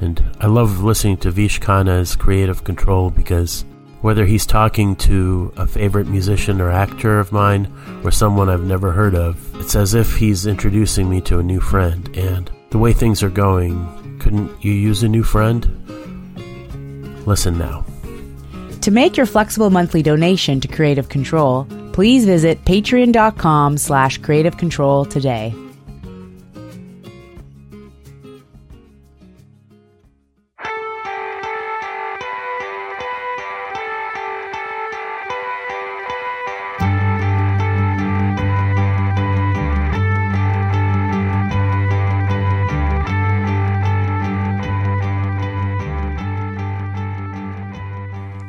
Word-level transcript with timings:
And 0.00 0.22
I 0.40 0.46
love 0.46 0.82
listening 0.82 1.16
to 1.18 1.30
Vish 1.30 1.60
Khanna's 1.60 2.16
Creative 2.16 2.62
Control 2.64 3.10
because 3.10 3.64
whether 4.02 4.26
he's 4.26 4.46
talking 4.46 4.94
to 4.96 5.52
a 5.56 5.66
favorite 5.66 6.06
musician 6.06 6.60
or 6.60 6.70
actor 6.70 7.18
of 7.18 7.32
mine 7.32 7.72
or 8.04 8.10
someone 8.10 8.48
I've 8.48 8.64
never 8.64 8.92
heard 8.92 9.14
of, 9.14 9.38
it's 9.60 9.74
as 9.74 9.94
if 9.94 10.16
he's 10.16 10.46
introducing 10.46 11.08
me 11.08 11.20
to 11.22 11.38
a 11.38 11.42
new 11.42 11.60
friend. 11.60 12.14
And 12.16 12.50
the 12.70 12.78
way 12.78 12.92
things 12.92 13.22
are 13.22 13.30
going, 13.30 14.18
couldn't 14.20 14.64
you 14.64 14.72
use 14.72 15.02
a 15.02 15.08
new 15.08 15.22
friend? 15.22 15.66
Listen 17.26 17.58
now. 17.58 17.84
To 18.82 18.90
make 18.90 19.16
your 19.16 19.26
flexible 19.26 19.70
monthly 19.70 20.02
donation 20.02 20.60
to 20.60 20.68
Creative 20.68 21.08
Control, 21.08 21.66
please 21.92 22.24
visit 22.24 22.64
patreon.com 22.64 23.78
slash 23.78 24.20
creativecontrol 24.20 25.10
today. 25.10 25.52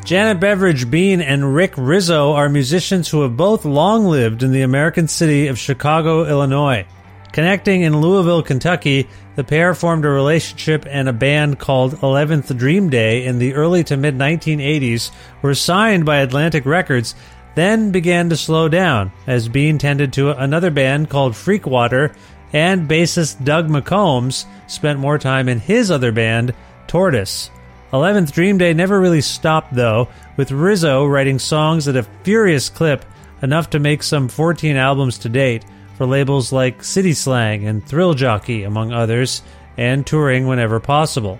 Janet 0.08 0.40
Beveridge 0.40 0.90
Bean 0.90 1.20
and 1.20 1.54
Rick 1.54 1.74
Rizzo 1.76 2.32
are 2.32 2.48
musicians 2.48 3.10
who 3.10 3.24
have 3.24 3.36
both 3.36 3.66
long 3.66 4.06
lived 4.06 4.42
in 4.42 4.54
the 4.54 4.62
American 4.62 5.10
city 5.10 5.48
of 5.48 5.60
Chicago, 5.60 6.26
Illinois. 6.26 6.86
Connecting 7.34 7.82
in 7.82 8.00
Louisville, 8.00 8.42
Kentucky, 8.42 9.10
the 9.36 9.44
pair 9.44 9.76
formed 9.76 10.06
a 10.06 10.10
relationship 10.10 10.86
and 10.88 11.10
a 11.10 11.14
band 11.14 11.60
called 11.60 11.96
11th 11.96 12.58
Dream 12.58 12.90
Day 12.90 13.26
in 13.26 13.38
the 13.38 13.54
early 13.54 13.84
to 13.84 13.98
mid 13.98 14.18
1980s, 14.18 15.12
were 15.42 15.54
signed 15.54 16.06
by 16.06 16.20
Atlantic 16.20 16.66
Records, 16.66 17.14
then 17.56 17.92
began 17.92 18.30
to 18.30 18.38
slow 18.38 18.70
down 18.70 19.12
as 19.28 19.50
Bean 19.50 19.78
tended 19.78 20.14
to 20.14 20.32
another 20.32 20.72
band 20.72 21.10
called 21.10 21.34
Freakwater, 21.34 22.16
and 22.54 22.90
bassist 22.90 23.44
Doug 23.44 23.68
McCombs 23.68 24.46
spent 24.68 25.00
more 25.00 25.18
time 25.18 25.50
in 25.50 25.60
his 25.60 25.92
other 25.92 26.14
band, 26.14 26.54
Tortoise. 26.88 27.50
11th 27.94 28.34
Dream 28.34 28.58
Day 28.58 28.74
never 28.74 29.00
really 29.00 29.22
stopped, 29.22 29.74
though, 29.74 30.10
with 30.36 30.52
Rizzo 30.52 31.06
writing 31.06 31.40
songs 31.40 31.88
at 31.88 31.96
a 31.96 32.04
furious 32.24 32.68
clip, 32.68 33.06
enough 33.42 33.70
to 33.70 33.80
make 33.80 34.04
some 34.04 34.28
14 34.28 34.76
albums 34.76 35.18
to 35.20 35.30
date 35.30 35.64
for 35.96 36.06
labels 36.06 36.52
like 36.52 36.84
City 36.84 37.14
Slang 37.14 37.66
and 37.66 37.86
Thrill 37.86 38.14
Jockey, 38.14 38.64
among 38.64 38.92
others, 38.92 39.42
and 39.78 40.06
touring 40.06 40.48
whenever 40.48 40.82
possible. 40.82 41.40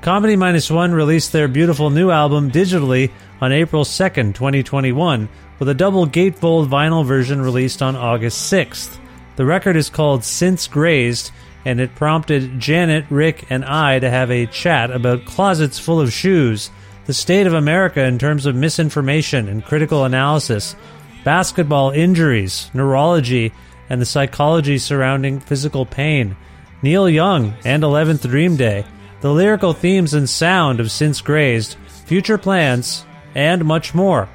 Comedy 0.00 0.34
Minus 0.34 0.70
One 0.70 0.92
released 0.92 1.30
their 1.30 1.46
beautiful 1.46 1.90
new 1.90 2.10
album 2.10 2.50
digitally 2.50 3.10
on 3.40 3.52
April 3.52 3.84
2nd, 3.84 4.34
2021, 4.34 5.28
with 5.58 5.68
a 5.68 5.74
double 5.74 6.06
gatefold 6.06 6.68
vinyl 6.68 7.04
version 7.04 7.42
released 7.42 7.82
on 7.82 7.96
August 7.96 8.50
6th. 8.50 8.98
The 9.36 9.44
record 9.44 9.76
is 9.76 9.90
called 9.90 10.24
Since 10.24 10.66
Grazed 10.68 11.32
and 11.64 11.80
it 11.80 11.94
prompted 11.94 12.58
Janet, 12.58 13.04
Rick, 13.10 13.46
and 13.50 13.64
I 13.64 13.98
to 13.98 14.10
have 14.10 14.30
a 14.30 14.46
chat 14.46 14.90
about 14.90 15.24
closets 15.24 15.78
full 15.78 16.00
of 16.00 16.12
shoes, 16.12 16.70
the 17.06 17.14
state 17.14 17.46
of 17.46 17.54
America 17.54 18.02
in 18.04 18.18
terms 18.18 18.46
of 18.46 18.54
misinformation 18.54 19.48
and 19.48 19.64
critical 19.64 20.04
analysis, 20.04 20.76
basketball 21.24 21.90
injuries, 21.90 22.70
neurology, 22.74 23.52
and 23.88 24.00
the 24.00 24.06
psychology 24.06 24.78
surrounding 24.78 25.40
physical 25.40 25.84
pain, 25.84 26.36
Neil 26.82 27.08
Young 27.08 27.54
and 27.64 27.82
11th 27.82 28.28
Dream 28.28 28.56
Day, 28.56 28.84
the 29.20 29.32
lyrical 29.32 29.72
themes 29.72 30.14
and 30.14 30.28
sound 30.28 30.80
of 30.80 30.90
Since 30.90 31.20
Grazed, 31.20 31.76
future 32.06 32.38
plans, 32.38 33.04
and 33.34 33.64
much 33.64 33.94
more. 33.94 34.28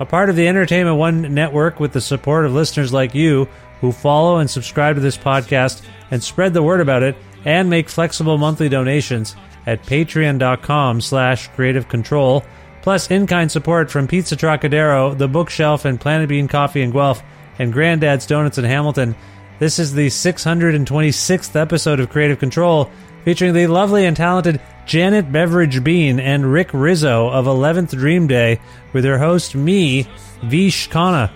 A 0.00 0.06
part 0.06 0.30
of 0.30 0.36
the 0.36 0.48
Entertainment 0.48 0.96
One 0.96 1.34
network 1.34 1.78
with 1.78 1.92
the 1.92 2.00
support 2.00 2.44
of 2.44 2.52
listeners 2.52 2.92
like 2.92 3.14
you, 3.14 3.48
who 3.82 3.92
follow 3.92 4.38
and 4.38 4.48
subscribe 4.48 4.94
to 4.94 5.02
this 5.02 5.18
podcast 5.18 5.82
and 6.10 6.22
spread 6.22 6.54
the 6.54 6.62
word 6.62 6.80
about 6.80 7.02
it 7.02 7.16
and 7.44 7.68
make 7.68 7.90
flexible 7.90 8.38
monthly 8.38 8.70
donations 8.70 9.36
at 9.66 9.82
patreon.com 9.82 11.00
slash 11.00 11.48
creative 11.48 11.88
control 11.88 12.42
plus 12.80 13.10
in-kind 13.10 13.50
support 13.50 13.90
from 13.90 14.06
pizza 14.06 14.36
trocadero 14.36 15.16
the 15.18 15.28
bookshelf 15.28 15.84
and 15.84 16.00
planet 16.00 16.28
bean 16.28 16.48
coffee 16.48 16.82
and 16.82 16.92
guelph 16.92 17.22
and 17.58 17.72
granddad's 17.72 18.24
donuts 18.24 18.56
in 18.56 18.64
hamilton. 18.64 19.14
This 19.58 19.78
is 19.78 19.92
the 19.92 20.06
626th 20.06 21.60
episode 21.60 22.00
of 22.00 22.08
creative 22.08 22.38
control 22.38 22.90
featuring 23.24 23.52
the 23.52 23.66
lovely 23.66 24.06
and 24.06 24.16
talented 24.16 24.60
janet 24.86 25.30
beveridge 25.30 25.82
bean 25.82 26.20
and 26.20 26.52
rick 26.52 26.70
rizzo 26.72 27.28
of 27.28 27.46
11th 27.46 27.90
dream 27.90 28.28
day 28.28 28.60
with 28.92 29.02
their 29.02 29.18
host 29.18 29.56
me 29.56 30.08
vish 30.44 30.88
khanna. 30.88 31.30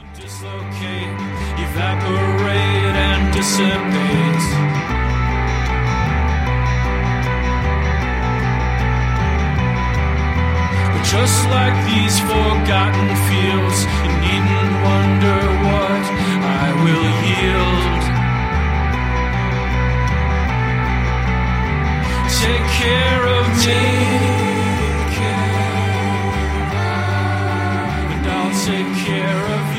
dissipates. 3.46 4.46
But 10.92 11.04
just 11.14 11.38
like 11.56 11.76
these 11.86 12.16
forgotten 12.30 13.08
fields, 13.28 13.78
you 14.02 14.12
needn't 14.26 14.72
wonder 14.88 15.38
what 15.66 16.04
I 16.42 16.66
will 16.82 17.08
yield. 17.30 18.04
Take 22.42 22.66
care 22.82 23.22
of 23.38 23.44
me. 23.46 23.80
Take 24.76 25.08
care 25.20 25.54
of 25.54 26.74
and 28.12 28.24
I'll 28.26 28.54
take 28.66 28.90
care 29.06 29.42
of 29.54 29.64
you. 29.70 29.75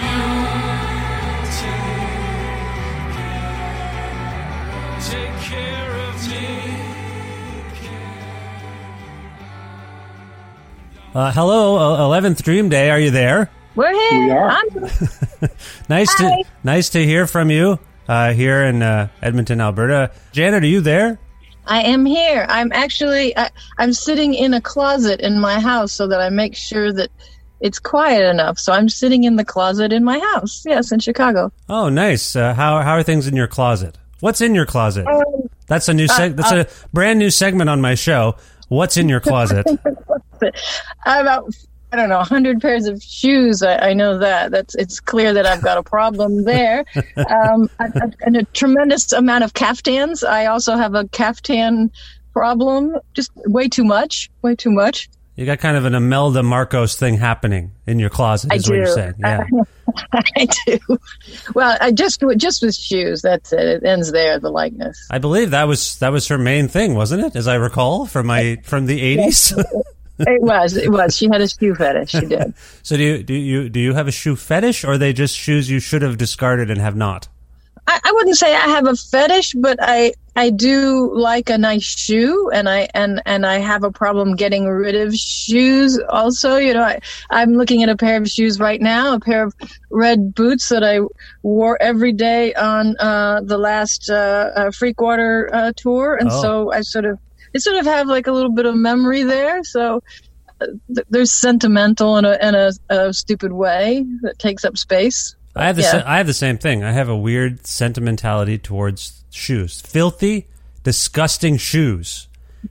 Uh, 11.18 11.32
hello, 11.32 11.78
uh, 11.80 12.06
Eleventh 12.06 12.44
Dream 12.44 12.70
Day. 12.70 12.92
Are 12.92 13.00
you 13.00 13.10
there? 13.10 13.50
We're 13.74 13.92
here. 13.92 14.26
We 14.26 14.30
are. 14.30 14.50
I'm 14.52 14.70
Nice 15.90 16.14
Hi. 16.14 16.44
to 16.44 16.50
nice 16.64 16.90
to 16.90 17.04
hear 17.04 17.26
from 17.26 17.50
you 17.50 17.80
uh, 18.08 18.34
here 18.34 18.64
in 18.64 18.84
uh, 18.84 19.08
Edmonton, 19.24 19.60
Alberta. 19.60 20.12
Janet, 20.32 20.62
are 20.64 20.68
you 20.68 20.80
there? 20.80 21.18
I 21.66 21.82
am 21.82 22.06
here. 22.06 22.46
I'm 22.48 22.72
actually 22.72 23.36
I, 23.36 23.50
I'm 23.80 23.94
sitting 23.94 24.36
in 24.36 24.54
a 24.54 24.62
closet 24.62 25.20
in 25.20 25.40
my 25.40 25.60
house 25.60 25.92
so 25.92 26.06
that 26.06 26.22
I 26.22 26.30
make 26.30 26.56
sure 26.56 26.94
that 26.94 27.10
it's 27.62 27.80
quiet 27.80 28.30
enough. 28.30 28.60
So 28.60 28.72
I'm 28.72 28.88
sitting 28.88 29.24
in 29.24 29.38
the 29.38 29.46
closet 29.46 29.92
in 29.92 30.04
my 30.04 30.20
house. 30.20 30.64
Yes, 30.68 30.92
in 30.92 31.00
Chicago. 31.00 31.52
Oh, 31.68 31.90
nice. 31.90 32.36
Uh, 32.36 32.54
how 32.54 32.84
how 32.84 32.92
are 32.92 33.02
things 33.02 33.26
in 33.28 33.36
your 33.36 33.48
closet? 33.48 33.98
What's 34.20 34.40
in 34.40 34.54
your 34.54 34.68
closet? 34.68 35.08
Um, 35.08 35.50
That's 35.66 35.90
a 35.90 35.96
new 35.96 36.08
seg- 36.08 36.36
that's 36.36 36.52
a 36.52 36.68
brand 36.94 37.18
new 37.18 37.32
segment 37.32 37.72
on 37.72 37.82
my 37.82 37.96
show. 37.96 38.36
What's 38.70 38.98
in 38.98 39.10
your 39.10 39.20
closet? 39.20 39.66
about 41.06 41.54
I 41.92 41.96
don't 41.96 42.10
know, 42.10 42.22
hundred 42.22 42.62
pairs 42.62 42.86
of 42.86 43.02
shoes. 43.02 43.64
I, 43.64 43.90
I 43.90 43.94
know 43.94 44.18
that. 44.18 44.52
That's 44.52 44.76
it's 44.76 45.00
clear 45.00 45.34
that 45.34 45.46
I've 45.46 45.62
got 45.62 45.78
a 45.78 45.84
problem 45.84 46.44
there. 46.44 46.84
Um, 47.30 47.70
and 48.22 48.36
a 48.36 48.44
tremendous 48.44 49.14
amount 49.14 49.46
of 49.46 49.54
caftans. 49.54 50.24
I 50.24 50.48
also 50.48 50.76
have 50.76 50.96
a 50.96 51.08
caftan 51.10 51.92
problem. 52.34 52.98
Just 53.14 53.32
way 53.46 53.70
too 53.70 53.86
much. 53.86 54.30
Way 54.42 54.56
too 54.56 54.72
much. 54.72 55.10
You 55.38 55.46
got 55.46 55.60
kind 55.60 55.78
of 55.78 55.86
an 55.86 55.96
Imelda 55.96 56.44
Marcos 56.44 56.96
thing 56.96 57.18
happening 57.18 57.72
in 57.86 58.00
your 58.00 58.10
closet. 58.10 58.52
I 58.52 58.56
Is 58.56 58.68
what 58.68 58.76
you're 58.76 58.86
do. 58.86 58.92
saying? 58.92 59.14
Yeah. 59.24 59.44
I 60.14 60.48
do. 60.66 60.80
Well, 61.56 61.78
I 61.80 61.92
just 61.94 62.22
just 62.36 62.62
with 62.62 62.76
shoes. 62.76 63.22
That's 63.22 63.54
it. 63.54 63.60
It 63.66 63.84
ends 63.86 64.12
there. 64.12 64.38
The 64.38 64.50
likeness. 64.50 65.08
I 65.10 65.18
believe 65.20 65.52
that 65.52 65.64
was 65.64 65.98
that 66.00 66.12
was 66.12 66.28
her 66.28 66.38
main 66.38 66.68
thing, 66.68 66.94
wasn't 66.94 67.24
it? 67.24 67.36
As 67.38 67.48
I 67.48 67.56
recall 67.56 68.06
from 68.06 68.28
my 68.28 68.58
from 68.64 68.86
the 68.86 69.02
eighties. 69.02 69.54
It 70.20 70.42
was. 70.42 70.76
It 70.76 70.92
was. 70.92 71.16
She 71.16 71.28
had 71.28 71.42
a 71.42 71.48
shoe 71.48 71.76
fetish. 71.76 72.10
She 72.10 72.22
did. 72.26 72.56
so 72.82 72.98
do 72.98 73.04
you 73.04 73.22
do 73.22 73.36
you 73.36 73.70
do 73.70 73.80
you 73.80 73.94
have 73.94 74.08
a 74.08 74.12
shoe 74.12 74.36
fetish, 74.36 74.84
or 74.84 74.94
are 74.94 74.98
they 74.98 75.14
just 75.14 75.38
shoes 75.38 75.70
you 75.70 75.80
should 75.80 76.02
have 76.02 76.18
discarded 76.18 76.72
and 76.72 76.82
have 76.82 76.96
not? 76.96 77.28
I, 77.86 78.00
I 78.04 78.12
wouldn't 78.14 78.36
say 78.36 78.52
I 78.56 78.68
have 78.68 78.88
a 78.88 78.96
fetish, 78.96 79.54
but 79.54 79.78
I 79.80 80.14
I 80.38 80.52
do 80.52 81.12
like 81.16 81.50
a 81.50 81.58
nice 81.60 81.84
shoe, 81.86 82.52
and 82.54 82.70
I 82.70 82.90
and 82.96 83.22
and 83.26 83.46
I 83.46 83.60
have 83.60 83.84
a 83.84 83.92
problem 83.92 84.36
getting 84.38 84.68
rid 84.70 84.96
of 84.96 85.16
shoes. 85.16 86.00
Also, 86.10 86.58
you 86.58 86.74
know, 86.76 86.84
I 86.84 87.00
I'm 87.32 87.56
looking 87.56 87.84
at 87.84 87.90
a 87.90 87.98
pair 87.98 88.22
of 88.22 88.30
shoes 88.30 88.60
right 88.60 88.82
now, 88.82 89.16
a 89.16 89.22
pair 89.22 89.46
of 89.46 89.56
red 89.92 90.36
boots 90.36 90.70
that 90.70 90.84
I 90.86 91.02
wore 91.44 91.82
every 91.82 92.14
day 92.14 92.54
on 92.56 92.96
uh, 93.00 93.42
the 93.46 93.60
last 93.60 94.10
uh, 94.12 94.52
uh, 94.56 94.72
Freakwater 94.72 95.50
uh, 95.54 95.74
tour, 95.78 96.18
and 96.22 96.32
Oh. 96.32 96.42
so 96.44 96.74
I 96.74 96.82
sort 96.84 97.06
of 97.06 97.20
I 97.56 97.60
sort 97.60 97.78
of 97.78 97.88
have 97.88 98.08
like 98.08 98.28
a 98.28 98.34
little 98.34 98.54
bit 98.54 98.68
of 98.68 98.76
memory 98.76 99.24
there. 99.24 99.64
So. 99.66 100.02
uh, 100.62 100.68
th- 100.96 101.08
There's 101.10 101.34
sentimental 101.34 102.18
in 102.18 102.26
a 102.26 102.38
in 102.48 102.56
a, 102.56 102.72
a 102.90 103.14
stupid 103.14 103.54
way 103.54 104.06
that 104.24 104.40
takes 104.40 104.66
up 104.66 104.78
space. 104.78 105.37
I 105.58 105.68
have 105.68 105.76
the 105.76 105.82
Yeah. 105.84 105.92
sa- 105.92 106.04
I 106.06 106.18
have 106.18 106.28
the 106.28 106.34
same 106.34 106.58
thing. 106.58 106.84
I 106.84 106.92
have 106.92 107.10
a 107.10 107.16
weird 107.16 107.66
sentimentality 107.68 108.58
towards 108.58 109.24
shoes. 109.32 109.82
Filthy, 109.82 110.48
disgusting 110.84 111.58
shoes. 111.58 112.28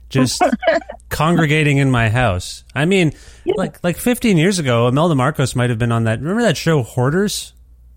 Just 0.09 0.41
congregating 1.09 1.77
in 1.77 1.89
my 1.89 2.09
house. 2.09 2.63
I 2.75 2.85
mean, 2.85 3.13
like 3.45 3.83
like 3.83 3.97
15 3.97 4.37
years 4.37 4.59
ago, 4.59 4.87
Imelda 4.87 5.15
Marcos 5.15 5.55
might 5.55 5.69
have 5.69 5.79
been 5.79 5.91
on 5.91 6.03
that. 6.05 6.19
Remember 6.19 6.43
that 6.43 6.57
show 6.57 6.83
Hoarders? 6.83 7.53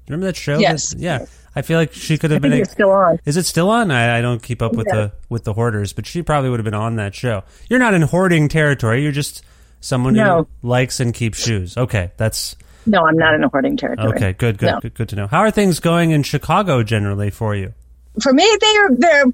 Remember 0.08 0.26
that 0.26 0.36
show? 0.36 0.58
Yes. 0.58 0.90
That- 0.90 1.00
yeah. 1.00 1.26
I 1.56 1.62
feel 1.62 1.78
like 1.80 1.92
she 1.92 2.16
could 2.16 2.30
have 2.30 2.44
I 2.44 2.48
been. 2.48 2.52
it's 2.60 2.70
still 2.70 2.92
on. 2.92 3.18
Is 3.24 3.36
it 3.36 3.44
still 3.44 3.70
on? 3.70 3.90
I, 3.90 4.18
I 4.18 4.20
don't 4.20 4.40
keep 4.40 4.62
up 4.62 4.72
with 4.74 4.86
the 4.86 5.12
with 5.28 5.42
the 5.42 5.52
hoarders, 5.52 5.92
but 5.92 6.06
she 6.06 6.22
probably 6.22 6.48
would 6.48 6.60
have 6.60 6.64
been 6.64 6.74
on 6.74 6.94
that 6.96 7.12
show. 7.12 7.42
You're 7.68 7.80
not 7.80 7.92
in 7.92 8.02
hoarding 8.02 8.48
territory. 8.48 9.02
You're 9.02 9.10
just 9.10 9.42
someone 9.80 10.14
No. 10.14 10.48
who 10.62 10.68
likes 10.68 11.00
and 11.00 11.12
keeps 11.12 11.44
shoes. 11.44 11.76
Okay, 11.76 12.12
that's 12.16 12.54
No, 12.86 13.04
I'm 13.06 13.16
not 13.16 13.34
in 13.34 13.44
a 13.44 13.48
hoarding 13.48 13.76
territory. 13.76 14.12
okay. 14.14 14.32
Good, 14.32 14.58
good, 14.58 14.66
No. 14.66 14.80
good, 14.80 14.94
good 14.94 15.08
to 15.10 15.16
know. 15.16 15.26
How 15.26 15.40
are 15.40 15.50
things 15.50 15.80
going 15.80 16.10
in 16.12 16.22
Chicago 16.22 16.82
generally 16.82 17.30
for 17.30 17.54
you? 17.54 17.74
For 18.22 18.32
me, 18.32 18.48
they're 18.60 18.90
they're. 18.96 19.24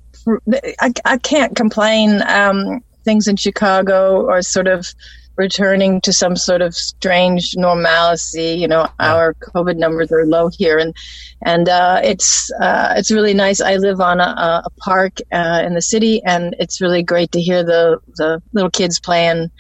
I, 0.81 0.93
I 1.04 1.19
can't 1.19 1.54
complain. 1.56 2.22
Um, 2.26 2.82
things 3.04 3.28
in 3.28 3.37
Chicago 3.37 4.28
are 4.28 4.43
sort 4.43 4.66
of 4.66 4.93
returning 5.37 6.00
to 6.00 6.12
some 6.12 6.34
sort 6.34 6.62
of 6.62 6.75
strange 6.75 7.54
normalcy. 7.56 8.54
You 8.54 8.69
know, 8.69 8.88
our 8.98 9.34
COVID 9.34 9.76
numbers 9.76 10.10
are 10.12 10.26
low 10.26 10.49
here, 10.49 10.78
and 10.78 10.94
and 11.42 11.69
uh, 11.69 12.00
it's 12.02 12.50
uh, 12.60 12.94
it's 12.96 13.10
really 13.10 13.34
nice. 13.34 13.60
I 13.60 13.76
live 13.76 14.00
on 14.00 14.20
a, 14.20 14.62
a 14.64 14.70
park 14.78 15.19
uh, 15.32 15.62
in 15.64 15.75
the 15.75 15.82
city, 15.82 16.22
and 16.25 16.54
it's 16.58 16.81
really 16.81 17.02
great 17.02 17.32
to 17.32 17.40
hear 17.40 17.62
the 17.62 17.99
the 18.16 18.42
little 18.52 18.70
kids 18.70 18.99
playing 19.00 19.50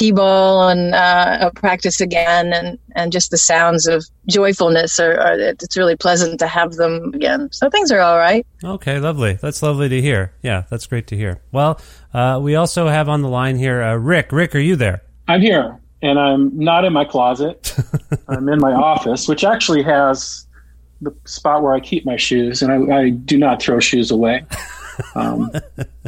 t-ball 0.00 0.68
and 0.68 0.94
uh, 0.94 1.50
practice 1.50 2.00
again, 2.00 2.52
and 2.52 2.78
and 2.96 3.12
just 3.12 3.30
the 3.30 3.36
sounds 3.36 3.86
of 3.86 4.04
joyfulness 4.28 4.98
are, 4.98 5.20
are. 5.20 5.38
It's 5.38 5.76
really 5.76 5.96
pleasant 5.96 6.38
to 6.40 6.46
have 6.46 6.72
them 6.72 7.12
again. 7.14 7.50
So 7.52 7.68
things 7.68 7.92
are 7.92 8.00
all 8.00 8.16
right. 8.16 8.46
Okay, 8.64 8.98
lovely. 8.98 9.34
That's 9.34 9.62
lovely 9.62 9.90
to 9.90 10.00
hear. 10.00 10.32
Yeah, 10.42 10.64
that's 10.70 10.86
great 10.86 11.06
to 11.08 11.16
hear. 11.16 11.42
Well, 11.52 11.80
uh, 12.14 12.40
we 12.42 12.54
also 12.54 12.88
have 12.88 13.08
on 13.08 13.20
the 13.20 13.28
line 13.28 13.56
here 13.56 13.82
uh, 13.82 13.94
Rick. 13.94 14.32
Rick, 14.32 14.54
are 14.54 14.60
you 14.60 14.74
there? 14.74 15.02
I'm 15.28 15.42
here, 15.42 15.78
and 16.00 16.18
I'm 16.18 16.58
not 16.58 16.86
in 16.86 16.94
my 16.94 17.04
closet. 17.04 17.76
I'm 18.28 18.48
in 18.48 18.58
my 18.58 18.72
office, 18.72 19.28
which 19.28 19.44
actually 19.44 19.82
has 19.82 20.46
the 21.02 21.14
spot 21.26 21.62
where 21.62 21.74
I 21.74 21.80
keep 21.80 22.06
my 22.06 22.16
shoes, 22.16 22.62
and 22.62 22.72
I, 22.72 22.96
I 22.96 23.10
do 23.10 23.36
not 23.36 23.60
throw 23.62 23.80
shoes 23.80 24.10
away. 24.10 24.44
Um, 25.14 25.50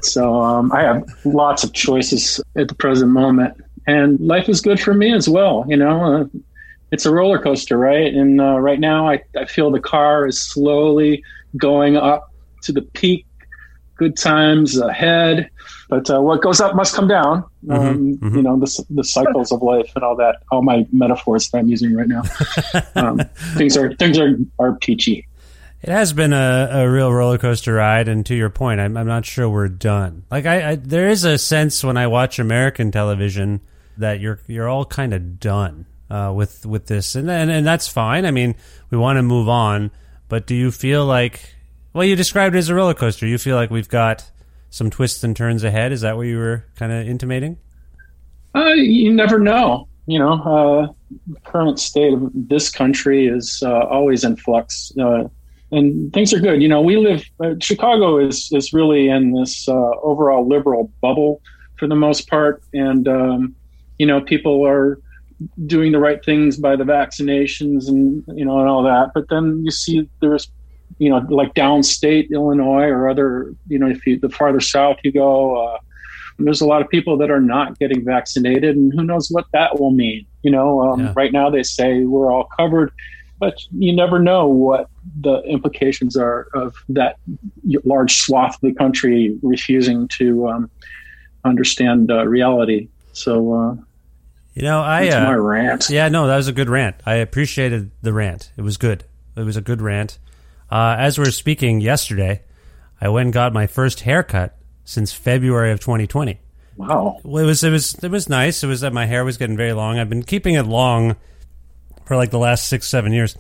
so 0.03 0.43
um, 0.43 0.71
I 0.71 0.83
have 0.83 1.05
lots 1.25 1.65
of 1.65 1.73
choices 1.73 2.43
at 2.57 2.69
the 2.69 2.75
present 2.75 3.11
moment, 3.11 3.57
and 3.87 4.21
life 4.21 4.49
is 4.49 4.61
good 4.61 4.81
for 4.81 4.95
me 4.95 5.13
as 5.13 5.29
well. 5.29 5.65
You 5.69 5.77
know, 5.77 6.03
uh, 6.05 6.25
it's 6.91 7.07
a 7.07 7.13
roller 7.13 7.39
coaster, 7.39 7.79
right? 7.79 8.13
And 8.13 8.41
uh, 8.41 8.59
right 8.59 8.79
now, 8.79 9.09
I, 9.09 9.23
I 9.37 9.47
feel 9.47 9.71
the 9.71 9.81
car 9.81 10.27
is 10.27 10.41
slowly 10.41 11.25
going 11.57 11.97
up 11.97 12.33
to 12.63 12.73
the 12.73 12.83
peak. 12.83 13.27
Good 13.97 14.17
times 14.17 14.79
ahead, 14.79 15.49
but 15.89 16.11
uh, 16.11 16.21
what 16.21 16.43
goes 16.43 16.61
up 16.61 16.75
must 16.75 16.95
come 16.95 17.07
down. 17.07 17.45
Um, 17.71 18.19
mhm. 18.19 18.37
You 18.37 18.43
know, 18.43 18.59
the, 18.59 18.85
the 18.91 19.05
cycles 19.05 19.53
of 19.53 19.63
life 19.63 19.93
and 19.95 20.03
all 20.03 20.17
that. 20.17 20.43
All 20.51 20.63
my 20.63 20.87
metaphors 20.91 21.49
that 21.51 21.59
I'm 21.59 21.69
using 21.69 21.95
right 21.95 22.09
now. 22.09 22.23
um, 22.97 23.21
things 23.55 23.77
are 23.77 23.95
things 23.95 24.19
are 24.19 24.37
are 24.59 24.75
peachy. 24.77 25.29
It 25.83 25.91
has 25.91 26.13
been 26.13 26.33
a, 26.33 26.69
a 26.73 26.91
real 26.91 27.13
roller 27.13 27.39
coaster 27.39 27.75
ride, 27.75 28.09
and 28.09 28.25
to 28.27 28.35
your 28.35 28.51
point, 28.51 28.81
I'm, 28.81 28.97
I'm 28.97 29.07
not 29.07 29.27
sure 29.27 29.49
we're 29.49 29.69
done. 29.69 30.25
Like 30.31 30.47
I, 30.47 30.71
I, 30.71 30.75
there 30.77 31.09
is 31.09 31.25
a 31.25 31.39
sense 31.39 31.85
when 31.85 31.97
I 31.97 32.07
watch 32.07 32.39
American 32.39 32.91
television 32.91 33.61
that 33.99 34.21
you're 34.21 34.41
you're 34.47 34.69
all 34.69 34.85
kind 34.85 35.13
of 35.15 35.39
done 35.39 35.87
uh, 36.11 36.33
with 36.35 36.67
with 36.67 36.87
this, 36.87 37.15
and, 37.15 37.31
and 37.31 37.51
and 37.51 37.67
that's 37.67 37.89
fine. 37.89 38.27
I 38.27 38.31
mean, 38.31 38.55
we 38.91 38.99
want 38.99 39.17
to 39.17 39.23
move 39.23 39.49
on, 39.49 39.91
but 40.29 40.47
do 40.47 40.55
you 40.55 40.71
feel 40.71 41.07
like, 41.07 41.55
well, 41.93 42.05
you 42.05 42.17
described 42.17 42.55
it 42.55 42.59
as 42.59 42.69
a 42.69 42.75
roller 42.75 42.95
coaster. 42.95 43.27
You 43.27 43.39
feel 43.39 43.57
like 43.57 43.71
we've 43.71 43.89
got 43.89 44.31
some 44.71 44.91
twists 44.91 45.23
and 45.23 45.37
turns 45.37 45.65
ahead. 45.65 45.93
Is 45.93 46.01
that 46.01 46.17
what 46.17 46.23
you 46.23 46.39
were 46.39 46.65
kind 46.77 46.93
of 46.93 47.07
intimating? 47.07 47.59
Uh, 48.55 48.73
you 48.75 49.13
never 49.13 49.39
know. 49.39 49.89
You 50.07 50.19
know, 50.19 50.33
uh, 50.33 50.93
the 51.29 51.41
current 51.41 51.79
state 51.79 52.13
of 52.13 52.31
this 52.35 52.71
country 52.71 53.27
is 53.27 53.63
uh, 53.65 53.87
always 53.87 54.25
in 54.25 54.37
flux, 54.37 54.93
uh, 54.99 55.29
and 55.71 56.13
things 56.13 56.35
are 56.35 56.41
good. 56.41 56.61
You 56.61 56.69
know, 56.69 56.81
we 56.81 56.97
live. 56.97 57.25
Uh, 57.43 57.55
Chicago 57.61 58.19
is 58.19 58.51
is 58.53 58.73
really 58.73 59.09
in 59.09 59.33
this 59.33 59.69
uh, 59.69 59.91
overall 60.03 60.47
liberal 60.47 60.93
bubble 61.01 61.41
for 61.79 61.87
the 61.87 61.95
most 61.95 62.29
part, 62.29 62.63
and 62.75 63.07
um, 63.07 63.55
you 64.03 64.07
know, 64.07 64.21
people 64.21 64.67
are 64.67 64.99
doing 65.65 65.93
the 65.93 65.99
right 66.01 66.25
things 66.25 66.57
by 66.57 66.75
the 66.75 66.83
vaccinations 66.83 67.87
and 67.87 68.25
you 68.35 68.45
know 68.45 68.59
and 68.59 68.69
all 68.69 68.83
that. 68.83 69.13
But 69.15 69.27
then 69.31 69.63
you 69.65 69.71
see 69.71 70.11
there's 70.21 70.51
you 70.99 71.09
know 71.09 71.19
like 71.29 71.55
downstate 71.55 72.27
Illinois 72.33 72.89
or 72.97 73.09
other 73.09 73.55
you 73.69 73.79
know 73.79 73.89
if 73.89 74.05
you 74.05 74.19
the 74.19 74.29
farther 74.29 74.59
south 74.61 74.97
you 75.05 75.13
go. 75.13 75.33
Uh, 75.65 75.79
there's 76.41 76.61
a 76.61 76.67
lot 76.67 76.83
of 76.83 76.89
people 76.89 77.17
that 77.19 77.31
are 77.31 77.41
not 77.41 77.79
getting 77.79 78.05
vaccinated, 78.05 78.75
and 78.75 78.93
who 78.93 79.05
knows 79.05 79.29
what 79.31 79.47
that 79.53 79.79
will 79.79 79.93
mean. 79.93 80.27
You 80.43 80.51
know, 80.51 80.83
um, 80.83 81.01
Yeah. 81.01 81.13
right 81.15 81.33
now 81.33 81.49
they 81.49 81.63
say 81.63 82.03
we're 82.03 82.33
all 82.33 82.49
covered, 82.59 82.91
but 83.39 83.55
you 83.71 83.95
never 83.95 84.19
know 84.19 84.49
what 84.49 84.89
the 85.21 85.37
implications 85.43 86.17
are 86.17 86.49
of 86.55 86.75
that 86.89 87.19
large 87.85 88.15
swath 88.25 88.55
of 88.55 88.61
the 88.63 88.75
country 88.75 89.39
refusing 89.43 90.09
to 90.19 90.49
um, 90.49 90.71
understand 91.45 92.11
uh, 92.11 92.27
reality. 92.27 92.89
So, 93.13 93.33
uh, 93.53 93.75
You 94.55 94.63
know, 94.63 94.81
I 94.81 95.05
That's 95.05 95.17
uh, 95.17 95.25
my 95.25 95.35
rant. 95.35 95.91
Yeah, 95.91 96.09
no, 96.09 96.27
that 96.27 96.37
was 96.37 96.49
a 96.49 96.53
good 96.53 96.69
rant. 96.69 96.97
I 97.07 97.15
appreciated 97.15 97.91
the 98.03 98.13
rant. 98.13 98.51
It 98.57 98.63
was 98.63 98.77
good. 98.77 99.05
It 99.37 99.43
was 99.43 99.57
a 99.57 99.63
good 99.63 99.81
rant. 99.81 100.19
Uh, 100.71 100.97
as 100.99 101.19
we 101.19 101.25
were 101.25 101.31
speaking 101.31 101.81
yesterday, 101.81 102.43
I 103.01 103.09
went 103.09 103.27
and 103.27 103.33
got 103.33 103.53
my 103.53 103.67
first 103.67 104.01
haircut 104.01 104.57
since 104.85 105.13
February 105.13 105.73
of 105.73 105.81
2020. 105.81 106.39
Wow. 106.77 107.21
Well, 107.23 107.45
it 107.45 107.47
was 107.47 107.63
it 107.63 107.71
was 107.71 107.95
it 108.03 108.11
was 108.11 108.29
nice. 108.29 108.63
It 108.63 108.67
was 108.67 108.81
that 108.81 108.93
my 108.93 109.07
hair 109.07 109.25
was 109.25 109.37
getting 109.37 109.57
very 109.57 109.73
long. 109.73 109.99
I've 109.99 110.09
been 110.09 110.23
keeping 110.23 110.55
it 110.55 110.67
long 110.67 111.17
for 112.05 112.17
like 112.17 112.31
the 112.31 112.39
last 112.39 112.69
six 112.69 112.89
seven 112.89 113.13
years. 113.13 113.37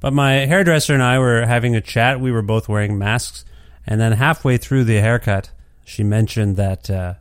But 0.00 0.12
my 0.12 0.46
hairdresser 0.46 0.94
and 0.94 1.02
I 1.02 1.18
were 1.18 1.44
having 1.44 1.74
a 1.74 1.80
chat. 1.80 2.20
We 2.20 2.30
were 2.30 2.42
both 2.42 2.68
wearing 2.68 2.98
masks, 2.98 3.44
and 3.86 4.00
then 4.00 4.12
halfway 4.12 4.56
through 4.56 4.84
the 4.84 5.00
haircut, 5.00 5.50
she 5.84 6.04
mentioned 6.04 6.56
that, 6.56 6.88
uh, 6.88 7.14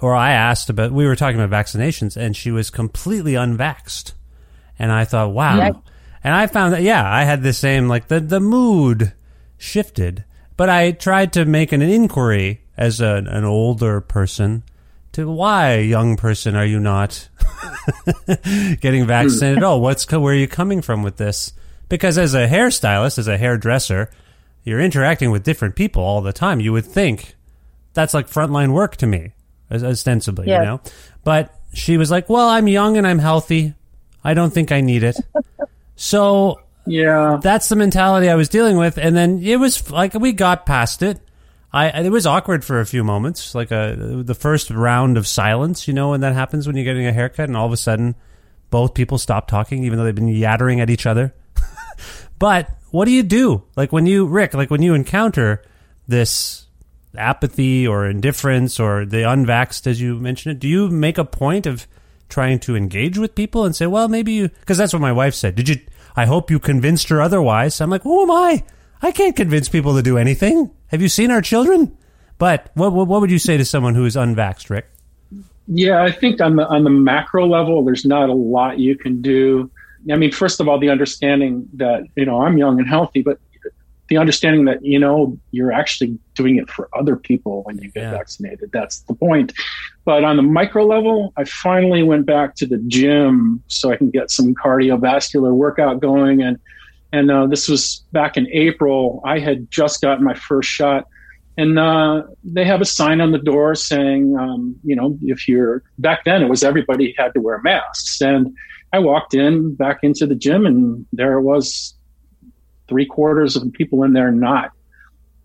or 0.00 0.14
I 0.14 0.32
asked 0.32 0.70
about. 0.70 0.92
We 0.92 1.06
were 1.06 1.16
talking 1.16 1.40
about 1.40 1.66
vaccinations, 1.66 2.16
and 2.16 2.36
she 2.36 2.50
was 2.50 2.70
completely 2.70 3.32
unvaxxed. 3.32 4.12
And 4.78 4.92
I 4.92 5.04
thought, 5.04 5.32
wow. 5.32 5.56
Yeah. 5.56 5.72
And 6.22 6.34
I 6.34 6.46
found 6.46 6.74
that 6.74 6.82
yeah, 6.82 7.08
I 7.10 7.24
had 7.24 7.42
the 7.42 7.52
same 7.52 7.88
like 7.88 8.08
the 8.08 8.20
the 8.20 8.40
mood 8.40 9.12
shifted, 9.58 10.24
but 10.56 10.68
I 10.68 10.92
tried 10.92 11.32
to 11.34 11.44
make 11.44 11.72
an 11.72 11.82
inquiry 11.82 12.62
as 12.76 13.00
a, 13.00 13.22
an 13.26 13.44
older 13.44 14.00
person 14.00 14.62
to 15.12 15.30
why, 15.30 15.76
young 15.78 16.16
person, 16.16 16.56
are 16.56 16.66
you 16.66 16.78
not 16.78 17.28
getting 18.80 19.06
vaccinated? 19.06 19.62
oh, 19.62 19.78
what's 19.78 20.10
where 20.10 20.34
are 20.34 20.36
you 20.36 20.46
coming 20.46 20.82
from 20.82 21.02
with 21.02 21.16
this? 21.16 21.52
Because 21.88 22.18
as 22.18 22.34
a 22.34 22.46
hairstylist, 22.46 23.18
as 23.18 23.28
a 23.28 23.38
hairdresser, 23.38 24.10
you're 24.62 24.80
interacting 24.80 25.30
with 25.30 25.44
different 25.44 25.76
people 25.76 26.02
all 26.02 26.20
the 26.20 26.32
time. 26.32 26.60
You 26.60 26.72
would 26.72 26.84
think 26.84 27.34
that's 27.94 28.12
like 28.12 28.28
frontline 28.28 28.72
work 28.72 28.96
to 28.96 29.06
me, 29.06 29.32
ostensibly, 29.70 30.48
Yeah. 30.48 30.60
you 30.60 30.64
know. 30.66 30.80
But 31.24 31.54
she 31.74 31.96
was 31.96 32.10
like, 32.10 32.28
"Well, 32.28 32.48
I'm 32.48 32.68
young 32.68 32.96
and 32.96 33.06
I'm 33.06 33.18
healthy. 33.18 33.74
I 34.24 34.34
don't 34.34 34.52
think 34.52 34.72
I 34.72 34.80
need 34.80 35.02
it." 35.02 35.16
so 35.96 36.60
Yeah. 36.86 37.38
that's 37.42 37.68
the 37.68 37.76
mentality 37.76 38.28
I 38.28 38.34
was 38.34 38.48
dealing 38.48 38.76
with, 38.76 38.98
and 38.98 39.16
then 39.16 39.40
it 39.42 39.56
was 39.56 39.90
like 39.90 40.14
we 40.14 40.32
got 40.32 40.66
past 40.66 41.02
it. 41.02 41.20
I 41.72 41.88
it 41.88 42.10
was 42.10 42.26
awkward 42.26 42.64
for 42.64 42.80
a 42.80 42.86
few 42.86 43.02
moments, 43.04 43.54
like 43.54 43.70
a 43.70 44.22
the 44.24 44.34
first 44.34 44.70
round 44.70 45.16
of 45.18 45.26
silence, 45.26 45.86
you 45.88 45.94
know, 45.94 46.10
when 46.10 46.20
that 46.20 46.32
happens 46.34 46.66
when 46.66 46.76
you're 46.76 46.84
getting 46.84 47.06
a 47.06 47.12
haircut, 47.12 47.48
and 47.48 47.56
all 47.56 47.66
of 47.66 47.72
a 47.72 47.76
sudden, 47.76 48.14
both 48.70 48.94
people 48.94 49.18
stop 49.18 49.48
talking, 49.48 49.84
even 49.84 49.98
though 49.98 50.04
they've 50.04 50.14
been 50.14 50.28
yattering 50.28 50.80
at 50.80 50.88
each 50.90 51.06
other. 51.06 51.34
but 52.38 52.70
what 52.92 53.04
do 53.04 53.10
you 53.10 53.22
do, 53.22 53.64
like 53.76 53.92
when 53.92 54.06
you 54.06 54.26
Rick, 54.26 54.54
like 54.54 54.70
when 54.70 54.80
you 54.82 54.94
encounter 54.94 55.62
this 56.08 56.65
apathy 57.18 57.86
or 57.86 58.06
indifference 58.06 58.78
or 58.80 59.04
the 59.04 59.18
unvaxxed, 59.18 59.86
as 59.86 60.00
you 60.00 60.18
mentioned 60.18 60.56
it? 60.56 60.58
Do 60.60 60.68
you 60.68 60.88
make 60.88 61.18
a 61.18 61.24
point 61.24 61.66
of 61.66 61.86
trying 62.28 62.58
to 62.60 62.76
engage 62.76 63.18
with 63.18 63.34
people 63.34 63.64
and 63.64 63.74
say, 63.74 63.86
well, 63.86 64.08
maybe 64.08 64.32
you, 64.32 64.48
because 64.48 64.78
that's 64.78 64.92
what 64.92 65.02
my 65.02 65.12
wife 65.12 65.34
said. 65.34 65.54
Did 65.54 65.68
you, 65.68 65.76
I 66.16 66.26
hope 66.26 66.50
you 66.50 66.58
convinced 66.58 67.08
her 67.08 67.20
otherwise. 67.20 67.80
I'm 67.80 67.90
like, 67.90 68.02
who 68.02 68.22
am 68.22 68.30
I? 68.30 68.64
I 69.02 69.12
can't 69.12 69.36
convince 69.36 69.68
people 69.68 69.94
to 69.96 70.02
do 70.02 70.18
anything. 70.18 70.70
Have 70.88 71.02
you 71.02 71.08
seen 71.08 71.30
our 71.30 71.42
children? 71.42 71.96
But 72.38 72.70
what, 72.74 72.92
what, 72.92 73.20
would 73.20 73.30
you 73.30 73.38
say 73.38 73.56
to 73.56 73.64
someone 73.64 73.94
who 73.94 74.04
is 74.04 74.16
unvaxxed, 74.16 74.70
Rick? 74.70 74.86
Yeah, 75.68 76.02
I 76.02 76.12
think 76.12 76.40
on 76.40 76.54
the 76.56 76.66
on 76.68 76.84
the 76.84 76.90
macro 76.90 77.44
level, 77.44 77.84
there's 77.84 78.04
not 78.04 78.28
a 78.28 78.34
lot 78.34 78.78
you 78.78 78.96
can 78.96 79.20
do. 79.20 79.68
I 80.12 80.14
mean, 80.14 80.30
first 80.30 80.60
of 80.60 80.68
all, 80.68 80.78
the 80.78 80.90
understanding 80.90 81.68
that 81.74 82.04
you 82.14 82.24
know 82.24 82.40
I'm 82.42 82.56
young 82.56 82.78
and 82.78 82.88
healthy, 82.88 83.22
but 83.22 83.40
the 84.08 84.16
understanding 84.16 84.64
that 84.66 84.84
you 84.84 84.98
know 84.98 85.38
you're 85.50 85.72
actually 85.72 86.18
doing 86.34 86.56
it 86.56 86.70
for 86.70 86.88
other 86.96 87.16
people 87.16 87.62
when 87.64 87.78
you 87.78 87.90
get 87.90 88.02
Yeah. 88.04 88.10
vaccinated. 88.12 88.70
That's 88.72 89.00
the 89.02 89.14
point. 89.14 89.52
But 90.04 90.22
on 90.24 90.36
the 90.36 90.42
micro 90.42 90.84
level, 90.86 91.32
I 91.36 91.44
finally 91.44 92.02
went 92.02 92.26
back 92.26 92.54
to 92.56 92.66
the 92.66 92.78
gym 92.86 93.62
so 93.66 93.90
I 93.90 93.96
can 93.96 94.10
get 94.10 94.30
some 94.30 94.54
cardiovascular 94.54 95.52
workout 95.54 96.00
going, 96.00 96.42
and 96.42 96.58
and 97.12 97.30
uh, 97.30 97.46
this 97.46 97.68
was 97.68 98.04
back 98.12 98.36
in 98.36 98.46
April. 98.52 99.22
I 99.24 99.38
had 99.38 99.70
just 99.70 100.00
gotten 100.00 100.24
my 100.24 100.34
first 100.34 100.68
shot. 100.68 101.06
And 101.58 101.78
uh, 101.78 102.24
they 102.44 102.66
have 102.66 102.82
a 102.82 102.84
sign 102.84 103.22
on 103.22 103.32
the 103.32 103.38
door 103.38 103.74
saying, 103.74 104.36
um, 104.38 104.76
you 104.84 104.94
know, 104.94 105.16
if 105.22 105.48
you're 105.48 105.82
back 105.98 106.24
then, 106.26 106.42
it 106.42 106.50
was 106.50 106.62
everybody 106.62 107.14
had 107.16 107.32
to 107.32 107.40
wear 107.40 107.62
masks. 107.62 108.20
And 108.20 108.54
I 108.92 108.98
walked 108.98 109.32
in 109.32 109.74
back 109.74 110.00
into 110.02 110.26
the 110.26 110.34
gym, 110.34 110.66
and 110.66 111.06
there 111.14 111.38
it 111.38 111.42
was 111.42 111.95
three 112.88 113.06
quarters 113.06 113.56
of 113.56 113.64
the 113.64 113.70
people 113.70 114.02
in 114.02 114.12
there 114.12 114.30
not 114.30 114.70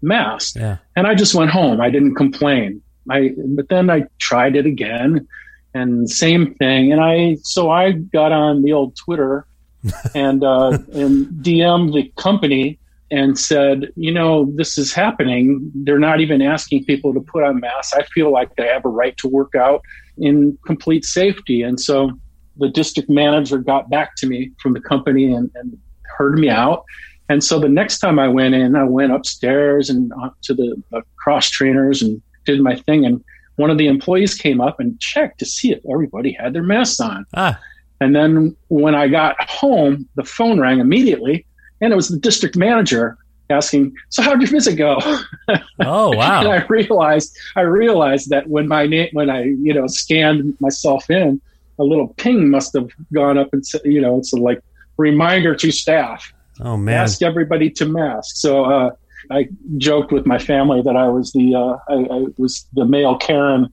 masked. 0.02 0.58
Yeah. 0.58 0.78
And 0.96 1.08
I 1.08 1.16
just 1.16 1.36
went 1.36 1.52
home. 1.52 1.82
I 1.82 1.90
didn't 1.90 2.16
complain. 2.16 2.82
I 3.10 3.34
but 3.56 3.70
then 3.70 3.90
I 3.90 4.06
tried 4.20 4.56
it 4.56 4.66
again, 4.66 5.28
and 5.74 6.10
same 6.10 6.54
thing. 6.56 6.92
And 6.92 7.02
I 7.02 7.38
so 7.42 7.70
I 7.70 7.94
got 7.94 8.32
on 8.32 8.62
the 8.62 8.74
old 8.74 8.96
Twitter 8.96 9.46
and 10.16 10.44
uh, 10.44 10.78
and 10.94 11.28
DM 11.44 11.94
the 11.94 12.12
company 12.22 12.80
and 13.12 13.38
said, 13.38 13.92
you 13.98 14.12
know, 14.12 14.50
this 14.56 14.78
is 14.78 14.94
happening. 14.94 15.70
They're 15.76 16.00
not 16.00 16.22
even 16.22 16.42
asking 16.42 16.86
people 16.86 17.14
to 17.14 17.20
put 17.20 17.44
on 17.44 17.60
masks. 17.60 17.94
I 17.94 18.04
feel 18.04 18.32
like 18.32 18.56
they 18.56 18.68
have 18.68 18.86
a 18.86 18.90
right 18.90 19.18
to 19.18 19.28
work 19.28 19.54
out 19.54 19.82
in 20.18 20.58
complete 20.66 21.04
safety. 21.04 21.62
And 21.62 21.80
so 21.80 22.12
the 22.56 22.70
district 22.70 23.10
manager 23.10 23.58
got 23.58 23.90
back 23.90 24.16
to 24.18 24.28
me 24.28 24.52
from 24.62 24.74
the 24.74 24.80
company 24.80 25.34
and, 25.34 25.52
and 25.56 25.78
heard 26.04 26.40
me 26.40 26.48
out. 26.48 26.86
And 27.32 27.42
so 27.42 27.60
the 27.60 27.70
next 27.70 28.00
time 28.00 28.20
I 28.20 28.28
went 28.28 28.56
in, 28.56 28.76
I 28.76 28.84
went 28.84 29.14
upstairs 29.14 29.90
and 29.90 30.12
to 30.42 30.54
the 30.54 30.76
uh, 30.92 31.00
cross 31.16 31.50
trainers 31.50 32.02
and 32.02 32.22
did 32.44 32.60
my 32.60 32.76
thing. 32.76 33.06
And 33.06 33.24
one 33.56 33.70
of 33.70 33.78
the 33.78 33.88
employees 33.88 34.36
came 34.36 34.60
up 34.60 34.82
and 34.82 35.00
checked 35.00 35.40
to 35.40 35.46
see 35.46 35.72
if 35.72 35.80
everybody 35.90 36.34
had 36.34 36.52
their 36.52 36.62
masks 36.62 37.00
on. 37.00 37.26
Ah, 37.34 37.58
And 38.02 38.14
then 38.14 38.54
when 38.68 38.96
I 38.96 39.08
got 39.08 39.42
home, 39.50 40.10
the 40.16 40.26
phone 40.26 40.60
rang 40.60 40.82
immediately, 40.82 41.46
and 41.80 41.94
it 41.94 41.96
was 41.96 42.10
the 42.10 42.20
district 42.20 42.58
manager 42.58 43.18
asking, 43.50 43.96
"So 44.10 44.22
how'd 44.24 44.42
your 44.42 44.52
visit 44.52 44.76
go?" 44.76 45.00
oh, 45.80 46.10
wow! 46.18 46.42
and. 46.42 46.50
I 46.50 46.66
realized 46.68 47.38
I 47.56 47.62
realized 47.62 48.30
that 48.32 48.48
when 48.48 48.68
my 48.68 48.86
name 48.88 49.08
when 49.14 49.30
I 49.30 49.44
you 49.44 49.74
know 49.74 49.88
scanned 49.88 50.58
myself 50.60 51.10
in, 51.10 51.40
a 51.80 51.84
little 51.86 52.10
ping 52.16 52.50
must 52.50 52.74
have 52.74 52.90
gone 53.14 53.38
up 53.38 53.54
and 53.54 53.66
said, 53.66 53.82
you 53.86 54.02
know, 54.02 54.18
it's 54.18 54.34
a 54.34 54.38
like 54.38 54.60
reminder 54.98 55.56
to 55.56 55.72
staff 55.72 56.34
Oh, 56.62 56.78
man. 56.78 57.00
ask 57.00 57.22
everybody 57.22 57.70
to 57.72 57.86
mask. 57.86 58.36
So 58.36 58.66
uh, 58.66 58.92
I 59.30 59.50
joked 59.78 60.12
with 60.12 60.26
my 60.26 60.38
family 60.38 60.82
that 60.82 60.96
I 60.96 61.08
was 61.08 61.32
the 61.32 61.56
uh, 61.56 61.78
I, 61.90 62.16
I 62.16 62.26
was 62.38 62.66
the 62.74 62.86
male 62.86 63.18
Karen, 63.18 63.72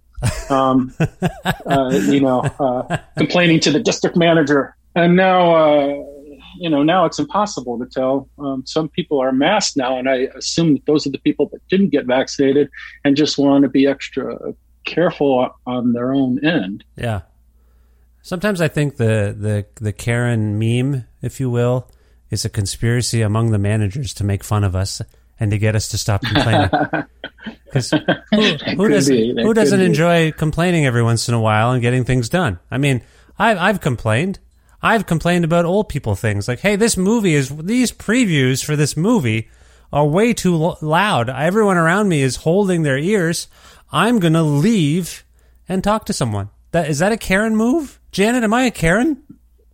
um, 0.51 0.95
uh, 1.67 1.91
you 1.93 2.21
know, 2.21 2.41
uh, 2.61 2.99
complaining 3.17 3.61
to 3.61 3.71
the 3.71 3.81
district 3.81 4.17
manager, 4.17 4.77
and 4.95 5.17
now. 5.17 5.55
Uh, 5.55 6.05
you 6.61 6.69
know, 6.69 6.83
now 6.83 7.05
it's 7.05 7.21
impossible 7.21 7.79
to 7.79 7.87
tell. 7.87 8.29
Um, 8.39 8.65
some 8.67 8.89
people 8.89 9.21
are 9.21 9.31
masked 9.31 9.77
now, 9.77 9.97
and 9.97 10.09
I 10.09 10.29
assume 10.35 10.73
that 10.73 10.87
those 10.87 11.07
are 11.07 11.11
the 11.11 11.19
people 11.19 11.49
that 11.53 11.61
didn't 11.69 11.91
get 11.91 12.07
vaccinated 12.07 12.69
and 13.05 13.17
just 13.17 13.39
want 13.39 13.63
to 13.63 13.69
be 13.69 13.87
extra 13.87 14.37
careful 14.89 15.55
on 15.67 15.93
their 15.93 16.13
own 16.13 16.45
end. 16.45 16.85
Yeah. 16.97 17.21
Sometimes 18.23 18.61
I 18.61 18.69
think 18.69 18.97
the, 18.97 19.37
the, 19.39 19.67
the 19.81 19.93
Karen 19.93 20.59
meme, 20.59 21.05
if 21.23 21.39
you 21.39 21.51
will, 21.51 21.91
is 22.31 22.45
a 22.45 22.49
conspiracy 22.49 23.23
among 23.23 23.51
the 23.51 23.59
managers 23.59 24.13
to 24.15 24.25
make 24.25 24.45
fun 24.45 24.65
of 24.65 24.77
us 24.77 25.01
and 25.41 25.51
to 25.51 25.59
get 25.59 25.75
us 25.77 25.89
to 25.89 25.99
stop 25.99 26.23
complaining. 26.23 26.71
Because 27.65 27.91
who, 28.31 28.43
who 28.77 28.89
doesn't, 28.89 29.15
be. 29.15 29.43
Who 29.43 29.55
doesn't 29.55 29.81
enjoy 29.81 30.33
complaining 30.33 30.87
every 30.87 31.03
once 31.03 31.29
in 31.29 31.35
a 31.35 31.41
while 31.41 31.73
and 31.73 31.83
getting 31.83 32.05
things 32.05 32.29
done? 32.29 32.59
I 32.71 32.79
mean, 32.79 33.03
I've, 33.39 33.59
I've 33.59 33.81
complained. 33.81 34.39
I've 34.83 35.07
complained 35.07 35.45
about 35.45 35.65
old 35.65 35.89
people 35.89 36.15
things 36.15 36.49
like, 36.49 36.61
hey, 36.61 36.77
this 36.77 36.97
movie 36.97 37.35
is, 37.35 37.55
these 37.57 37.93
previews 37.93 38.65
for 38.65 38.77
this 38.77 38.97
movie 38.97 39.51
are 39.93 40.07
way 40.07 40.33
too 40.33 40.55
lo- 40.55 40.79
loud. 40.81 41.29
Everyone 41.29 41.77
around 41.77 42.09
me 42.09 42.23
is 42.23 42.37
holding 42.37 42.83
their 42.83 42.99
ears. 42.99 43.49
I'm 43.91 44.19
going 44.19 44.35
to 44.35 44.43
leave 44.43 45.25
and 45.69 45.83
talk 45.83 46.07
to 46.07 46.13
someone. 46.13 46.51
That, 46.71 46.89
is 46.89 47.01
that 47.01 47.13
a 47.13 47.17
Karen 47.17 47.57
move? 47.57 47.99
Janet, 48.13 48.45
am 48.45 48.55
I 48.55 48.65
a 48.65 48.71
Karen? 48.71 49.23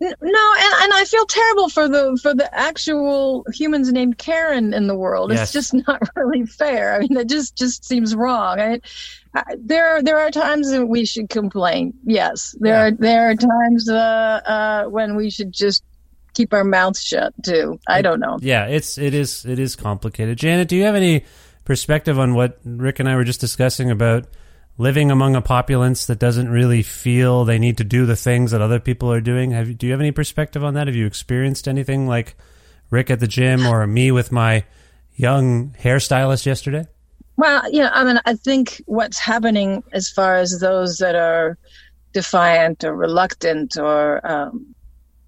No, 0.00 0.08
and, 0.10 0.22
and 0.22 0.92
I 0.92 1.04
feel 1.06 1.24
terrible 1.26 1.68
for 1.68 1.88
the 1.88 2.18
for 2.20 2.34
the 2.34 2.52
actual 2.54 3.44
humans 3.54 3.90
named 3.92 4.18
Karen 4.18 4.74
in 4.74 4.86
the 4.86 4.94
world. 4.94 5.30
Yes. 5.32 5.42
It's 5.42 5.70
just 5.70 5.74
not 5.88 6.02
really 6.16 6.44
fair. 6.46 6.94
I 6.94 6.98
mean, 7.00 7.14
that 7.14 7.28
just 7.28 7.56
just 7.56 7.84
seems 7.84 8.14
wrong. 8.14 8.60
I, 8.60 8.80
I, 9.34 9.42
there 9.58 10.02
there 10.02 10.18
are 10.18 10.30
times 10.30 10.70
that 10.72 10.86
we 10.86 11.04
should 11.04 11.30
complain. 11.30 11.94
Yes, 12.04 12.54
there 12.60 12.74
Yeah. 12.74 12.82
are 12.82 12.90
there 12.90 13.30
are 13.30 13.34
times 13.34 13.88
uh, 13.88 14.40
uh, 14.44 14.84
when 14.90 15.16
we 15.16 15.30
should 15.30 15.52
just 15.52 15.84
keep 16.34 16.52
our 16.52 16.64
mouths 16.64 17.00
shut 17.02 17.32
too. 17.44 17.78
I 17.86 18.02
don't 18.02 18.18
know. 18.20 18.38
Yeah, 18.42 18.66
it's 18.66 18.98
it 18.98 19.14
is 19.14 19.44
it 19.46 19.58
is 19.58 19.76
complicated. 19.76 20.36
Janet, 20.38 20.68
do 20.68 20.76
you 20.76 20.82
have 20.84 20.96
any 20.96 21.24
perspective 21.64 22.18
on 22.18 22.34
what 22.34 22.58
Rick 22.64 22.98
and 23.00 23.08
I 23.08 23.14
were 23.16 23.24
just 23.24 23.40
discussing 23.40 23.90
about 23.90 24.26
living 24.76 25.10
among 25.10 25.36
a 25.36 25.40
populace 25.40 26.06
that 26.06 26.18
doesn't 26.18 26.48
really 26.48 26.82
feel 26.82 27.44
they 27.44 27.58
need 27.58 27.78
to 27.78 27.84
do 27.84 28.06
the 28.06 28.16
things 28.16 28.50
that 28.50 28.60
other 28.60 28.80
people 28.80 29.10
are 29.12 29.20
doing? 29.20 29.52
Have 29.52 29.68
you- 29.68 29.74
do 29.74 29.86
you 29.86 29.92
have 29.92 30.00
any 30.00 30.10
perspective 30.10 30.64
on 30.64 30.74
that? 30.74 30.86
Have 30.88 30.96
you 30.96 31.06
experienced 31.06 31.68
anything 31.68 32.06
like 32.08 32.36
Rick 32.90 33.10
at 33.10 33.20
the 33.20 33.28
gym 33.28 33.66
or 33.66 33.86
me 33.86 34.10
with 34.10 34.32
my 34.32 34.64
young 35.14 35.70
hairstylist 35.82 36.44
yesterday? 36.46 36.86
Well, 37.36 37.62
yeah, 37.72 37.90
I 37.92 38.04
mean, 38.04 38.20
I 38.24 38.34
think 38.34 38.82
what's 38.86 39.18
happening 39.18 39.82
as 39.92 40.08
far 40.08 40.36
as 40.36 40.60
those 40.60 40.98
that 40.98 41.14
are 41.14 41.56
defiant 42.12 42.84
or 42.84 42.94
reluctant 42.94 43.76
or 43.76 44.24
um, 44.28 44.74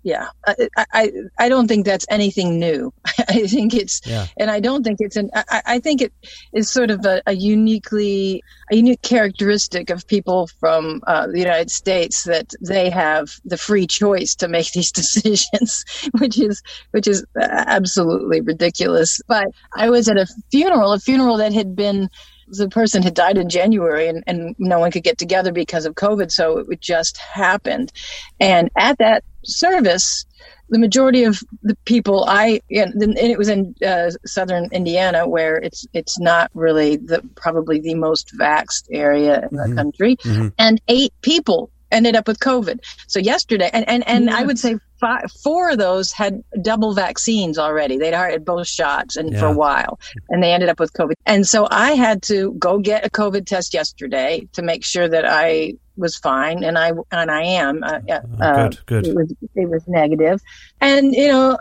yeah. 0.06 0.28
I, 0.46 0.54
I 0.94 1.12
i 1.38 1.48
don't 1.48 1.66
think 1.66 1.84
that's 1.84 2.06
anything 2.08 2.58
new. 2.60 2.92
I 3.28 3.46
think 3.48 3.74
it's 3.74 4.00
Yeah. 4.06 4.26
and 4.40 4.50
i 4.50 4.60
don't 4.60 4.84
think 4.84 4.98
it's 5.00 5.16
an 5.16 5.28
i, 5.34 5.62
I 5.74 5.78
think 5.80 6.00
it 6.00 6.12
is 6.52 6.70
sort 6.70 6.90
of 6.92 7.04
a, 7.04 7.20
a 7.26 7.32
uniquely 7.34 8.42
a 8.70 8.76
unique 8.76 9.02
characteristic 9.02 9.90
of 9.90 10.06
people 10.06 10.48
from 10.60 11.00
uh, 11.06 11.26
the 11.26 11.40
united 11.40 11.70
states 11.70 12.22
that 12.24 12.48
they 12.72 12.88
have 12.88 13.26
the 13.44 13.56
free 13.56 13.86
choice 13.86 14.34
to 14.36 14.46
make 14.48 14.70
these 14.76 14.92
decisions 14.92 15.84
which 16.20 16.38
is 16.38 16.62
which 16.92 17.08
is 17.08 17.24
absolutely 17.40 18.40
ridiculous. 18.40 19.20
But 19.26 19.48
i 19.74 19.90
was 19.90 20.08
at 20.08 20.18
a 20.18 20.26
funeral 20.52 20.92
a 20.92 21.00
funeral 21.00 21.36
that 21.38 21.52
had 21.52 21.74
been 21.74 22.08
the 22.48 22.68
person 22.68 23.02
had 23.02 23.14
died 23.14 23.38
in 23.38 23.48
January 23.48 24.08
and, 24.08 24.22
and 24.26 24.54
no 24.58 24.78
one 24.78 24.90
could 24.90 25.02
get 25.02 25.18
together 25.18 25.52
because 25.52 25.86
of 25.86 25.94
COVID. 25.94 26.30
So 26.30 26.58
it 26.58 26.80
just 26.80 27.16
happened. 27.18 27.92
And 28.40 28.70
at 28.76 28.98
that 28.98 29.24
service, 29.44 30.24
the 30.68 30.78
majority 30.78 31.24
of 31.24 31.42
the 31.62 31.76
people 31.84 32.24
I 32.26 32.60
and, 32.70 33.00
it 33.16 33.38
was 33.38 33.48
in 33.48 33.74
uh, 33.86 34.10
southern 34.24 34.68
Indiana 34.72 35.28
where 35.28 35.56
it's 35.56 35.86
it's 35.92 36.18
not 36.18 36.50
really 36.54 36.96
the 36.96 37.22
probably 37.36 37.80
the 37.80 37.94
most 37.94 38.36
vaxxed 38.36 38.86
area 38.90 39.48
in 39.50 39.56
the 39.56 39.74
country, 39.76 40.16
and 40.58 40.80
eight 40.88 41.12
people 41.22 41.70
ended 41.92 42.16
up 42.16 42.26
with 42.26 42.40
COVID. 42.40 42.80
So 43.06 43.20
yesterday, 43.20 43.70
and 43.72 43.88
and, 43.88 44.06
and 44.08 44.28
I 44.28 44.42
would 44.42 44.58
say 44.58 44.76
five, 45.00 45.30
four 45.42 45.70
of 45.70 45.78
those 45.78 46.12
had 46.12 46.42
double 46.62 46.94
vaccines 46.94 47.58
already. 47.58 47.98
They'd 47.98 48.14
already 48.14 48.34
had 48.34 48.44
both 48.44 48.66
shots 48.66 49.16
and 49.16 49.36
for 49.36 49.46
a 49.46 49.52
while, 49.52 49.98
and 50.28 50.42
they 50.42 50.52
ended 50.52 50.68
up 50.68 50.80
with 50.80 50.92
COVID. 50.92 51.14
And 51.26 51.46
so 51.46 51.66
I 51.70 51.92
had 51.92 52.22
to 52.24 52.52
go 52.54 52.78
get 52.78 53.06
a 53.06 53.10
COVID 53.10 53.46
test 53.46 53.74
yesterday 53.74 54.48
to 54.52 54.62
make 54.62 54.84
sure 54.84 55.08
that 55.08 55.24
I 55.26 55.74
was 55.96 56.16
fine, 56.16 56.64
and 56.64 56.78
I 56.78 56.92
and 57.10 57.30
I 57.30 57.42
am. 57.42 57.82
Uh, 57.82 58.00
uh, 58.40 58.68
good, 58.68 58.86
good. 58.86 59.06
It 59.06 59.14
was 59.14 59.34
it 59.54 59.68
was 59.68 59.82
negative, 59.86 60.40
and 60.80 61.14
you 61.14 61.28
know 61.28 61.58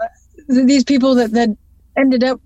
th- 0.49 0.67
these 0.67 0.83
people 0.83 1.15
that 1.15 1.31
that 1.31 1.49
ended 1.97 2.23
up 2.23 2.41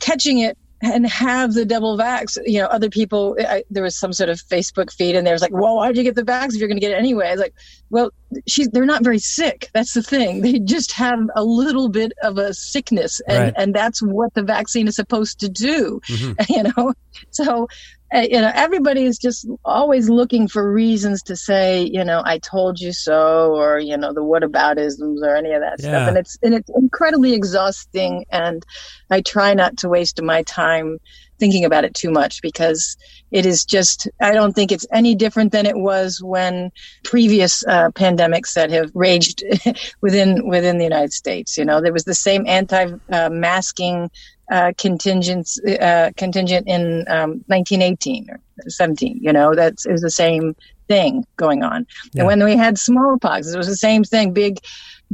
catching 0.00 0.38
it 0.38 0.56
and 0.82 1.06
have 1.06 1.52
the 1.54 1.64
double 1.64 1.96
vax. 1.98 2.38
You 2.46 2.60
know, 2.60 2.66
other 2.66 2.88
people. 2.90 3.36
I, 3.38 3.64
there 3.70 3.82
was 3.82 3.96
some 3.96 4.12
sort 4.12 4.28
of 4.30 4.38
Facebook 4.38 4.92
feed, 4.92 5.14
and 5.16 5.26
there 5.26 5.34
was 5.34 5.42
like, 5.42 5.52
"Well, 5.52 5.76
why'd 5.76 5.96
you 5.96 6.02
get 6.02 6.14
the 6.14 6.22
vax 6.22 6.48
if 6.48 6.56
you're 6.56 6.68
going 6.68 6.80
to 6.80 6.86
get 6.86 6.92
it 6.92 6.98
anyway?" 6.98 7.28
I 7.28 7.32
was 7.32 7.40
like, 7.40 7.54
"Well, 7.90 8.10
she's 8.46 8.68
they're 8.70 8.84
not 8.86 9.04
very 9.04 9.18
sick. 9.18 9.68
That's 9.74 9.94
the 9.94 10.02
thing. 10.02 10.40
They 10.42 10.58
just 10.58 10.92
have 10.92 11.18
a 11.36 11.44
little 11.44 11.88
bit 11.88 12.12
of 12.22 12.38
a 12.38 12.54
sickness, 12.54 13.20
and 13.26 13.38
Right. 13.38 13.54
and 13.56 13.74
that's 13.74 14.02
what 14.02 14.32
the 14.34 14.42
vaccine 14.42 14.88
is 14.88 14.96
supposed 14.96 15.40
to 15.40 15.48
do. 15.48 16.00
Mhm. 16.08 16.36
You 16.48 16.62
know, 16.76 16.94
so." 17.30 17.68
Uh, 18.12 18.26
you 18.28 18.40
know, 18.40 18.50
everybody 18.54 19.04
is 19.04 19.18
just 19.18 19.46
always 19.64 20.08
looking 20.10 20.48
for 20.48 20.72
reasons 20.72 21.22
to 21.22 21.36
say, 21.36 21.82
you 21.82 22.04
know, 22.04 22.22
I 22.24 22.38
told 22.38 22.80
you 22.80 22.92
so, 22.92 23.52
or 23.54 23.78
you 23.78 23.96
know, 23.96 24.12
the 24.12 24.22
whataboutisms, 24.22 25.22
or 25.22 25.36
any 25.36 25.52
of 25.52 25.60
that 25.60 25.76
Yeah. 25.78 25.88
stuff, 25.88 26.08
and 26.08 26.16
it's 26.18 26.36
and 26.42 26.54
it's 26.54 26.70
incredibly 26.74 27.34
exhausting. 27.34 28.24
And 28.30 28.64
I 29.10 29.20
try 29.20 29.54
not 29.54 29.76
to 29.78 29.88
waste 29.88 30.20
my 30.22 30.42
time 30.42 30.98
thinking 31.38 31.64
about 31.64 31.84
it 31.84 31.94
too 31.94 32.10
much 32.10 32.40
because 32.42 32.96
it 33.30 33.46
is 33.46 33.64
just 33.64 34.08
I 34.20 34.32
don't 34.32 34.52
think 34.54 34.72
it's 34.72 34.86
any 34.92 35.14
different 35.14 35.52
than 35.52 35.64
it 35.66 35.76
was 35.76 36.20
when 36.22 36.70
previous 37.04 37.64
uh, 37.66 37.90
pandemics 37.92 38.54
that 38.54 38.70
have 38.70 38.90
raged 38.94 39.42
within 40.02 40.46
within 40.48 40.78
the 40.78 40.84
United 40.84 41.12
States. 41.12 41.56
You 41.56 41.64
know, 41.64 41.80
there 41.80 41.92
was 41.92 42.04
the 42.04 42.14
same 42.14 42.44
anti-masking 42.46 44.10
uh, 44.50 44.72
contingent 44.78 45.48
uh, 45.80 46.10
contingent 46.16 46.66
in 46.68 47.04
um, 47.08 47.42
1918 47.46 48.26
or 48.30 48.40
17. 48.68 49.18
You 49.22 49.32
know, 49.32 49.54
that's 49.54 49.86
was 49.86 50.02
the 50.02 50.10
same 50.10 50.54
thing 50.88 51.24
going 51.36 51.62
on. 51.62 51.86
Yeah. 52.12 52.22
And 52.22 52.26
when 52.26 52.44
we 52.44 52.56
had 52.56 52.78
smallpox, 52.78 53.48
it 53.52 53.56
was 53.56 53.68
the 53.68 53.76
same 53.76 54.04
thing. 54.04 54.32
Big 54.32 54.58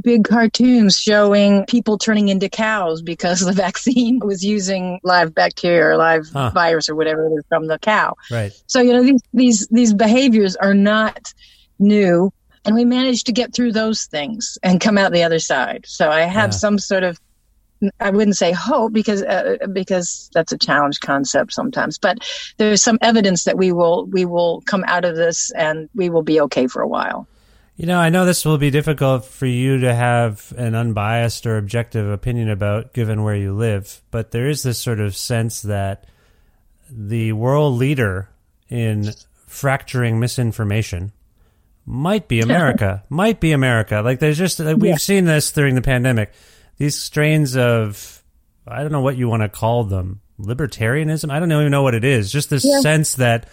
big 0.03 0.25
cartoons 0.25 0.99
showing 0.99 1.65
people 1.67 1.97
turning 1.97 2.29
into 2.29 2.49
cows 2.51 3.01
because 3.03 3.41
the 3.45 3.53
vaccine 3.53 4.19
was 4.23 4.45
using 4.45 5.01
live 5.05 5.35
bacteria 5.35 5.87
or 5.89 5.97
live 5.97 6.27
Huh. 6.33 6.51
virus 6.55 6.89
or 6.89 6.95
whatever 6.95 7.27
it 7.27 7.33
is 7.35 7.45
from 7.49 7.67
the 7.67 7.79
cow. 7.79 8.15
Right. 8.31 8.53
So 8.67 8.81
you 8.81 8.93
know 8.93 9.03
these 9.03 9.23
these 9.33 9.67
these 9.71 9.95
behaviors 9.95 10.57
are 10.57 10.75
not 10.75 11.33
new, 11.79 12.31
and 12.65 12.75
we 12.75 12.85
managed 12.85 13.27
to 13.27 13.33
get 13.33 13.55
through 13.55 13.73
those 13.73 14.05
things 14.07 14.57
and 14.63 14.81
come 14.81 14.97
out 14.99 15.13
the 15.13 15.23
other 15.23 15.39
side. 15.39 15.85
So 15.87 16.11
I 16.11 16.23
have 16.23 16.49
Yeah. 16.53 16.59
some 16.59 16.79
sort 16.79 17.03
of 17.05 17.19
I 18.01 18.11
wouldn't 18.11 18.37
say 18.37 18.53
hope 18.53 18.93
because 18.93 19.23
uh, 19.23 19.57
because 19.73 20.31
that's 20.33 20.53
a 20.53 20.59
challenge 20.59 21.01
concept 21.01 21.53
sometimes, 21.53 21.99
but 21.99 22.19
there's 22.57 22.83
some 22.83 22.99
evidence 23.01 23.45
that 23.45 23.57
we 23.57 23.73
will 23.73 24.07
we 24.07 24.25
will 24.25 24.63
come 24.63 24.85
out 24.87 25.05
of 25.05 25.17
this 25.17 25.51
and 25.53 25.89
we 25.95 26.11
will 26.11 26.23
be 26.23 26.41
okay 26.43 26.67
for 26.67 26.83
a 26.83 26.89
while. 26.89 27.27
You 27.77 27.85
know, 27.85 27.99
I 27.99 28.09
know 28.09 28.25
this 28.25 28.45
will 28.45 28.57
be 28.57 28.71
difficult 28.71 29.27
for 29.27 29.45
you 29.45 29.81
to 29.81 29.95
have 29.95 30.53
an 30.57 30.75
unbiased 30.75 31.47
or 31.47 31.59
objective 31.59 32.09
opinion 32.09 32.49
about 32.49 32.95
given 32.95 33.23
where 33.23 33.37
you 33.37 33.55
live, 33.55 34.01
but 34.11 34.31
there 34.31 34.49
is 34.49 34.63
this 34.63 34.79
sort 34.79 34.99
of 34.99 35.15
sense 35.15 35.61
that 35.63 36.07
the 36.89 37.33
world 37.33 37.75
leader 37.75 38.31
in 38.71 39.13
fracturing 39.47 40.19
misinformation 40.19 41.13
might 41.85 42.29
be 42.29 42.41
America. 42.43 43.05
might 43.11 43.41
be 43.41 43.53
America. 43.53 44.01
Like 44.01 44.21
there's 44.21 44.39
just 44.39 44.59
like, 44.59 44.79
we've 44.79 45.01
seen 45.01 45.27
this 45.27 45.53
during 45.53 45.75
the 45.75 45.83
pandemic. 45.83 46.33
These 46.79 46.99
strains 46.99 47.57
of 47.57 48.23
I 48.67 48.83
don't 48.83 48.93
know 48.93 49.01
what 49.01 49.17
you 49.17 49.29
want 49.29 49.43
to 49.43 49.49
call 49.49 49.85
them. 49.85 50.21
Libertarianism? 50.41 51.31
I 51.31 51.39
don't 51.41 51.51
even 51.51 51.71
know 51.71 51.83
what 51.83 51.95
it 51.95 52.05
is. 52.05 52.31
Just 52.31 52.51
this 52.51 52.67
sense 52.83 53.15
that 53.15 53.49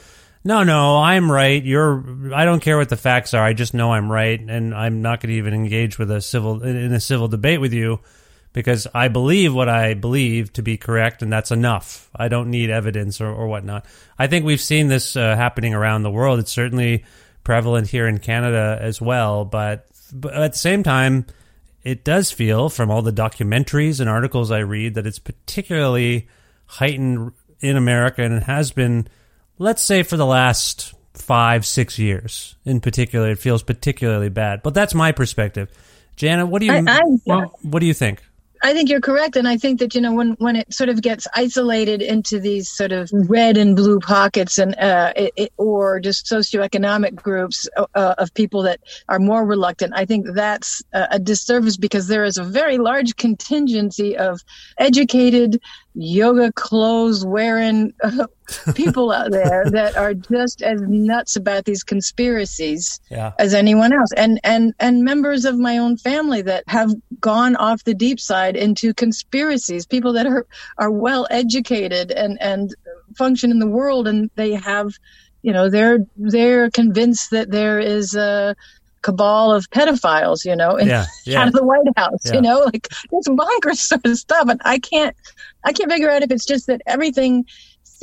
no, 0.46 0.64
no, 0.64 0.98
I'm 0.98 1.32
right. 1.32 1.64
You're. 1.64 2.34
I 2.36 2.44
don't 2.44 2.60
care 2.60 2.78
what 2.78 2.90
the 2.90 2.98
facts 2.98 3.34
are. 3.34 3.44
I 3.44 3.54
just 3.54 3.74
know 3.74 3.94
I'm 3.94 4.12
right, 4.12 4.40
and 4.40 4.76
I'm 4.76 5.02
not 5.02 5.22
going 5.22 5.30
to 5.30 5.38
even 5.38 5.54
engage 5.54 5.98
with 5.98 6.12
a 6.12 6.20
civil 6.20 6.62
in 6.64 6.76
in 6.76 6.92
a 6.92 7.00
civil 7.00 7.30
debate 7.30 7.62
with 7.62 7.72
you 7.72 8.02
because 8.54 8.88
I 8.94 9.08
believe 9.08 9.54
what 9.54 9.68
I 9.68 9.96
believe 9.96 10.54
to 10.54 10.62
be 10.62 10.78
correct, 10.78 11.22
and 11.22 11.34
that's 11.34 11.52
enough. 11.52 12.10
I 12.16 12.28
don't 12.28 12.52
need 12.52 12.70
evidence 12.70 13.20
or, 13.20 13.28
or 13.30 13.48
whatnot. 13.48 13.86
I 14.18 14.28
think 14.28 14.46
we've 14.46 14.62
seen 14.62 14.88
this 14.88 15.16
uh, 15.18 15.36
happening 15.36 15.74
around 15.74 16.04
the 16.04 16.12
world. 16.12 16.40
It's 16.40 16.52
certainly 16.52 17.04
prevalent 17.44 17.88
here 17.88 18.08
in 18.08 18.20
Canada 18.20 18.78
as 18.80 19.02
well, 19.02 19.44
but, 19.44 19.88
but 20.14 20.34
at 20.34 20.54
the 20.54 20.60
same 20.60 20.84
time, 20.84 21.26
it 21.84 22.04
does 22.04 22.32
feel 22.32 22.70
from 22.70 22.90
all 22.90 23.02
the 23.02 23.12
documentaries 23.12 24.00
and 24.00 24.10
articles 24.10 24.52
I 24.52 24.60
read 24.60 24.96
that 24.96 25.06
it's 25.08 25.20
particularly 25.20 26.28
heightened 26.66 27.32
in 27.60 27.78
America, 27.78 28.24
and 28.24 28.34
it 28.34 28.44
has 28.44 28.72
been 28.72 29.08
let's 29.60 29.82
say 29.82 30.04
for 30.04 30.18
the 30.18 30.26
last 30.26 30.94
five, 31.14 31.66
six 31.66 32.00
years 32.00 32.56
in 32.66 32.82
particular, 32.82 33.30
it 33.32 33.40
feels 33.40 33.62
particularly 33.64 34.30
bad. 34.30 34.64
But 34.64 34.74
that's 34.74 34.94
my 34.96 35.12
perspective. 35.12 35.70
Janet, 36.16 36.48
what 36.48 36.60
do 36.60 36.66
you 36.68 36.74
I- 36.74 36.82
I- 37.44 37.48
what 37.62 37.80
do 37.80 37.86
you 37.86 37.94
think? 37.94 38.22
I 38.66 38.72
think 38.74 38.90
you're 38.90 39.02
correct, 39.02 39.36
and 39.36 39.46
I 39.46 39.58
think 39.58 39.80
that 39.80 39.94
you 39.94 40.00
know 40.00 40.14
when 40.14 40.32
when 40.40 40.56
it 40.56 40.74
sort 40.74 40.90
of 40.90 41.02
gets 41.02 41.28
isolated 41.36 42.02
into 42.02 42.40
these 42.40 42.70
sort 42.70 42.94
of 42.94 43.12
red 43.14 43.58
and 43.58 43.76
blue 43.76 44.00
pockets, 44.00 44.58
and 44.58 44.74
uh, 44.80 45.12
it, 45.18 45.34
it, 45.36 45.54
or 45.58 46.00
just 46.00 46.26
socioeconomic 46.28 47.14
groups 47.14 47.68
uh, 47.76 47.86
uh, 47.94 48.16
of 48.18 48.34
people 48.34 48.62
that 48.64 48.80
are 49.10 49.20
more 49.20 49.46
reluctant, 49.46 49.92
I 49.94 50.06
think 50.06 50.28
that's 50.34 50.82
a, 50.94 51.08
a 51.12 51.20
disservice 51.20 51.76
because 51.76 52.08
there 52.08 52.24
is 52.24 52.38
a 52.38 52.44
very 52.46 52.78
large 52.78 53.18
contingency 53.18 54.16
of 54.16 54.42
educated 54.78 55.62
yoga 55.96 56.52
clothes 56.54 57.26
wearing 57.26 57.94
uh, 58.04 58.26
people 58.76 59.12
out 59.12 59.32
there 59.32 59.64
that 59.72 59.96
are 59.96 60.14
just 60.14 60.62
as 60.62 60.82
nuts 60.82 61.36
about 61.36 61.66
these 61.66 61.84
conspiracies 61.84 63.00
Yeah. 63.10 63.32
as 63.40 63.54
anyone 63.54 63.94
else 63.94 64.10
and 64.18 64.40
and 64.44 64.74
and 64.80 65.04
members 65.04 65.46
of 65.46 65.58
my 65.58 65.78
own 65.78 65.98
family 65.98 66.42
that 66.44 66.64
have 66.68 66.92
gone 67.20 67.56
off 67.58 67.84
the 67.84 67.94
deep 67.94 68.20
side 68.20 68.56
into 68.56 68.94
conspiracies 68.94 69.86
people 69.86 70.14
that 70.14 70.26
are 70.26 70.46
are 70.78 70.92
well 70.92 71.28
educated 71.30 72.12
and 72.12 72.42
and 72.42 72.74
function 73.16 73.52
in 73.52 73.60
the 73.60 73.68
world 73.68 74.08
and 74.08 74.32
they 74.36 74.54
have 74.54 74.94
you 75.44 75.54
know 75.54 75.70
they're 75.70 76.00
they're 76.18 76.70
convinced 76.72 77.30
that 77.32 77.52
there 77.52 77.80
is 77.80 78.16
a 78.16 78.56
cabal 79.04 79.52
of 79.52 79.70
pedophiles 79.70 80.46
you 80.46 80.56
know 80.56 80.78
in 80.78 80.88
Yeah, 80.88 81.06
yeah. 81.26 81.40
out 81.42 81.48
of 81.50 81.54
the 81.54 81.64
white 81.64 81.86
house 81.98 82.22
Yeah. 82.26 82.36
you 82.36 82.42
know 82.42 82.60
like 82.62 82.88
it's 83.12 83.28
bonkers 83.28 83.76
sort 83.78 84.06
of 84.06 84.18
stuff 84.18 84.48
and 84.48 84.62
i 84.64 84.80
can't 84.80 85.16
i 85.66 85.74
can't 85.74 85.92
figure 85.92 86.10
out 86.10 86.24
if 86.24 86.32
it's 86.32 86.46
just 86.46 86.68
that 86.68 86.82
everything 86.86 87.46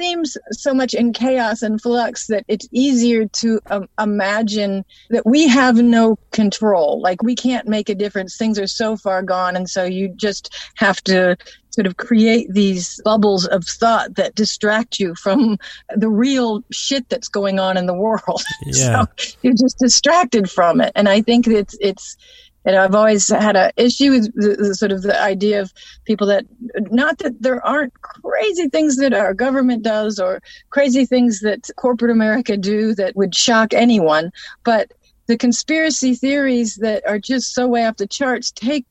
seems 0.00 0.36
so 0.50 0.72
much 0.72 0.94
in 0.94 1.12
chaos 1.12 1.62
and 1.62 1.80
flux 1.80 2.26
that 2.28 2.44
it's 2.48 2.66
easier 2.72 3.26
to 3.26 3.60
um, 3.66 3.86
imagine 3.98 4.84
that 5.10 5.26
we 5.26 5.46
have 5.46 5.76
no 5.76 6.16
control. 6.30 7.00
Like 7.02 7.22
we 7.22 7.34
can't 7.34 7.68
make 7.68 7.90
a 7.90 7.94
difference. 7.94 8.36
Things 8.36 8.58
are 8.58 8.66
so 8.66 8.96
far 8.96 9.22
gone. 9.22 9.56
And 9.56 9.68
so 9.68 9.84
you 9.84 10.08
just 10.16 10.54
have 10.76 11.02
to 11.04 11.36
sort 11.70 11.86
of 11.86 11.98
create 11.98 12.52
these 12.52 13.00
bubbles 13.04 13.46
of 13.46 13.64
thought 13.64 14.14
that 14.14 14.34
distract 14.34 14.98
you 14.98 15.14
from 15.14 15.58
the 15.94 16.08
real 16.08 16.64
shit 16.72 17.08
that's 17.10 17.28
going 17.28 17.58
on 17.58 17.76
in 17.76 17.86
the 17.86 17.94
world. 17.94 18.20
Yeah. 18.66 19.04
so 19.16 19.36
you're 19.42 19.54
just 19.54 19.78
distracted 19.78 20.50
from 20.50 20.80
it. 20.80 20.92
And 20.94 21.08
I 21.08 21.22
think 21.22 21.46
it's, 21.46 21.76
it's, 21.80 22.16
and 22.64 22.76
I've 22.76 22.94
always 22.94 23.28
had 23.28 23.56
a 23.56 23.72
issue 23.76 24.10
with 24.10 24.34
the, 24.34 24.56
the 24.56 24.74
sort 24.74 24.92
of 24.92 25.02
the 25.02 25.20
idea 25.20 25.60
of 25.60 25.72
people 26.04 26.26
that 26.28 26.44
not 26.90 27.18
that 27.18 27.40
there 27.42 27.64
aren't 27.64 27.94
crazy 28.02 28.68
things 28.68 28.96
that 28.96 29.14
our 29.14 29.34
government 29.34 29.82
does 29.82 30.18
or 30.18 30.42
crazy 30.70 31.06
things 31.06 31.40
that 31.40 31.68
corporate 31.76 32.10
America 32.10 32.56
do 32.56 32.94
that 32.94 33.16
would 33.16 33.34
shock 33.34 33.72
anyone, 33.72 34.30
but 34.64 34.92
the 35.26 35.38
conspiracy 35.38 36.14
theories 36.14 36.76
that 36.76 37.06
are 37.06 37.18
just 37.18 37.54
so 37.54 37.66
way 37.68 37.86
off 37.86 37.96
the 37.96 38.06
charts 38.06 38.50
take 38.50 38.84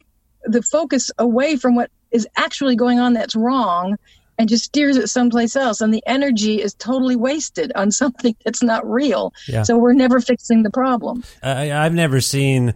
the 0.46 0.62
focus 0.62 1.12
away 1.18 1.58
from 1.58 1.76
what 1.76 1.92
is 2.12 2.28
actually 2.38 2.76
going 2.76 2.98
on 2.98 3.14
that's 3.14 3.36
wrong 3.36 3.98
and 4.38 4.48
just 4.48 4.64
steers 4.64 4.96
it 4.96 5.10
someplace 5.10 5.58
else. 5.58 5.82
And 5.82 5.94
the 5.94 6.02
energy 6.08 6.62
is 6.62 6.74
totally 6.74 7.18
wasted 7.18 7.74
on 7.76 7.92
something 8.02 8.36
that's 8.46 8.64
not 8.64 8.90
real. 8.90 9.34
Yeah. 9.48 9.64
so 9.64 9.78
we're 9.78 9.94
never 9.94 10.22
fixing 10.22 10.64
the 10.64 10.72
problem. 10.72 11.24
I, 11.44 11.74
I've 11.74 11.94
never 11.94 12.22
seen 12.22 12.74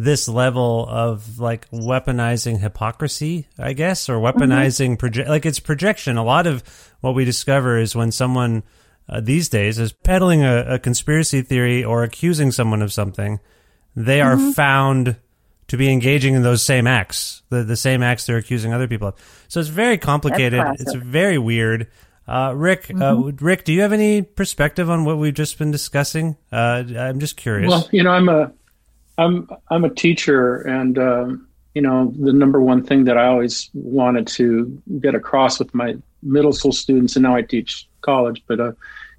this 0.00 0.28
level 0.28 0.86
of 0.88 1.38
like 1.38 1.70
weaponizing 1.70 2.58
hypocrisy, 2.58 3.46
I 3.58 3.74
guess, 3.74 4.08
or 4.08 4.18
weaponizing 4.18 4.96
proje- 4.96 5.28
like 5.28 5.44
it's 5.44 5.60
projection. 5.60 6.16
A 6.16 6.24
lot 6.24 6.46
of 6.46 6.64
what 7.02 7.14
we 7.14 7.26
discover 7.26 7.76
is 7.76 7.94
when 7.94 8.10
someone 8.10 8.62
uh, 9.10 9.20
these 9.20 9.50
days 9.50 9.78
is 9.78 9.92
peddling 9.92 10.42
a, 10.42 10.74
a 10.74 10.78
conspiracy 10.78 11.42
theory 11.42 11.84
or 11.84 12.02
accusing 12.02 12.50
someone 12.50 12.80
of 12.80 12.94
something, 12.94 13.40
they 13.94 14.22
are 14.22 14.38
found 14.54 15.16
to 15.68 15.76
be 15.76 15.92
engaging 15.92 16.32
in 16.32 16.42
those 16.42 16.62
same 16.62 16.86
acts, 16.86 17.42
the 17.50 17.62
the 17.62 17.76
same 17.76 18.02
acts 18.02 18.24
they're 18.24 18.38
accusing 18.38 18.72
other 18.72 18.88
people 18.88 19.08
of. 19.08 19.44
So 19.48 19.60
it's 19.60 19.68
very 19.68 19.98
complicated. 19.98 20.62
It's 20.78 20.94
very 20.94 21.36
weird. 21.36 21.88
Uh, 22.26 22.54
Rick, 22.56 22.90
uh, 22.98 23.32
Rick, 23.40 23.64
do 23.64 23.72
you 23.72 23.82
have 23.82 23.92
any 23.92 24.22
perspective 24.22 24.88
on 24.88 25.04
what 25.04 25.18
we've 25.18 25.34
just 25.34 25.58
been 25.58 25.72
discussing? 25.72 26.36
Uh, 26.50 26.84
I'm 26.96 27.18
just 27.18 27.36
curious. 27.36 27.68
Well, 27.68 27.88
you 27.90 28.04
know, 28.04 28.12
I'm 28.12 28.28
a, 28.28 28.52
I'm 29.20 29.48
I'm 29.68 29.84
a 29.84 29.90
teacher, 29.90 30.56
and 30.62 30.98
um, 30.98 31.46
you 31.74 31.82
know, 31.82 32.12
the 32.18 32.32
number 32.32 32.60
one 32.60 32.82
thing 32.84 33.04
that 33.04 33.16
I 33.16 33.26
always 33.26 33.70
wanted 33.74 34.26
to 34.38 34.82
get 35.00 35.14
across 35.14 35.58
with 35.58 35.72
my 35.74 35.96
middle 36.22 36.52
school 36.52 36.72
students, 36.72 37.16
and 37.16 37.22
now 37.22 37.36
I 37.36 37.42
teach 37.42 37.86
college, 38.00 38.42
but 38.48 38.58
uh, 38.60 38.72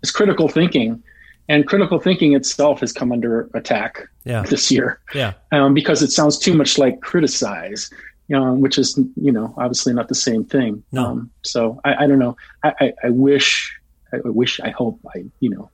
is 0.04 0.12
critical 0.12 0.48
thinking, 0.50 1.02
and 1.48 1.68
critical 1.68 2.00
thinking 2.00 2.34
itself 2.36 2.80
has 2.82 2.92
come 2.92 3.12
under 3.12 3.50
attack 3.54 4.08
Yeah. 4.26 4.42
this 4.44 4.72
year 4.72 5.00
yeah. 5.14 5.34
um, 5.52 5.74
because 5.74 6.02
it 6.02 6.12
sounds 6.12 6.38
too 6.38 6.54
much 6.54 6.78
like 6.78 7.02
criticize, 7.02 7.90
you 8.28 8.36
know, 8.36 8.54
which 8.54 8.78
is 8.78 8.98
you 9.16 9.32
know 9.32 9.54
obviously 9.58 9.94
not 9.94 10.08
the 10.08 10.16
same 10.16 10.44
thing. 10.46 10.84
No. 10.92 11.06
Um, 11.06 11.32
so 11.44 11.80
I, 11.86 12.04
I 12.04 12.08
don't 12.08 12.20
know. 12.20 12.36
I, 12.64 12.74
I, 12.82 12.94
I 13.06 13.10
wish, 13.12 13.80
I 14.14 14.18
wish, 14.24 14.60
I 14.60 14.70
hope, 14.70 15.00
I 15.16 15.26
you 15.42 15.50
know, 15.50 15.70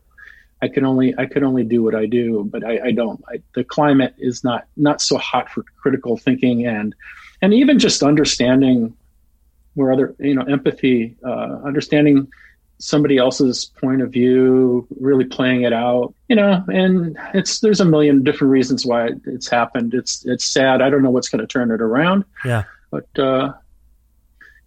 I 0.61 0.67
can 0.67 0.85
only 0.85 1.13
I 1.17 1.25
could 1.27 1.43
only 1.43 1.63
do 1.63 1.83
what 1.83 1.93
I 1.95 2.05
do, 2.07 2.43
but 2.51 2.63
I, 2.63 2.87
I 2.87 2.91
don't. 2.91 3.23
I, 3.29 3.41
the 3.55 3.63
climate 3.63 4.15
is 4.17 4.43
not 4.43 4.65
not 4.75 5.01
so 5.01 5.17
hot 5.17 5.49
for 5.49 5.63
critical 5.81 6.17
thinking 6.17 6.65
and 6.65 6.95
and 7.41 7.53
even 7.53 7.77
just 7.79 8.01
understanding 8.03 8.95
where 9.75 9.91
other 9.93 10.15
you 10.19 10.33
know 10.33 10.41
empathy, 10.43 11.15
uh, 11.23 11.59
understanding 11.63 12.27
somebody 12.79 13.17
else's 13.17 13.65
point 13.81 14.01
of 14.03 14.11
view, 14.11 14.87
really 14.99 15.25
playing 15.25 15.61
it 15.63 15.73
out, 15.73 16.13
you 16.27 16.35
know. 16.35 16.63
And 16.67 17.17
it's 17.35 17.59
there's 17.59 17.79
a 17.79 17.85
million 17.85 18.23
different 18.23 18.51
reasons 18.51 18.85
why 18.85 19.09
it's 19.25 19.47
happened. 19.47 19.93
It's 19.93 20.25
it's 20.25 20.45
sad. 20.45 20.81
I 20.81 20.89
don't 20.89 21.03
know 21.03 21.11
what's 21.11 21.29
going 21.29 21.41
to 21.41 21.47
turn 21.47 21.69
it 21.71 21.81
around, 21.81 22.23
Yeah. 22.45 22.63
but 22.89 23.07
uh, 23.19 23.53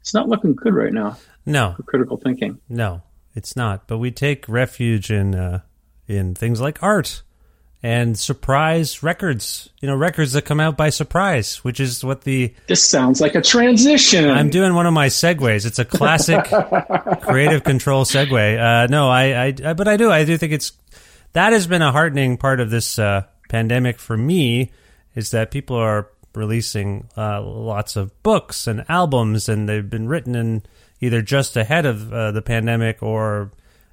it's 0.00 0.14
not 0.14 0.28
looking 0.28 0.54
good 0.54 0.74
right 0.74 0.92
now 0.92 1.16
No, 1.46 1.74
critical 1.86 2.16
thinking. 2.16 2.58
no, 2.68 3.02
it's 3.34 3.56
not. 3.56 3.86
But 3.88 3.98
we 3.98 4.10
take 4.12 4.48
refuge 4.48 5.10
in 5.10 5.34
uh, 5.34 5.60
in 6.10 6.34
things 6.34 6.60
like 6.60 6.82
art 6.82 7.22
and 7.82 8.18
surprise 8.18 9.02
records. 9.02 9.70
You 9.80 9.88
know, 9.88 9.96
records 9.96 10.32
that 10.32 10.42
come 10.42 10.60
out 10.60 10.76
by 10.76 10.90
surprise, 10.90 11.56
which 11.64 11.80
is 11.80 12.04
what 12.04 12.22
the 12.22 12.54
This 12.66 12.82
sounds 12.82 13.20
like 13.20 13.34
a 13.34 13.42
transition. 13.42 14.28
I'm 14.28 14.50
doing 14.50 14.74
one 14.74 14.86
of 14.86 14.92
my 14.92 15.06
segues. 15.08 15.64
It's 15.64 15.78
a 15.78 15.84
classic 15.84 16.44
creative 17.22 17.64
control 17.64 18.04
segue. 18.04 18.58
Uh, 18.58 18.86
no, 18.88 19.08
I, 19.08 19.46
I, 19.46 19.54
I, 19.64 19.72
but 19.72 19.88
I 19.88 19.96
do, 19.96 20.10
I 20.10 20.24
do 20.24 20.36
think 20.36 20.52
it's 20.52 20.72
that 21.32 21.52
has 21.52 21.66
been 21.66 21.82
a 21.82 21.92
heartening 21.92 22.36
part 22.36 22.60
of 22.60 22.70
this 22.70 22.98
uh, 22.98 23.22
pandemic 23.48 23.98
for 23.98 24.16
me 24.16 24.72
is 25.14 25.30
that 25.30 25.50
people 25.50 25.76
are 25.76 26.08
releasing 26.34 27.08
uh, 27.16 27.40
lots 27.42 27.96
of 27.96 28.22
books 28.22 28.66
and 28.66 28.84
albums, 28.88 29.48
and 29.48 29.68
they've 29.68 29.88
been 29.88 30.08
written 30.08 30.34
in 30.34 30.62
either 31.00 31.22
just 31.22 31.56
ahead 31.56 31.86
of 31.86 32.12
uh, 32.12 32.32
the 32.32 32.42
pandemic 32.42 33.02
or. 33.02 33.50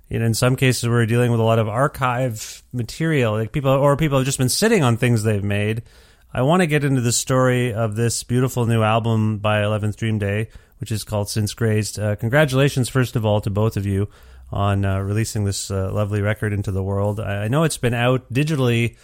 You 0.10 0.20
know, 0.20 0.26
in 0.26 0.34
some 0.34 0.56
cases, 0.56 0.88
we're 0.88 1.06
dealing 1.06 1.32
with 1.32 1.39
a 1.39 1.43
lot 1.43 1.60
of 1.60 1.67
archive 1.67 2.63
material, 2.72 3.34
like 3.34 3.52
people, 3.52 3.72
or 3.72 3.98
people 3.98 4.17
have 4.17 4.26
just 4.26 4.38
been 4.38 4.50
sitting 4.50 4.84
on 4.84 4.98
things 4.98 5.24
they've 5.24 5.43
made. 5.43 5.84
I 6.34 6.43
want 6.43 6.62
to 6.62 6.67
get 6.67 6.84
into 6.84 7.02
the 7.02 7.12
story 7.12 7.74
of 7.74 7.96
this 7.96 8.24
beautiful 8.24 8.65
new 8.65 8.84
album 8.84 9.39
by 9.39 9.62
11th 9.62 9.96
Dream 9.98 10.20
Day, 10.20 10.50
which 10.80 10.91
is 10.91 11.04
called 11.04 11.30
Since 11.30 11.54
Grazed. 11.54 12.00
Uh, 12.00 12.15
congratulations, 12.15 12.89
first 12.89 13.15
of 13.15 13.26
all, 13.26 13.41
to 13.41 13.50
both 13.50 13.76
of 13.76 13.86
you 13.86 14.08
on 14.52 14.86
uh, 14.86 15.00
releasing 15.00 15.43
this 15.43 15.70
uh, 15.72 15.91
lovely 15.91 16.22
record 16.22 16.54
into 16.54 16.72
the 16.72 16.84
world. 16.84 17.20
I, 17.20 17.43
I 17.43 17.48
know 17.48 17.63
it's 17.63 17.78
been 17.78 17.93
out 17.93 18.32
digitally 18.32 18.96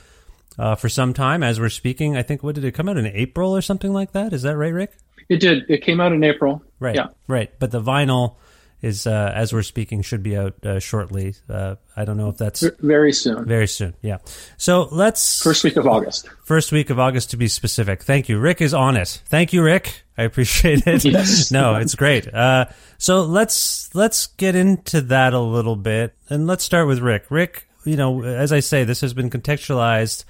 uh, 0.57 0.75
for 0.75 0.89
some 0.89 1.13
time 1.13 1.43
as 1.43 1.59
we're 1.59 1.69
speaking. 1.69 2.15
I 2.15 2.23
think, 2.23 2.43
what 2.43 2.55
did 2.55 2.63
it 2.63 2.73
come 2.73 2.87
out 2.87 2.97
in 2.97 3.07
April 3.07 3.55
or 3.55 3.61
something 3.61 3.91
like 3.91 4.11
that? 4.13 4.31
Is 4.31 4.43
that 4.43 4.55
right, 4.55 4.73
Rick? 4.73 4.95
It 5.29 5.37
did. 5.37 5.63
It 5.69 5.81
came 5.83 5.99
out 5.99 6.11
in 6.11 6.23
April. 6.23 6.63
Right. 6.79 6.95
Yeah. 6.95 7.07
Right. 7.27 7.51
But 7.59 7.71
the 7.71 7.81
vinyl 7.81 8.35
is, 8.83 9.07
uh, 9.07 9.31
as 9.33 9.53
we're 9.53 9.63
speaking, 9.63 10.01
should 10.01 10.21
be 10.21 10.35
out 10.37 10.53
uh, 10.65 10.77
shortly. 10.79 11.33
Uh, 11.49 11.75
I 11.95 12.03
don't 12.05 12.17
know 12.17 12.29
if 12.29 12.37
that's 12.37 12.63
Very 12.81 13.13
soon. 13.13 13.45
very 13.45 13.67
soon. 13.67 13.95
Yeah. 14.01 14.17
So 14.57 14.89
let's 14.91 15.41
First 15.41 15.63
week 15.63 15.77
of 15.77 15.87
August. 15.87 16.27
First 16.43 16.71
week 16.73 16.89
of 16.89 16.99
August 16.99 17.31
to 17.31 17.37
be 17.37 17.47
specific. 17.47 18.03
Thank 18.03 18.27
you. 18.27 18.37
Rick 18.39 18.61
is 18.61 18.73
on 18.73 18.97
it. 18.97 19.21
Thank 19.27 19.53
you, 19.53 19.63
Rick. 19.63 20.03
I 20.17 20.23
appreciate 20.23 20.85
it. 20.85 21.05
Yes. 21.13 21.49
no, 21.49 21.75
it's 21.75 21.95
great. 21.95 22.31
Uh, 22.31 22.65
so 22.97 23.23
let's 23.23 23.89
let's 23.95 24.27
get 24.27 24.53
into 24.55 24.99
that 25.01 25.33
a 25.33 25.39
little 25.39 25.75
bit, 25.77 26.13
and 26.29 26.45
let's 26.45 26.63
start 26.63 26.85
with 26.87 26.99
Rick. 26.99 27.25
Rick, 27.31 27.67
you 27.85 27.95
know, 27.95 28.21
as 28.21 28.51
I 28.51 28.59
say, 28.59 28.83
this 28.83 29.01
has 29.01 29.13
been 29.13 29.29
contextualized 29.29 30.25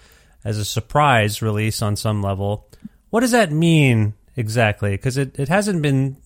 as 0.46 0.58
a 0.60 0.66
surprise 0.66 1.42
release 1.42 1.82
on 1.82 1.96
some 1.96 2.22
level. 2.22 2.68
What 3.10 3.22
does 3.22 3.32
that 3.32 3.52
mean 3.52 4.14
exactly? 4.36 4.92
Because 4.92 5.18
it, 5.18 5.38
it 5.40 5.48
hasn't 5.50 5.82
been. 5.82 6.18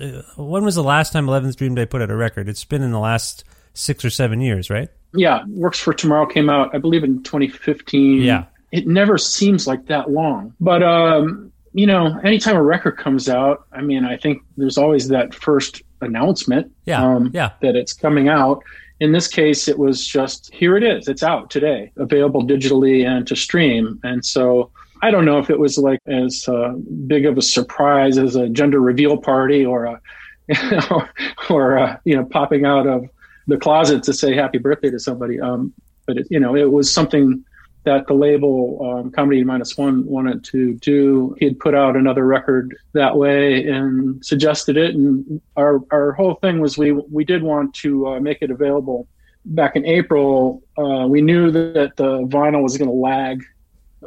uh, 0.00 0.22
When 0.36 0.64
was 0.64 0.74
the 0.74 0.82
last 0.82 1.12
time 1.12 1.26
11th 1.26 1.56
Dream 1.56 1.74
Day 1.74 1.86
put 1.86 2.02
out 2.02 2.10
a 2.10 2.16
record? 2.16 2.48
It's 2.48 2.64
been 2.64 2.82
in 2.82 2.90
the 2.92 2.98
last 3.00 3.44
six 3.74 4.04
or 4.04 4.10
seven 4.10 4.40
years, 4.40 4.70
right? 4.70 4.88
Yeah. 5.14 5.44
Works 5.48 5.78
for 5.78 5.92
Tomorrow 5.94 6.26
came 6.26 6.48
out, 6.50 6.74
I 6.74 6.78
believe, 6.78 7.04
in 7.04 7.22
2015. 7.22 8.22
Yeah. 8.22 8.44
It 8.70 8.86
never 8.86 9.18
seems 9.18 9.66
like 9.66 9.86
that 9.86 10.10
long. 10.10 10.54
But, 10.60 10.82
um, 10.82 11.52
you 11.74 11.86
know, 11.86 12.18
anytime 12.24 12.56
a 12.56 12.62
record 12.62 12.92
comes 12.98 13.28
out, 13.28 13.66
I 13.72 13.80
mean, 13.82 14.04
I 14.04 14.16
think 14.16 14.42
there's 14.56 14.78
always 14.78 15.08
that 15.08 15.34
first 15.34 15.82
announcement 16.00 16.72
Yeah. 16.86 17.02
um, 17.04 17.30
yeah. 17.34 17.50
that 17.60 17.76
it's 17.76 17.92
coming 17.92 18.28
out. 18.28 18.62
In 19.00 19.12
this 19.12 19.26
case, 19.26 19.68
it 19.68 19.78
was 19.78 20.06
just 20.06 20.52
here 20.54 20.76
it 20.76 20.84
is. 20.84 21.08
It's 21.08 21.22
out 21.22 21.50
today, 21.50 21.90
available 21.96 22.42
digitally 22.46 23.06
and 23.06 23.26
to 23.26 23.34
stream. 23.36 23.98
And 24.04 24.24
so 24.24 24.70
I 25.02 25.10
don't 25.10 25.24
know 25.24 25.38
if 25.38 25.50
it 25.50 25.58
was 25.58 25.78
like 25.78 26.00
as 26.06 26.48
uh, 26.48 26.74
big 27.06 27.26
of 27.26 27.36
a 27.36 27.42
surprise 27.42 28.18
as 28.18 28.36
a 28.36 28.48
gender 28.48 28.80
reveal 28.80 29.16
party 29.16 29.66
or 29.66 29.84
a, 29.84 30.00
or, 30.90 31.10
or 31.50 31.78
uh, 31.78 31.96
you 32.04 32.16
know, 32.16 32.24
popping 32.24 32.64
out 32.64 32.86
of 32.86 33.04
the 33.48 33.56
closet 33.56 34.04
to 34.04 34.12
say 34.12 34.34
happy 34.34 34.58
birthday 34.58 34.90
to 34.90 35.00
somebody. 35.00 35.40
Um, 35.40 35.72
but 36.06 36.18
it, 36.18 36.28
you 36.30 36.38
know, 36.38 36.54
it 36.54 36.70
was 36.70 36.92
something 36.92 37.44
that 37.84 38.06
the 38.06 38.14
label 38.14 38.78
um, 38.80 39.10
Comedy 39.10 39.42
Minus 39.42 39.76
One 39.76 40.06
wanted 40.06 40.44
to 40.44 40.74
do. 40.74 41.34
He 41.40 41.46
had 41.46 41.58
put 41.58 41.74
out 41.74 41.96
another 41.96 42.24
record 42.24 42.76
that 42.92 43.16
way 43.16 43.66
and 43.66 44.24
suggested 44.24 44.76
it, 44.76 44.94
and 44.94 45.40
our 45.56 45.80
our 45.90 46.12
whole 46.12 46.36
thing 46.36 46.60
was 46.60 46.78
we 46.78 46.92
we 46.92 47.24
did 47.24 47.42
want 47.42 47.74
to 47.76 48.06
uh, 48.06 48.20
make 48.20 48.38
it 48.40 48.50
available. 48.50 49.08
Back 49.44 49.74
in 49.74 49.84
April, 49.84 50.62
uh, 50.78 51.06
we 51.08 51.20
knew 51.20 51.50
that 51.50 51.96
the 51.96 52.20
vinyl 52.28 52.62
was 52.62 52.78
going 52.78 52.88
to 52.88 52.94
lag 52.94 53.42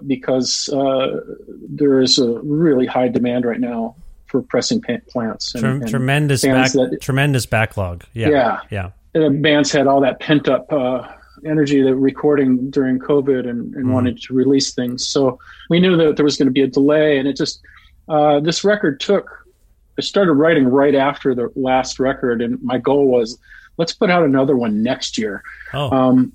because 0.05 0.69
uh, 0.69 1.21
there 1.47 2.01
is 2.01 2.17
a 2.19 2.39
really 2.39 2.85
high 2.85 3.07
demand 3.07 3.45
right 3.45 3.59
now 3.59 3.95
for 4.27 4.41
pressing 4.41 4.81
plants. 5.07 5.53
And, 5.53 5.61
Trem- 5.61 5.81
and 5.81 5.89
tremendous 5.89 6.43
back, 6.43 6.71
that- 6.73 6.99
tremendous 7.01 7.45
backlog. 7.45 8.03
Yeah. 8.13 8.29
Yeah. 8.29 8.59
Yeah. 8.71 8.89
the 9.13 9.29
bands 9.29 9.71
had 9.71 9.87
all 9.87 10.01
that 10.01 10.19
pent 10.19 10.47
up 10.47 10.71
uh, 10.71 11.07
energy 11.45 11.81
that 11.81 11.95
recording 11.95 12.69
during 12.69 12.99
COVID 12.99 13.47
and, 13.47 13.73
and 13.75 13.93
wanted 13.93 14.21
to 14.23 14.33
release 14.33 14.73
things. 14.73 15.07
So 15.07 15.39
we 15.69 15.79
knew 15.79 15.95
that 15.97 16.15
there 16.15 16.25
was 16.25 16.37
going 16.37 16.47
to 16.47 16.51
be 16.51 16.61
a 16.61 16.67
delay, 16.67 17.17
and 17.17 17.27
it 17.27 17.37
just 17.37 17.61
uh, 18.07 18.39
this 18.39 18.63
record 18.63 18.99
took. 18.99 19.29
I 19.97 20.01
started 20.01 20.33
writing 20.33 20.67
right 20.67 20.95
after 20.95 21.33
the 21.33 21.49
last 21.55 21.99
record, 21.99 22.41
and 22.41 22.61
my 22.61 22.77
goal 22.77 23.07
was 23.07 23.37
let's 23.77 23.93
put 23.93 24.09
out 24.09 24.23
another 24.23 24.55
one 24.57 24.83
next 24.83 25.17
year. 25.17 25.43
Oh. 25.73 25.89
Um, 25.91 26.33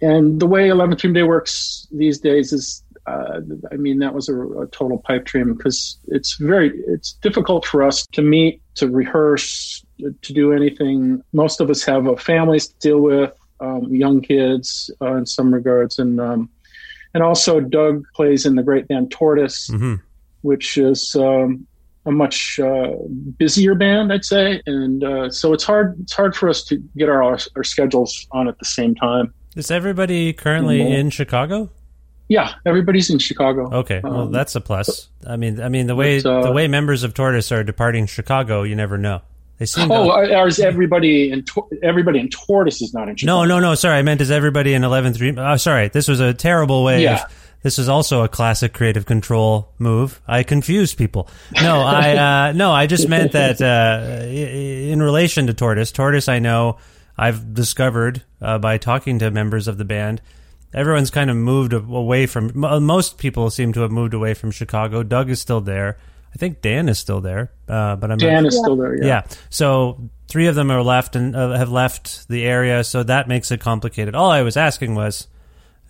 and 0.00 0.40
the 0.40 0.46
way 0.46 0.68
11th 0.68 0.98
Dream 0.98 1.12
Day 1.12 1.22
works 1.22 1.86
these 1.92 2.18
days 2.18 2.52
is, 2.52 2.82
uh, 3.06 3.40
I 3.72 3.76
mean, 3.76 3.98
that 4.00 4.14
was 4.14 4.28
a, 4.28 4.36
a 4.40 4.66
total 4.68 4.98
pipe 4.98 5.24
dream 5.24 5.54
because 5.54 5.98
it's 6.08 6.34
very, 6.36 6.72
it's 6.88 7.12
difficult 7.12 7.64
for 7.64 7.82
us 7.82 8.06
to 8.12 8.22
meet, 8.22 8.60
to 8.74 8.88
rehearse, 8.88 9.84
to 10.22 10.32
do 10.32 10.52
anything. 10.52 11.22
Most 11.32 11.60
of 11.60 11.70
us 11.70 11.82
have 11.84 12.06
uh, 12.08 12.16
families 12.16 12.68
to 12.68 12.74
deal 12.80 13.00
with, 13.00 13.32
um, 13.60 13.84
young 13.94 14.20
kids 14.20 14.90
uh, 15.00 15.14
in 15.14 15.24
some 15.26 15.52
regards, 15.54 15.98
and 15.98 16.20
um, 16.20 16.50
and 17.14 17.22
also 17.22 17.60
Doug 17.60 18.04
plays 18.14 18.44
in 18.44 18.56
the 18.56 18.62
great 18.62 18.86
band 18.88 19.10
Tortoise, 19.10 19.70
Mhm. 19.70 20.02
which 20.42 20.76
is 20.76 21.16
um, 21.16 21.66
a 22.04 22.12
much 22.12 22.60
uh, 22.60 22.90
busier 23.38 23.74
band, 23.74 24.12
I'd 24.12 24.24
say, 24.26 24.60
and 24.66 25.02
uh, 25.02 25.30
so 25.30 25.54
it's 25.54 25.64
hard. 25.64 25.96
It's 26.02 26.12
hard 26.12 26.36
for 26.36 26.48
us 26.50 26.64
to 26.64 26.76
get 26.98 27.08
our 27.08 27.22
our 27.56 27.64
schedules 27.64 28.26
on 28.32 28.46
at 28.48 28.58
the 28.58 28.66
same 28.66 28.94
time. 28.94 29.32
Is 29.56 29.70
everybody 29.70 30.34
currently 30.34 30.82
in 30.82 31.08
Chicago? 31.08 31.70
Yeah, 32.28 32.54
everybody's 32.64 33.08
in 33.10 33.18
Chicago. 33.18 33.70
Okay, 33.72 34.00
well 34.02 34.22
Um, 34.22 34.32
that's 34.32 34.56
a 34.56 34.60
plus. 34.60 35.08
I 35.26 35.36
mean, 35.36 35.60
I 35.60 35.68
mean 35.68 35.86
the 35.86 35.94
way 35.94 36.18
uh, 36.18 36.42
the 36.42 36.52
way 36.52 36.66
members 36.66 37.04
of 37.04 37.14
Tortoise 37.14 37.52
are 37.52 37.62
departing 37.62 38.06
Chicago, 38.06 38.62
you 38.62 38.74
never 38.74 38.98
know. 38.98 39.22
They 39.58 39.66
seem. 39.66 39.90
Oh, 39.90 40.26
to, 40.26 40.44
is 40.44 40.58
everybody 40.58 41.30
in 41.30 41.44
everybody 41.82 42.18
in 42.18 42.28
Tortoise 42.28 42.82
is 42.82 42.92
not 42.92 43.08
in 43.08 43.16
Chicago? 43.16 43.44
no, 43.44 43.60
no, 43.60 43.60
no. 43.60 43.74
Sorry, 43.74 43.96
I 43.96 44.02
meant 44.02 44.20
is 44.20 44.30
everybody 44.30 44.74
in 44.74 44.84
Eleventh 44.84 45.16
Dream? 45.16 45.38
Oh, 45.38 45.56
sorry, 45.56 45.88
this 45.88 46.08
was 46.08 46.20
a 46.20 46.34
terrible 46.34 46.84
way. 46.84 47.02
Yeah. 47.02 47.24
Of, 47.24 47.32
this 47.62 47.78
is 47.78 47.88
also 47.88 48.22
a 48.22 48.28
classic 48.28 48.74
creative 48.74 49.06
control 49.06 49.72
move. 49.78 50.20
I 50.28 50.42
confuse 50.42 50.94
people. 50.94 51.28
No, 51.54 51.80
I 51.80 52.48
uh, 52.48 52.52
no, 52.54 52.70
I 52.70 52.86
just 52.86 53.08
meant 53.08 53.32
that 53.32 53.60
uh, 53.62 54.24
in 54.26 55.02
relation 55.02 55.46
to 55.46 55.54
Tortoise. 55.54 55.90
Tortoise, 55.90 56.28
I 56.28 56.38
know 56.38 56.76
I've 57.16 57.54
discovered 57.54 58.22
uh, 58.42 58.58
by 58.58 58.78
talking 58.78 59.18
to 59.20 59.30
members 59.30 59.68
of 59.68 59.78
the 59.78 59.84
band. 59.84 60.20
Everyone's 60.76 61.10
kind 61.10 61.30
of 61.30 61.36
moved 61.36 61.72
away 61.72 62.26
from. 62.26 62.52
Most 62.54 63.16
people 63.16 63.50
seem 63.50 63.72
to 63.72 63.80
have 63.80 63.90
moved 63.90 64.14
away 64.14 64.34
from 64.34 64.50
Chicago. 64.50 65.02
Doug 65.02 65.30
is 65.30 65.40
still 65.40 65.62
there. 65.62 65.96
I 66.34 66.38
think 66.38 66.60
Dan 66.60 66.90
is 66.90 66.98
still 66.98 67.22
there, 67.22 67.50
uh, 67.66 67.96
but 67.96 68.10
I'm 68.10 68.18
Dan 68.18 68.42
not, 68.42 68.48
is 68.52 68.58
still 68.58 68.76
there. 68.76 68.94
Yeah. 68.94 69.06
yeah. 69.06 69.22
So 69.48 70.10
three 70.28 70.48
of 70.48 70.54
them 70.54 70.70
are 70.70 70.82
left 70.82 71.16
and 71.16 71.34
uh, 71.34 71.56
have 71.56 71.70
left 71.70 72.28
the 72.28 72.44
area, 72.44 72.84
so 72.84 73.02
that 73.04 73.26
makes 73.26 73.50
it 73.50 73.60
complicated. 73.60 74.14
All 74.14 74.30
I 74.30 74.42
was 74.42 74.58
asking 74.58 74.94
was, 74.94 75.28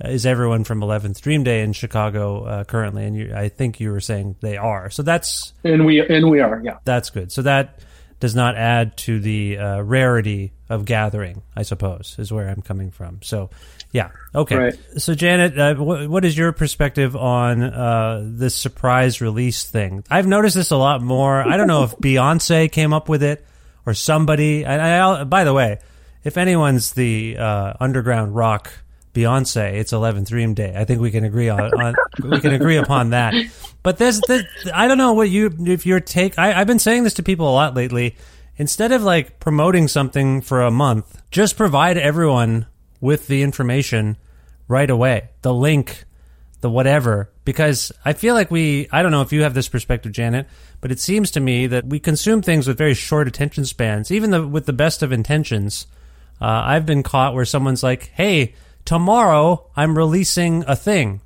uh, 0.05 0.09
is 0.09 0.25
everyone 0.25 0.63
from 0.63 0.81
11th 0.81 1.21
Dream 1.21 1.43
Day 1.43 1.63
in 1.63 1.73
Chicago 1.73 2.45
uh, 2.45 2.65
currently? 2.65 3.07
And 3.07 3.17
you, 3.17 3.35
I 3.35 3.49
think 3.49 3.81
you 3.81 3.91
were 3.91 4.01
saying 4.01 4.37
they 4.41 4.57
are. 4.57 4.89
So 4.91 5.03
that's 5.03 5.53
and 5.65 5.85
we 5.85 6.01
and 6.01 6.31
we 6.31 6.39
are. 6.39 6.63
Yeah. 6.65 6.79
that's 6.85 7.11
good. 7.11 7.33
So 7.33 7.43
that 7.43 7.81
does 8.21 8.35
not 8.35 8.57
add 8.57 8.97
to 8.97 9.21
the 9.21 9.59
uh, 9.59 9.81
rarity 9.83 10.53
of 10.69 10.85
gathering, 10.85 11.43
I 11.55 11.63
suppose, 11.63 12.17
is 12.19 12.33
where 12.33 12.49
I'm 12.49 12.63
coming 12.63 12.91
from. 12.91 13.21
So, 13.23 13.51
yeah, 13.97 14.11
okay. 14.35 14.57
Right. 14.57 14.75
So, 14.99 15.15
Janet, 15.15 15.59
uh, 15.59 15.75
wh- 15.75 16.11
what 16.11 16.27
is 16.27 16.37
your 16.37 16.53
perspective 16.53 17.17
on 17.17 17.63
uh, 17.63 18.23
this 18.27 18.55
surprise 18.55 19.23
release 19.23 19.65
thing? 19.65 20.05
I've 20.11 20.27
noticed 20.27 20.55
this 20.55 20.71
a 20.71 20.77
lot 20.77 21.01
more. 21.01 21.41
I 21.41 21.57
don't 21.57 21.67
know 21.67 21.85
if 21.85 21.93
Beyonce 21.97 22.71
came 22.71 22.93
up 22.93 23.09
with 23.09 23.23
it 23.23 23.47
or 23.87 23.95
somebody. 23.95 24.67
And 24.67 24.83
I, 24.83 25.25
by 25.25 25.45
the 25.45 25.55
way, 25.55 25.79
if 26.25 26.37
anyone's 26.37 26.93
the 26.93 27.39
uh, 27.39 27.73
underground 27.81 28.37
rock 28.37 28.71
Beyonce, 29.15 29.73
it's 29.73 29.93
11th 29.93 30.29
Dream 30.29 30.53
Day. 30.53 30.75
I 30.77 30.85
think 30.85 31.01
we 31.01 31.11
can 31.11 31.25
agree 31.25 31.49
on, 31.49 31.73
on 31.73 31.95
we 32.23 32.39
can 32.41 32.53
agree 32.53 32.77
upon 32.77 33.11
that. 33.11 33.33
But 33.83 33.97
this, 33.97 34.21
the 34.27 34.45
I 34.75 34.89
don't 34.89 34.99
know 34.99 35.15
what 35.15 35.31
you 35.31 35.51
if 35.61 35.87
your 35.87 36.01
take. 36.01 36.39
I, 36.39 36.61
I've 36.61 36.67
been 36.67 36.79
saying 36.79 37.05
this 37.05 37.15
to 37.15 37.23
people 37.23 37.49
a 37.49 37.55
lot 37.55 37.75
lately. 37.75 38.15
Instead 38.59 38.93
of 38.93 39.03
like 39.03 39.41
promoting 39.41 39.89
something 39.89 40.43
for 40.43 40.61
a 40.63 40.71
month, 40.71 41.23
just 41.31 41.57
provide 41.57 41.97
everyone 41.97 42.67
with 43.07 43.29
the 43.29 43.43
information 43.43 44.17
right 44.67 44.91
away, 44.91 45.29
the 45.43 45.55
link, 45.55 46.05
the 46.61 46.69
whatever. 46.69 47.31
Because 47.45 47.93
I 48.05 48.13
feel 48.13 48.35
like 48.35 48.51
we 48.51 48.89
I 48.91 49.03
don't 49.03 49.13
know 49.13 49.23
if 49.23 49.33
you 49.33 49.43
have 49.43 49.55
this 49.55 49.69
perspective, 49.69 50.11
Janet, 50.11 50.49
but 50.81 50.91
it 50.91 50.99
seems 50.99 51.31
to 51.31 51.41
me 51.41 51.69
that 51.69 51.87
we 51.87 52.01
consume 52.01 52.43
things 52.43 52.67
with 52.67 52.77
very 52.77 52.95
short 52.95 53.29
attention 53.29 53.65
spans, 53.65 54.11
even 54.11 54.31
the, 54.33 54.47
with 54.47 54.67
the 54.67 54.73
best 54.73 55.05
of 55.05 55.13
intentions. 55.13 55.87
Uh, 56.41 56.63
I've 56.67 56.85
been 56.85 57.05
caught 57.05 57.33
where 57.33 57.45
someone's 57.45 57.85
like, 57.85 58.11
"Hey, 58.15 58.55
tomorrow 58.85 59.71
I'm 59.77 59.97
releasing 59.97 60.65
a 60.67 60.75
thing," 60.75 61.21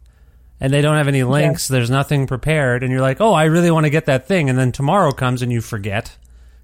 and 0.60 0.72
they 0.72 0.82
don't 0.82 0.98
have 0.98 1.08
any 1.08 1.24
links. 1.24 1.66
There's 1.66 1.90
nothing 1.90 2.26
prepared, 2.26 2.82
and 2.82 2.92
you're 2.92 3.00
like, 3.00 3.22
"Oh, 3.22 3.32
I 3.32 3.44
really 3.44 3.70
want 3.70 3.86
to 3.86 3.90
get 3.90 4.04
that 4.04 4.28
thing," 4.28 4.50
and 4.50 4.58
then 4.58 4.70
tomorrow 4.70 5.12
comes 5.12 5.40
and 5.40 5.50
you 5.50 5.62
forget 5.62 6.18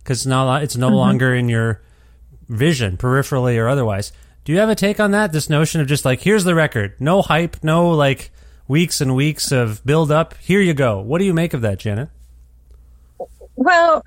because 0.05 0.27
now 0.27 0.57
it's 0.57 0.77
no 0.77 0.91
longer 0.91 1.35
in 1.35 1.49
your 1.49 1.81
vision, 2.49 2.99
peripherally 2.99 3.59
or 3.59 3.67
otherwise. 3.67 4.13
Do 4.47 4.53
you 4.53 4.61
have 4.61 4.69
a 4.69 4.77
take 4.77 5.01
on 5.01 5.11
that? 5.11 5.33
This 5.33 5.51
notion 5.51 5.81
of 5.81 5.89
just 5.89 6.05
like, 6.05 6.21
here's 6.21 6.45
the 6.45 6.55
record, 6.55 6.95
no 7.01 7.21
hype, 7.21 7.65
no 7.65 7.91
like 7.91 8.31
weeks 8.69 9.01
and 9.01 9.17
weeks 9.17 9.51
of 9.51 9.85
build 9.85 10.13
up. 10.13 10.35
Here 10.39 10.61
you 10.61 10.73
go. 10.73 11.01
What 11.01 11.19
do 11.19 11.25
you 11.25 11.35
make 11.35 11.53
of 11.53 11.63
that, 11.63 11.81
Janet? 11.81 12.11
Well, 13.57 14.05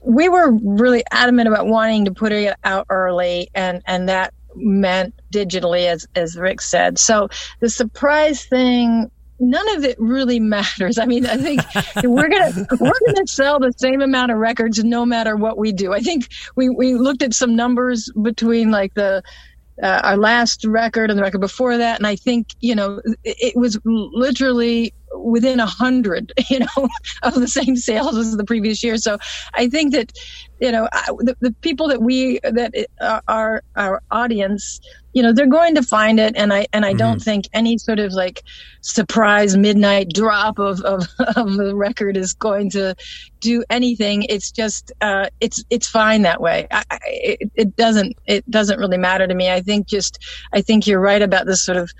we 0.00 0.28
were 0.28 0.52
really 0.52 1.02
adamant 1.10 1.48
about 1.48 1.66
wanting 1.66 2.04
to 2.04 2.12
put 2.12 2.30
it 2.30 2.56
out 2.62 2.86
early, 2.88 3.50
and 3.52 3.82
and 3.84 4.08
that 4.08 4.32
meant 4.54 5.12
digitally, 5.32 5.86
as 5.86 6.06
as 6.14 6.36
Rick 6.36 6.60
said. 6.60 6.96
So 6.96 7.28
the 7.58 7.68
surprise 7.68 8.44
thing. 8.44 9.10
None 9.44 9.76
of 9.76 9.84
it 9.84 9.96
really 9.98 10.40
matters. 10.56 10.98
I 10.98 11.06
mean, 11.06 11.26
I 11.26 11.36
think 11.36 11.60
we're 12.02 12.28
gonna 12.28 12.66
we're 12.80 12.92
gonna 13.06 13.26
sell 13.26 13.58
the 13.58 13.72
same 13.76 14.00
amount 14.00 14.32
of 14.32 14.38
records 14.38 14.82
no 14.82 15.04
matter 15.04 15.36
what 15.36 15.58
we 15.58 15.72
do. 15.72 15.92
I 15.92 16.00
think 16.00 16.28
we 16.56 16.68
we 16.68 16.94
looked 16.94 17.22
at 17.22 17.34
some 17.34 17.54
numbers 17.54 18.10
between 18.22 18.70
like 18.70 18.94
the 18.94 19.22
uh, 19.82 20.00
our 20.04 20.16
last 20.16 20.64
record 20.64 21.10
and 21.10 21.18
the 21.18 21.22
record 21.22 21.40
before 21.40 21.76
that, 21.76 21.98
and 21.98 22.06
I 22.06 22.16
think 22.16 22.48
you 22.60 22.74
know 22.74 23.00
it, 23.24 23.36
it 23.40 23.56
was 23.56 23.78
literally 23.84 24.94
within 25.16 25.60
a 25.60 25.66
hundred, 25.66 26.32
you 26.50 26.60
know, 26.60 26.88
of 27.22 27.34
the 27.34 27.48
same 27.48 27.76
sales 27.76 28.16
as 28.16 28.36
the 28.36 28.44
previous 28.44 28.82
year. 28.82 28.96
So 28.96 29.18
I 29.54 29.68
think 29.68 29.92
that 29.92 30.12
you 30.60 30.72
know 30.72 30.88
I, 30.92 31.06
the, 31.18 31.36
the 31.40 31.52
people 31.60 31.88
that 31.88 32.02
we 32.02 32.40
that 32.42 32.74
uh, 33.00 33.20
are 33.28 33.62
our 33.76 34.02
audience, 34.10 34.80
you 35.12 35.22
know, 35.22 35.32
they're 35.32 35.46
going 35.46 35.74
to 35.74 35.82
find 35.82 36.18
it, 36.18 36.34
and 36.36 36.52
I 36.52 36.66
and 36.72 36.84
I 36.84 36.92
don't 36.92 37.20
think 37.22 37.46
any 37.52 37.78
sort 37.78 37.98
of 37.98 38.12
like 38.12 38.42
surprise 38.80 39.56
midnight 39.56 40.10
drop 40.12 40.58
of 40.58 40.80
of, 40.82 41.06
of 41.36 41.54
the 41.54 41.74
record 41.74 42.16
is 42.16 42.34
going 42.34 42.70
to 42.70 42.94
do 43.40 43.64
anything. 43.70 44.24
It's 44.24 44.50
just 44.50 44.92
uh, 45.00 45.28
it's 45.40 45.64
it's 45.70 45.88
fine 45.88 46.22
that 46.22 46.40
way. 46.40 46.66
I, 46.70 46.84
it, 47.04 47.50
it 47.54 47.76
doesn't 47.76 48.16
it 48.26 48.48
doesn't 48.50 48.78
really 48.78 48.98
matter 48.98 49.26
to 49.26 49.34
me. 49.34 49.50
I 49.50 49.60
think 49.60 49.86
just 49.86 50.18
I 50.52 50.60
think 50.60 50.86
you're 50.86 51.00
right 51.00 51.22
about 51.22 51.46
this 51.46 51.64
sort 51.64 51.78
of 51.78 51.90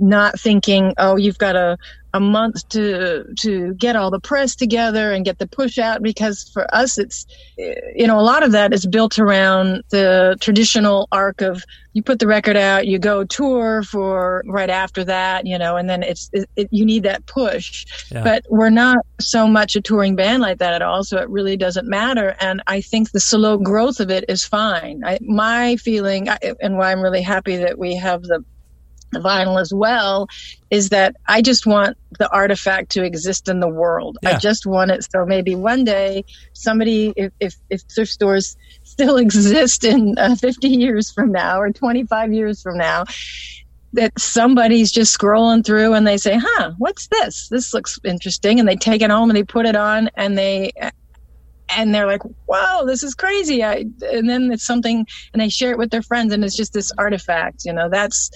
not 0.00 0.38
thinking 0.40 0.94
oh 0.98 1.16
you've 1.16 1.38
got 1.38 1.56
a 1.56 1.76
a 2.12 2.20
month 2.20 2.68
to 2.68 3.24
to 3.38 3.72
get 3.74 3.94
all 3.94 4.10
the 4.10 4.18
press 4.20 4.56
together 4.56 5.12
and 5.12 5.24
get 5.24 5.38
the 5.38 5.46
push 5.46 5.78
out 5.78 6.02
because 6.02 6.50
for 6.52 6.72
us 6.74 6.98
it's 6.98 7.24
you 7.56 8.06
know 8.06 8.18
a 8.18 8.22
lot 8.22 8.42
of 8.42 8.52
that 8.52 8.72
is 8.72 8.84
built 8.86 9.18
around 9.18 9.82
the 9.90 10.36
traditional 10.40 11.06
arc 11.12 11.40
of 11.40 11.62
you 11.92 12.02
put 12.02 12.18
the 12.18 12.26
record 12.26 12.56
out 12.56 12.86
you 12.86 12.98
go 12.98 13.24
tour 13.24 13.82
for 13.84 14.42
right 14.48 14.70
after 14.70 15.04
that 15.04 15.46
you 15.46 15.56
know 15.56 15.76
and 15.76 15.88
then 15.88 16.02
it's 16.02 16.28
it, 16.32 16.48
it, 16.56 16.68
you 16.72 16.84
need 16.84 17.04
that 17.04 17.24
push 17.26 17.84
Yeah. 18.10 18.24
but 18.24 18.44
we're 18.50 18.70
not 18.70 18.98
so 19.20 19.46
much 19.46 19.76
a 19.76 19.80
touring 19.80 20.16
band 20.16 20.42
like 20.42 20.58
that 20.58 20.74
at 20.74 20.82
all 20.82 21.04
so 21.04 21.18
it 21.18 21.28
really 21.30 21.56
doesn't 21.56 21.86
matter 21.86 22.34
and 22.40 22.60
i 22.66 22.80
think 22.80 23.12
the 23.12 23.20
slow 23.20 23.56
growth 23.56 24.00
of 24.00 24.10
it 24.10 24.24
is 24.28 24.44
fine 24.44 25.02
I, 25.04 25.18
my 25.22 25.76
feeling 25.76 26.28
I, 26.28 26.38
and 26.60 26.76
why 26.76 26.90
i'm 26.90 27.00
really 27.00 27.22
happy 27.22 27.56
that 27.56 27.78
we 27.78 27.94
have 27.96 28.22
the 28.22 28.44
vinyl 29.16 29.60
as 29.60 29.72
well 29.74 30.26
is 30.70 30.90
that 30.90 31.16
I 31.26 31.42
just 31.42 31.66
want 31.66 31.96
the 32.18 32.30
artifact 32.32 32.90
to 32.92 33.04
exist 33.04 33.48
in 33.48 33.60
the 33.60 33.68
world. 33.68 34.18
I 34.24 34.36
just 34.38 34.66
want 34.66 34.90
it 34.90 35.04
so 35.10 35.24
maybe 35.24 35.54
one 35.54 35.84
day 35.84 36.24
somebody, 36.52 37.12
if, 37.16 37.32
if, 37.40 37.54
if 37.70 37.82
thrift 37.94 38.12
stores 38.12 38.56
still 38.82 39.16
exist 39.26 39.84
in 39.84 40.16
uh, 40.18 40.36
50 40.36 40.68
years 40.68 41.10
from 41.10 41.32
now 41.32 41.60
or 41.60 41.70
25 41.70 42.32
years 42.32 42.62
from 42.62 42.76
now, 42.76 43.04
that 43.92 44.12
somebody's 44.18 44.92
just 44.92 45.16
scrolling 45.18 45.64
through 45.64 45.94
and 45.94 46.06
they 46.06 46.16
say, 46.16 46.38
huh, 46.40 46.72
what's 46.78 47.08
this? 47.08 47.48
This 47.48 47.74
looks 47.74 47.98
interesting. 48.04 48.60
And 48.60 48.68
they 48.68 48.76
take 48.76 49.02
it 49.02 49.10
home 49.10 49.30
and 49.30 49.36
they 49.36 49.42
put 49.42 49.66
it 49.66 49.74
on 49.74 50.10
and 50.14 50.38
they, 50.38 50.70
and 51.76 51.94
they're 51.94 52.06
like, 52.06 52.22
wow, 52.46 52.84
this 52.86 53.02
is 53.02 53.14
crazy. 53.14 53.64
I, 53.64 53.86
and 54.12 54.28
then 54.28 54.52
it's 54.52 54.64
something 54.64 55.06
and 55.32 55.40
they 55.40 55.48
share 55.48 55.72
it 55.72 55.78
with 55.78 55.90
their 55.90 56.02
friends 56.02 56.32
and 56.32 56.44
it's 56.44 56.56
just 56.56 56.72
this 56.72 56.92
artifact, 56.98 57.64
you 57.64 57.72
know, 57.72 57.88
that's, 57.88 58.30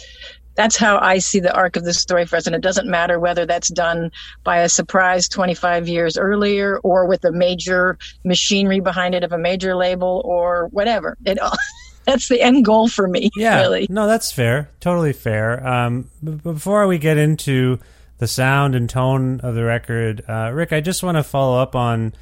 that's 0.54 0.76
how 0.76 0.98
I 0.98 1.18
see 1.18 1.40
the 1.40 1.52
arc 1.54 1.76
of 1.76 1.84
this 1.84 2.00
story 2.00 2.26
for 2.26 2.36
us. 2.36 2.46
And 2.46 2.54
it 2.54 2.60
doesn't 2.62 2.88
matter 2.88 3.18
whether 3.18 3.44
that's 3.46 3.68
done 3.68 4.10
by 4.44 4.58
a 4.58 4.68
surprise 4.68 5.28
25 5.28 5.88
years 5.88 6.16
earlier 6.16 6.78
or 6.78 7.06
with 7.06 7.24
a 7.24 7.32
major 7.32 7.98
machinery 8.24 8.80
behind 8.80 9.14
it 9.14 9.24
of 9.24 9.32
a 9.32 9.38
major 9.38 9.74
label 9.74 10.22
or 10.24 10.68
whatever. 10.68 11.16
It 11.24 11.38
all, 11.40 11.52
that's 12.04 12.28
the 12.28 12.40
end 12.40 12.64
goal 12.64 12.88
for 12.88 13.08
me. 13.08 13.30
Yeah, 13.36 13.60
Really. 13.60 13.86
no, 13.90 14.06
that's 14.06 14.30
fair, 14.30 14.70
totally 14.80 15.12
fair. 15.12 15.66
Um, 15.66 16.10
before 16.22 16.86
we 16.86 16.98
get 16.98 17.18
into 17.18 17.78
the 18.18 18.28
sound 18.28 18.74
and 18.76 18.88
tone 18.88 19.40
of 19.40 19.54
the 19.56 19.64
record, 19.64 20.22
uh, 20.28 20.50
Rick, 20.52 20.72
I 20.72 20.80
just 20.80 21.02
want 21.02 21.16
to 21.16 21.22
follow 21.24 21.60
up 21.60 21.74
on 21.74 22.14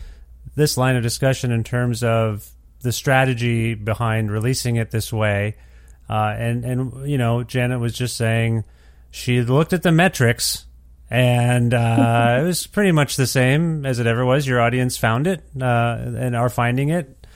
this 0.54 0.76
line 0.76 0.96
of 0.96 1.02
discussion 1.02 1.50
in 1.52 1.64
terms 1.64 2.02
of 2.02 2.48
the 2.80 2.92
strategy 2.92 3.74
behind 3.74 4.30
releasing 4.30 4.76
it 4.76 4.90
this 4.90 5.12
way. 5.12 5.56
Uh, 6.08 6.34
and 6.36 6.64
and 6.64 7.08
you 7.08 7.18
know, 7.18 7.42
Janet 7.42 7.80
was 7.80 7.94
just 7.94 8.16
saying 8.16 8.64
she 9.10 9.42
looked 9.42 9.72
at 9.72 9.82
the 9.82 9.92
metrics, 9.92 10.66
and 11.10 11.72
uh, 11.72 12.38
it 12.40 12.44
was 12.44 12.66
pretty 12.66 12.92
much 12.92 13.16
the 13.16 13.26
same 13.26 13.86
as 13.86 13.98
it 13.98 14.06
ever 14.06 14.24
was. 14.24 14.46
Your 14.46 14.60
audience 14.60 14.96
found 14.96 15.26
it 15.26 15.42
uh, 15.60 15.98
and 15.98 16.36
are 16.36 16.48
finding 16.48 16.90
it. 16.90 17.26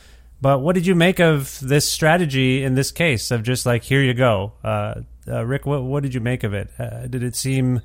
But 0.40 0.60
what 0.60 0.74
did 0.74 0.86
you 0.86 0.94
make 0.94 1.18
of 1.18 1.58
this 1.60 1.90
strategy 1.90 2.62
in 2.62 2.74
this 2.74 2.90
case 2.90 3.30
of 3.30 3.42
just 3.42 3.64
like 3.64 3.82
here 3.82 4.02
you 4.02 4.14
go, 4.14 4.52
uh, 4.62 5.00
uh, 5.26 5.44
Rick? 5.44 5.64
What 5.66 5.82
what 5.82 6.02
did 6.02 6.14
you 6.14 6.20
make 6.20 6.44
of 6.44 6.52
it? 6.52 6.70
Uh, 6.78 7.06
did 7.06 7.22
it 7.22 7.34
seem 7.34 7.80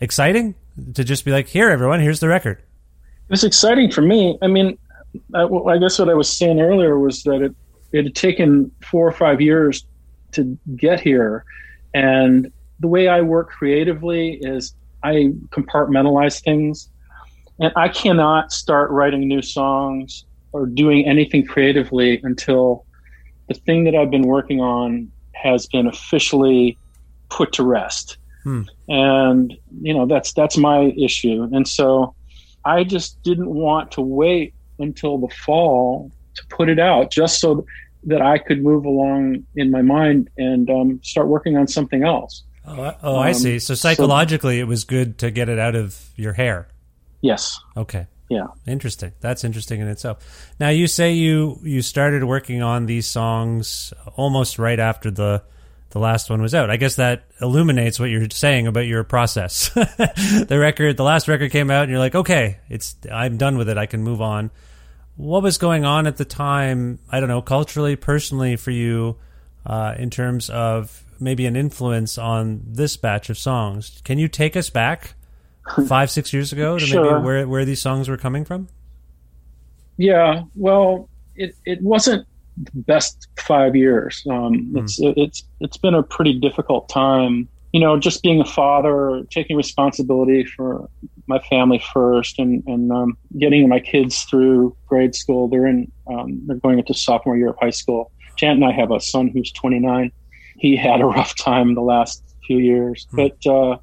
exciting 0.00 0.54
to 0.94 1.04
just 1.04 1.24
be 1.24 1.30
like 1.30 1.48
here, 1.48 1.70
everyone, 1.70 2.00
here's 2.00 2.20
the 2.20 2.28
record? 2.28 2.58
It 2.58 3.30
was 3.30 3.44
exciting 3.44 3.90
for 3.90 4.02
me. 4.02 4.38
I 4.42 4.48
mean, 4.48 4.76
I, 5.34 5.44
I 5.44 5.78
guess 5.78 5.98
what 5.98 6.08
I 6.08 6.14
was 6.14 6.28
saying 6.28 6.60
earlier 6.60 6.98
was 6.98 7.22
that 7.22 7.40
it 7.42 7.54
it 7.94 8.04
had 8.04 8.14
taken 8.16 8.72
four 8.82 9.06
or 9.06 9.12
five 9.12 9.40
years 9.40 9.86
to 10.32 10.58
get 10.76 11.00
here, 11.00 11.44
and 11.94 12.52
the 12.80 12.88
way 12.88 13.06
I 13.06 13.20
work 13.20 13.50
creatively 13.50 14.32
is 14.42 14.74
I 15.04 15.32
compartmentalize 15.50 16.42
things, 16.42 16.88
and 17.60 17.72
I 17.76 17.88
cannot 17.88 18.52
start 18.52 18.90
writing 18.90 19.28
new 19.28 19.42
songs 19.42 20.24
or 20.52 20.66
doing 20.66 21.06
anything 21.06 21.46
creatively 21.46 22.20
until 22.24 22.84
the 23.48 23.54
thing 23.54 23.84
that 23.84 23.94
I've 23.94 24.10
been 24.10 24.26
working 24.26 24.60
on 24.60 25.10
has 25.32 25.66
been 25.66 25.86
officially 25.86 26.76
put 27.28 27.52
to 27.52 27.62
rest. 27.62 28.16
Hmm. 28.42 28.62
And 28.88 29.54
you 29.80 29.94
know 29.94 30.04
that's 30.04 30.32
that's 30.32 30.56
my 30.56 30.92
issue, 30.98 31.48
and 31.52 31.68
so 31.68 32.12
I 32.64 32.82
just 32.82 33.22
didn't 33.22 33.50
want 33.50 33.92
to 33.92 34.00
wait 34.00 34.52
until 34.80 35.18
the 35.18 35.28
fall 35.28 36.10
to 36.34 36.46
put 36.48 36.68
it 36.68 36.80
out, 36.80 37.12
just 37.12 37.40
so 37.40 37.64
that 38.06 38.22
I 38.22 38.38
could 38.38 38.62
move 38.62 38.84
along 38.84 39.44
in 39.56 39.70
my 39.70 39.82
mind 39.82 40.30
and 40.38 40.68
um, 40.70 41.00
start 41.02 41.28
working 41.28 41.56
on 41.56 41.66
something 41.68 42.04
else. 42.04 42.42
Oh, 42.66 42.82
I- 42.82 42.96
oh, 43.02 43.16
I 43.16 43.28
Um, 43.28 43.34
see. 43.34 43.58
So 43.58 43.74
psychologically, 43.74 44.58
it 44.60 44.66
was 44.66 44.84
good 44.84 45.18
to 45.18 45.30
get 45.30 45.48
it 45.48 45.58
out 45.58 45.74
of 45.74 45.98
your 46.16 46.32
hair. 46.32 46.68
Yes. 47.20 47.58
Okay. 47.76 48.06
Yeah. 48.30 48.46
Interesting. 48.66 49.12
That's 49.20 49.44
interesting 49.44 49.80
in 49.80 49.88
itself. 49.88 50.18
Now 50.58 50.70
you 50.70 50.86
say 50.86 51.12
you 51.12 51.58
you 51.62 51.82
started 51.82 52.24
working 52.24 52.62
on 52.62 52.86
these 52.86 53.06
songs 53.06 53.92
almost 54.16 54.58
right 54.58 54.80
after 54.80 55.10
the 55.10 55.42
the 55.90 55.98
last 56.00 56.28
one 56.30 56.42
was 56.42 56.54
out. 56.54 56.70
I 56.70 56.76
guess 56.76 56.96
that 56.96 57.24
illuminates 57.40 58.00
what 58.00 58.10
you're 58.10 58.28
saying 58.30 58.66
about 58.66 58.86
your 58.86 59.04
process. 59.04 59.68
the 59.74 60.56
record, 60.58 60.96
the 60.96 61.04
last 61.04 61.28
record 61.28 61.52
came 61.52 61.70
out, 61.70 61.82
and 61.84 61.90
you're 61.90 62.00
like, 62.00 62.14
okay, 62.16 62.56
it's 62.68 62.96
I'm 63.12 63.36
done 63.36 63.56
with 63.58 63.68
it. 63.68 63.78
I 63.78 63.86
can 63.86 64.02
move 64.02 64.20
on. 64.20 64.50
What 65.16 65.42
was 65.42 65.58
going 65.58 65.84
on 65.84 66.06
at 66.06 66.16
the 66.16 66.24
time? 66.24 66.98
I 67.10 67.20
don't 67.20 67.28
know, 67.28 67.42
culturally, 67.42 67.96
personally, 67.96 68.56
for 68.56 68.70
you, 68.72 69.16
uh, 69.64 69.94
in 69.96 70.10
terms 70.10 70.50
of 70.50 71.02
maybe 71.20 71.46
an 71.46 71.54
influence 71.56 72.18
on 72.18 72.62
this 72.66 72.96
batch 72.96 73.30
of 73.30 73.38
songs. 73.38 74.00
Can 74.04 74.18
you 74.18 74.26
take 74.28 74.56
us 74.56 74.70
back 74.70 75.14
five, 75.88 76.10
six 76.10 76.32
years 76.32 76.52
ago 76.52 76.78
to 76.78 76.84
Sure. 76.84 77.12
maybe 77.14 77.24
where 77.24 77.48
where 77.48 77.64
these 77.64 77.80
songs 77.80 78.08
were 78.08 78.16
coming 78.16 78.44
from? 78.44 78.68
Yeah, 79.96 80.42
well, 80.56 81.08
it, 81.36 81.54
it 81.64 81.80
wasn't 81.80 82.26
the 82.56 82.80
best 82.80 83.28
five 83.38 83.76
years. 83.76 84.24
Um, 84.28 84.72
It's 84.76 84.98
it's 85.00 85.44
it's 85.60 85.76
been 85.76 85.94
a 85.94 86.02
pretty 86.02 86.38
difficult 86.40 86.88
time. 86.88 87.48
You 87.74 87.80
know, 87.80 87.98
just 87.98 88.22
being 88.22 88.40
a 88.40 88.44
father, 88.44 89.24
taking 89.30 89.56
responsibility 89.56 90.44
for 90.44 90.88
my 91.26 91.40
family 91.40 91.82
first, 91.92 92.38
and 92.38 92.62
and 92.68 92.92
um, 92.92 93.18
getting 93.36 93.68
my 93.68 93.80
kids 93.80 94.22
through 94.22 94.76
grade 94.86 95.16
school. 95.16 95.48
They're 95.48 95.66
in 95.66 95.90
um, 96.06 96.40
they're 96.46 96.56
going 96.56 96.78
into 96.78 96.94
sophomore 96.94 97.36
year 97.36 97.50
of 97.50 97.56
high 97.60 97.70
school. 97.70 98.12
Chant 98.36 98.62
and 98.62 98.64
I 98.64 98.70
have 98.70 98.92
a 98.92 99.00
son 99.00 99.26
who's 99.26 99.50
29. 99.50 100.12
He 100.56 100.76
had 100.76 101.00
a 101.00 101.04
rough 101.06 101.36
time 101.36 101.74
the 101.74 101.82
last 101.82 102.22
few 102.46 102.58
years, 102.58 103.08
but 103.12 103.44
uh, 103.44 103.78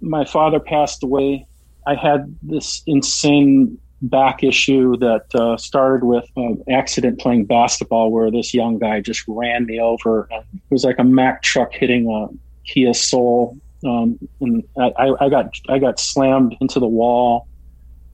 my 0.00 0.24
father 0.24 0.58
passed 0.58 1.02
away. 1.02 1.46
I 1.86 1.96
had 1.96 2.34
this 2.42 2.82
insane 2.86 3.78
back 4.02 4.42
issue 4.42 4.96
that 4.96 5.26
uh, 5.34 5.56
started 5.56 6.04
with 6.04 6.24
an 6.36 6.62
accident 6.70 7.20
playing 7.20 7.44
basketball 7.44 8.10
where 8.10 8.30
this 8.30 8.54
young 8.54 8.78
guy 8.78 9.00
just 9.00 9.22
ran 9.28 9.66
me 9.66 9.80
over. 9.80 10.28
It 10.30 10.44
was 10.70 10.84
like 10.84 10.98
a 10.98 11.04
Mack 11.04 11.42
truck 11.42 11.72
hitting 11.72 12.10
a 12.10 12.28
Kia 12.66 12.94
Soul. 12.94 13.58
Um, 13.84 14.18
and 14.40 14.62
I, 14.78 14.92
I- 15.20 15.28
got 15.28 15.46
I 15.68 15.78
got 15.78 15.98
slammed 15.98 16.56
into 16.60 16.78
the 16.80 16.86
wall 16.86 17.48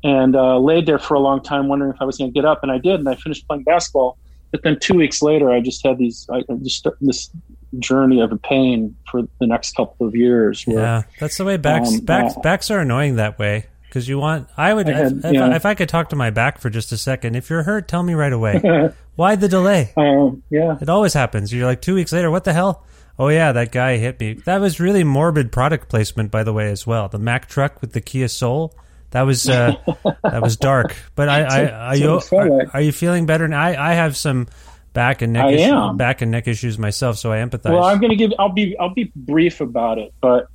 and 0.05 0.35
uh, 0.37 0.59
laid 0.59 0.87
there 0.87 0.99
for 0.99 1.15
a 1.15 1.21
long 1.21 1.43
time, 1.43 1.69
wondering 1.69 1.93
if 1.93 2.01
I 2.01 2.05
was 2.05 2.17
going 2.19 2.31
to 2.31 2.35
get 2.35 2.45
up. 2.45 2.63
And 2.63 2.71
I 2.73 2.79
did, 2.79 3.01
and 3.01 3.09
I 3.09 3.17
finished 3.17 3.47
playing 3.47 3.65
basketball. 3.65 4.17
But 4.51 4.63
then 4.63 4.79
two 4.81 4.95
weeks 4.95 5.21
later, 5.21 5.51
I 5.51 5.61
just 5.61 5.85
had 5.87 5.99
these 5.99 6.27
I 6.33 6.43
just 6.63 6.87
this 7.03 7.31
journey 7.79 8.21
of 8.23 8.33
a 8.33 8.39
pain 8.39 8.97
for 9.11 9.23
the 9.41 9.47
next 9.47 9.75
couple 9.77 10.07
of 10.07 10.15
years. 10.17 10.65
Where, 10.65 10.79
Yeah, 10.79 11.03
that's 11.21 11.37
the 11.37 11.45
way 11.45 11.59
backs 11.59 11.93
Um, 11.93 12.01
backs 12.01 12.35
uh, 12.37 12.41
backs 12.41 12.71
are 12.71 12.79
annoying 12.79 13.17
that 13.17 13.39
way 13.39 13.67
because 13.89 14.09
you 14.09 14.19
want. 14.19 14.49
I 14.57 14.73
would 14.73 14.89
I 14.89 14.93
had- 14.97 15.13
if, 15.19 15.25
if, 15.27 15.33
yeah. 15.35 15.49
I, 15.49 15.57
if 15.57 15.67
I 15.67 15.75
could 15.75 15.91
talk 15.91 16.09
to 16.11 16.17
my 16.17 16.31
back 16.31 16.59
for 16.61 16.71
just 16.71 16.93
a 16.93 16.97
second. 16.97 17.35
If 17.37 17.51
you're 17.51 17.65
hurt, 17.65 17.89
tell 17.89 18.03
me 18.03 18.15
right 18.15 18.33
away. 18.33 18.91
Why 19.17 19.37
the 19.37 19.49
delay? 19.49 19.93
Um, 19.99 20.43
yeah, 20.49 20.79
It 20.81 20.89
always 20.89 21.13
happens. 21.13 21.53
You're 21.53 21.67
like 21.67 21.83
two 21.83 21.95
weeks 21.97 22.13
later. 22.13 22.31
What 22.31 22.45
the 22.45 22.55
hell? 22.55 22.85
Oh 23.19 23.29
yeah, 23.29 23.53
that 23.53 23.73
guy 23.73 23.97
hit 23.97 24.21
me. 24.21 24.35
That 24.45 24.61
was 24.61 24.79
really 24.79 25.03
morbid 25.05 25.51
product 25.51 25.89
placement, 25.89 26.31
by 26.31 26.45
the 26.45 26.53
way, 26.53 26.71
as 26.71 26.87
well. 26.87 27.09
The 27.09 27.19
Mack 27.19 27.49
truck 27.49 27.81
with 27.81 27.93
the 27.93 28.01
Kia 28.01 28.29
Soul. 28.29 28.75
That 29.11 29.23
was 29.23 29.49
uh, 29.49 29.75
that 30.23 30.43
was 30.43 30.57
dark. 30.57 30.95
But 31.15 31.29
I, 31.29 31.43
I 31.43 32.01
are 32.05 32.21
So 32.21 32.43
you 32.45 32.53
are, 32.53 32.67
are 32.75 32.81
you 32.81 32.93
feeling 32.93 33.27
better? 33.27 33.49
now? 33.49 33.61
I 33.61 33.91
I 33.91 33.95
have 33.95 34.17
some 34.17 34.47
back 34.93 35.23
and 35.23 35.33
neck 35.33 35.47
I 35.47 35.51
issue- 35.53 35.73
am. 35.75 35.97
back 35.97 36.23
and 36.23 36.31
neck 36.31 36.47
issues 36.47 36.79
myself, 36.79 37.17
so 37.19 37.33
I 37.33 37.39
empathize. 37.39 37.73
Well, 37.73 37.85
I'm 37.85 37.99
going 37.99 38.11
to 38.11 38.17
give. 38.17 38.33
I'll 38.39 38.53
be. 38.53 38.77
I'll 38.79 38.95
be 38.95 39.11
brief 39.17 39.61
about 39.61 39.99
it. 39.99 40.13
But 40.21 40.47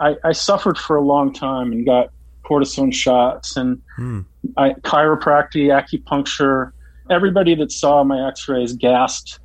I, 0.00 0.16
I 0.24 0.32
suffered 0.32 0.78
for 0.78 0.96
a 0.96 1.02
long 1.02 1.32
time 1.32 1.72
and 1.72 1.84
got 1.84 2.10
cortisone 2.44 2.94
shots 2.94 3.56
and 3.56 3.82
Hmm. 3.96 4.20
I, 4.56 4.70
chiropractic, 4.70 5.66
acupuncture. 5.68 6.72
Everybody 7.10 7.54
that 7.56 7.72
saw 7.72 8.02
my 8.04 8.26
X-rays 8.28 8.72
gasped 8.74 9.38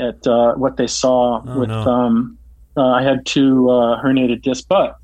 at 0.00 0.26
uh, 0.26 0.54
what 0.54 0.76
they 0.76 0.86
saw. 0.86 1.42
Oh, 1.46 1.60
with 1.60 1.68
no. 1.68 1.82
um, 1.82 2.38
uh, 2.76 2.86
I 2.86 3.02
had 3.02 3.26
two 3.26 3.70
uh, 3.70 4.02
herniated 4.02 4.42
discs. 4.42 4.64
But 4.68 4.96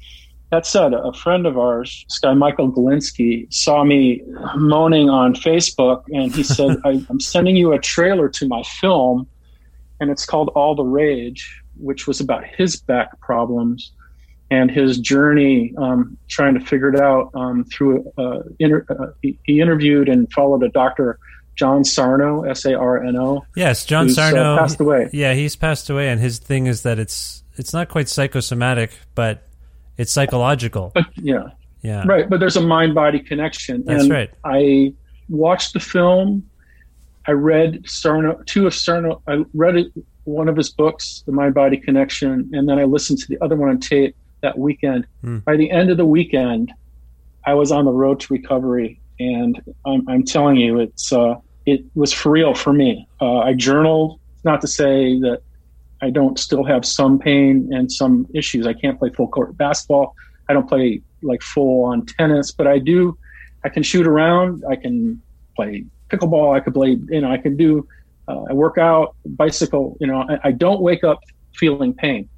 that 0.51 0.67
said, 0.67 0.93
a 0.95 1.13
friend 1.13 1.47
of 1.47 1.59
ours, 1.59 2.05
this 2.09 2.19
guy 2.19 2.35
Michael 2.35 2.71
Galinsky, 2.71 3.53
saw 3.53 3.85
me 3.85 4.23
moaning 4.57 5.11
on 5.11 5.35
Facebook, 5.35 6.05
and 6.13 6.33
he 6.35 6.43
said, 6.43 6.79
I, 6.85 7.05
"I'm 7.11 7.21
sending 7.21 7.57
you 7.57 7.73
a 7.73 7.79
trailer 7.79 8.29
to 8.29 8.49
my 8.49 8.63
film." 8.81 9.29
and 10.01 10.11
it's 10.11 10.27
called 10.27 10.51
All 10.55 10.75
the 10.75 10.85
Rage, 10.85 11.63
which 11.77 12.07
was 12.07 12.21
about 12.21 12.45
his 12.45 12.77
back 12.77 13.19
problems 13.21 13.93
and 14.51 14.71
his 14.71 14.99
journey 14.99 15.73
um, 15.79 16.17
trying 16.29 16.55
to 16.55 16.61
figure 16.61 16.93
it 16.93 17.01
out 17.01 17.31
um, 17.35 17.65
through. 17.65 18.05
Uh, 18.19 18.41
inter- 18.59 18.85
uh, 18.91 19.07
he, 19.23 19.39
he 19.45 19.61
interviewed 19.61 20.09
and 20.09 20.31
followed 20.33 20.63
a 20.63 20.69
doctor, 20.69 21.19
John 21.57 21.85
Sarno, 21.85 22.43
S 22.43 22.65
A 22.65 22.75
R 22.77 23.03
N 23.05 23.17
O. 23.17 23.45
Yes, 23.55 23.85
John 23.85 24.07
uh, 24.07 24.11
Sarno 24.11 24.59
passed 24.59 24.81
away. 24.81 25.09
Yeah, 25.13 25.35
he's 25.35 25.57
passed 25.57 25.91
away, 25.91 26.09
and 26.09 26.21
his 26.21 26.39
thing 26.39 26.67
is 26.67 26.83
that 26.83 26.99
it's 26.99 27.43
it's 27.57 27.73
not 27.73 27.89
quite 27.89 28.09
psychosomatic, 28.09 28.93
but 29.15 29.47
it's 29.97 30.13
psychological. 30.13 30.91
But 30.95 31.07
yeah, 31.17 31.51
Yeah, 31.83 32.05
right. 32.07 32.29
But 32.29 32.41
there's 32.41 32.57
a 32.57 32.63
mind 32.63 32.95
body 32.95 33.21
connection. 33.21 33.85
That's 33.85 34.05
and 34.05 34.13
right. 34.13 34.31
I 34.45 34.95
watched 35.29 35.75
the 35.75 35.81
film. 35.81 36.49
I 37.27 37.33
read 37.33 37.89
Sarno, 37.89 38.43
two 38.47 38.67
of 38.67 38.75
Sarno. 38.75 39.23
I 39.27 39.45
read 39.55 39.77
it, 39.77 39.93
one 40.25 40.49
of 40.49 40.57
his 40.57 40.71
books, 40.71 41.23
The 41.27 41.33
Mind 41.33 41.55
Body 41.55 41.77
Connection, 41.77 42.51
and 42.53 42.69
then 42.69 42.79
I 42.79 42.85
listened 42.85 43.19
to 43.21 43.29
the 43.29 43.39
other 43.43 43.57
one 43.57 43.69
on 43.71 43.81
tape 43.81 44.17
that 44.43 44.59
weekend. 44.59 45.07
Hmm. 45.23 45.39
By 45.39 45.57
the 45.57 45.71
end 45.71 45.91
of 45.91 45.97
the 45.97 46.05
weekend, 46.05 46.73
I 47.47 47.55
was 47.55 47.71
on 47.73 47.85
the 47.85 47.93
road 47.93 48.21
to 48.21 48.33
recovery, 48.33 49.01
and 49.19 49.61
I'm, 49.87 50.09
I'm 50.09 50.25
telling 50.25 50.57
you, 50.57 50.81
it's 50.81 51.13
uh, 51.13 51.37
it 51.67 51.85
was 51.95 52.13
for 52.13 52.31
real 52.33 52.55
for 52.55 52.73
me. 52.73 53.09
Uh, 53.21 53.39
I 53.39 53.55
journaled, 53.55 54.21
not 54.45 54.61
to 54.61 54.69
say 54.69 55.19
that 55.21 55.43
I 56.03 56.11
don't 56.11 56.39
still 56.39 56.65
have 56.65 56.85
some 56.85 57.19
pain 57.19 57.71
and 57.73 57.91
some 57.91 58.27
issues. 58.35 58.67
I 58.67 58.75
can't 58.75 58.99
play 58.99 59.11
full 59.11 59.29
court 59.29 59.57
basketball. 59.57 60.15
I 60.49 60.53
don't 60.53 60.69
play 60.69 61.01
like 61.23 61.43
full 61.43 61.85
on 61.85 62.05
tennis, 62.05 62.53
but 62.53 62.67
I 62.67 62.79
do. 62.79 63.17
I 63.65 63.71
can 63.71 63.83
shoot 63.83 64.07
around. 64.07 64.63
I 64.69 64.77
can 64.77 65.23
play 65.57 65.85
pickleball. 66.11 66.55
I 66.55 66.61
could 66.61 66.75
play. 66.75 66.99
You 67.09 67.21
know, 67.23 67.31
I 67.31 67.39
can 67.39 67.57
do. 67.57 67.89
Uh, 68.29 68.43
I 68.51 68.53
work 68.53 68.77
out, 68.79 69.17
bicycle. 69.25 69.97
You 70.01 70.07
know, 70.07 70.27
I, 70.29 70.49
I 70.49 70.53
don't 70.53 70.83
wake 70.83 71.05
up 71.05 71.21
feeling 71.55 71.95
pain. 71.95 72.29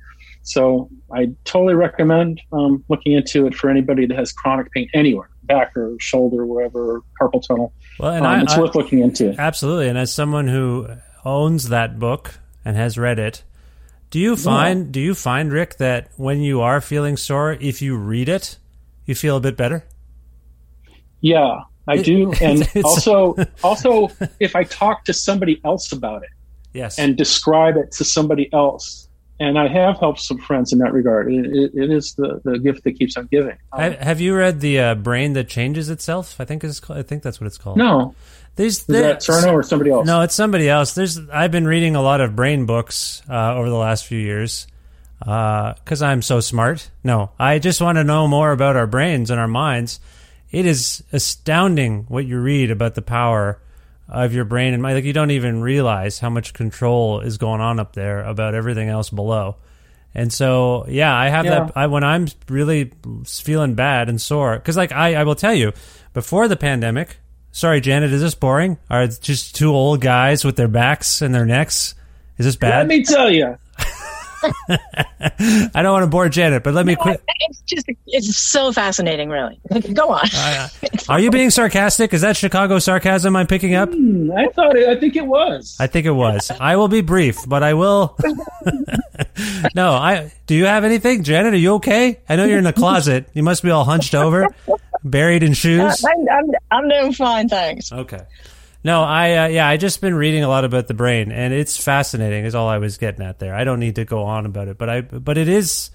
So 0.43 0.89
I 1.13 1.33
totally 1.45 1.75
recommend 1.75 2.41
um, 2.53 2.85
looking 2.89 3.13
into 3.13 3.49
it 3.49 3.55
for 3.55 3.69
anybody 3.69 4.07
that 4.07 4.17
has 4.17 4.33
chronic 4.33 4.71
pain 4.71 4.89
anywhere, 4.95 5.29
back 5.47 5.77
or 5.77 5.97
shoulder, 6.01 6.45
wherever, 6.47 7.01
carpal 7.21 7.43
tunnel. 7.47 7.73
Well, 7.99 8.13
and 8.13 8.27
Um, 8.27 8.33
I, 8.33 8.43
it's 8.43 8.55
I- 8.55 8.61
worth 8.61 8.75
looking 8.75 9.01
into. 9.01 9.35
absolutely. 9.39 9.89
And 9.89 9.97
as 9.99 10.13
someone 10.13 10.49
who 10.49 10.89
owns 11.25 11.69
that 11.71 11.99
book 11.99 12.39
and 12.65 12.77
has 12.77 12.99
read 12.99 13.19
it, 13.19 13.43
do 14.11 14.21
you 14.21 14.37
find 14.37 14.93
do 14.93 15.01
you 15.01 15.15
find 15.15 15.53
Rick 15.53 15.79
that 15.79 16.09
when 16.17 16.41
you 16.41 16.61
are 16.61 16.81
feeling 16.81 17.17
sore, 17.17 17.53
if 17.61 17.83
you 17.83 17.97
read 17.97 18.29
it, 18.29 18.59
you 19.05 19.15
feel 19.15 19.37
a 19.37 19.41
bit 19.41 19.57
better? 19.57 19.85
Yeah, 21.21 21.63
I 21.89 21.97
do. 21.99 22.33
And 22.41 22.69
also, 22.85 23.35
also, 23.65 24.09
if 24.41 24.55
I 24.55 24.65
talk 24.65 25.05
to 25.07 25.13
somebody 25.13 25.61
else 25.65 25.93
about 25.93 26.23
it 26.23 26.29
Yes. 26.73 26.99
and 26.99 27.17
describe 27.17 27.77
it 27.77 27.93
to 27.93 28.05
somebody 28.05 28.53
else, 28.53 29.06
and 29.39 29.59
I 29.59 29.69
have 29.69 29.99
helped 29.99 30.21
some 30.21 30.39
friends 30.39 30.73
in 30.73 30.79
that 30.79 30.93
regard, 30.93 31.33
it, 31.33 31.47
it, 31.47 31.71
it 31.75 31.91
is 31.91 32.15
the, 32.15 32.41
the 32.45 32.59
gift 32.59 32.85
that 32.85 32.99
keeps 32.99 33.17
on 33.17 33.27
giving. 33.27 33.57
Um, 33.73 33.93
have, 33.93 34.21
you 34.21 34.35
read 34.35 34.61
the 34.61 34.81
uh, 34.81 34.95
Brain 34.95 35.35
That 35.35 35.49
Changes 35.49 35.91
Itself? 35.91 36.41
I 36.41 36.45
think 36.45 36.65
is 36.65 36.81
I 36.89 37.03
think 37.03 37.23
that's 37.23 37.41
what 37.41 37.47
it's 37.47 37.59
called. 37.59 37.77
no, 37.77 38.15
There's 38.57 38.79
is 38.81 38.87
that 38.87 39.23
Sarno 39.23 39.53
or 39.53 39.63
somebody 39.63 39.91
else? 39.91 40.07
No, 40.07 40.23
it's 40.23 40.35
somebody 40.35 40.69
else. 40.69 40.95
There's 40.95 41.19
I've 41.31 41.53
been 41.53 41.67
reading 41.67 41.97
a 41.97 42.03
lot 42.03 42.21
of 42.21 42.35
brain 42.35 42.67
books 42.67 43.23
uh, 43.29 43.55
over 43.55 43.69
the 43.69 43.77
last 43.77 44.07
few 44.07 44.19
years 44.19 44.67
because 45.19 46.03
I'm 46.03 46.23
so 46.23 46.41
smart. 46.41 46.91
No, 47.05 47.31
I 47.39 47.59
just 47.59 47.81
want 47.81 47.97
to 47.97 48.05
know 48.05 48.29
more 48.29 48.53
about 48.53 48.77
our 48.77 48.87
brains 48.87 49.31
and 49.31 49.41
our 49.41 49.49
minds. 49.49 50.01
It 50.51 50.67
is 50.67 51.03
astounding 51.13 52.05
what 52.09 52.25
you 52.25 52.39
read 52.39 52.71
about 52.71 52.95
the 52.95 53.03
power 53.03 53.59
of 54.09 54.33
your 54.35 54.45
brain 54.45 54.75
and. 54.75 54.83
Like 54.83 55.05
you 55.05 55.13
don't 55.13 55.31
even 55.33 55.61
realize 55.61 56.19
how 56.19 56.31
much 56.31 56.53
control 56.55 57.21
is 57.21 57.39
going 57.39 57.61
on 57.61 57.79
up 57.81 57.95
there 57.95 58.23
about 58.23 58.55
everything 58.55 58.89
else 58.89 59.11
below. 59.11 59.57
And 60.15 60.33
so, 60.33 60.87
yeah, 60.89 61.15
I 61.15 61.29
have 61.29 61.45
Yeah. 61.45 61.65
that. 61.65 61.73
I, 61.77 61.87
when 61.89 62.03
I'm 62.03 62.27
really 62.49 62.93
feeling 63.27 63.75
bad 63.75 64.09
and 64.09 64.21
sore, 64.21 64.57
because 64.57 64.77
like 64.77 64.93
I, 64.93 65.15
I 65.15 65.25
will 65.25 65.35
tell 65.35 65.55
you, 65.55 65.73
before 66.13 66.49
the 66.49 66.57
pandemic. 66.57 67.19
Sorry, 67.53 67.81
Janet, 67.81 68.13
is 68.13 68.21
this 68.21 68.35
boring? 68.35 68.77
Are 68.91 69.05
it 69.05 69.19
just 69.23 69.57
two 69.57 69.71
old 69.75 70.03
guys 70.03 70.45
with 70.45 70.57
their 70.57 70.69
backs 70.69 71.23
and 71.23 71.35
their 71.35 71.47
necks? 71.47 71.95
Is 72.37 72.45
this 72.45 72.55
bad? 72.57 72.81
Let 72.81 72.87
me 72.87 73.03
tell 73.03 73.31
you. 73.31 73.57
I 74.43 75.83
don't 75.83 75.93
want 75.93 76.03
to 76.05 76.09
bore 76.11 76.29
Janet, 76.29 76.63
but 76.63 76.75
let 76.75 76.87
me 76.87 76.97
quit. 76.97 77.23
It's 77.49 77.61
just 77.63 77.87
it's 78.07 78.37
so 78.37 78.73
fascinating, 78.73 79.29
really. 79.29 79.59
Go 79.93 80.11
on. 80.11 80.27
Are 81.09 81.21
you 81.21 81.31
being 81.31 81.51
sarcastic? 81.51 82.13
Is 82.13 82.21
that 82.23 82.37
Chicago 82.37 82.79
sarcasm 82.79 83.37
I'm 83.37 83.47
picking 83.47 83.75
up? 83.75 83.91
Hmm, 83.93 84.31
I 84.33 84.47
thought 84.49 84.77
it, 84.77 84.89
I 84.89 84.99
think 84.99 85.17
it 85.17 85.27
was. 85.27 85.77
I 85.81 85.87
think 85.87 86.07
it 86.07 86.13
was. 86.13 86.51
I 86.51 86.77
will 86.77 86.89
be 86.89 87.01
brief, 87.01 87.39
but 87.47 87.63
I 87.63 87.75
will. 87.75 88.17
no, 89.75 89.93
I. 89.93 90.33
Do 90.47 90.55
you 90.55 90.67
have 90.67 90.85
anything, 90.85 91.23
Janet? 91.23 91.55
Are 91.55 91.57
you 91.57 91.75
okay? 91.75 92.19
I 92.29 92.37
know 92.37 92.45
you're 92.45 92.59
in 92.59 92.65
the 92.65 92.73
closet. 92.73 93.29
You 93.35 93.43
must 93.43 93.63
be 93.63 93.71
all 93.71 93.85
hunched 93.85 94.15
over, 94.15 94.47
buried 95.03 95.43
in 95.43 95.53
shoes. 95.55 96.05
I'm, 96.05 96.29
I'm, 96.29 96.51
I'm 96.71 96.89
doing 96.89 97.13
fine, 97.13 97.49
thanks. 97.49 97.93
Okay. 97.93 98.21
No, 98.87 99.03
I 99.03 99.33
uh, 99.35 99.47
yeah, 99.49 99.67
I 99.67 99.79
just 99.79 100.01
been 100.01 100.15
reading 100.15 100.45
a 100.45 100.49
lot 100.49 100.65
about 100.65 100.87
the 100.87 100.95
brain, 100.95 101.33
and 101.33 101.53
it's 101.53 101.77
fascinating. 101.77 102.45
Is 102.45 102.55
all 102.55 102.69
I 102.69 102.79
was 102.79 102.99
getting 102.99 103.27
at 103.27 103.41
there. 103.41 103.53
I 103.53 103.65
don't 103.65 103.81
need 103.81 103.97
to 103.97 104.05
go 104.05 104.23
on 104.23 104.47
about 104.47 104.69
it, 104.69 104.79
but 104.79 104.89
I 104.89 105.01
but 105.01 105.37
it 105.37 105.49
is 105.49 105.91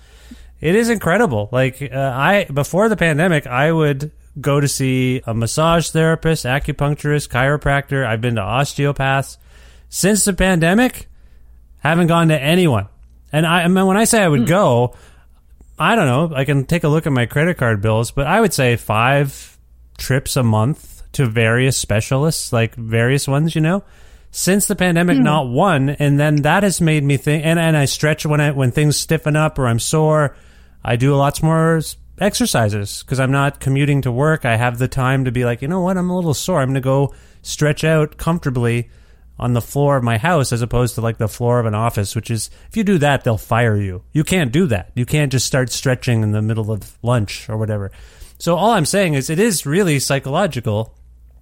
it 0.59 0.75
is 0.75 0.89
incredible. 0.89 1.47
Like 1.53 1.81
uh, 1.81 1.97
I 1.97 2.47
before 2.53 2.89
the 2.89 2.97
pandemic, 2.97 3.47
I 3.47 3.71
would 3.71 4.11
go 4.41 4.59
to 4.59 4.67
see 4.67 5.21
a 5.25 5.33
massage 5.33 5.89
therapist, 5.91 6.43
acupuncturist, 6.43 7.29
chiropractor. 7.29 8.05
I've 8.05 8.19
been 8.19 8.35
to 8.35 8.41
osteopaths. 8.41 9.37
Since 9.87 10.25
the 10.25 10.33
pandemic, 10.33 11.07
haven't 11.79 12.07
gone 12.07 12.27
to 12.27 12.37
anyone. 12.37 12.89
And 13.31 13.45
I, 13.45 13.61
I 13.61 13.67
mean, 13.69 13.85
when 13.85 13.95
I 13.95 14.03
say 14.03 14.21
I 14.21 14.27
would 14.27 14.47
go, 14.47 14.97
I 15.79 15.95
don't 15.95 16.07
know. 16.07 16.35
I 16.35 16.43
can 16.43 16.65
take 16.65 16.83
a 16.83 16.89
look 16.89 17.07
at 17.07 17.13
my 17.13 17.25
credit 17.25 17.57
card 17.57 17.81
bills, 17.81 18.11
but 18.11 18.27
I 18.27 18.41
would 18.41 18.53
say 18.53 18.75
five 18.75 19.57
trips 19.97 20.35
a 20.35 20.43
month 20.43 21.00
to 21.13 21.25
various 21.25 21.77
specialists, 21.77 22.53
like 22.53 22.75
various 22.75 23.27
ones, 23.27 23.55
you 23.55 23.61
know. 23.61 23.83
Since 24.33 24.67
the 24.67 24.77
pandemic, 24.77 25.17
hmm. 25.17 25.23
not 25.23 25.49
one, 25.49 25.89
and 25.89 26.19
then 26.19 26.37
that 26.43 26.63
has 26.63 26.79
made 26.79 27.03
me 27.03 27.17
think. 27.17 27.45
And, 27.45 27.59
and 27.59 27.75
I 27.75 27.85
stretch 27.85 28.25
when 28.25 28.39
I 28.39 28.51
when 28.51 28.71
things 28.71 28.97
stiffen 28.97 29.35
up 29.35 29.59
or 29.59 29.67
I'm 29.67 29.79
sore. 29.79 30.35
I 30.83 30.95
do 30.95 31.15
lots 31.15 31.43
more 31.43 31.81
exercises 32.19 33.03
because 33.03 33.19
I'm 33.19 33.31
not 33.31 33.59
commuting 33.59 34.01
to 34.03 34.11
work. 34.11 34.45
I 34.45 34.55
have 34.55 34.77
the 34.77 34.87
time 34.87 35.25
to 35.25 35.31
be 35.31 35.43
like, 35.43 35.61
you 35.61 35.67
know 35.67 35.81
what, 35.81 35.97
I'm 35.97 36.09
a 36.09 36.15
little 36.15 36.33
sore. 36.33 36.61
I'm 36.61 36.69
going 36.69 36.75
to 36.75 36.81
go 36.81 37.13
stretch 37.41 37.83
out 37.83 38.17
comfortably 38.17 38.89
on 39.39 39.53
the 39.53 39.61
floor 39.61 39.97
of 39.97 40.03
my 40.03 40.17
house 40.17 40.53
as 40.53 40.61
opposed 40.61 40.95
to 40.95 41.01
like 41.01 41.17
the 41.17 41.27
floor 41.27 41.59
of 41.59 41.65
an 41.65 41.73
office, 41.73 42.15
which 42.15 42.29
is 42.29 42.51
if 42.69 42.77
you 42.77 42.83
do 42.83 42.99
that, 42.99 43.23
they'll 43.23 43.37
fire 43.37 43.75
you. 43.75 44.03
You 44.13 44.23
can't 44.23 44.51
do 44.51 44.67
that. 44.67 44.91
You 44.93 45.05
can't 45.05 45.31
just 45.31 45.47
start 45.47 45.71
stretching 45.71 46.21
in 46.21 46.31
the 46.31 46.43
middle 46.43 46.71
of 46.71 46.97
lunch 47.01 47.49
or 47.49 47.57
whatever. 47.57 47.91
So 48.37 48.55
all 48.55 48.71
I'm 48.71 48.85
saying 48.85 49.15
is 49.15 49.29
it 49.29 49.39
is 49.39 49.65
really 49.65 49.99
psychological. 49.99 50.95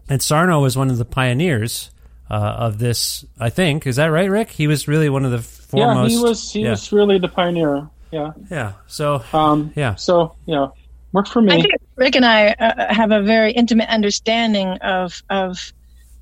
And 0.09 0.21
Sarno 0.21 0.61
was 0.61 0.75
one 0.75 0.89
of 0.89 0.97
the 0.97 1.05
pioneers 1.05 1.91
uh, 2.29 2.33
of 2.33 2.79
this, 2.79 3.25
I 3.39 3.49
think. 3.49 3.85
Is 3.87 3.97
that 3.97 4.07
right, 4.07 4.29
Rick? 4.29 4.49
He 4.49 4.67
was 4.67 4.87
really 4.87 5.09
one 5.09 5.25
of 5.25 5.31
the 5.31 5.39
foremost. 5.39 6.11
yeah, 6.11 6.17
he 6.17 6.23
was 6.23 6.51
he 6.51 6.61
yeah. 6.61 6.71
was 6.71 6.91
really 6.91 7.19
the 7.19 7.27
pioneer. 7.27 7.87
Yeah. 8.11 8.31
Yeah. 8.49 8.73
So, 8.87 9.23
Um, 9.33 9.71
yeah. 9.75 9.95
So 9.95 10.35
yeah, 10.45 10.67
worked 11.13 11.29
for 11.29 11.41
me. 11.41 11.53
I 11.53 11.61
think 11.61 11.73
Rick 11.95 12.15
and 12.15 12.25
I 12.25 12.49
uh, 12.53 12.93
have 12.93 13.11
a 13.11 13.21
very 13.21 13.51
intimate 13.51 13.89
understanding 13.89 14.69
of 14.81 15.21
of 15.29 15.71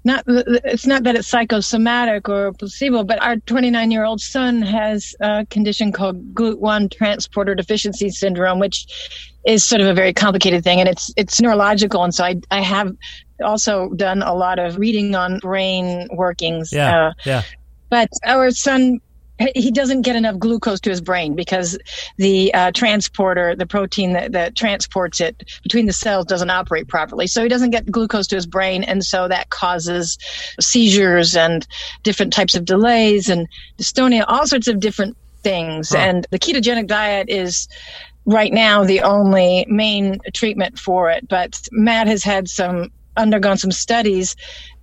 not 0.04 0.24
it's 0.28 0.88
not 0.88 1.04
that 1.04 1.16
it's 1.16 1.28
psychosomatic 1.28 2.30
or 2.30 2.54
placebo, 2.54 3.04
but 3.04 3.22
our 3.22 3.38
29 3.38 3.92
year 3.92 4.06
old 4.06 4.22
son 4.22 4.62
has 4.62 5.16
a 5.20 5.46
condition 5.50 5.92
called 5.92 6.34
GLUT1 6.34 6.92
transporter 6.92 7.56
deficiency 7.56 8.10
syndrome, 8.10 8.60
which 8.60 8.88
is 9.46 9.64
sort 9.64 9.82
of 9.82 9.88
a 9.88 9.94
very 9.94 10.14
complicated 10.14 10.64
thing, 10.64 10.80
and 10.80 10.90
it's 10.90 11.12
it's 11.16 11.42
neurological, 11.42 12.04
and 12.04 12.16
so 12.16 12.24
I 12.24 12.36
I 12.52 12.62
have 12.62 12.96
also 13.44 13.90
done 13.90 14.22
a 14.22 14.34
lot 14.34 14.60
of 14.60 14.78
reading 14.78 15.16
on 15.16 15.40
brain 15.40 16.08
workings. 16.12 16.72
Yeah. 16.72 17.08
Uh, 17.08 17.14
yeah. 17.26 17.42
but 17.90 18.10
our 18.26 18.52
son 18.52 19.00
he 19.54 19.70
doesn't 19.70 20.02
get 20.02 20.16
enough 20.16 20.40
glucose 20.40 20.80
to 20.80 20.90
his 20.90 21.00
brain 21.00 21.36
because 21.36 21.78
the 22.18 22.52
uh, 22.56 22.72
transporter 22.72 23.56
the 23.56 23.68
protein 23.68 24.14
that, 24.14 24.32
that 24.32 24.56
transports 24.56 25.22
it 25.22 25.44
between 25.62 25.86
the 25.86 25.94
cells 25.94 26.26
doesn't 26.26 26.50
operate 26.50 26.88
properly 26.88 27.28
so 27.28 27.44
he 27.44 27.50
doesn't 27.50 27.70
get 27.70 27.86
glucose 27.92 28.26
to 28.26 28.36
his 28.36 28.48
brain 28.48 28.84
and 28.84 29.06
so 29.06 29.28
that 29.28 29.50
causes 29.52 30.18
seizures 30.60 31.36
and 31.36 31.68
different 32.04 32.34
types 32.34 32.56
of 32.56 32.66
delays 32.66 33.30
and 33.30 33.48
dystonia 33.78 34.24
all 34.28 34.48
sorts 34.48 34.68
of 34.68 34.80
different 34.80 35.16
things 35.44 35.90
Huh. 35.90 35.98
and 36.00 36.28
the 36.32 36.40
ketogenic 36.40 36.88
diet 36.88 37.30
is 37.30 37.68
right 38.26 38.52
now 38.52 38.84
the 38.84 39.02
only 39.02 39.66
main 39.70 40.18
treatment 40.34 40.80
for 40.80 41.12
it 41.12 41.28
but 41.30 41.62
matt 41.72 42.08
has 42.08 42.24
had 42.24 42.50
some 42.50 42.92
undergone 43.18 43.58
some 43.58 43.72
studies 43.72 44.36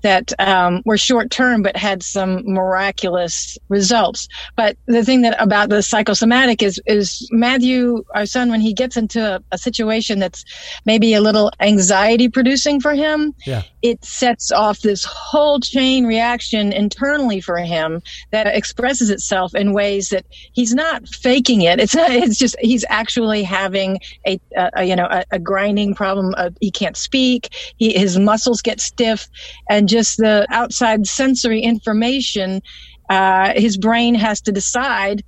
that 0.04 0.32
um, 0.38 0.80
were 0.84 0.96
short 0.96 1.30
term 1.30 1.62
but 1.62 1.76
had 1.76 2.02
some 2.02 2.42
miraculous 2.44 3.58
results. 3.68 4.28
But 4.56 4.76
the 4.86 5.04
thing 5.04 5.22
that 5.22 5.34
about 5.42 5.70
the 5.70 5.82
psychosomatic 5.82 6.62
is 6.62 6.80
is 6.86 7.26
Matthew, 7.32 8.04
our 8.14 8.26
son, 8.26 8.50
when 8.50 8.60
he 8.60 8.72
gets 8.72 8.96
into 8.96 9.20
a, 9.20 9.40
a 9.50 9.58
situation 9.58 10.20
that's 10.20 10.44
maybe 10.84 11.14
a 11.14 11.20
little 11.20 11.50
anxiety 11.60 12.28
producing 12.28 12.80
for 12.80 12.94
him, 12.94 13.34
Yeah. 13.46 13.62
it 13.82 14.04
sets 14.04 14.52
off 14.52 14.80
this 14.80 15.04
whole 15.04 15.58
chain 15.58 16.06
reaction 16.06 16.72
internally 16.72 17.40
for 17.40 17.56
him 17.58 18.02
that 18.30 18.46
expresses 18.46 19.10
itself 19.10 19.54
in 19.54 19.72
ways 19.72 20.10
that 20.10 20.26
he's 20.52 20.74
not 20.74 21.08
faking 21.08 21.62
it. 21.62 21.80
It's 21.80 21.94
not, 21.94 22.10
it's 22.10 22.38
just 22.38 22.56
he's 22.60 22.84
actually 22.88 23.42
having 23.42 23.98
a, 24.26 24.38
a, 24.56 24.70
a 24.76 24.84
you 24.84 24.94
know 24.96 25.08
a, 25.10 25.24
a 25.32 25.38
grinding 25.38 25.94
problem. 25.94 26.34
Uh, 26.36 26.50
he 26.60 26.70
can't 26.70 26.96
speak. 26.96 27.48
He, 27.78 27.98
his 27.98 28.18
muscles 28.18 28.60
get 28.62 28.80
stiff, 28.80 29.28
and 29.70 29.88
just 29.94 30.16
the 30.16 30.44
outside 30.50 31.06
sensory 31.06 31.60
information. 31.60 32.60
Uh, 33.08 33.52
his 33.54 33.76
brain 33.76 34.14
has 34.14 34.40
to 34.40 34.50
decide 34.50 35.22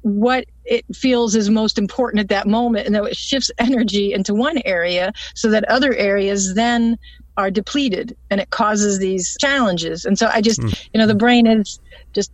what 0.00 0.44
it 0.64 0.84
feels 0.92 1.36
is 1.36 1.48
most 1.48 1.78
important 1.78 2.20
at 2.20 2.28
that 2.28 2.48
moment, 2.48 2.86
and 2.86 2.94
then 2.94 3.06
it 3.06 3.16
shifts 3.16 3.50
energy 3.58 4.12
into 4.12 4.34
one 4.34 4.60
area 4.64 5.12
so 5.34 5.48
that 5.50 5.64
other 5.68 5.94
areas 5.94 6.54
then 6.54 6.98
are 7.36 7.50
depleted 7.50 8.16
and 8.30 8.40
it 8.40 8.50
causes 8.50 8.98
these 8.98 9.36
challenges. 9.40 10.04
And 10.04 10.18
so 10.18 10.28
I 10.32 10.40
just, 10.40 10.60
you 10.60 10.98
know, 10.98 11.06
the 11.06 11.14
brain 11.14 11.46
is 11.46 11.78
just 12.12 12.30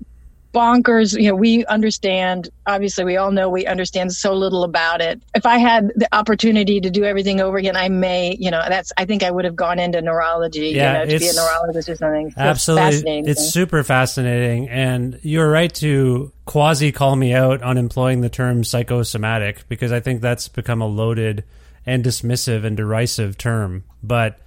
bonkers. 0.54 1.20
You 1.20 1.28
know, 1.28 1.34
we 1.34 1.64
understand, 1.66 2.48
obviously, 2.66 3.04
we 3.04 3.16
all 3.16 3.30
know 3.30 3.48
we 3.48 3.66
understand 3.66 4.12
so 4.12 4.34
little 4.34 4.64
about 4.64 5.00
it. 5.00 5.20
If 5.34 5.46
I 5.46 5.58
had 5.58 5.92
the 5.96 6.08
opportunity 6.14 6.80
to 6.80 6.90
do 6.90 7.04
everything 7.04 7.40
over 7.40 7.56
again, 7.58 7.76
I 7.76 7.88
may, 7.88 8.36
you 8.38 8.50
know, 8.50 8.62
that's, 8.68 8.92
I 8.96 9.04
think 9.04 9.22
I 9.22 9.30
would 9.30 9.44
have 9.44 9.56
gone 9.56 9.78
into 9.78 10.00
neurology, 10.00 10.68
Yeah, 10.68 11.02
you 11.02 11.06
know, 11.06 11.12
to 11.12 11.18
be 11.18 11.28
a 11.28 11.32
neurologist 11.32 11.88
or 11.88 11.96
something. 11.96 12.30
So 12.30 12.40
Absolutely. 12.40 12.90
fascinating. 12.90 13.28
It's 13.28 13.48
super 13.50 13.82
fascinating. 13.84 14.68
And 14.68 15.20
you're 15.22 15.50
right 15.50 15.72
to 15.76 16.32
quasi 16.44 16.92
call 16.92 17.16
me 17.16 17.34
out 17.34 17.62
on 17.62 17.76
employing 17.76 18.20
the 18.22 18.30
term 18.30 18.64
psychosomatic 18.64 19.68
because 19.68 19.92
I 19.92 20.00
think 20.00 20.20
that's 20.20 20.48
become 20.48 20.80
a 20.80 20.86
loaded 20.86 21.44
and 21.84 22.04
dismissive 22.04 22.64
and 22.64 22.76
derisive 22.76 23.38
term. 23.38 23.84
But 24.02 24.38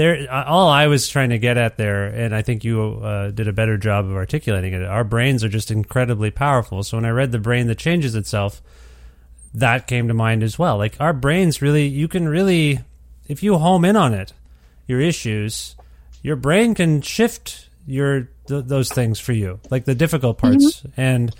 there, 0.00 0.32
all 0.32 0.68
I 0.68 0.86
was 0.86 1.08
trying 1.08 1.30
to 1.30 1.38
get 1.38 1.56
at 1.58 1.76
there, 1.76 2.06
and 2.06 2.34
I 2.34 2.42
think 2.42 2.64
you 2.64 3.00
uh, 3.02 3.30
did 3.30 3.48
a 3.48 3.52
better 3.52 3.76
job 3.76 4.06
of 4.06 4.12
articulating 4.12 4.72
it. 4.72 4.82
Our 4.82 5.04
brains 5.04 5.44
are 5.44 5.48
just 5.48 5.70
incredibly 5.70 6.30
powerful. 6.30 6.82
So 6.82 6.96
when 6.96 7.04
I 7.04 7.10
read 7.10 7.32
the 7.32 7.38
brain 7.38 7.66
that 7.66 7.78
changes 7.78 8.14
itself, 8.14 8.62
that 9.54 9.86
came 9.86 10.08
to 10.08 10.14
mind 10.14 10.42
as 10.42 10.58
well. 10.58 10.78
Like 10.78 11.00
our 11.00 11.12
brains 11.12 11.60
really, 11.60 11.86
you 11.86 12.08
can 12.08 12.28
really, 12.28 12.80
if 13.28 13.42
you 13.42 13.58
home 13.58 13.84
in 13.84 13.96
on 13.96 14.14
it, 14.14 14.32
your 14.86 15.00
issues, 15.00 15.76
your 16.22 16.36
brain 16.36 16.74
can 16.74 17.02
shift 17.02 17.68
your 17.86 18.28
th- 18.46 18.64
those 18.64 18.90
things 18.90 19.20
for 19.20 19.32
you, 19.32 19.60
like 19.70 19.84
the 19.84 19.94
difficult 19.94 20.38
parts. 20.38 20.82
And 20.96 21.34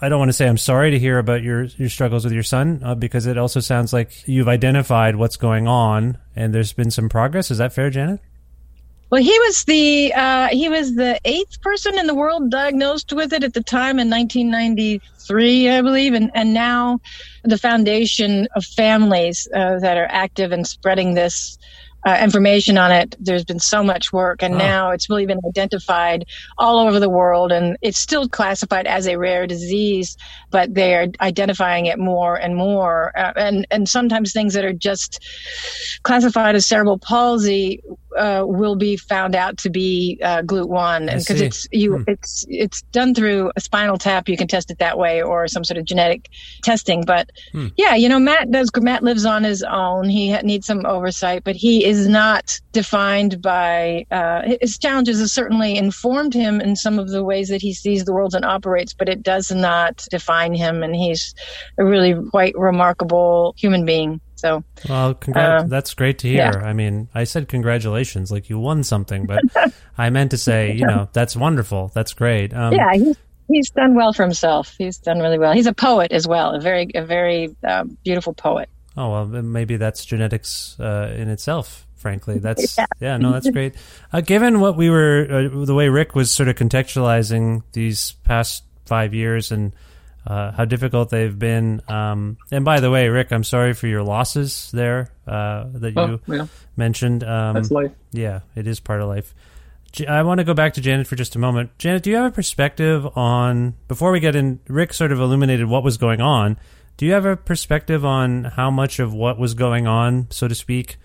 I 0.00 0.08
don't 0.08 0.18
want 0.18 0.28
to 0.28 0.34
say 0.34 0.48
I'm 0.48 0.58
sorry 0.58 0.90
to 0.90 0.98
hear 0.98 1.18
about 1.18 1.42
your 1.42 1.64
your 1.64 1.88
struggles 1.88 2.24
with 2.24 2.32
your 2.32 2.42
son 2.42 2.80
uh, 2.84 2.94
because 2.94 3.26
it 3.26 3.38
also 3.38 3.60
sounds 3.60 3.92
like 3.92 4.26
you've 4.28 4.48
identified 4.48 5.16
what's 5.16 5.36
going 5.36 5.68
on 5.68 6.18
and 6.34 6.54
there's 6.54 6.72
been 6.72 6.90
some 6.90 7.08
progress. 7.08 7.50
Is 7.50 7.58
that 7.58 7.72
fair, 7.72 7.90
Janet? 7.90 8.20
Well, 9.14 9.22
he 9.22 9.38
was 9.38 9.64
the 9.64 10.12
uh, 10.12 10.48
he 10.48 10.68
was 10.68 10.96
the 10.96 11.20
eighth 11.24 11.60
person 11.60 11.96
in 11.98 12.08
the 12.08 12.14
world 12.14 12.50
diagnosed 12.50 13.12
with 13.12 13.32
it 13.32 13.44
at 13.44 13.54
the 13.54 13.62
time 13.62 14.00
in 14.00 14.10
1993, 14.10 15.70
I 15.70 15.82
believe, 15.82 16.14
and 16.14 16.32
and 16.34 16.52
now 16.52 17.00
the 17.44 17.56
foundation 17.56 18.48
of 18.56 18.64
families 18.64 19.46
uh, 19.54 19.78
that 19.78 19.96
are 19.96 20.08
active 20.10 20.50
in 20.50 20.64
spreading 20.64 21.14
this. 21.14 21.58
Uh, 22.06 22.18
information 22.22 22.76
on 22.76 22.92
it. 22.92 23.16
There's 23.18 23.46
been 23.46 23.58
so 23.58 23.82
much 23.82 24.12
work, 24.12 24.42
and 24.42 24.54
Wow. 24.54 24.58
now 24.58 24.90
it's 24.90 25.08
really 25.08 25.24
been 25.24 25.40
identified 25.48 26.26
all 26.58 26.78
over 26.78 27.00
the 27.00 27.08
world, 27.08 27.50
and 27.50 27.78
it's 27.80 27.98
still 27.98 28.28
classified 28.28 28.86
as 28.86 29.06
a 29.06 29.16
rare 29.16 29.46
disease, 29.46 30.14
but 30.50 30.74
they 30.74 30.94
are 30.94 31.06
identifying 31.22 31.86
it 31.86 31.98
more 31.98 32.36
and 32.36 32.56
more. 32.56 33.10
Uh, 33.16 33.32
and 33.36 33.66
and 33.70 33.88
sometimes 33.88 34.32
things 34.34 34.52
that 34.52 34.66
are 34.66 34.74
just 34.74 35.18
classified 36.02 36.54
as 36.54 36.66
cerebral 36.66 36.98
palsy 36.98 37.80
uh, 38.16 38.44
will 38.46 38.76
be 38.76 38.96
found 38.96 39.34
out 39.34 39.58
to 39.58 39.70
be 39.70 40.18
uh, 40.22 40.42
GLUT1 40.42 41.10
I 41.10 41.18
because 41.18 41.40
it's 41.40 41.66
you 41.72 41.98
Hmm. 41.98 42.02
it's 42.08 42.44
it's 42.48 42.82
done 42.92 43.14
through 43.14 43.50
a 43.56 43.60
spinal 43.60 43.98
tap. 43.98 44.28
You 44.28 44.36
can 44.36 44.48
test 44.48 44.70
it 44.70 44.78
that 44.78 44.98
way 44.98 45.22
or 45.22 45.48
some 45.48 45.64
sort 45.64 45.78
of 45.78 45.84
genetic 45.84 46.28
testing. 46.62 47.04
But 47.04 47.30
Hmm. 47.52 47.68
yeah 47.76 47.94
you 47.94 48.08
know 48.08 48.18
Matt 48.18 48.50
does 48.50 48.70
Matt 48.76 49.02
lives 49.02 49.24
on 49.26 49.44
his 49.44 49.62
own. 49.62 50.08
He 50.08 50.32
ha- 50.32 50.40
needs 50.42 50.66
some 50.66 50.84
oversight 50.86 51.42
but 51.44 51.56
he 51.56 51.84
is 51.84 52.08
not 52.08 52.58
defined 52.72 53.40
by 53.42 54.04
uh, 54.10 54.42
his 54.60 54.78
challenges 54.78 55.20
have 55.20 55.30
certainly 55.30 55.76
informed 55.76 56.34
him 56.34 56.60
in 56.60 56.76
some 56.76 56.98
of 56.98 57.08
the 57.10 57.24
ways 57.24 57.48
that 57.48 57.62
he 57.62 57.72
sees 57.72 58.04
the 58.04 58.12
world 58.12 58.34
and 58.34 58.44
operates 58.44 58.94
but 58.94 59.08
it 59.08 59.22
does 59.22 59.50
not 59.50 60.04
define 60.10 60.54
him. 60.54 60.82
And 60.82 60.94
he's 60.94 61.34
a 61.78 61.84
really 61.84 62.14
quite 62.30 62.54
remarkable 62.56 63.54
human 63.58 63.84
being 63.84 64.20
so 64.44 64.62
Well, 64.88 65.14
congrat- 65.14 65.60
Um, 65.62 65.68
that's 65.68 65.94
great 65.94 66.18
to 66.20 66.28
hear. 66.28 66.52
yeah. 66.54 66.66
I 66.68 66.72
mean, 66.74 67.08
I 67.14 67.24
said 67.24 67.48
congratulations, 67.48 68.30
like 68.30 68.50
you 68.50 68.58
won 68.58 68.84
something, 68.84 69.24
but 69.26 69.40
I 69.98 70.10
meant 70.10 70.30
to 70.32 70.36
say, 70.38 70.72
you 70.72 70.86
know, 70.86 71.08
that's 71.12 71.34
wonderful. 71.36 71.90
That's 71.94 72.12
great. 72.12 72.52
Um, 72.52 72.72
yeah, 72.74 72.92
he's 72.94 73.16
he's 73.48 73.70
done 73.70 73.94
well 73.94 74.12
for 74.12 74.22
himself. 74.22 74.74
He's 74.76 74.98
done 74.98 75.18
really 75.20 75.38
well. 75.38 75.52
He's 75.52 75.66
a 75.66 75.72
poet 75.74 76.12
as 76.12 76.28
well, 76.28 76.54
a 76.54 76.60
very 76.60 76.88
a 76.94 77.02
very 77.04 77.54
um, 77.66 77.96
beautiful 78.04 78.34
poet. 78.34 78.68
Oh 78.96 79.10
well, 79.10 79.26
maybe 79.26 79.76
that's 79.76 80.04
genetics 80.04 80.78
uh, 80.78 81.14
in 81.16 81.28
itself. 81.28 81.86
Frankly, 81.96 82.38
that's 82.46 82.76
yeah, 83.00 83.16
no, 83.16 83.32
that's 83.32 83.48
great. 83.50 83.74
Uh, 84.12 84.20
given 84.20 84.60
what 84.60 84.76
we 84.76 84.90
were, 84.90 85.26
uh, 85.52 85.64
the 85.64 85.74
way 85.74 85.88
Rick 85.88 86.14
was 86.14 86.30
sort 86.30 86.48
of 86.50 86.56
contextualizing 86.56 87.62
these 87.72 88.12
past 88.24 88.62
five 88.84 89.14
years 89.14 89.50
and 89.50 89.72
uh, 90.26 90.52
how 90.52 90.64
difficult 90.64 91.10
they've 91.10 91.38
been. 91.38 91.80
Um, 91.88 92.38
and 92.50 92.64
by 92.64 92.80
the 92.80 92.90
way, 92.90 93.08
Rick, 93.08 93.32
I'm 93.32 93.44
sorry 93.44 93.74
for 93.74 93.86
your 93.86 94.02
losses 94.02 94.70
there 94.72 95.10
uh, 95.26 95.64
that 95.74 95.90
you 95.94 96.00
Oh, 96.00 96.20
yeah. 96.34 96.46
mentioned. 96.76 97.22
Um, 97.24 97.54
That's 97.54 97.70
life. 97.70 97.92
Yeah, 98.12 98.40
it 98.54 98.66
is 98.66 98.80
part 98.80 99.00
of 99.00 99.08
life. 99.08 99.34
I 100.08 100.22
want 100.24 100.38
to 100.38 100.44
go 100.44 100.54
back 100.54 100.74
to 100.74 100.80
Janet 100.80 101.06
for 101.06 101.14
just 101.14 101.36
a 101.36 101.38
moment. 101.38 101.70
Janet, 101.78 102.02
do 102.02 102.10
you 102.10 102.16
have 102.16 102.26
a 102.26 102.34
perspective 102.34 103.06
on 103.16 103.74
before 103.86 104.10
we 104.10 104.18
get 104.18 104.34
in? 104.34 104.58
Rick 104.66 104.92
sort 104.92 105.12
of 105.12 105.20
illuminated 105.20 105.66
what 105.68 105.84
was 105.84 105.98
going 105.98 106.20
on. 106.20 106.56
Do 106.96 107.06
you 107.06 107.12
have 107.12 107.24
a 107.26 107.36
perspective 107.36 108.04
on 108.04 108.44
how 108.44 108.70
much 108.70 108.98
of 108.98 109.12
what 109.14 109.38
was 109.38 109.54
going 109.54 109.86
on, 109.86 110.26
so 110.30 110.48
to 110.48 110.54
speak, 110.54 110.96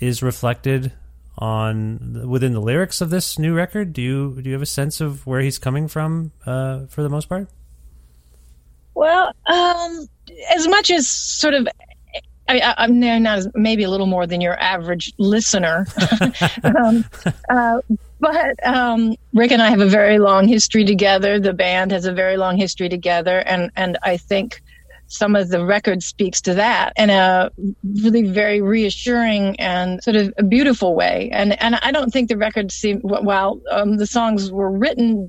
is 0.00 0.22
reflected 0.22 0.92
on 1.38 2.28
within 2.28 2.52
the 2.52 2.60
lyrics 2.60 3.00
of 3.00 3.10
this 3.10 3.38
new 3.38 3.54
record? 3.54 3.92
Do 3.92 4.02
you 4.02 4.38
do 4.40 4.48
you 4.48 4.52
have 4.54 4.62
a 4.62 4.66
sense 4.66 5.00
of 5.00 5.26
where 5.26 5.40
he's 5.40 5.58
coming 5.58 5.88
from 5.88 6.32
uh, 6.46 6.86
for 6.86 7.02
the 7.02 7.08
most 7.08 7.28
part? 7.28 7.48
Well, 8.94 9.32
um, 9.46 10.08
as 10.54 10.68
much 10.68 10.90
as 10.90 11.08
sort 11.08 11.54
of. 11.54 11.68
I, 12.48 12.58
I, 12.58 12.74
I'm 12.78 12.98
now 12.98 13.16
not 13.18 13.38
as, 13.38 13.48
maybe 13.54 13.84
a 13.84 13.90
little 13.90 14.06
more 14.06 14.26
than 14.26 14.40
your 14.40 14.58
average 14.58 15.12
listener, 15.18 15.86
um, 16.64 17.04
uh, 17.48 17.80
but 18.18 18.66
um, 18.66 19.14
Rick 19.32 19.52
and 19.52 19.62
I 19.62 19.70
have 19.70 19.80
a 19.80 19.86
very 19.86 20.18
long 20.18 20.48
history 20.48 20.84
together. 20.84 21.38
The 21.38 21.52
band 21.52 21.92
has 21.92 22.06
a 22.06 22.12
very 22.12 22.36
long 22.36 22.56
history 22.56 22.88
together, 22.88 23.38
and 23.38 23.70
and 23.76 23.98
I 24.02 24.16
think 24.16 24.62
some 25.10 25.34
of 25.34 25.48
the 25.48 25.64
record 25.64 26.02
speaks 26.02 26.40
to 26.40 26.54
that 26.54 26.92
in 26.96 27.10
a 27.10 27.50
really 28.02 28.22
very 28.22 28.60
reassuring 28.60 29.58
and 29.58 30.02
sort 30.02 30.16
of 30.16 30.32
a 30.38 30.42
beautiful 30.42 30.94
way. 30.94 31.30
And 31.32 31.60
and 31.60 31.76
I 31.82 31.90
don't 31.90 32.12
think 32.12 32.28
the 32.28 32.36
record 32.36 32.70
seemed 32.70 33.02
while 33.02 33.60
um, 33.70 33.96
the 33.96 34.06
songs 34.06 34.52
were 34.52 34.70
written 34.70 35.28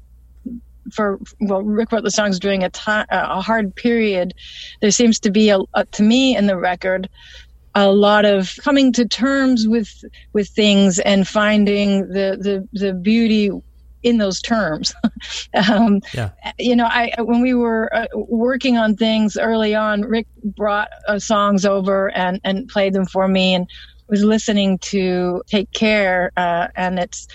for 0.93 1.19
well, 1.39 1.61
Rick 1.61 1.91
wrote 1.91 2.03
the 2.03 2.11
songs 2.11 2.39
during 2.39 2.63
a 2.63 2.69
time 2.69 3.05
a 3.09 3.41
hard 3.41 3.75
period. 3.75 4.33
There 4.81 4.91
seems 4.91 5.19
to 5.21 5.31
be 5.31 5.49
a, 5.49 5.59
a 5.73 5.85
to 5.85 6.03
me 6.03 6.35
in 6.35 6.47
the 6.47 6.57
record 6.57 7.09
a 7.75 7.91
lot 7.91 8.25
of 8.25 8.53
coming 8.61 8.91
to 8.93 9.07
terms 9.07 9.67
with 9.67 9.89
with 10.33 10.49
things 10.49 10.99
and 10.99 11.27
finding 11.27 12.07
the 12.09 12.37
the 12.39 12.67
the 12.73 12.93
beauty 12.93 13.49
in 14.03 14.17
those 14.17 14.41
terms. 14.41 14.93
um, 15.69 16.01
Yeah. 16.13 16.31
you 16.57 16.75
know, 16.75 16.85
I 16.85 17.13
when 17.19 17.41
we 17.41 17.53
were 17.53 17.93
uh, 17.95 18.07
working 18.15 18.77
on 18.77 18.95
things 18.95 19.37
early 19.37 19.75
on, 19.75 20.01
Rick 20.01 20.27
brought 20.43 20.89
uh, 21.07 21.19
songs 21.19 21.65
over 21.65 22.09
and 22.11 22.39
and 22.43 22.67
played 22.67 22.93
them 22.93 23.05
for 23.05 23.27
me 23.27 23.53
and 23.55 23.67
was 24.07 24.23
listening 24.23 24.77
to 24.79 25.41
"Take 25.47 25.71
Care," 25.71 26.31
uh, 26.37 26.67
and 26.75 26.99
it's 26.99 27.27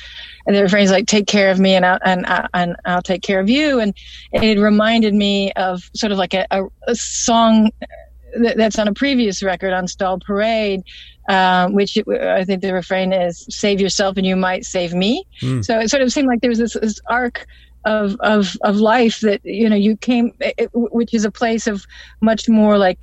and 0.47 0.57
were 0.57 0.69
phrases 0.69 0.93
like 0.93 1.07
"Take 1.07 1.27
care 1.27 1.51
of 1.51 1.59
me" 1.59 1.75
and 1.75 1.85
I, 1.85 1.99
and 2.05 2.27
I, 2.27 2.47
and 2.55 2.77
I'll 2.85 3.03
take 3.03 3.23
care 3.23 3.41
of 3.41 3.49
you, 3.49 3.81
and 3.81 3.95
it 4.33 4.59
reminded 4.59 5.15
me 5.15 5.53
of 5.53 5.83
sort 5.95 6.13
of 6.13 6.19
like 6.19 6.35
a, 6.35 6.47
a, 6.51 6.65
a 6.87 6.95
song 6.95 7.71
that's 8.55 8.79
on 8.79 8.89
a 8.89 8.95
previous 8.95 9.43
record 9.43 9.73
on 9.73 9.89
Stall 9.89 10.19
Parade. 10.19 10.83
Um, 11.29 11.73
which 11.73 11.99
I 12.09 12.45
think 12.45 12.63
the 12.63 12.73
refrain 12.73 13.13
is 13.13 13.45
"Save 13.51 13.81
yourself 13.81 14.17
and 14.17 14.25
you 14.25 14.37
might 14.37 14.65
save 14.65 14.95
me." 14.95 15.25
Mm. 15.43 15.65
So 15.65 15.81
it 15.81 15.91
sort 15.91 16.03
of 16.03 16.13
seemed 16.13 16.29
like 16.29 16.41
there 16.41 16.51
was 16.51 16.61
this, 16.61 16.75
this 16.75 17.01
arc 17.09 17.49
of, 17.87 18.17
of 18.21 18.57
of 18.63 18.77
life 18.77 19.21
that 19.21 19.41
you 19.45 19.69
know 19.71 19.77
you 19.77 19.97
came, 19.97 20.33
it, 20.41 20.69
which 20.75 21.15
is 21.15 21.25
a 21.25 21.31
place 21.31 21.67
of 21.67 21.87
much 22.21 22.49
more 22.49 22.77
like 22.77 22.99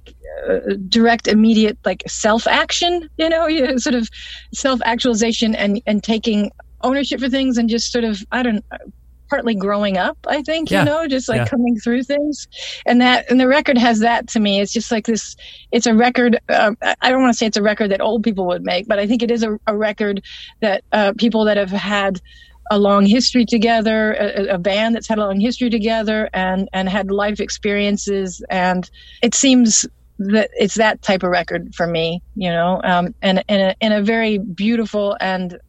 uh, 0.48 0.60
direct, 0.90 1.28
immediate, 1.28 1.78
like 1.86 2.04
self 2.08 2.46
action. 2.48 3.10
You 3.18 3.30
know, 3.30 3.48
you 3.48 3.66
know, 3.66 3.78
sort 3.78 3.96
of 3.96 4.08
self 4.54 4.80
actualization 4.86 5.56
and 5.56 5.82
and 5.88 6.04
taking 6.04 6.52
ownership 6.82 7.20
for 7.22 7.30
things 7.30 7.58
and 7.58 7.70
just 7.70 7.92
sort 7.92 8.04
of 8.04 8.22
I 8.32 8.44
don't 8.44 8.64
partly 9.30 9.56
growing 9.56 9.98
up 9.98 10.18
i 10.28 10.44
think 10.44 10.70
Yeah. 10.70 10.80
you 10.80 10.86
know 10.86 11.08
just 11.08 11.28
like 11.30 11.38
Yeah. 11.38 11.48
coming 11.48 11.78
through 11.80 12.04
things 12.04 12.46
and 12.86 13.02
that 13.02 13.26
and 13.32 13.40
the 13.40 13.48
record 13.48 13.78
has 13.80 14.00
that 14.00 14.28
to 14.28 14.40
me 14.40 14.60
it's 14.62 14.72
just 14.74 14.92
like 14.92 15.06
this 15.08 15.36
it's 15.72 15.88
a 15.88 15.94
record 15.96 16.38
uh, 16.50 16.74
I- 17.02 17.10
don't 17.10 17.22
want 17.22 17.34
to 17.34 17.38
say 17.38 17.48
it's 17.48 17.58
a 17.58 17.64
record 17.64 17.90
that 17.92 18.02
old 18.02 18.22
people 18.22 18.46
would 18.48 18.64
make 18.64 18.88
but 18.88 19.00
i 19.00 19.08
think 19.08 19.24
it 19.24 19.32
is 19.32 19.42
a, 19.42 19.58
a 19.66 19.76
record 19.76 20.22
that 20.62 20.84
uh, 20.92 21.14
people 21.18 21.46
that 21.46 21.58
have 21.58 21.72
had 21.72 22.20
a 22.72 22.80
long 22.80 23.06
history 23.06 23.46
together 23.46 24.14
a, 24.14 24.56
a 24.56 24.58
band 24.58 24.96
that's 24.96 25.08
had 25.08 25.18
a 25.18 25.26
long 25.26 25.40
history 25.40 25.70
together 25.70 26.30
and 26.34 26.70
and 26.74 26.90
had 26.90 27.12
life 27.12 27.40
experiences 27.40 28.44
and 28.50 28.90
it 29.22 29.36
seems 29.36 29.86
that 30.20 30.50
it's 30.54 30.76
that 30.76 31.02
type 31.02 31.24
of 31.24 31.30
record 31.30 31.74
for 31.76 31.88
me 31.88 32.22
you 32.36 32.50
know 32.50 32.80
um 32.84 33.14
and 33.22 33.44
in 33.48 33.60
a, 33.60 33.76
in 33.82 33.92
a 33.92 34.02
very 34.02 34.38
beautiful 34.38 35.18
and 35.20 35.60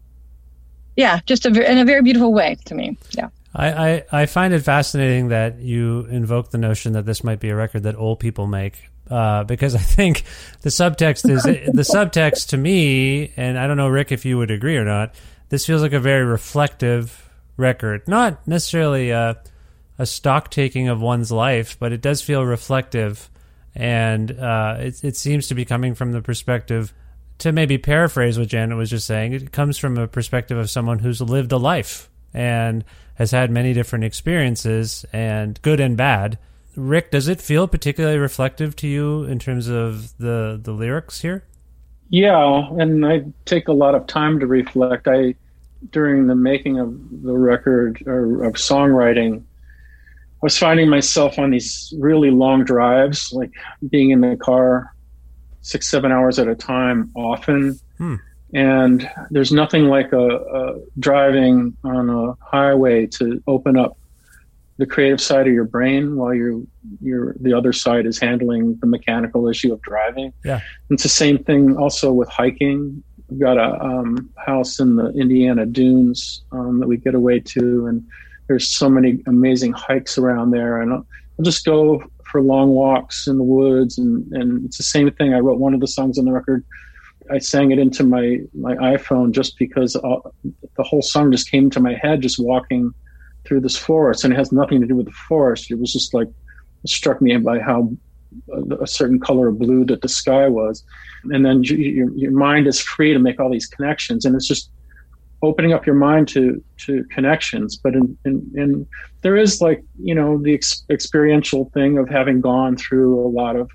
yeah 0.96 1.20
just 1.26 1.46
a, 1.46 1.70
in 1.70 1.78
a 1.78 1.84
very 1.84 2.02
beautiful 2.02 2.32
way 2.32 2.56
to 2.64 2.74
me 2.74 2.96
yeah 3.12 3.28
I, 3.54 3.68
I, 3.68 4.04
I 4.12 4.26
find 4.26 4.52
it 4.52 4.60
fascinating 4.60 5.28
that 5.28 5.60
you 5.60 6.06
invoke 6.10 6.50
the 6.50 6.58
notion 6.58 6.94
that 6.94 7.06
this 7.06 7.22
might 7.22 7.38
be 7.38 7.50
a 7.50 7.56
record 7.56 7.84
that 7.84 7.96
old 7.96 8.18
people 8.18 8.46
make. 8.46 8.90
Uh, 9.08 9.44
because 9.44 9.74
I 9.74 9.78
think 9.78 10.24
the 10.62 10.70
subtext 10.70 11.28
is 11.28 11.42
the 11.42 11.82
subtext 11.82 12.48
to 12.48 12.56
me, 12.56 13.32
and 13.36 13.58
I 13.58 13.66
don't 13.66 13.76
know, 13.76 13.88
Rick, 13.88 14.12
if 14.12 14.24
you 14.24 14.38
would 14.38 14.50
agree 14.50 14.76
or 14.76 14.84
not. 14.84 15.14
This 15.54 15.66
feels 15.66 15.82
like 15.82 15.92
a 15.92 16.00
very 16.00 16.24
reflective 16.24 17.30
record, 17.56 18.08
not 18.08 18.44
necessarily 18.44 19.10
a, 19.10 19.40
a 20.00 20.04
stock 20.04 20.50
taking 20.50 20.88
of 20.88 21.00
one's 21.00 21.30
life, 21.30 21.78
but 21.78 21.92
it 21.92 22.00
does 22.00 22.20
feel 22.20 22.44
reflective, 22.44 23.30
and 23.72 24.32
uh, 24.32 24.78
it, 24.80 25.04
it 25.04 25.16
seems 25.16 25.46
to 25.46 25.54
be 25.54 25.64
coming 25.64 25.94
from 25.94 26.10
the 26.10 26.20
perspective. 26.20 26.92
To 27.38 27.52
maybe 27.52 27.78
paraphrase 27.78 28.36
what 28.36 28.48
Janet 28.48 28.76
was 28.76 28.90
just 28.90 29.06
saying, 29.06 29.32
it 29.32 29.52
comes 29.52 29.78
from 29.78 29.96
a 29.96 30.08
perspective 30.08 30.58
of 30.58 30.70
someone 30.70 30.98
who's 30.98 31.20
lived 31.20 31.52
a 31.52 31.56
life 31.56 32.10
and 32.32 32.84
has 33.14 33.30
had 33.30 33.52
many 33.52 33.72
different 33.74 34.04
experiences 34.04 35.06
and 35.12 35.62
good 35.62 35.78
and 35.78 35.96
bad. 35.96 36.36
Rick, 36.74 37.12
does 37.12 37.28
it 37.28 37.40
feel 37.40 37.68
particularly 37.68 38.18
reflective 38.18 38.74
to 38.74 38.88
you 38.88 39.22
in 39.22 39.38
terms 39.38 39.68
of 39.68 40.18
the 40.18 40.58
the 40.60 40.72
lyrics 40.72 41.20
here? 41.20 41.44
Yeah, 42.08 42.68
and 42.76 43.06
I 43.06 43.26
take 43.44 43.68
a 43.68 43.72
lot 43.72 43.94
of 43.94 44.08
time 44.08 44.40
to 44.40 44.48
reflect. 44.48 45.06
I 45.06 45.36
during 45.90 46.26
the 46.26 46.34
making 46.34 46.78
of 46.78 46.94
the 47.22 47.32
record 47.32 48.02
or 48.06 48.44
of 48.44 48.54
songwriting, 48.54 49.40
I 49.40 50.42
was 50.42 50.58
finding 50.58 50.88
myself 50.88 51.38
on 51.38 51.50
these 51.50 51.92
really 51.98 52.30
long 52.30 52.64
drives, 52.64 53.32
like 53.32 53.50
being 53.88 54.10
in 54.10 54.20
the 54.20 54.36
car 54.36 54.94
six, 55.62 55.88
seven 55.88 56.12
hours 56.12 56.38
at 56.38 56.48
a 56.48 56.54
time 56.54 57.10
often. 57.14 57.78
Hmm. 57.98 58.16
And 58.52 59.10
there's 59.30 59.50
nothing 59.50 59.86
like 59.86 60.12
a, 60.12 60.28
a 60.28 60.80
driving 60.98 61.76
on 61.82 62.10
a 62.10 62.34
highway 62.44 63.06
to 63.06 63.42
open 63.46 63.76
up 63.76 63.96
the 64.76 64.86
creative 64.86 65.20
side 65.20 65.46
of 65.46 65.52
your 65.52 65.64
brain 65.64 66.16
while 66.16 66.34
you 66.34 66.66
you're 67.00 67.34
the 67.40 67.52
other 67.52 67.72
side 67.72 68.06
is 68.06 68.18
handling 68.18 68.76
the 68.80 68.86
mechanical 68.86 69.48
issue 69.48 69.72
of 69.72 69.80
driving. 69.82 70.32
Yeah. 70.44 70.60
It's 70.90 71.04
the 71.04 71.08
same 71.08 71.38
thing 71.38 71.76
also 71.76 72.12
with 72.12 72.28
hiking. 72.28 73.02
We've 73.28 73.40
got 73.40 73.56
a 73.56 73.82
um, 73.82 74.30
house 74.36 74.78
in 74.78 74.96
the 74.96 75.10
Indiana 75.12 75.66
dunes 75.66 76.42
um, 76.52 76.80
that 76.80 76.88
we 76.88 76.96
get 76.96 77.14
away 77.14 77.40
to, 77.40 77.86
and 77.86 78.02
there's 78.48 78.74
so 78.74 78.88
many 78.88 79.22
amazing 79.26 79.72
hikes 79.72 80.18
around 80.18 80.50
there. 80.50 80.80
And 80.80 80.92
I'll, 80.92 81.06
I'll 81.38 81.44
just 81.44 81.64
go 81.64 82.02
for 82.30 82.42
long 82.42 82.70
walks 82.70 83.26
in 83.26 83.38
the 83.38 83.44
woods, 83.44 83.98
and, 83.98 84.30
and 84.32 84.66
it's 84.66 84.76
the 84.76 84.82
same 84.82 85.10
thing. 85.12 85.32
I 85.34 85.38
wrote 85.38 85.58
one 85.58 85.74
of 85.74 85.80
the 85.80 85.86
songs 85.88 86.18
on 86.18 86.26
the 86.26 86.32
record. 86.32 86.64
I 87.30 87.38
sang 87.38 87.70
it 87.70 87.78
into 87.78 88.04
my, 88.04 88.40
my 88.52 88.74
iPhone 88.74 89.32
just 89.32 89.58
because 89.58 89.96
all, 89.96 90.34
the 90.76 90.82
whole 90.82 91.00
song 91.00 91.32
just 91.32 91.50
came 91.50 91.70
to 91.70 91.80
my 91.80 91.94
head 91.94 92.20
just 92.20 92.38
walking 92.38 92.92
through 93.46 93.60
this 93.60 93.76
forest, 93.76 94.24
and 94.24 94.32
it 94.32 94.36
has 94.36 94.52
nothing 94.52 94.80
to 94.80 94.86
do 94.86 94.96
with 94.96 95.06
the 95.06 95.12
forest. 95.12 95.70
It 95.70 95.78
was 95.78 95.92
just 95.92 96.12
like 96.12 96.28
it 96.28 96.90
struck 96.90 97.22
me 97.22 97.36
by 97.38 97.60
how 97.60 97.90
a 98.80 98.86
certain 98.86 99.20
color 99.20 99.48
of 99.48 99.58
blue 99.58 99.84
that 99.86 100.02
the 100.02 100.08
sky 100.08 100.48
was, 100.48 100.84
and 101.30 101.44
then 101.44 101.62
you, 101.62 101.76
your 101.76 102.10
your 102.16 102.32
mind 102.32 102.66
is 102.66 102.80
free 102.80 103.12
to 103.12 103.18
make 103.18 103.40
all 103.40 103.50
these 103.50 103.66
connections, 103.66 104.24
and 104.24 104.34
it's 104.34 104.46
just 104.46 104.70
opening 105.42 105.72
up 105.72 105.86
your 105.86 105.94
mind 105.94 106.28
to 106.28 106.62
to 106.78 107.04
connections. 107.10 107.76
But 107.76 107.94
in, 107.94 108.16
in, 108.24 108.50
in 108.54 108.86
there 109.22 109.36
is 109.36 109.60
like 109.60 109.84
you 110.02 110.14
know 110.14 110.38
the 110.38 110.54
ex- 110.54 110.84
experiential 110.90 111.70
thing 111.74 111.98
of 111.98 112.08
having 112.08 112.40
gone 112.40 112.76
through 112.76 113.20
a 113.20 113.28
lot 113.28 113.56
of 113.56 113.70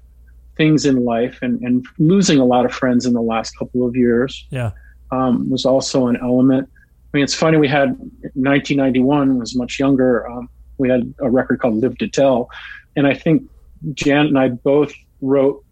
things 0.58 0.86
in 0.86 1.06
life 1.06 1.40
and, 1.42 1.62
and 1.62 1.86
losing 2.00 2.38
a 2.38 2.46
lot 2.46 2.66
of 2.66 2.74
friends 2.74 3.06
in 3.06 3.14
the 3.14 3.22
last 3.22 3.58
couple 3.58 3.88
of 3.88 3.96
years. 3.96 4.46
Yeah. 4.50 4.72
Um, 5.12 5.50
was 5.50 5.66
also 5.66 6.08
an 6.08 6.18
element. 6.22 6.70
I 6.72 7.18
mean, 7.18 7.24
it's 7.24 7.34
funny. 7.34 7.58
We 7.58 7.68
had 7.68 7.90
1991 8.36 9.40
was 9.40 9.56
much 9.56 9.80
younger. 9.80 10.30
Um, 10.30 10.50
we 10.78 10.90
had 10.90 11.12
a 11.20 11.30
record 11.30 11.60
called 11.62 11.76
"Lived 11.76 12.00
to 12.00 12.08
Tell," 12.08 12.50
and 12.96 13.08
I 13.08 13.16
think 13.16 13.44
Janet 13.94 14.28
and 14.28 14.40
I 14.40 14.50
both 14.50 14.94
wrote 15.22 15.64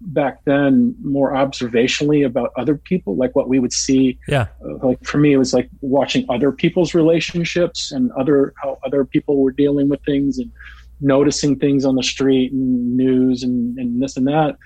back 0.00 0.44
then 0.44 0.94
more 1.02 1.32
observationally 1.32 2.26
about 2.26 2.52
other 2.56 2.76
people, 2.76 3.16
like 3.16 3.34
what 3.34 3.48
we 3.48 3.58
would 3.58 3.72
see. 3.72 4.18
Yeah. 4.28 4.46
Uh, 4.64 4.86
like 4.86 5.04
for 5.04 5.18
me, 5.18 5.32
it 5.32 5.38
was 5.38 5.54
like 5.54 5.68
watching 5.80 6.26
other 6.28 6.52
people's 6.52 6.94
relationships 6.94 7.90
and 7.90 8.12
other 8.12 8.52
how 8.62 8.78
other 8.84 9.04
people 9.04 9.38
were 9.40 9.52
dealing 9.52 9.88
with 9.88 10.02
things 10.04 10.38
and 10.38 10.50
noticing 11.00 11.58
things 11.58 11.84
on 11.84 11.96
the 11.96 12.02
street 12.02 12.52
and 12.52 12.96
news 12.96 13.42
and, 13.42 13.78
and 13.78 14.02
this 14.02 14.16
and 14.16 14.26
that. 14.26 14.56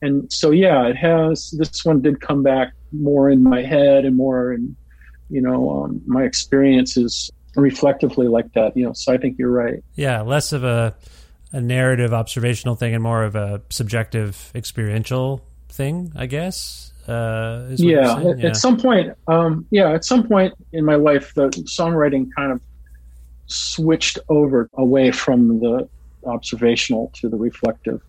And 0.00 0.32
so, 0.32 0.50
yeah, 0.50 0.86
it 0.86 0.96
has. 0.96 1.50
This 1.58 1.84
one 1.84 2.00
did 2.00 2.20
come 2.20 2.42
back 2.42 2.72
more 2.92 3.30
in 3.30 3.42
my 3.42 3.62
head 3.62 4.04
and 4.04 4.16
more 4.16 4.52
in, 4.52 4.76
you 5.28 5.40
know, 5.40 5.70
um, 5.84 6.00
my 6.06 6.22
experiences 6.22 7.30
reflectively 7.56 8.28
like 8.28 8.52
that. 8.52 8.76
You 8.76 8.86
know, 8.86 8.92
so 8.92 9.12
I 9.12 9.18
think 9.18 9.38
you're 9.38 9.50
right. 9.50 9.82
Yeah, 9.96 10.22
less 10.22 10.52
of 10.52 10.64
a 10.64 10.94
a 11.52 11.60
narrative 11.60 12.12
observational 12.12 12.74
thing 12.74 12.94
and 12.94 13.02
more 13.02 13.24
of 13.24 13.34
a 13.34 13.62
subjective 13.70 14.50
experiential 14.54 15.44
thing, 15.68 16.12
I 16.16 16.26
guess. 16.26 16.92
Uh, 17.06 17.68
is 17.70 17.80
what 17.82 17.88
you're 17.88 18.02
yeah, 18.02 18.30
at, 18.30 18.44
at 18.44 18.56
some 18.56 18.76
point, 18.76 19.16
um, 19.28 19.66
yeah, 19.70 19.92
at 19.92 20.04
some 20.04 20.28
point 20.28 20.52
in 20.72 20.84
my 20.84 20.96
life, 20.96 21.32
the 21.34 21.48
songwriting 21.48 22.28
kind 22.36 22.52
of 22.52 22.60
switched 23.46 24.18
over 24.28 24.68
away 24.74 25.10
from 25.10 25.60
the 25.60 25.88
observational 26.26 27.10
to 27.14 27.28
the 27.28 27.36
reflective. 27.36 28.02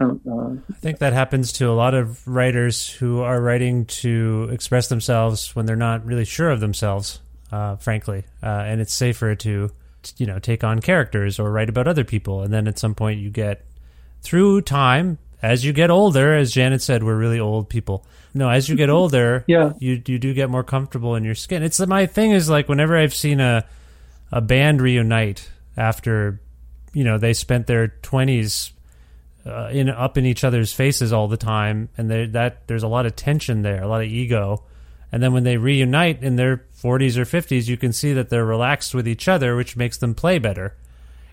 Uh, 0.00 0.06
I 0.06 0.72
think 0.76 0.98
that 0.98 1.12
happens 1.12 1.52
to 1.54 1.68
a 1.68 1.74
lot 1.74 1.92
of 1.92 2.26
writers 2.26 2.88
who 2.88 3.20
are 3.20 3.38
writing 3.38 3.84
to 3.84 4.48
express 4.50 4.88
themselves 4.88 5.54
when 5.54 5.66
they're 5.66 5.76
not 5.76 6.06
really 6.06 6.24
sure 6.24 6.50
of 6.50 6.60
themselves, 6.60 7.20
uh, 7.52 7.76
frankly. 7.76 8.24
Uh, 8.42 8.46
and 8.46 8.80
it's 8.80 8.94
safer 8.94 9.34
to, 9.34 9.70
you 10.16 10.26
know, 10.26 10.38
take 10.38 10.64
on 10.64 10.80
characters 10.80 11.38
or 11.38 11.50
write 11.50 11.68
about 11.68 11.88
other 11.88 12.04
people. 12.04 12.42
And 12.42 12.52
then 12.52 12.66
at 12.68 12.78
some 12.78 12.94
point 12.94 13.20
you 13.20 13.30
get 13.30 13.64
through 14.22 14.62
time, 14.62 15.18
as 15.42 15.64
you 15.64 15.72
get 15.72 15.90
older, 15.90 16.34
as 16.36 16.52
Janet 16.52 16.82
said, 16.82 17.02
we're 17.02 17.16
really 17.16 17.40
old 17.40 17.68
people. 17.68 18.04
No, 18.34 18.48
as 18.50 18.68
you 18.68 18.76
get 18.76 18.90
older, 18.90 19.44
Yeah. 19.46 19.72
you 19.78 20.02
you 20.06 20.18
do 20.18 20.34
get 20.34 20.50
more 20.50 20.62
comfortable 20.62 21.14
in 21.16 21.24
your 21.24 21.34
skin. 21.34 21.62
It's 21.62 21.80
my 21.86 22.06
thing 22.06 22.30
is 22.32 22.48
like 22.48 22.68
whenever 22.68 22.96
I've 22.96 23.14
seen 23.14 23.40
a 23.40 23.64
a 24.30 24.40
band 24.40 24.80
reunite 24.80 25.48
after 25.76 26.40
you 26.92 27.02
know 27.04 27.18
they 27.18 27.32
spent 27.32 27.66
their 27.66 27.88
twenties 27.88 28.72
uh, 29.46 29.70
in 29.72 29.88
up 29.88 30.18
in 30.18 30.26
each 30.26 30.44
other's 30.44 30.72
faces 30.72 31.12
all 31.12 31.26
the 31.26 31.36
time, 31.38 31.88
and 31.96 32.10
they, 32.10 32.26
that 32.26 32.66
there's 32.68 32.82
a 32.82 32.88
lot 32.88 33.06
of 33.06 33.16
tension 33.16 33.62
there, 33.62 33.82
a 33.82 33.88
lot 33.88 34.02
of 34.02 34.06
ego, 34.08 34.62
and 35.12 35.22
then 35.22 35.32
when 35.32 35.44
they 35.44 35.56
reunite 35.56 36.22
in 36.22 36.36
their 36.36 36.64
40s 36.82 37.16
or 37.16 37.24
50s, 37.24 37.68
you 37.68 37.76
can 37.76 37.92
see 37.92 38.12
that 38.12 38.30
they're 38.30 38.44
relaxed 38.44 38.94
with 38.94 39.08
each 39.08 39.28
other, 39.28 39.56
which 39.56 39.76
makes 39.76 39.96
them 39.96 40.14
play 40.14 40.38
better. 40.38 40.76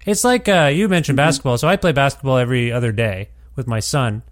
It's 0.05 0.23
like 0.23 0.47
uh, 0.47 0.71
you 0.73 0.87
mentioned 0.87 1.17
basketball, 1.17 1.57
so 1.57 1.67
I 1.67 1.75
play 1.75 1.91
basketball 1.91 2.37
every 2.37 2.71
other 2.71 2.91
day 2.91 3.29
with 3.55 3.67
my 3.67 3.81
son, 3.81 4.23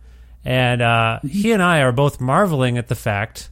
and 0.46 0.82
uh, 0.82 1.20
he 1.28 1.52
and 1.52 1.62
I 1.62 1.82
are 1.82 1.92
both 1.92 2.22
marveling 2.22 2.78
at 2.78 2.88
the 2.88 2.96
fact 2.96 3.50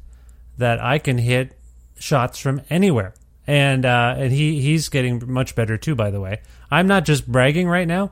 that 0.58 0.80
I 0.80 1.00
can 1.00 1.18
hit 1.18 1.58
shots 2.00 2.40
from 2.40 2.62
anywhere, 2.70 3.14
and 3.46 3.86
uh, 3.86 4.16
and 4.18 4.32
he 4.32 4.62
he's 4.62 4.88
getting 4.88 5.22
much 5.30 5.54
better 5.54 5.78
too. 5.78 5.96
By 5.96 6.12
the 6.12 6.22
way, 6.22 6.40
I'm 6.72 6.88
not 6.88 7.04
just 7.04 7.30
bragging 7.30 7.68
right 7.68 7.88
now. 7.88 8.12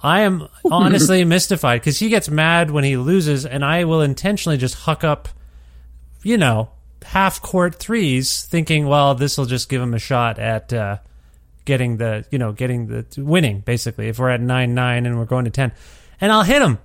I 0.00 0.20
am 0.20 0.46
honestly 0.70 1.24
mystified 1.24 1.80
because 1.80 1.98
he 1.98 2.08
gets 2.08 2.28
mad 2.28 2.70
when 2.70 2.84
he 2.84 2.96
loses, 2.96 3.44
and 3.44 3.64
I 3.64 3.84
will 3.84 4.00
intentionally 4.00 4.58
just 4.58 4.76
huck 4.76 5.02
up, 5.02 5.28
you 6.22 6.38
know, 6.38 6.70
half 7.04 7.40
court 7.40 7.76
threes, 7.76 8.44
thinking, 8.44 8.86
well, 8.86 9.14
this 9.14 9.38
will 9.38 9.46
just 9.46 9.68
give 9.68 9.80
him 9.82 9.94
a 9.94 9.98
shot 9.98 10.38
at 10.38 10.72
uh, 10.72 10.98
getting 11.64 11.96
the, 11.96 12.24
you 12.30 12.38
know, 12.38 12.52
getting 12.52 12.86
the 12.86 13.06
winning. 13.16 13.60
Basically, 13.60 14.08
if 14.08 14.18
we're 14.18 14.30
at 14.30 14.40
nine 14.40 14.74
nine 14.74 15.06
and 15.06 15.18
we're 15.18 15.24
going 15.24 15.44
to 15.44 15.50
ten, 15.50 15.72
and 16.20 16.30
I'll 16.32 16.42
hit 16.42 16.62
him, 16.62 16.78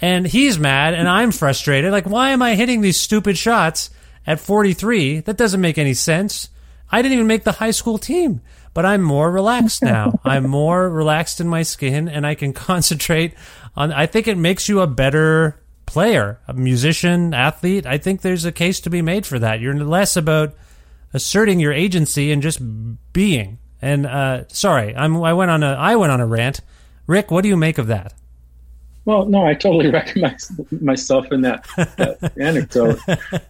and 0.00 0.26
he's 0.26 0.58
mad, 0.58 0.94
and 0.94 1.08
I'm 1.08 1.32
frustrated. 1.32 1.92
Like, 1.92 2.06
why 2.06 2.30
am 2.30 2.42
I 2.42 2.54
hitting 2.54 2.80
these 2.80 2.98
stupid 2.98 3.36
shots 3.36 3.90
at 4.26 4.40
43? 4.40 5.20
That 5.20 5.36
doesn't 5.36 5.60
make 5.60 5.78
any 5.78 5.94
sense. 5.94 6.48
I 6.90 7.02
didn't 7.02 7.14
even 7.14 7.26
make 7.26 7.44
the 7.44 7.52
high 7.52 7.72
school 7.72 7.98
team, 7.98 8.40
but 8.74 8.86
I'm 8.86 9.02
more 9.02 9.30
relaxed 9.30 9.82
now. 9.82 10.20
I'm 10.24 10.48
more 10.48 10.88
relaxed 10.88 11.40
in 11.40 11.48
my 11.48 11.62
skin 11.62 12.08
and 12.08 12.26
I 12.26 12.34
can 12.34 12.52
concentrate 12.54 13.34
on 13.76 13.92
I 13.92 14.06
think 14.06 14.26
it 14.26 14.38
makes 14.38 14.68
you 14.68 14.80
a 14.80 14.86
better 14.86 15.60
player, 15.88 16.38
a 16.46 16.52
musician, 16.52 17.34
athlete. 17.34 17.86
I 17.86 17.98
think 17.98 18.20
there's 18.20 18.44
a 18.44 18.52
case 18.52 18.78
to 18.80 18.90
be 18.90 19.02
made 19.02 19.26
for 19.26 19.38
that. 19.38 19.60
You're 19.60 19.74
less 19.74 20.16
about 20.16 20.54
asserting 21.12 21.58
your 21.58 21.72
agency 21.72 22.30
and 22.30 22.42
just 22.42 22.60
being. 23.12 23.58
And 23.80 24.06
uh 24.06 24.46
sorry, 24.48 24.94
I'm 24.94 25.16
I 25.22 25.32
went 25.32 25.50
on 25.50 25.62
a 25.62 25.72
I 25.72 25.96
went 25.96 26.12
on 26.12 26.20
a 26.20 26.26
rant. 26.26 26.60
Rick, 27.06 27.30
what 27.30 27.42
do 27.42 27.48
you 27.48 27.56
make 27.56 27.78
of 27.78 27.86
that? 27.86 28.12
Well, 29.08 29.24
no, 29.24 29.46
I 29.46 29.54
totally 29.54 29.88
recognize 30.00 30.52
myself 30.82 31.32
in 31.32 31.40
that, 31.40 31.64
that 31.96 32.32
anecdote. 32.38 32.98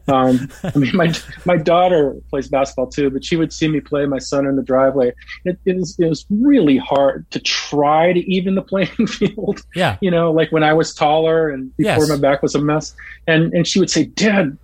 Um, 0.07 0.49
I 0.63 0.79
mean, 0.79 0.95
my 0.97 1.13
my 1.47 1.57
daughter 1.57 2.15
plays 2.31 2.47
basketball 2.47 2.87
too, 2.87 3.11
but 3.11 3.25
she 3.25 3.35
would 3.35 3.53
see 3.53 3.67
me 3.67 3.81
play 3.81 4.07
my 4.07 4.21
son 4.21 4.47
in 4.47 4.55
the 4.55 4.63
driveway. 4.63 5.13
It, 5.45 5.59
it, 5.65 5.77
was, 5.77 5.99
it 5.99 6.09
was 6.09 6.27
really 6.31 6.77
hard 6.77 7.29
to 7.33 7.41
try 7.41 8.13
to 8.13 8.21
even 8.33 8.55
the 8.55 8.63
playing 8.63 9.07
field. 9.09 9.65
Yeah. 9.75 9.97
You 10.01 10.13
know, 10.13 10.31
like 10.31 10.53
when 10.53 10.63
I 10.63 10.75
was 10.75 10.95
taller 10.95 11.51
and 11.51 11.77
before 11.77 12.05
Yes. 12.05 12.09
my 12.09 12.17
back 12.19 12.41
was 12.41 12.55
a 12.55 12.61
mess, 12.61 12.95
and 13.27 13.53
and 13.53 13.67
she 13.67 13.81
would 13.81 13.91
say, 13.91 14.05
"Dad, 14.05 14.57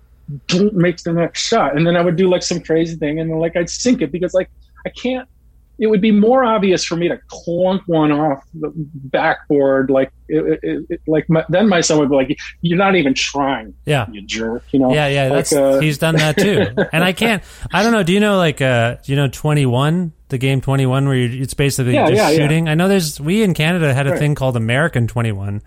don't 0.47 0.75
make 0.75 1.03
the 1.03 1.11
next 1.11 1.45
shot," 1.45 1.75
and 1.75 1.85
then 1.85 1.97
I 1.97 2.01
would 2.03 2.15
do 2.15 2.29
like 2.29 2.41
some 2.41 2.61
crazy 2.61 2.95
thing, 2.95 3.19
and 3.19 3.29
then 3.29 3.39
like 3.39 3.57
I'd 3.57 3.69
sink 3.69 4.01
it 4.01 4.13
because 4.13 4.33
like 4.33 4.49
I 4.85 4.91
can't 4.91 5.27
it 5.79 5.87
would 5.87 6.01
be 6.01 6.11
more 6.11 6.43
obvious 6.45 6.83
for 6.85 6.95
me 6.95 7.07
to 7.09 7.19
clunk 7.27 7.81
one 7.87 8.11
off 8.11 8.43
the 8.53 8.71
backboard, 8.75 9.89
like 9.89 10.11
it, 10.27 10.59
it, 10.63 10.85
it, 10.89 11.01
like 11.07 11.29
my, 11.29 11.43
then 11.49 11.67
my 11.69 11.81
son 11.81 11.99
would 11.99 12.09
be 12.09 12.15
like, 12.15 12.37
"You're 12.61 12.77
not 12.77 12.95
even 12.95 13.13
trying, 13.13 13.73
Yeah. 13.85 14.05
you 14.11 14.21
jerk." 14.21 14.63
You 14.71 14.79
know? 14.79 14.93
Yeah, 14.93 15.07
yeah, 15.07 15.23
Like, 15.23 15.33
that's 15.33 15.53
uh, 15.53 15.79
he's 15.79 15.97
done 15.97 16.15
that 16.15 16.37
too. 16.37 16.67
and 16.93 17.03
I 17.03 17.13
can't. 17.13 17.43
I 17.71 17.83
don't 17.83 17.91
know. 17.91 18.03
Do 18.03 18.13
you 18.13 18.19
know 18.19 18.37
like 18.37 18.61
uh, 18.61 18.95
do 19.03 19.11
you 19.11 19.15
know 19.15 19.27
twenty 19.27 19.65
one? 19.65 20.13
The 20.29 20.37
game 20.37 20.59
twenty 20.61 20.85
one, 20.85 21.07
where 21.07 21.15
you, 21.15 21.41
it's 21.43 21.53
basically 21.53 21.93
Yeah, 21.93 22.07
just 22.09 22.17
yeah, 22.17 22.29
yeah. 22.31 22.37
shooting. 22.37 22.67
I 22.67 22.73
know 22.73 22.87
there's 22.87 23.19
we 23.21 23.43
in 23.43 23.53
Canada 23.53 23.93
had 23.93 24.07
a 24.07 24.11
Right. 24.11 24.19
thing 24.19 24.35
called 24.35 24.57
American 24.57 25.07
twenty 25.07 25.31
one, 25.31 25.61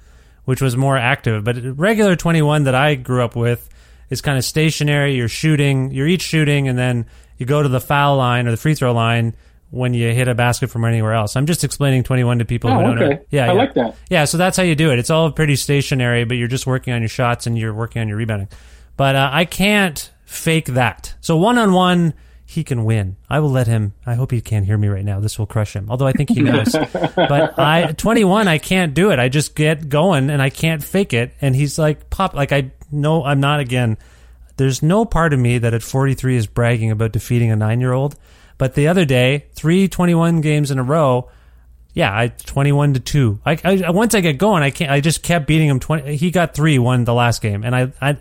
which 0.45 0.61
was 0.61 0.77
more 0.77 0.97
active. 0.97 1.45
But 1.45 1.57
regular 1.79 2.17
twenty 2.17 2.43
one 2.43 2.65
that 2.65 2.75
I 2.75 2.95
grew 2.97 3.23
up 3.23 3.37
with 3.37 3.69
is 4.11 4.21
kind 4.21 4.37
of 4.39 4.45
stationary. 4.45 5.15
You're 5.15 5.29
shooting. 5.29 5.91
You're 5.93 6.09
each 6.09 6.23
shooting, 6.23 6.67
and 6.67 6.77
then 6.79 7.07
you 7.37 7.47
go 7.47 7.63
to 7.63 7.69
the 7.69 7.81
foul 7.81 8.17
line 8.17 8.49
or 8.49 8.51
the 8.51 8.57
free 8.57 8.75
throw 8.75 8.93
line 8.93 9.35
when 9.71 9.93
you 9.95 10.13
hit 10.13 10.29
a 10.29 10.35
basket 10.35 10.69
from 10.71 10.85
anywhere 10.85 11.13
else. 11.13 11.37
I'm 11.37 11.47
just 11.47 11.63
explaining 11.65 12.03
21 12.03 12.39
to 12.39 12.45
people 12.45 12.71
who 12.71 12.79
Oh, 12.79 12.83
don't 12.83 12.99
know. 12.99 13.07
okay. 13.07 13.21
Yeah, 13.31 13.45
I 13.45 13.47
yeah. 13.49 13.53
like 13.53 13.75
that. 13.75 13.97
Yeah, 14.09 14.25
so 14.25 14.39
that's 14.39 14.57
how 14.57 14.63
you 14.63 14.75
do 14.75 14.91
it. 14.93 14.99
It's 14.99 15.11
all 15.11 15.31
pretty 15.31 15.57
stationary, 15.57 16.25
but 16.25 16.37
you're 16.39 16.49
just 16.49 16.67
working 16.67 16.93
on 16.95 17.03
your 17.03 17.09
shots 17.11 17.47
and 17.47 17.59
you're 17.59 17.75
working 17.75 18.01
on 18.01 18.09
your 18.09 18.17
rebounding. 18.17 18.49
But 18.97 19.15
uh, 19.17 19.29
I 19.33 19.45
can't 19.45 20.11
fake 20.25 20.67
that. 20.67 21.15
So 21.21 21.37
one 21.37 21.59
on 21.59 21.73
one, 21.73 22.15
he 22.47 22.65
can 22.65 22.85
win. 22.87 23.17
I 23.29 23.41
will 23.41 23.51
let 23.51 23.67
him. 23.67 23.93
I 24.07 24.15
hope 24.15 24.31
he 24.31 24.41
can't 24.41 24.65
hear 24.65 24.79
me 24.79 24.89
right 24.89 25.05
now. 25.05 25.21
This 25.21 25.39
will 25.39 25.47
crush 25.47 25.77
him. 25.77 25.87
Although 25.91 26.07
I 26.07 26.13
think 26.13 26.31
he 26.31 26.41
knows. 26.41 26.73
but 27.15 27.59
I 27.59 27.93
21, 27.93 28.49
I 28.49 28.57
can't 28.57 28.95
do 28.95 29.11
it. 29.11 29.19
I 29.19 29.29
just 29.29 29.55
get 29.55 29.91
going 29.91 30.31
and 30.31 30.41
I 30.41 30.49
can't 30.49 30.83
fake 30.83 31.13
it. 31.13 31.35
And 31.43 31.55
he's 31.55 31.79
like 31.79 32.09
pop. 32.09 32.33
Like 32.33 32.53
I 32.53 32.71
know 32.91 33.23
I'm 33.23 33.41
not 33.41 33.61
again. 33.61 33.99
There's 34.57 34.83
no 34.83 35.05
part 35.05 35.35
of 35.35 35.39
me 35.39 35.59
that 35.59 35.75
at 35.75 35.83
43 35.83 36.37
is 36.37 36.47
bragging 36.47 36.91
about 36.91 37.13
defeating 37.13 37.51
a 37.51 37.57
nine 37.57 37.81
year 37.81 37.93
old. 37.93 38.17
But 38.59 38.75
the 38.75 38.89
other 38.89 39.05
day, 39.05 39.47
three 39.55 39.89
21 39.89 40.41
games 40.41 40.71
in 40.71 40.79
a 40.79 40.83
row, 40.83 41.31
yeah, 41.95 42.17
I 42.17 42.29
21 42.29 42.95
to 42.95 43.01
2. 43.01 43.41
I, 43.47 43.59
I 43.65 43.91
once 43.91 44.15
I 44.15 44.21
get 44.21 44.39
going, 44.39 44.63
I 44.63 44.71
can't 44.71 44.91
I 44.91 45.01
just 45.01 45.23
kept 45.23 45.47
beating 45.47 45.69
him 45.69 45.81
20 45.81 46.17
he 46.17 46.31
got 46.31 46.55
3 46.55 46.79
won 46.79 47.05
the 47.05 47.15
last 47.15 47.41
game 47.41 47.65
and 47.65 47.75
I 47.75 47.93
I 48.01 48.17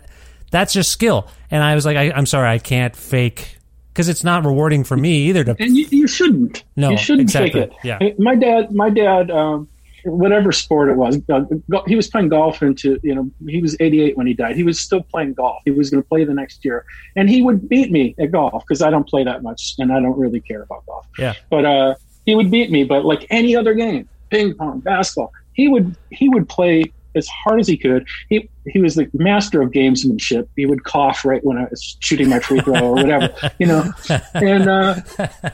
that's 0.50 0.72
just 0.72 0.90
skill. 0.90 1.28
And 1.50 1.62
I 1.62 1.74
was 1.74 1.84
like 1.84 1.96
I, 1.96 2.10
I'm 2.12 2.26
sorry, 2.26 2.48
I 2.48 2.58
can't 2.58 2.96
fake 2.96 3.58
cuz 3.94 4.08
it's 4.08 4.24
not 4.24 4.44
rewarding 4.44 4.84
for 4.84 4.96
me 4.96 5.28
either 5.28 5.44
to 5.44 5.56
and 5.58 5.76
you, 5.76 5.86
you 5.90 6.06
shouldn't. 6.06 6.64
No, 6.76 6.90
you 6.90 6.96
shouldn't 6.96 7.22
exactly. 7.28 7.60
fake 7.60 7.70
it. 7.70 7.76
Yeah. 7.84 7.98
My 8.18 8.36
dad, 8.36 8.72
my 8.72 8.90
dad, 8.90 9.30
um, 9.30 9.68
whatever 10.10 10.52
sport 10.52 10.88
it 10.88 10.96
was, 10.96 11.20
uh, 11.28 11.44
he 11.86 11.96
was 11.96 12.08
playing 12.08 12.28
golf 12.28 12.62
into, 12.62 12.98
you 13.02 13.14
know, 13.14 13.30
he 13.46 13.60
was 13.60 13.76
88 13.80 14.16
when 14.16 14.26
he 14.26 14.34
died. 14.34 14.56
He 14.56 14.64
was 14.64 14.80
still 14.80 15.02
playing 15.02 15.34
golf. 15.34 15.62
He 15.64 15.70
was 15.70 15.90
going 15.90 16.02
to 16.02 16.08
play 16.08 16.24
the 16.24 16.34
next 16.34 16.64
year. 16.64 16.84
And 17.16 17.28
he 17.28 17.42
would 17.42 17.68
beat 17.68 17.90
me 17.90 18.14
at 18.18 18.32
golf 18.32 18.64
because 18.66 18.82
I 18.82 18.90
don't 18.90 19.08
play 19.08 19.24
that 19.24 19.42
much 19.42 19.74
and 19.78 19.92
I 19.92 20.00
don't 20.00 20.18
really 20.18 20.40
care 20.40 20.62
about 20.62 20.86
golf. 20.86 21.06
Yeah. 21.18 21.34
But 21.50 21.64
uh, 21.64 21.94
he 22.26 22.34
would 22.34 22.50
beat 22.50 22.70
me. 22.70 22.84
But 22.84 23.04
like 23.04 23.26
any 23.30 23.56
other 23.56 23.74
game, 23.74 24.08
ping 24.30 24.54
pong, 24.54 24.80
basketball, 24.80 25.32
he 25.52 25.68
would 25.68 25.96
he 26.10 26.28
would 26.28 26.48
play 26.48 26.92
as 27.14 27.26
hard 27.28 27.60
as 27.60 27.68
he 27.68 27.76
could. 27.76 28.06
He 28.28 28.48
he 28.66 28.80
was 28.80 28.94
the 28.94 29.08
master 29.12 29.60
of 29.62 29.70
gamesmanship. 29.70 30.48
He 30.56 30.66
would 30.66 30.84
cough 30.84 31.24
right 31.24 31.44
when 31.44 31.58
I 31.58 31.64
was 31.64 31.96
shooting 32.00 32.28
my 32.28 32.38
free 32.38 32.60
throw 32.60 32.80
or 32.80 32.94
whatever, 32.94 33.34
you 33.58 33.66
know. 33.66 33.92
And 34.34 34.68
uh, 34.68 35.00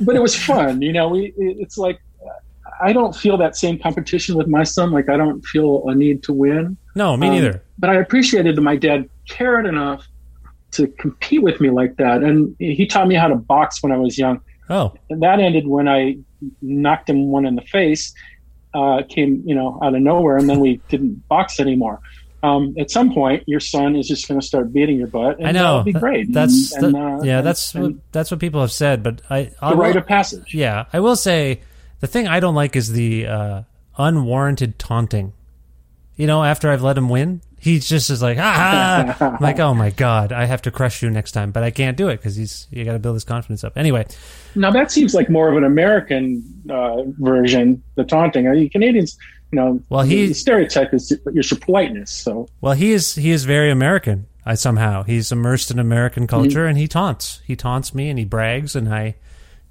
but 0.00 0.14
it 0.14 0.22
was 0.22 0.36
fun, 0.36 0.82
you 0.82 0.92
know. 0.92 1.08
We 1.08 1.32
it's 1.36 1.78
like 1.78 2.00
I 2.82 2.92
don't 2.92 3.14
feel 3.14 3.36
that 3.38 3.56
same 3.56 3.78
competition 3.78 4.36
with 4.36 4.48
my 4.48 4.64
son. 4.64 4.90
Like 4.90 5.08
I 5.08 5.16
don't 5.16 5.42
feel 5.44 5.84
a 5.88 5.94
need 5.94 6.22
to 6.24 6.32
win. 6.32 6.76
No, 6.94 7.16
me 7.16 7.28
Um, 7.28 7.34
neither. 7.34 7.62
But 7.78 7.90
I 7.90 7.94
appreciated 7.96 8.56
that 8.56 8.62
my 8.62 8.76
dad 8.76 9.08
cared 9.28 9.66
enough 9.66 10.06
to 10.72 10.88
compete 10.88 11.42
with 11.42 11.60
me 11.60 11.70
like 11.70 11.96
that, 11.96 12.22
and 12.22 12.54
he 12.58 12.86
taught 12.86 13.06
me 13.06 13.14
how 13.14 13.28
to 13.28 13.36
box 13.36 13.82
when 13.82 13.92
I 13.92 13.96
was 13.96 14.18
young. 14.18 14.40
Oh, 14.70 14.92
And 15.10 15.22
that 15.22 15.38
ended 15.40 15.66
when 15.68 15.88
I 15.88 16.18
knocked 16.62 17.08
him 17.10 17.28
one 17.28 17.46
in 17.46 17.54
the 17.54 17.62
face. 17.62 18.12
Uh, 18.72 19.02
came 19.08 19.40
you 19.46 19.54
know 19.54 19.78
out 19.84 19.94
of 19.94 20.00
nowhere, 20.02 20.36
and 20.36 20.48
then 20.50 20.58
we 20.58 20.80
didn't 20.88 21.26
box 21.28 21.60
anymore. 21.60 22.00
Um, 22.42 22.74
at 22.78 22.90
some 22.90 23.14
point, 23.14 23.42
your 23.46 23.60
son 23.60 23.96
is 23.96 24.06
just 24.08 24.28
going 24.28 24.38
to 24.38 24.46
start 24.46 24.72
beating 24.72 24.98
your 24.98 25.06
butt, 25.06 25.38
and 25.38 25.46
I 25.46 25.52
know. 25.52 25.62
that'll 25.62 25.82
be 25.84 25.92
great. 25.92 26.32
That's 26.32 26.72
and, 26.74 26.82
that- 26.94 27.00
and, 27.00 27.20
uh, 27.22 27.24
yeah. 27.24 27.38
and- 27.38 27.46
That's 27.46 27.72
what, 27.74 27.92
that's 28.12 28.30
what 28.30 28.40
people 28.40 28.60
have 28.60 28.72
said. 28.72 29.02
But 29.02 29.22
I, 29.30 29.52
I 29.62 29.70
the 29.70 29.76
rite 29.76 29.96
of 29.96 30.06
passage. 30.06 30.52
Yeah, 30.54 30.84
I 30.92 31.00
will 31.00 31.16
say 31.16 31.60
the 32.04 32.12
thing 32.12 32.28
I 32.28 32.38
don't 32.40 32.54
like 32.54 32.76
is 32.76 32.92
the 32.92 33.26
uh, 33.26 33.62
unwarranted 33.96 34.78
taunting. 34.78 35.32
You 36.16 36.26
know, 36.26 36.44
after 36.44 36.70
I've 36.70 36.82
let 36.82 36.98
him 36.98 37.08
win, 37.08 37.40
he 37.58 37.78
just 37.80 38.10
is 38.10 38.20
like, 38.22 38.36
ah, 38.38 39.16
I'm 39.20 39.38
like, 39.40 39.58
oh 39.58 39.72
my 39.72 39.88
god, 39.90 40.32
I 40.32 40.44
have 40.44 40.60
to 40.62 40.70
crush 40.70 41.02
you 41.02 41.08
next 41.08 41.32
time, 41.32 41.50
but 41.50 41.62
I 41.62 41.70
can't 41.70 41.96
do 41.96 42.08
it 42.08 42.18
because 42.18 42.36
he's 42.36 42.66
you 42.70 42.84
got 42.84 42.92
to 42.92 42.98
build 42.98 43.14
his 43.16 43.24
confidence 43.24 43.64
up. 43.64 43.76
Anyway, 43.76 44.06
Now 44.54 44.70
that 44.70 44.92
seems 44.92 45.14
like 45.14 45.30
more 45.30 45.48
of 45.50 45.56
an 45.56 45.64
American 45.64 46.44
uh, 46.70 47.04
version, 47.18 47.82
the 47.94 48.04
taunting. 48.04 48.46
I 48.48 48.52
mean, 48.52 48.68
Canadians, 48.68 49.16
you 49.50 49.56
know, 49.58 49.80
Well, 49.88 50.02
he- 50.02 50.26
the 50.26 50.34
stereotype 50.34 50.92
is 50.92 51.10
your 51.32 51.44
politeness. 51.62 52.10
So 52.10 52.48
well, 52.60 52.74
he 52.74 52.92
is 52.92 53.14
he 53.14 53.30
is 53.30 53.44
very 53.44 53.70
American. 53.70 54.26
I 54.46 54.56
somehow 54.56 55.04
he's 55.04 55.32
immersed 55.32 55.70
in 55.70 55.78
American 55.78 56.26
culture 56.26 56.66
and 56.66 56.76
he 56.76 56.86
taunts. 56.86 57.40
He 57.46 57.56
taunts 57.56 57.94
me 57.94 58.10
and 58.10 58.18
he 58.18 58.26
brags, 58.26 58.76
and 58.76 58.92
I 58.94 59.14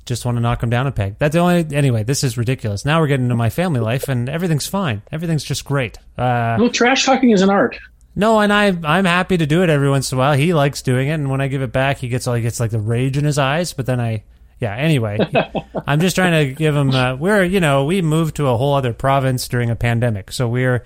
just 0.05 0.25
want 0.25 0.37
to 0.37 0.41
knock 0.41 0.61
him 0.61 0.69
down 0.69 0.87
a 0.87 0.91
peg. 0.91 1.15
That's 1.17 1.33
the 1.33 1.39
only. 1.39 1.65
Anyway, 1.75 2.03
this 2.03 2.23
is 2.23 2.37
ridiculous. 2.37 2.85
Now 2.85 2.99
we're 2.99 3.07
getting 3.07 3.25
into 3.25 3.35
my 3.35 3.49
family 3.49 3.79
life, 3.79 4.09
and 4.09 4.29
everything's 4.29 4.67
fine. 4.67 5.01
Everything's 5.11 5.43
just 5.43 5.65
great. 5.65 5.97
Uh, 6.17 6.57
well, 6.59 6.69
trash 6.69 7.05
talking 7.05 7.31
is 7.31 7.41
an 7.41 7.49
art. 7.49 7.77
No, 8.15 8.39
and 8.39 8.53
I 8.53 8.67
I'm 8.83 9.05
happy 9.05 9.37
to 9.37 9.45
do 9.45 9.63
it 9.63 9.69
every 9.69 9.89
once 9.89 10.11
in 10.11 10.17
a 10.17 10.19
while. 10.19 10.33
He 10.33 10.53
likes 10.53 10.81
doing 10.81 11.07
it, 11.07 11.13
and 11.13 11.29
when 11.29 11.41
I 11.41 11.47
give 11.47 11.61
it 11.61 11.71
back, 11.71 11.97
he 11.97 12.09
gets 12.09 12.27
all 12.27 12.35
he 12.35 12.41
gets 12.41 12.59
like 12.59 12.71
the 12.71 12.79
rage 12.79 13.17
in 13.17 13.23
his 13.23 13.39
eyes. 13.39 13.73
But 13.73 13.85
then 13.85 13.99
I, 13.99 14.23
yeah. 14.59 14.75
Anyway, 14.75 15.17
I'm 15.87 15.99
just 15.99 16.15
trying 16.15 16.47
to 16.47 16.53
give 16.53 16.75
him. 16.75 16.91
Uh, 16.91 17.15
we're 17.15 17.43
you 17.43 17.59
know 17.59 17.85
we 17.85 18.01
moved 18.01 18.35
to 18.35 18.47
a 18.47 18.57
whole 18.57 18.75
other 18.75 18.93
province 18.93 19.47
during 19.47 19.69
a 19.69 19.75
pandemic, 19.75 20.31
so 20.31 20.47
we're 20.47 20.83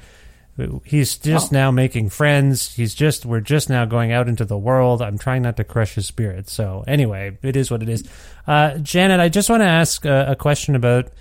he's 0.84 1.18
just 1.18 1.51
now 1.51 1.70
making 1.72 2.10
friends. 2.10 2.74
He's 2.76 2.95
just 2.95 3.26
we're 3.26 3.41
just 3.41 3.70
now 3.70 3.86
going 3.86 4.12
out 4.12 4.28
into 4.28 4.45
the 4.45 4.58
world. 4.58 5.01
I'm 5.01 5.18
trying 5.18 5.43
not 5.43 5.58
to 5.58 5.64
crush 5.64 5.95
his 5.95 6.08
spirit. 6.08 6.49
So 6.49 6.84
anyway, 6.88 7.38
it 7.41 7.55
is 7.55 7.70
what 7.70 7.84
it 7.84 7.89
is. 7.89 8.08
Uh, 8.47 8.78
Janet, 8.80 9.20
I 9.20 9.30
just 9.30 9.49
want 9.49 9.62
to 9.62 9.68
ask 9.68 10.03
a, 10.05 10.32
a 10.32 10.36
question 10.36 10.76
about 10.76 11.12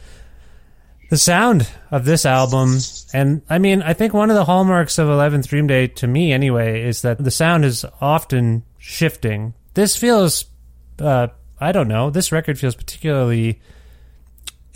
the 1.10 1.16
sound 1.16 1.68
of 1.90 2.04
this 2.04 2.26
album 2.26 2.78
and 3.14 3.40
i 3.48 3.58
mean 3.58 3.80
i 3.82 3.92
think 3.92 4.12
one 4.12 4.28
of 4.28 4.34
the 4.34 4.44
hallmarks 4.44 4.98
of 4.98 5.08
Eleven 5.08 5.40
Dream 5.40 5.68
Day 5.68 5.86
to 5.86 6.06
me 6.06 6.32
anyway 6.32 6.82
is 6.82 7.02
that 7.02 7.22
the 7.22 7.30
sound 7.30 7.64
is 7.64 7.84
often 8.00 8.64
shifting 8.78 9.54
this 9.74 9.96
feels 9.96 10.46
uh, 10.98 11.28
i 11.60 11.70
don't 11.70 11.86
know 11.86 12.10
this 12.10 12.32
record 12.32 12.58
feels 12.58 12.74
particularly 12.74 13.60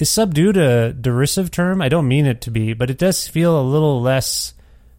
is 0.00 0.10
subdued 0.10 0.56
a 0.56 0.92
derisive 0.92 1.50
term 1.50 1.80
i 1.82 1.88
don't 1.88 2.08
mean 2.08 2.26
it 2.26 2.40
to 2.40 2.50
be 2.50 2.72
but 2.72 2.90
it 2.90 2.98
does 2.98 3.28
feel 3.28 3.60
a 3.60 3.62
little 3.62 4.00
less 4.00 4.54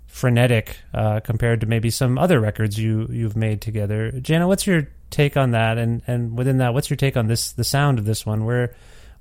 frenetic 0.08 0.78
uh, 0.94 1.20
compared 1.22 1.62
to 1.62 1.66
maybe 1.66 1.90
some 1.90 2.18
other 2.18 2.40
records 2.40 2.78
you 2.78 3.08
you've 3.12 3.36
made 3.36 3.62
together 3.62 4.12
jana 4.22 4.48
what's 4.48 4.68
your 4.68 4.88
take 5.10 5.36
on 5.36 5.52
that 5.52 5.78
and 5.78 6.02
and 6.08 6.38
within 6.38 6.58
that 6.58 6.74
what's 6.74 6.90
your 6.90 6.98
take 6.98 7.18
on 7.18 7.28
this 7.28 7.52
the 7.54 7.64
sound 7.64 7.98
of 8.00 8.06
this 8.06 8.26
one 8.26 8.46
where 8.46 8.74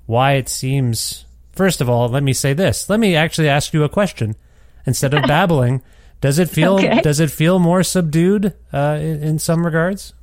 why 0.05 0.33
it 0.33 0.49
seems 0.49 1.25
First 1.53 1.81
of 1.81 1.89
all, 1.89 2.07
let 2.07 2.23
me 2.23 2.31
say 2.31 2.53
this. 2.53 2.89
Let 2.89 2.97
me 3.01 3.13
actually 3.13 3.49
ask 3.49 3.73
you 3.73 3.83
a 3.83 3.89
question 3.89 4.37
instead 4.85 5.13
of 5.13 5.23
babbling. 5.27 5.81
Does 6.21 6.39
it 6.39 6.49
feel 6.49 6.75
Okay. 6.75 7.01
does 7.01 7.19
it 7.19 7.29
feel 7.29 7.59
more 7.59 7.83
subdued 7.83 8.53
uh, 8.71 8.97
in, 9.01 9.21
in 9.21 9.37
some 9.37 9.65
regards? 9.65 10.13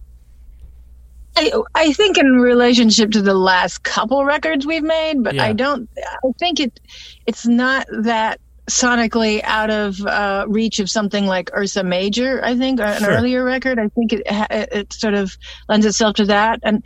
I, 1.39 1.63
I 1.75 1.93
think 1.93 2.19
in 2.19 2.27
relationship 2.41 3.13
to 3.13 3.23
the 3.23 3.35
last 3.35 3.83
couple 3.83 4.25
records 4.25 4.67
we've 4.67 4.83
made, 4.83 5.23
but 5.23 5.35
Yeah. 5.35 5.45
I 5.45 5.53
don't. 5.53 5.89
I 5.97 6.33
think 6.39 6.61
it 6.61 6.81
it's 7.27 7.47
not 7.47 7.87
that 8.03 8.41
sonically 8.69 9.41
out 9.45 9.71
of 9.71 10.01
uh, 10.05 10.45
reach 10.49 10.79
of 10.79 10.91
something 10.91 11.27
like 11.27 11.51
Ursa 11.57 11.85
Major. 11.85 12.45
I 12.45 12.57
think 12.57 12.81
an 12.81 13.01
Sure. 13.01 13.11
earlier 13.11 13.45
record. 13.45 13.79
I 13.79 13.89
think 13.89 14.13
it 14.13 14.23
it 14.27 14.69
it 14.73 14.93
sort 14.93 15.15
of 15.15 15.37
lends 15.69 15.87
itself 15.87 16.17
to 16.17 16.25
that, 16.27 16.61
and 16.63 16.85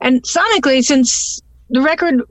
and 0.00 0.22
sonically, 0.24 0.82
since 0.82 1.40
the 1.70 1.80
record 1.80 2.22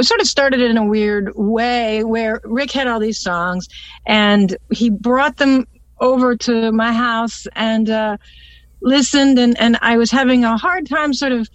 sort 0.00 0.20
of 0.20 0.26
started 0.26 0.60
in 0.60 0.76
a 0.76 0.84
weird 0.86 1.32
way 1.34 2.04
where 2.04 2.40
Rick 2.44 2.70
had 2.72 2.86
all 2.86 3.00
these 3.00 3.20
songs 3.20 3.66
and 4.06 4.56
he 4.72 4.90
brought 4.90 5.36
them 5.38 5.66
over 6.00 6.36
to 6.36 6.70
my 6.70 6.92
house 6.92 7.46
and 7.56 7.90
uh, 7.90 8.16
listened 8.80 9.38
and, 9.38 9.58
and 9.60 9.78
I 9.82 9.96
was 9.96 10.10
having 10.10 10.44
a 10.44 10.56
hard 10.56 10.88
time 10.88 11.12
sort 11.12 11.32
of 11.32 11.48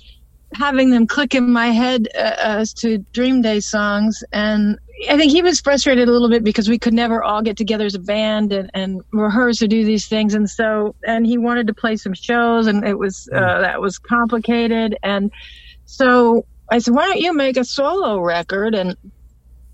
having 0.56 0.92
them 0.92 1.08
click 1.08 1.34
in 1.36 1.52
my 1.52 1.68
head 1.68 2.08
uh, 2.16 2.36
as 2.38 2.74
to 2.74 3.00
Dream 3.12 3.42
Day 3.42 3.60
songs. 3.60 4.24
And 4.32 4.78
I 5.10 5.18
think 5.18 5.32
he 5.32 5.42
was 5.42 5.60
frustrated 5.60 6.08
a 6.08 6.12
little 6.12 6.30
bit 6.30 6.44
because 6.44 6.70
we 6.70 6.78
could 6.78 6.94
never 6.94 7.24
all 7.24 7.42
get 7.42 7.58
together 7.58 7.86
as 7.86 7.96
a 7.96 8.00
band 8.00 8.54
and, 8.54 8.70
and 8.74 9.02
rehearse 9.12 9.62
or 9.62 9.68
do 9.68 9.84
these 9.84 10.08
things. 10.08 10.34
And 10.34 10.50
so 10.50 10.96
and 11.06 11.26
he 11.26 11.38
wanted 11.38 11.68
to 11.68 11.74
play 11.74 11.96
some 11.98 12.14
shows 12.14 12.68
and 12.68 12.86
it 12.86 12.98
was 12.98 13.28
uh, 13.34 13.62
that 13.62 13.82
was 13.82 13.98
complicated. 13.98 14.98
And 15.04 15.32
so 15.86 16.46
I 16.72 16.80
said, 16.80 16.94
why 16.94 17.08
don't 17.08 17.20
you 17.20 17.34
make 17.34 17.58
a 17.58 17.66
solo 17.66 18.20
record? 18.20 18.76
And 18.76 18.96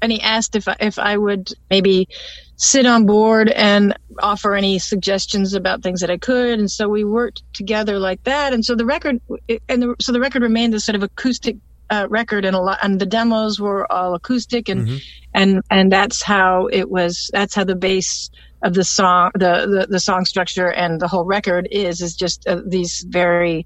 and 0.02 0.12
he 0.12 0.22
asked 0.22 0.56
if 0.56 0.68
I, 0.68 0.76
if 0.80 1.00
I 1.00 1.18
would 1.18 1.52
maybe 1.70 2.08
sit 2.56 2.86
on 2.86 3.06
board 3.06 3.50
and 3.50 3.98
offer 4.22 4.54
any 4.54 4.80
suggestions 4.80 5.54
about 5.54 5.82
things 5.82 6.02
that 6.02 6.12
I 6.12 6.18
could. 6.18 6.60
And 6.60 6.70
so 6.70 6.90
we 6.90 7.04
worked 7.06 7.42
together 7.54 8.00
like 8.00 8.24
that. 8.26 8.54
And 8.54 8.66
so 8.66 8.76
the 8.76 8.86
record 8.86 9.22
and 9.70 9.82
the, 9.82 9.96
so 10.02 10.12
the 10.12 10.20
record 10.20 10.42
remained 10.42 10.74
a 10.74 10.80
sort 10.80 10.96
of 10.96 11.04
acoustic 11.04 11.58
uh, 11.90 12.08
record, 12.10 12.46
and 12.46 12.56
a 12.56 12.60
lot 12.60 12.80
and 12.84 13.00
the 13.00 13.06
demos 13.06 13.60
were 13.60 13.92
all 13.92 14.14
acoustic, 14.14 14.70
and 14.70 15.02
and 15.34 15.62
and 15.72 15.92
that's 15.92 16.22
how 16.22 16.68
it 16.68 16.90
was. 16.90 17.30
That's 17.34 17.56
how 17.56 17.64
the 17.64 17.76
bass 17.76 18.30
of 18.62 18.74
the 18.74 18.84
song, 18.84 19.32
the 19.34 19.66
the, 19.66 19.88
the 19.90 20.00
song 20.00 20.26
structure, 20.26 20.72
and 20.72 21.00
the 21.00 21.08
whole 21.08 21.26
record 21.26 21.68
is 21.72 22.02
is 22.02 22.16
just 22.16 22.48
uh, 22.48 22.62
these 22.66 23.04
very 23.08 23.66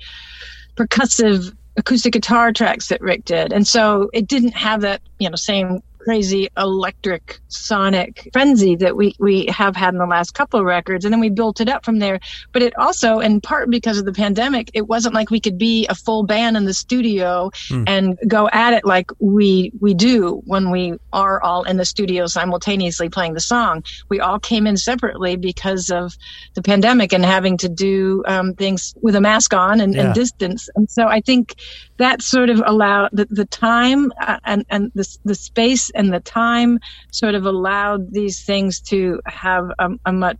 percussive 0.76 1.54
acoustic 1.76 2.14
guitar 2.14 2.52
tracks 2.52 2.88
that 2.88 3.02
Rick 3.02 3.26
did. 3.26 3.52
And 3.52 3.68
so 3.68 4.10
it 4.14 4.28
didn't 4.28 4.54
have 4.54 4.82
that, 4.82 5.02
you 5.20 5.30
know, 5.30 5.36
same 5.36 5.82
crazy 6.04 6.49
electric 6.58 7.39
sonic 7.47 8.30
frenzy 8.34 8.76
that 8.76 8.95
we, 8.95 9.16
we 9.20 9.45
have 9.47 9.76
had 9.76 9.93
in 9.93 9.99
the 9.99 10.06
last 10.06 10.32
couple 10.34 10.60
of 10.60 10.66
records. 10.66 11.06
And 11.06 11.14
then 11.14 11.20
we 11.22 11.30
built 11.30 11.62
it 11.62 11.70
up 11.70 11.86
from 11.86 11.99
there. 11.99 12.20
But 12.51 12.62
it 12.62 12.78
also, 12.78 13.20
in 13.20 13.41
part 13.41 13.70
because 13.70 13.97
of 13.97 14.06
the 14.06 14.14
pandemic, 14.14 14.70
it 14.74 14.88
wasn't 14.88 15.16
like 15.16 15.30
we 15.30 15.39
could 15.39 15.58
be 15.58 15.88
a 15.88 15.95
full 15.95 16.24
band 16.24 16.58
in 16.58 16.66
the 16.66 16.74
studio 16.74 17.49
Hmm. 17.70 17.84
and 17.88 18.18
go 18.28 18.49
at 18.51 18.74
it 18.74 18.84
like 18.86 19.10
we, 19.20 19.72
we 19.80 19.93
do 19.93 20.41
when 20.45 20.70
we 20.72 20.93
are 21.14 21.41
all 21.41 21.64
in 21.64 21.78
the 21.78 21.86
studio 21.86 22.26
simultaneously 22.26 23.10
playing 23.10 23.34
the 23.34 23.39
song. 23.39 23.84
We 24.10 24.20
all 24.20 24.39
came 24.39 24.68
in 24.68 24.76
separately 24.78 25.36
because 25.38 25.89
of 25.89 26.14
the 26.56 26.62
pandemic 26.62 27.14
and 27.14 27.24
having 27.24 27.58
to 27.58 27.70
do 27.70 28.24
um, 28.28 28.54
things 28.56 28.93
with 29.01 29.16
a 29.16 29.22
mask 29.22 29.54
on 29.54 29.80
and, 29.80 29.93
Yeah. 29.93 30.06
and 30.08 30.14
distance. 30.14 30.68
And 30.76 30.89
so 30.89 31.08
I 31.08 31.22
think 31.22 31.56
that 31.97 32.22
sort 32.22 32.49
of 32.49 32.62
allowed 32.66 33.10
the, 33.14 33.28
the 33.30 33.45
time 33.45 34.12
uh, 34.20 34.39
and, 34.43 34.66
and 34.70 34.91
the, 34.95 35.08
the 35.24 35.36
space 35.36 35.89
and 35.94 36.14
the 36.14 36.20
time 36.20 36.80
sort 37.12 37.36
of 37.36 37.46
allowed 37.46 38.12
these 38.12 38.44
things 38.44 38.80
to 38.82 39.20
have 39.26 39.70
a, 39.80 39.89
a 40.06 40.14
much 40.14 40.38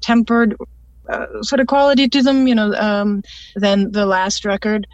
tempered 0.00 0.56
uh, 1.08 1.26
sort 1.42 1.60
of 1.60 1.66
quality 1.66 2.08
to 2.08 2.22
them, 2.22 2.46
you 2.46 2.54
know, 2.54 2.72
um, 2.74 3.22
than 3.56 3.90
the 3.92 4.06
last 4.06 4.44
record. 4.44 4.86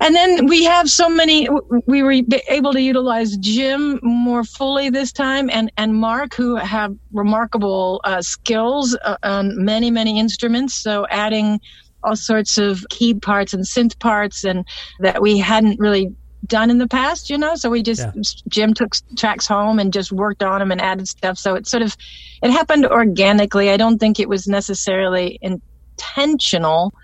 And 0.00 0.14
then 0.14 0.46
we 0.46 0.64
have 0.64 0.90
so 0.90 1.08
many, 1.08 1.48
we 1.86 2.02
were 2.02 2.20
able 2.48 2.72
to 2.72 2.80
utilize 2.80 3.36
Jim 3.38 4.00
more 4.02 4.44
fully 4.44 4.90
this 4.90 5.12
time 5.12 5.48
and, 5.50 5.72
and 5.78 5.94
Mark, 5.94 6.34
who 6.34 6.56
have 6.56 6.94
remarkable 7.12 8.00
uh, 8.04 8.20
skills 8.20 8.96
uh, 9.04 9.16
on 9.22 9.64
many, 9.64 9.90
many 9.90 10.18
instruments. 10.18 10.74
So 10.74 11.06
adding 11.10 11.60
all 12.02 12.16
sorts 12.16 12.58
of 12.58 12.84
key 12.90 13.14
parts 13.14 13.54
and 13.54 13.64
synth 13.64 13.98
parts 13.98 14.44
and 14.44 14.66
that 15.00 15.22
we 15.22 15.38
hadn't 15.38 15.80
really 15.80 16.14
done 16.46 16.70
in 16.70 16.78
the 16.78 16.88
past, 16.88 17.30
you 17.30 17.38
know? 17.38 17.54
So 17.54 17.70
we 17.70 17.82
just, 17.82 18.42
Jim 18.48 18.74
took 18.74 18.94
tracks 19.16 19.46
home 19.46 19.78
and 19.78 19.92
just 19.92 20.12
worked 20.12 20.42
on 20.42 20.60
them 20.60 20.72
and 20.72 20.80
added 20.80 21.08
stuff. 21.08 21.38
So 21.38 21.54
it 21.54 21.66
sort 21.66 21.82
of, 21.82 21.96
it 22.42 22.50
happened 22.50 22.86
organically. 22.86 23.70
I 23.70 23.76
don't 23.76 23.98
think 23.98 24.20
it 24.20 24.28
was 24.28 24.46
necessarily 24.46 25.38
intentional 25.42 26.94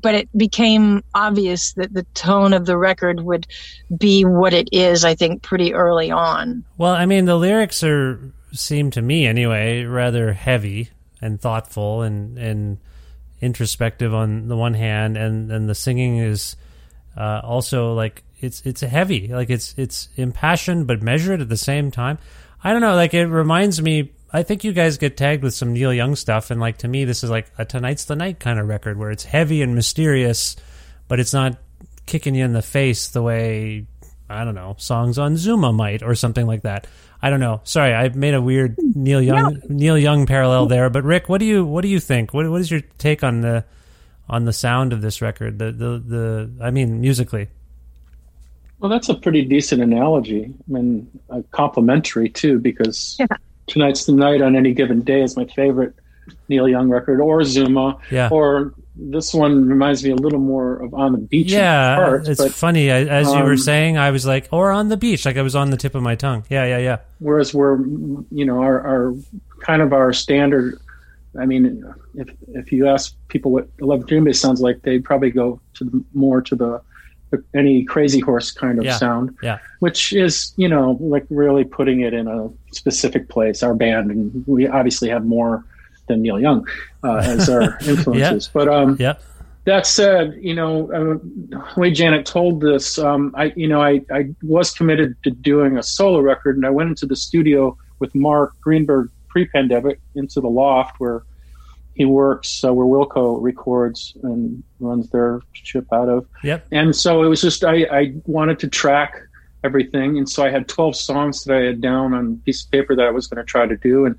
but 0.00 0.14
it 0.14 0.28
became 0.36 1.02
obvious 1.14 1.72
that 1.74 1.92
the 1.92 2.02
tone 2.14 2.52
of 2.52 2.66
the 2.66 2.76
record 2.76 3.20
would 3.20 3.46
be 3.96 4.24
what 4.24 4.52
it 4.52 4.68
is, 4.72 5.04
I 5.04 5.14
think, 5.14 5.42
pretty 5.42 5.74
early 5.74 6.10
on. 6.10 6.64
Well, 6.76 6.92
I 6.92 7.06
mean, 7.06 7.24
the 7.24 7.36
lyrics 7.36 7.82
are 7.84 8.20
seem 8.52 8.90
to 8.90 9.00
me 9.00 9.26
anyway 9.26 9.82
rather 9.84 10.34
heavy 10.34 10.90
and 11.22 11.40
thoughtful 11.40 12.02
and 12.02 12.36
and 12.36 12.78
introspective 13.40 14.12
on 14.12 14.48
the 14.48 14.56
one 14.56 14.74
hand, 14.74 15.16
and 15.16 15.50
and 15.50 15.68
the 15.68 15.74
singing 15.74 16.18
is 16.18 16.56
uh, 17.16 17.40
also 17.42 17.94
like 17.94 18.22
it's 18.42 18.62
it's 18.64 18.80
heavy, 18.80 19.28
like 19.28 19.50
it's 19.50 19.74
it's 19.76 20.08
impassioned 20.16 20.86
but 20.86 21.02
measured 21.02 21.40
at 21.40 21.48
the 21.48 21.56
same 21.56 21.90
time. 21.90 22.18
I 22.62 22.72
don't 22.72 22.82
know, 22.82 22.94
like 22.94 23.14
it 23.14 23.26
reminds 23.26 23.80
me. 23.80 24.12
I 24.32 24.42
think 24.42 24.64
you 24.64 24.72
guys 24.72 24.96
get 24.96 25.16
tagged 25.16 25.42
with 25.42 25.52
some 25.52 25.74
Neil 25.74 25.92
Young 25.92 26.16
stuff, 26.16 26.50
and 26.50 26.60
like 26.60 26.78
to 26.78 26.88
me, 26.88 27.04
this 27.04 27.22
is 27.22 27.30
like 27.30 27.50
a 27.58 27.64
tonight's 27.64 28.06
the 28.06 28.16
night 28.16 28.40
kind 28.40 28.58
of 28.58 28.66
record 28.66 28.98
where 28.98 29.10
it's 29.10 29.24
heavy 29.24 29.62
and 29.62 29.74
mysterious, 29.74 30.56
but 31.08 31.20
it's 31.20 31.32
not 31.34 31.58
kicking 32.06 32.34
you 32.34 32.44
in 32.44 32.52
the 32.52 32.62
face 32.62 33.08
the 33.08 33.22
way 33.22 33.86
I 34.28 34.44
don't 34.44 34.54
know 34.54 34.74
songs 34.78 35.18
on 35.18 35.36
Zuma 35.36 35.72
might 35.72 36.02
or 36.02 36.14
something 36.14 36.46
like 36.46 36.62
that. 36.62 36.86
I 37.20 37.30
don't 37.30 37.40
know. 37.40 37.60
Sorry, 37.64 37.94
I 37.94 38.08
made 38.08 38.34
a 38.34 38.42
weird 38.42 38.76
Neil 38.78 39.22
Young 39.22 39.54
No. 39.54 39.60
Neil 39.68 39.98
Young 39.98 40.26
parallel 40.26 40.66
there. 40.66 40.90
But 40.90 41.04
Rick, 41.04 41.28
what 41.28 41.38
do 41.38 41.44
you 41.44 41.64
what 41.64 41.82
do 41.82 41.88
you 41.88 42.00
think? 42.00 42.34
What 42.34 42.48
what 42.50 42.60
is 42.60 42.70
your 42.70 42.80
take 42.98 43.22
on 43.22 43.42
the 43.42 43.64
on 44.28 44.44
the 44.44 44.52
sound 44.52 44.92
of 44.92 45.02
this 45.02 45.22
record? 45.22 45.58
The 45.58 45.72
the 45.72 45.98
the 45.98 46.52
I 46.60 46.70
mean 46.70 47.00
musically. 47.00 47.48
Well, 48.82 48.90
that's 48.90 49.08
a 49.08 49.14
pretty 49.14 49.44
decent 49.44 49.80
analogy. 49.80 50.52
I 50.52 50.72
mean, 50.72 51.08
uh, 51.30 51.42
complimentary 51.52 52.28
too, 52.28 52.58
because 52.58 53.16
tonight's 53.68 54.06
the 54.06 54.12
night 54.12 54.42
on 54.42 54.56
any 54.56 54.74
given 54.74 55.02
day 55.02 55.22
is 55.22 55.36
my 55.36 55.44
favorite 55.44 55.94
Neil 56.48 56.68
Young 56.68 56.88
record, 56.88 57.20
or 57.20 57.44
Zuma, 57.44 57.96
Yeah. 58.10 58.28
or 58.32 58.74
this 58.96 59.32
one 59.32 59.68
reminds 59.68 60.02
me 60.02 60.10
a 60.10 60.16
little 60.16 60.40
more 60.40 60.82
of 60.82 60.94
On 60.94 61.12
the 61.12 61.18
Beach. 61.18 61.52
in 61.52 61.58
Yeah, 61.58 61.94
parts, 61.96 62.28
it's 62.28 62.42
but, 62.42 62.52
funny. 62.52 62.90
I, 62.90 63.04
as 63.04 63.32
you 63.32 63.44
were 63.44 63.52
um, 63.52 63.56
saying, 63.58 63.98
I 63.98 64.10
was 64.10 64.26
like, 64.26 64.48
or 64.50 64.72
on 64.72 64.88
the 64.88 64.96
beach, 64.96 65.24
like 65.26 65.36
I 65.36 65.42
was 65.42 65.54
on 65.54 65.70
the 65.70 65.76
tip 65.76 65.94
of 65.94 66.02
my 66.02 66.16
tongue. 66.16 66.44
Yeah, 66.50 66.64
yeah, 66.66 66.78
yeah. 66.78 66.98
whereas 67.20 67.54
we're, 67.54 67.78
you 68.30 68.44
know, 68.44 68.60
our, 68.60 68.80
our 68.80 69.14
kind 69.60 69.80
of 69.80 69.92
our 69.92 70.12
standard. 70.12 70.78
I 71.40 71.46
mean, 71.46 71.84
if 72.14 72.28
if 72.48 72.72
you 72.72 72.88
ask 72.88 73.14
people 73.28 73.52
what 73.52 73.68
Eleven 73.78 74.06
Dream 74.06 74.24
Day 74.24 74.32
sounds 74.32 74.60
like, 74.60 74.82
they 74.82 74.98
probably 74.98 75.30
go 75.30 75.60
to 75.74 75.84
the, 75.84 76.04
more 76.14 76.42
to 76.42 76.54
the, 76.56 76.72
the 76.72 76.80
any 77.54 77.84
Crazy 77.84 78.20
Horse 78.20 78.50
kind 78.50 78.78
of 78.78 78.84
Yeah. 78.84 78.96
sound. 78.96 79.36
Yeah. 79.42 79.58
which 79.80 80.12
is 80.12 80.52
you 80.56 80.68
know 80.68 80.96
like 81.00 81.26
really 81.30 81.64
putting 81.64 82.00
it 82.00 82.14
in 82.14 82.28
a 82.28 82.48
specific 82.72 83.28
place 83.28 83.62
our 83.62 83.74
band 83.74 84.10
and 84.10 84.44
we 84.46 84.66
obviously 84.68 85.08
have 85.08 85.24
more 85.24 85.64
than 86.08 86.22
neil 86.22 86.38
young 86.40 86.66
uh, 87.04 87.16
as 87.16 87.48
our 87.48 87.76
influences 87.86 88.48
but 88.52 88.68
um 88.68 88.96
yeah 89.00 89.14
that 89.64 89.86
said 89.86 90.34
you 90.40 90.54
know 90.54 90.90
uh, 90.92 91.18
the 91.50 91.80
way 91.80 91.90
janet 91.90 92.24
told 92.26 92.60
this 92.60 92.98
um 92.98 93.32
i 93.36 93.52
you 93.56 93.68
know 93.68 93.80
I, 93.82 94.00
I 94.12 94.28
was 94.42 94.70
committed 94.72 95.16
to 95.24 95.30
doing 95.30 95.78
a 95.78 95.82
solo 95.82 96.20
record 96.20 96.56
and 96.56 96.64
i 96.66 96.70
went 96.70 96.88
into 96.90 97.06
the 97.06 97.16
studio 97.16 97.76
with 98.00 98.14
mark 98.14 98.52
greenberg 98.60 99.10
pre-pandemic 99.28 100.00
into 100.14 100.40
the 100.40 100.48
loft 100.48 101.00
where 101.00 101.22
he 101.94 102.04
works 102.04 102.64
uh, 102.64 102.72
where 102.72 102.86
wilco 102.86 103.40
records 103.40 104.16
and 104.22 104.62
runs 104.80 105.10
their 105.10 105.40
ship 105.52 105.86
out 105.92 106.08
of. 106.08 106.26
Yep. 106.42 106.66
and 106.72 106.94
so 106.96 107.22
it 107.22 107.28
was 107.28 107.42
just 107.42 107.64
I, 107.64 107.84
I 107.84 108.14
wanted 108.26 108.58
to 108.60 108.68
track 108.68 109.16
everything. 109.64 110.18
And 110.18 110.28
so 110.28 110.44
i 110.44 110.50
had 110.50 110.68
12 110.68 110.96
songs 110.96 111.44
that 111.44 111.56
i 111.56 111.60
had 111.60 111.80
down 111.80 112.14
on 112.14 112.40
a 112.40 112.44
piece 112.44 112.64
of 112.64 112.70
paper 112.70 112.96
that 112.96 113.06
i 113.06 113.10
was 113.10 113.26
going 113.26 113.44
to 113.44 113.48
try 113.48 113.66
to 113.66 113.76
do. 113.76 114.06
And 114.06 114.16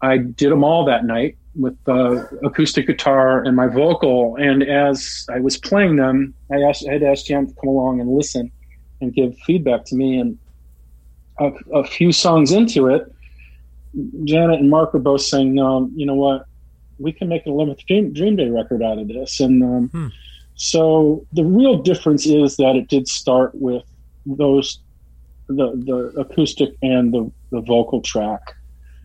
i 0.00 0.16
did 0.16 0.50
them 0.50 0.64
all 0.64 0.84
that 0.86 1.04
night 1.04 1.36
with 1.54 1.76
uh, 1.86 2.24
acoustic 2.42 2.86
guitar 2.86 3.42
and 3.42 3.54
my 3.54 3.66
vocal. 3.66 4.36
And 4.36 4.62
as 4.62 5.26
i 5.30 5.38
was 5.38 5.56
playing 5.56 5.96
them 5.96 6.34
i 6.50 6.56
asked 6.56 6.86
i 6.88 6.92
had 6.92 7.02
asked 7.02 7.26
jan 7.26 7.46
to 7.46 7.54
come 7.54 7.68
along 7.68 8.00
and 8.00 8.10
listen 8.10 8.50
and 9.00 9.12
give 9.12 9.36
feedback 9.38 9.84
to 9.86 9.96
me. 9.96 10.18
And 10.18 10.38
a, 11.38 11.50
a 11.74 11.84
few 11.84 12.12
songs 12.12 12.52
into 12.52 12.88
it 12.88 13.12
janet 14.24 14.58
and 14.58 14.70
mark 14.70 14.94
were 14.94 15.00
both 15.00 15.20
saying 15.20 15.54
no 15.54 15.90
you 15.94 16.06
know 16.06 16.14
what 16.14 16.46
we 17.02 17.12
can 17.12 17.28
make 17.28 17.44
an 17.46 17.52
11th 17.52 17.84
dream, 17.86 18.12
dream 18.12 18.36
day 18.36 18.48
record 18.50 18.82
out 18.82 18.98
of 18.98 19.08
this 19.08 19.40
and 19.40 19.62
um, 19.62 20.12
so 20.54 21.24
the 21.32 21.44
real 21.44 21.76
difference 21.82 22.26
is 22.26 22.56
that 22.56 22.76
it 22.76 22.88
did 22.88 23.08
start 23.08 23.52
with 23.54 23.82
those 24.26 24.78
the 25.48 25.72
the 25.84 26.20
acoustic 26.20 26.70
and 26.82 27.12
the, 27.12 27.30
the 27.50 27.60
vocal 27.60 28.00
track. 28.00 28.40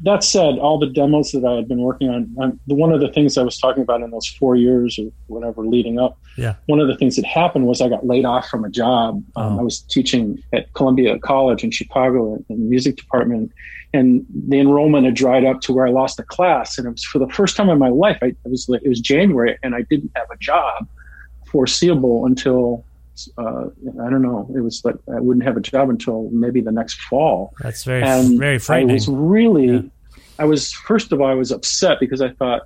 That 0.04 0.24
said, 0.24 0.60
all 0.60 0.78
the 0.78 0.86
demos 0.92 1.32
that 1.32 1.44
I 1.44 1.54
had 1.56 1.68
been 1.68 1.82
working 1.82 2.10
on, 2.10 2.36
um, 2.40 2.60
the 2.68 2.76
one 2.76 2.92
of 2.92 3.00
the 3.02 3.12
things 3.12 3.36
I 3.36 3.42
was 3.42 3.58
talking 3.58 3.82
about 3.82 4.04
in 4.04 4.12
those 4.12 4.28
four 4.28 4.56
years 4.56 5.00
or 5.00 5.10
whatever 5.26 5.66
leading 5.66 5.98
up, 5.98 6.20
Yeah. 6.38 6.54
one 6.68 6.80
of 6.80 6.88
the 6.88 6.96
things 6.96 7.16
that 7.16 7.26
happened 7.26 7.66
was 7.66 7.82
I 7.82 7.90
got 7.90 8.06
laid 8.06 8.24
off 8.24 8.48
from 8.48 8.64
a 8.64 8.70
job. 8.70 9.24
Um, 9.36 9.54
Oh. 9.56 9.60
I 9.60 9.64
was 9.64 9.80
teaching 9.80 10.38
at 10.54 10.72
Columbia 10.74 11.18
College 11.18 11.64
in 11.64 11.72
Chicago 11.72 12.36
in 12.36 12.46
the 12.48 12.56
music 12.74 12.98
department, 12.98 13.52
and 13.94 14.26
the 14.48 14.60
enrollment 14.60 15.06
had 15.06 15.16
dried 15.16 15.46
up 15.46 15.62
to 15.62 15.74
where 15.74 15.88
I 15.88 15.92
lost 15.92 16.20
a 16.20 16.24
class. 16.24 16.78
And 16.78 16.88
it 16.88 16.92
was 16.92 17.04
for 17.04 17.20
the 17.20 17.30
first 17.30 17.56
time 17.56 17.70
in 17.70 17.80
my 17.80 17.90
life. 17.90 18.18
I, 18.22 18.28
it 18.28 18.38
was 18.46 18.70
it 18.70 18.88
was 18.88 19.00
January, 19.00 19.58
and 19.64 19.76
I 19.76 19.84
didn't 19.90 20.12
have 20.16 20.28
a 20.32 20.38
job 20.38 20.88
foreseeable 21.46 22.26
until 22.26 22.84
uh, 23.38 23.66
I 24.04 24.10
don't 24.10 24.22
know. 24.22 24.50
It 24.56 24.62
was 24.62 24.84
like 24.84 24.96
I 25.14 25.20
wouldn't 25.20 25.46
have 25.46 25.58
a 25.58 25.62
job 25.62 25.90
until 25.90 26.30
maybe 26.32 26.62
the 26.62 26.72
next 26.72 27.02
fall. 27.02 27.54
That's 27.60 27.84
very 27.84 28.04
and 28.04 28.38
very 28.38 28.60
I 28.70 28.84
was 28.84 29.08
really, 29.08 29.90
I 30.38 30.46
was 30.46 30.72
first 30.74 31.12
of 31.12 31.22
all, 31.22 31.28
I 31.28 31.34
was 31.34 31.52
upset 31.52 32.00
because 32.00 32.22
I 32.22 32.30
thought 32.30 32.64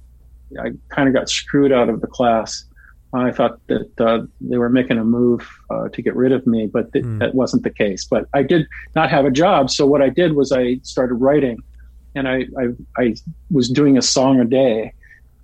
I 0.59 0.72
kind 0.89 1.07
of 1.07 1.13
got 1.13 1.30
screwed 1.30 1.72
out 1.72 1.89
of 1.89 2.01
the 2.01 2.07
class. 2.07 2.65
I 3.14 3.32
thought 3.32 3.59
that 3.68 3.99
uh, 3.99 4.26
they 4.39 4.57
were 4.57 4.70
making 4.70 4.97
a 4.97 5.03
move 5.03 5.47
uh, 5.70 5.89
to 5.89 6.01
get 6.01 6.16
rid 6.16 6.32
of 6.32 6.47
me, 6.47 6.68
but 6.68 6.93
th- 6.93 7.05
that 7.20 7.36
wasn't 7.36 7.64
the 7.64 7.70
case. 7.70 8.05
But 8.09 8.28
I 8.34 8.43
did 8.43 8.68
not 8.95 9.09
have 9.09 9.26
a 9.26 9.32
job, 9.32 9.70
so 9.70 9.86
what 9.86 10.01
I 10.01 10.09
did 10.09 10.34
was 10.34 10.51
I 10.51 10.80
started 10.84 11.16
writing, 11.16 11.62
and 12.16 12.28
I 12.28 12.45
I, 12.57 12.68
I 12.97 13.16
was 13.49 13.70
doing 13.70 13.97
a 13.97 14.01
song 14.01 14.39
a 14.39 14.45
day, 14.45 14.93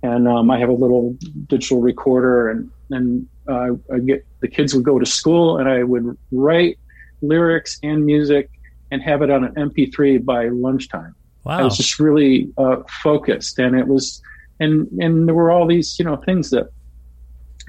and 0.02 0.26
um, 0.26 0.50
I 0.50 0.58
have 0.58 0.70
a 0.70 0.74
little 0.74 1.14
digital 1.46 1.82
recorder, 1.82 2.48
and 2.50 2.70
and 2.90 3.28
uh, 3.48 3.74
I 3.92 3.98
get 3.98 4.26
the 4.40 4.48
kids 4.48 4.74
would 4.74 4.84
go 4.84 4.98
to 4.98 5.06
school, 5.06 5.58
and 5.58 5.68
I 5.68 5.82
would 5.82 6.16
write 6.32 6.78
lyrics 7.20 7.78
and 7.82 8.06
music, 8.06 8.50
and 8.90 9.02
have 9.02 9.20
it 9.20 9.30
on 9.30 9.44
an 9.44 9.54
MP3 9.54 10.24
by 10.24 10.48
lunchtime. 10.48 11.14
Wow. 11.44 11.58
I 11.58 11.64
was 11.64 11.76
just 11.76 11.98
really 12.00 12.50
uh, 12.56 12.76
focused, 13.02 13.58
and 13.58 13.78
it 13.78 13.88
was, 13.88 14.22
and 14.58 14.88
and 15.02 15.28
there 15.28 15.34
were 15.34 15.50
all 15.50 15.66
these 15.66 15.98
you 15.98 16.06
know 16.06 16.16
things 16.16 16.48
that 16.50 16.68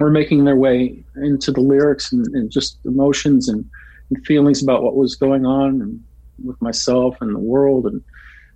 were 0.00 0.10
making 0.10 0.44
their 0.44 0.56
way 0.56 1.02
into 1.16 1.52
the 1.52 1.60
lyrics 1.60 2.12
and, 2.12 2.26
and 2.34 2.50
just 2.50 2.78
emotions 2.84 3.48
and, 3.48 3.64
and 4.10 4.24
feelings 4.26 4.62
about 4.62 4.82
what 4.82 4.96
was 4.96 5.14
going 5.14 5.46
on 5.46 5.80
and 5.80 6.02
with 6.44 6.60
myself 6.60 7.16
and 7.20 7.34
the 7.34 7.38
world. 7.40 7.86
And 7.86 8.02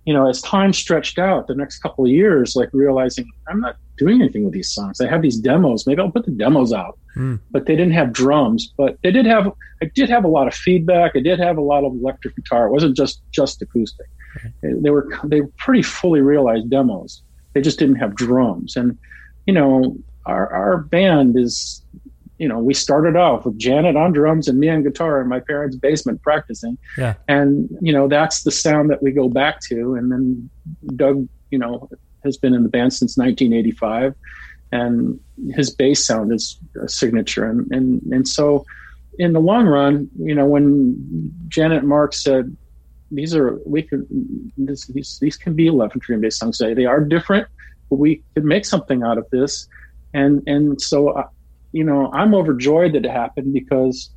you 0.05 0.13
know 0.13 0.29
as 0.29 0.41
time 0.41 0.71
stretched 0.71 1.19
out 1.19 1.47
the 1.47 1.55
next 1.55 1.79
couple 1.79 2.05
of 2.05 2.11
years 2.11 2.55
like 2.55 2.69
realizing 2.73 3.29
i'm 3.47 3.59
not 3.59 3.75
doing 3.97 4.21
anything 4.21 4.43
with 4.43 4.53
these 4.53 4.69
songs. 4.69 4.99
I 4.99 5.07
have 5.07 5.21
these 5.21 5.37
demos. 5.37 5.87
Maybe 5.87 6.01
i'll 6.01 6.11
put 6.11 6.25
the 6.25 6.31
demos 6.31 6.73
out. 6.73 6.97
Hmm. 7.13 7.35
but 7.49 7.65
they 7.65 7.77
didn't 7.77 7.93
have 7.93 8.11
drums 8.11 8.73
but 8.77 8.97
they 9.01 9.09
did 9.09 9.25
have 9.25 9.51
i 9.81 9.85
did 9.95 10.09
have 10.09 10.25
a 10.25 10.27
lot 10.27 10.47
of 10.47 10.53
feedback. 10.53 11.13
I 11.15 11.21
did 11.21 11.39
have 11.39 11.57
a 11.57 11.61
lot 11.61 11.83
of 11.85 11.93
electric 11.93 12.35
guitar. 12.35 12.67
It 12.67 12.71
wasn't 12.71 12.95
just 12.95 13.21
just 13.31 13.61
acoustic. 13.61 14.07
They, 14.61 14.73
they 14.73 14.89
were 14.89 15.07
they 15.23 15.41
were 15.41 15.51
pretty 15.57 15.81
fully 15.81 16.21
realized 16.21 16.69
demos. 16.69 17.21
They 17.53 17.61
just 17.61 17.79
didn't 17.79 17.95
have 17.95 18.15
drums. 18.15 18.75
And 18.75 18.97
you 19.47 19.53
know 19.53 19.97
our 20.25 20.51
our 20.51 20.77
band 20.77 21.37
is 21.37 21.83
you 22.37 22.47
know 22.47 22.59
we 22.59 22.73
started 22.73 23.15
off 23.15 23.45
with 23.45 23.57
janet 23.57 23.95
on 23.95 24.11
drums 24.11 24.47
and 24.47 24.59
me 24.59 24.69
on 24.69 24.83
guitar 24.83 25.21
in 25.21 25.27
my 25.27 25.39
parents 25.39 25.75
basement 25.75 26.21
practicing. 26.21 26.77
Yeah. 26.97 27.15
and 27.27 27.69
you 27.81 27.93
know 27.93 28.07
that's 28.07 28.43
the 28.43 28.51
sound 28.51 28.89
that 28.89 29.01
we 29.01 29.11
go 29.11 29.29
back 29.29 29.61
to. 29.69 29.95
And 29.95 30.11
then 30.11 30.49
doug 30.95 31.27
you 31.51 31.59
know 31.59 31.89
has 32.23 32.37
been 32.37 32.53
in 32.53 32.63
the 32.63 32.69
band 32.69 32.93
since 32.93 33.17
1985 33.17 34.15
and 34.71 35.19
his 35.55 35.69
bass 35.69 36.05
sound 36.05 36.33
is 36.33 36.57
a 36.81 36.89
signature. 36.89 37.45
And 37.45 37.71
and 37.71 38.01
and 38.11 38.27
so 38.27 38.65
in 39.17 39.33
the 39.33 39.39
long 39.39 39.65
run 39.65 40.09
you 40.19 40.35
know 40.35 40.45
when 40.45 41.31
janet 41.47 41.79
and 41.79 41.87
mark 41.87 42.13
said 42.13 42.55
these 43.11 43.33
are 43.35 43.59
we 43.65 43.81
could 43.81 44.05
this, 44.57 44.87
these 44.87 45.19
these 45.21 45.37
can 45.37 45.53
be 45.53 45.67
11 45.67 45.99
Dream 45.99 46.21
Day 46.21 46.29
songs 46.29 46.57
they 46.57 46.85
are 46.85 46.99
different 46.99 47.47
but 47.89 47.97
we 47.97 48.23
could 48.33 48.43
make 48.43 48.65
something 48.65 49.03
out 49.03 49.17
of 49.17 49.29
this 49.29 49.67
and 50.15 50.41
and 50.47 50.81
so 50.81 51.09
uh, 51.09 51.27
you 51.71 51.83
know 51.83 52.09
i'm 52.13 52.33
overjoyed 52.33 52.93
that 52.93 53.05
it 53.05 53.11
happened 53.11 53.53
because 53.53 54.09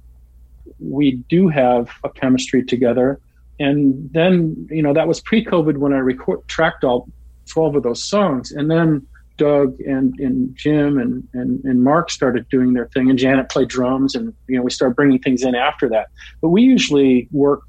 we 0.79 1.23
do 1.29 1.49
have 1.49 1.91
a 2.05 2.11
chemistry 2.11 2.65
together. 2.65 3.21
And 3.61 4.11
then 4.13 4.69
you 4.71 4.83
know 4.83 4.95
that 4.95 5.09
was 5.09 5.21
pre-covid 5.21 5.79
when 5.79 5.93
i 5.93 5.99
record 5.99 6.47
tracked 6.47 6.85
all 6.85 7.09
12 7.51 7.77
of 7.77 7.83
those 7.83 8.05
songs. 8.05 8.53
And 8.53 8.71
then 8.71 9.07
doug 9.37 9.81
and, 9.81 10.19
and 10.19 10.55
jim 10.57 10.99
and, 10.99 11.27
and, 11.33 11.63
and 11.65 11.85
mark 11.85 12.11
started 12.11 12.49
doing 12.49 12.73
their 12.73 12.87
thing. 12.89 13.11
And 13.11 13.19
janet 13.19 13.49
played 13.49 13.69
drums 13.69 14.15
and 14.15 14.33
you 14.47 14.57
know 14.57 14.63
we 14.63 14.71
started 14.71 14.95
bringing 14.95 15.19
things 15.19 15.43
in 15.43 15.55
after 15.55 15.89
that. 15.89 16.09
But 16.41 16.51
we 16.51 16.63
usually 16.63 17.29
work 17.33 17.63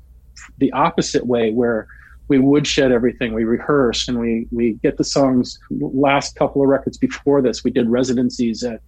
the 0.58 0.72
opposite 0.74 1.26
way 1.26 1.52
where 1.52 1.88
we 2.30 2.38
woodshed 2.38 2.92
everything. 2.92 3.34
We 3.34 3.44
rehearse 3.44 4.08
and 4.08 4.20
we 4.20 4.48
we 4.52 4.74
get 4.84 4.98
the 4.98 5.04
songs. 5.04 5.60
Last 5.72 6.36
couple 6.36 6.62
of 6.62 6.70
records 6.70 6.98
before 6.98 7.42
this 7.42 7.64
we 7.64 7.72
did 7.72 7.90
residencies 7.90 8.64
at 8.64 8.82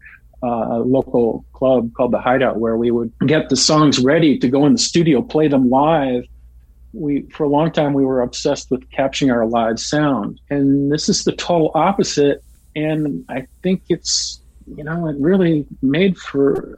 uh, 0.44 0.48
a 0.48 0.80
local 0.80 1.44
club 1.52 1.92
called 1.94 2.12
the 2.12 2.22
hideout 2.22 2.58
where 2.58 2.78
we 2.78 2.92
would 2.92 3.12
get 3.26 3.50
the 3.50 3.56
songs 3.58 4.00
ready 4.00 4.38
to 4.40 4.48
go 4.48 4.66
in 4.66 4.74
the 4.74 4.80
studio 4.80 5.22
play 5.22 5.48
them 5.48 5.70
live. 5.70 6.24
We 6.94 7.24
for 7.34 7.44
a 7.44 7.50
long 7.50 7.72
time 7.72 7.94
we 7.94 8.06
were 8.06 8.22
obsessed 8.22 8.70
with 8.70 8.90
capturing 8.92 9.32
our 9.32 9.46
live 9.46 9.80
sound, 9.80 10.40
and 10.50 10.92
this 10.92 11.10
is 11.10 11.24
the 11.24 11.34
total 11.34 11.72
opposite. 11.74 12.44
And 12.76 13.26
I 13.28 13.48
think 13.64 13.84
it's 13.90 14.40
you 14.78 14.84
know 14.84 15.08
it 15.08 15.16
really 15.20 15.66
made 15.82 16.18
for 16.18 16.78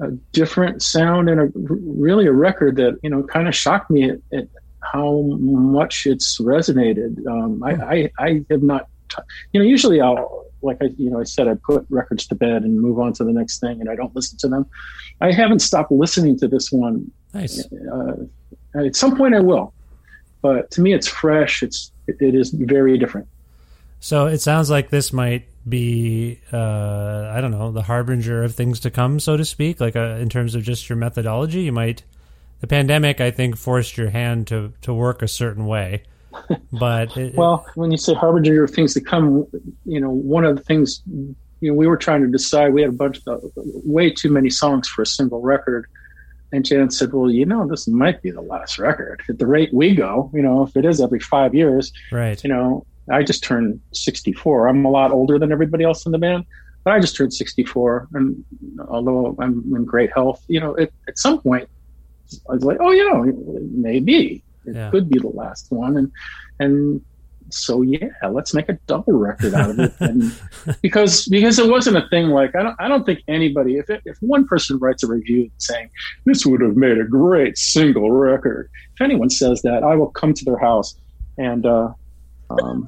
a 0.00 0.10
different 0.32 0.82
sound 0.82 1.28
and 1.28 1.40
a 1.40 1.52
really 1.54 2.26
a 2.26 2.32
record 2.32 2.76
that 2.76 2.98
you 3.02 3.10
know 3.10 3.22
kind 3.24 3.46
of 3.46 3.54
shocked 3.54 3.90
me 3.90 4.10
at, 4.10 4.18
at 4.32 4.48
how 4.82 5.22
much 5.38 6.06
it's 6.06 6.40
resonated. 6.40 7.26
Um, 7.26 7.62
I, 7.62 7.72
I, 7.72 8.10
I 8.18 8.44
have 8.50 8.62
not, 8.62 8.88
t- 9.08 9.22
you 9.52 9.60
know, 9.60 9.66
usually 9.66 10.00
I'll 10.00 10.46
like 10.62 10.78
I 10.80 10.86
you 10.96 11.10
know 11.10 11.20
I 11.20 11.24
said 11.24 11.48
I 11.48 11.54
put 11.54 11.84
records 11.90 12.26
to 12.28 12.34
bed 12.34 12.62
and 12.62 12.80
move 12.80 12.98
on 12.98 13.12
to 13.14 13.24
the 13.24 13.32
next 13.32 13.58
thing 13.58 13.80
and 13.80 13.90
I 13.90 13.96
don't 13.96 14.14
listen 14.14 14.38
to 14.38 14.48
them. 14.48 14.66
I 15.20 15.32
haven't 15.32 15.60
stopped 15.60 15.92
listening 15.92 16.38
to 16.38 16.48
this 16.48 16.70
one. 16.70 17.10
Nice. 17.34 17.66
Uh, 17.72 18.24
at 18.74 18.96
some 18.96 19.16
point 19.16 19.34
I 19.34 19.40
will, 19.40 19.72
but 20.40 20.70
to 20.72 20.80
me 20.80 20.92
it's 20.92 21.08
fresh. 21.08 21.62
It's 21.62 21.90
it 22.06 22.34
is 22.34 22.50
very 22.50 22.98
different. 22.98 23.28
So 24.00 24.26
it 24.26 24.38
sounds 24.38 24.70
like 24.70 24.90
this 24.90 25.12
might 25.12 25.44
be 25.68 26.40
uh, 26.52 27.30
I 27.32 27.40
don't 27.40 27.52
know 27.52 27.70
the 27.70 27.82
harbinger 27.82 28.42
of 28.42 28.54
things 28.54 28.80
to 28.80 28.90
come, 28.90 29.20
so 29.20 29.36
to 29.36 29.44
speak. 29.44 29.80
Like 29.80 29.96
uh, 29.96 30.16
in 30.20 30.28
terms 30.28 30.54
of 30.54 30.62
just 30.62 30.88
your 30.88 30.96
methodology, 30.96 31.62
you 31.62 31.72
might 31.72 32.02
the 32.62 32.66
pandemic 32.68 33.20
I 33.20 33.30
think 33.30 33.56
forced 33.56 33.98
your 33.98 34.08
hand 34.08 34.46
to 34.46 34.72
to 34.82 34.94
work 34.94 35.20
a 35.20 35.28
certain 35.28 35.66
way. 35.66 36.04
But 36.72 37.14
it, 37.18 37.34
well, 37.34 37.66
when 37.74 37.90
you 37.90 37.98
say 37.98 38.14
harbinger 38.14 38.64
of 38.64 38.70
things 38.70 38.94
to 38.94 39.00
come, 39.02 39.46
you 39.84 40.00
know 40.00 40.10
one 40.10 40.44
of 40.46 40.56
the 40.56 40.62
things 40.62 41.02
you 41.06 41.36
know 41.70 41.74
we 41.74 41.86
were 41.86 41.98
trying 41.98 42.22
to 42.22 42.28
decide. 42.28 42.72
We 42.72 42.80
had 42.80 42.90
a 42.90 42.96
bunch 42.96 43.18
of 43.26 43.44
uh, 43.44 43.60
way 43.84 44.10
too 44.10 44.30
many 44.30 44.48
songs 44.48 44.88
for 44.88 45.02
a 45.02 45.06
single 45.06 45.42
record. 45.42 45.86
And 46.50 46.64
Jan 46.64 46.90
said, 46.90 47.12
"Well, 47.12 47.30
you 47.30 47.44
know, 47.44 47.66
this 47.68 47.86
might 47.86 48.22
be 48.22 48.30
the 48.30 48.40
last 48.40 48.78
record. 48.78 49.22
At 49.28 49.38
the 49.38 49.46
rate 49.46 49.74
we 49.74 49.94
go, 49.94 50.30
you 50.32 50.42
know, 50.42 50.62
if 50.62 50.74
it 50.74 50.86
is 50.86 51.00
every 51.00 51.20
five 51.20 51.54
years, 51.54 51.92
right? 52.10 52.42
You 52.42 52.48
know, 52.48 52.86
I 53.10 53.22
just 53.22 53.44
turned 53.44 53.80
64. 53.92 54.68
I'm 54.68 54.84
a 54.84 54.90
lot 54.90 55.10
older 55.10 55.38
than 55.38 55.52
everybody 55.52 55.84
else 55.84 56.06
in 56.06 56.12
the 56.12 56.18
band, 56.18 56.46
but 56.84 56.94
I 56.94 57.00
just 57.00 57.16
turned 57.16 57.34
64. 57.34 58.08
And 58.14 58.44
although 58.88 59.36
I'm 59.38 59.62
in 59.76 59.84
great 59.84 60.10
health, 60.14 60.42
you 60.48 60.60
know, 60.60 60.74
it, 60.74 60.92
at 61.08 61.18
some 61.18 61.40
point, 61.40 61.68
I 62.48 62.54
was 62.54 62.64
like, 62.64 62.78
oh, 62.80 62.90
you 62.90 63.08
know, 63.08 63.24
maybe 63.72 64.42
it 64.66 64.74
Yeah. 64.74 64.90
could 64.90 65.08
be 65.08 65.18
the 65.18 65.28
last 65.28 65.66
one. 65.70 65.96
And, 65.96 66.12
and 66.60 67.00
so, 67.50 67.82
yeah, 67.82 68.08
let's 68.30 68.54
make 68.54 68.68
a 68.68 68.78
double 68.86 69.12
record 69.14 69.54
out 69.54 69.70
of 69.70 69.78
it. 69.78 69.92
And 70.00 70.32
because, 70.82 71.26
because 71.26 71.58
it 71.58 71.68
wasn't 71.68 71.96
a 71.98 72.08
thing 72.08 72.28
like, 72.28 72.54
I 72.56 72.62
don't, 72.62 72.76
I 72.78 72.88
don't 72.88 73.04
think 73.04 73.20
anybody, 73.28 73.76
if, 73.76 73.90
it, 73.90 74.02
if 74.04 74.16
one 74.20 74.46
person 74.46 74.78
writes 74.78 75.02
a 75.02 75.08
review 75.08 75.50
saying 75.58 75.90
this 76.24 76.46
would 76.46 76.60
have 76.62 76.76
made 76.76 76.98
a 76.98 77.04
great 77.04 77.58
single 77.58 78.10
record, 78.10 78.70
if 78.94 79.00
anyone 79.00 79.28
says 79.30 79.60
that, 79.62 79.82
I 79.82 79.94
will 79.96 80.10
come 80.10 80.32
to 80.34 80.44
their 80.44 80.58
house 80.58 80.96
and, 81.38 81.66
uh, 81.66 81.92
um, 82.50 82.86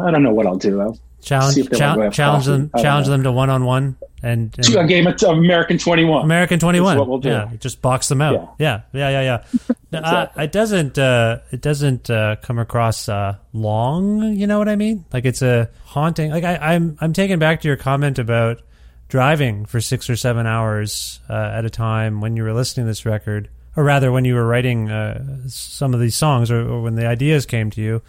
I 0.00 0.10
don't 0.10 0.22
know 0.22 0.32
what 0.32 0.46
I'll 0.46 0.56
do. 0.56 0.80
I'll 0.80 0.98
challenge 1.22 1.54
see 1.54 1.60
if 1.62 1.70
they 1.70 1.78
chal- 1.78 1.90
want 1.90 2.00
to 2.00 2.04
have 2.04 2.12
challenge 2.12 2.44
them 2.46 2.70
challenge 2.78 3.06
know. 3.06 3.12
them 3.12 3.22
to 3.24 3.32
one 3.32 3.50
on 3.50 3.64
one 3.64 3.96
and, 4.22 4.54
and 4.58 4.76
a 4.76 4.86
game 4.86 5.06
of 5.06 5.22
American 5.22 5.78
21. 5.78 6.24
American 6.24 6.58
Twenty 6.58 6.78
That's 6.78 6.84
One. 6.84 6.98
what 6.98 7.08
we'll 7.08 7.18
do. 7.18 7.30
Yeah, 7.30 7.50
just 7.58 7.80
box 7.80 8.08
them 8.08 8.20
out. 8.20 8.54
Yeah, 8.58 8.82
yeah, 8.92 9.08
yeah, 9.08 9.20
yeah. 9.22 9.70
yeah. 9.90 9.98
uh, 10.00 10.26
it 10.36 10.52
doesn't. 10.52 10.98
Uh, 10.98 11.38
it 11.50 11.60
doesn't 11.60 12.10
uh, 12.10 12.36
come 12.36 12.58
across 12.58 13.08
uh, 13.08 13.36
long. 13.52 14.22
You 14.34 14.46
know 14.46 14.58
what 14.58 14.68
I 14.68 14.76
mean? 14.76 15.04
Like 15.12 15.24
it's 15.24 15.42
a 15.42 15.70
haunting. 15.84 16.30
Like 16.30 16.44
I, 16.44 16.56
I'm. 16.56 16.98
I'm 17.00 17.12
taken 17.12 17.38
back 17.38 17.62
to 17.62 17.68
your 17.68 17.76
comment 17.76 18.18
about 18.18 18.60
driving 19.08 19.64
for 19.64 19.80
six 19.80 20.10
or 20.10 20.16
seven 20.16 20.46
hours 20.46 21.20
uh, 21.28 21.52
at 21.54 21.64
a 21.64 21.70
time 21.70 22.20
when 22.20 22.36
you 22.36 22.42
were 22.42 22.52
listening 22.52 22.84
to 22.84 22.90
this 22.90 23.06
record, 23.06 23.48
or 23.74 23.84
rather 23.84 24.12
when 24.12 24.26
you 24.26 24.34
were 24.34 24.46
writing 24.46 24.90
uh, 24.90 25.48
some 25.48 25.94
of 25.94 26.00
these 26.00 26.14
songs, 26.14 26.50
or, 26.50 26.60
or 26.60 26.82
when 26.82 26.94
the 26.94 27.06
ideas 27.06 27.46
came 27.46 27.70
to 27.70 27.80
you. 27.80 28.02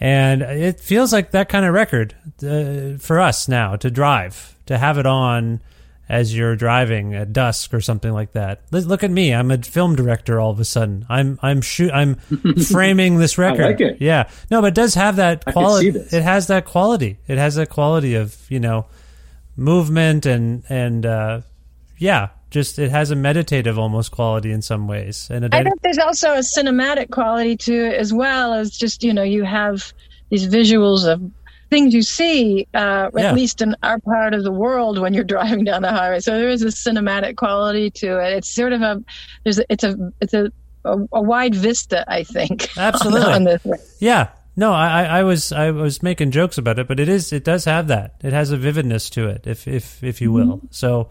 And 0.00 0.42
it 0.42 0.80
feels 0.80 1.12
like 1.12 1.32
that 1.32 1.48
kind 1.48 1.66
of 1.66 1.74
record 1.74 2.14
uh, 2.42 2.98
for 2.98 3.18
us 3.18 3.48
now 3.48 3.76
to 3.76 3.90
drive, 3.90 4.56
to 4.66 4.78
have 4.78 4.98
it 4.98 5.06
on 5.06 5.60
as 6.08 6.34
you're 6.34 6.56
driving 6.56 7.14
at 7.14 7.32
dusk 7.32 7.74
or 7.74 7.80
something 7.80 8.12
like 8.12 8.32
that. 8.32 8.62
Look 8.70 9.02
at 9.04 9.10
me, 9.10 9.34
I'm 9.34 9.50
a 9.50 9.58
film 9.58 9.94
director 9.94 10.40
all 10.40 10.50
of 10.50 10.60
a 10.60 10.64
sudden. 10.64 11.04
I'm 11.08 11.38
I'm 11.42 11.60
shoot 11.60 11.90
I'm 11.92 12.14
framing 12.70 13.18
this 13.18 13.36
record. 13.36 13.62
I 13.62 13.66
like 13.68 13.80
it. 13.80 14.00
Yeah. 14.00 14.30
No, 14.50 14.62
but 14.62 14.68
it 14.68 14.74
does 14.74 14.94
have 14.94 15.16
that 15.16 15.44
quality. 15.44 15.88
It 15.88 16.22
has 16.22 16.46
that 16.46 16.64
quality. 16.64 17.18
It 17.26 17.36
has 17.36 17.56
that 17.56 17.68
quality 17.68 18.14
of, 18.14 18.36
you 18.48 18.60
know, 18.60 18.86
movement 19.56 20.24
and 20.24 20.62
and 20.68 21.04
uh 21.04 21.40
yeah, 21.98 22.28
just 22.50 22.78
it 22.78 22.90
has 22.90 23.10
a 23.10 23.16
meditative 23.16 23.78
almost 23.78 24.10
quality 24.10 24.50
in 24.52 24.62
some 24.62 24.86
ways. 24.88 25.28
And 25.30 25.52
I 25.54 25.62
think 25.62 25.80
there's 25.82 25.98
also 25.98 26.32
a 26.34 26.38
cinematic 26.38 27.10
quality 27.10 27.56
to 27.58 27.72
it 27.88 27.94
as 27.94 28.12
well 28.12 28.54
as 28.54 28.70
just 28.76 29.02
you 29.04 29.12
know 29.12 29.22
you 29.22 29.44
have 29.44 29.92
these 30.30 30.46
visuals 30.48 31.06
of 31.06 31.20
things 31.70 31.92
you 31.92 32.00
see 32.02 32.66
uh, 32.74 33.10
Yeah. 33.14 33.28
at 33.28 33.34
least 33.34 33.60
in 33.60 33.76
our 33.82 33.98
part 33.98 34.32
of 34.32 34.42
the 34.42 34.52
world 34.52 34.98
when 34.98 35.12
you're 35.12 35.24
driving 35.36 35.64
down 35.64 35.82
the 35.82 35.90
highway. 35.90 36.20
So 36.20 36.32
there 36.38 36.48
is 36.48 36.62
a 36.62 36.68
cinematic 36.68 37.36
quality 37.36 37.90
to 37.90 38.18
it. 38.24 38.32
It's 38.32 38.50
sort 38.50 38.72
of 38.72 38.80
a 38.82 39.02
there's 39.44 39.58
a, 39.58 39.64
it's 39.70 39.84
a 39.84 40.12
it's 40.20 40.34
a 40.34 40.50
a, 40.84 40.96
a 41.12 41.20
wide 41.20 41.54
vista, 41.54 42.04
I 42.10 42.22
think. 42.24 42.68
on- 42.78 42.82
Absolutely. 42.84 43.32
on 43.32 43.44
this. 43.44 43.96
Yeah. 44.00 44.28
No, 44.56 44.72
I, 44.72 45.02
I 45.04 45.18
I 45.18 45.22
was 45.24 45.52
I 45.52 45.70
was 45.70 46.02
making 46.02 46.30
jokes 46.32 46.56
about 46.58 46.78
it, 46.78 46.88
but 46.88 46.98
it 46.98 47.08
is 47.08 47.32
it 47.32 47.44
does 47.44 47.64
have 47.66 47.86
that. 47.88 48.14
It 48.24 48.32
has 48.32 48.50
a 48.50 48.56
vividness 48.56 49.08
to 49.10 49.28
it, 49.28 49.46
if 49.46 49.68
if 49.68 50.02
if 50.02 50.20
you 50.20 50.32
will. 50.32 50.62
So, 50.70 51.10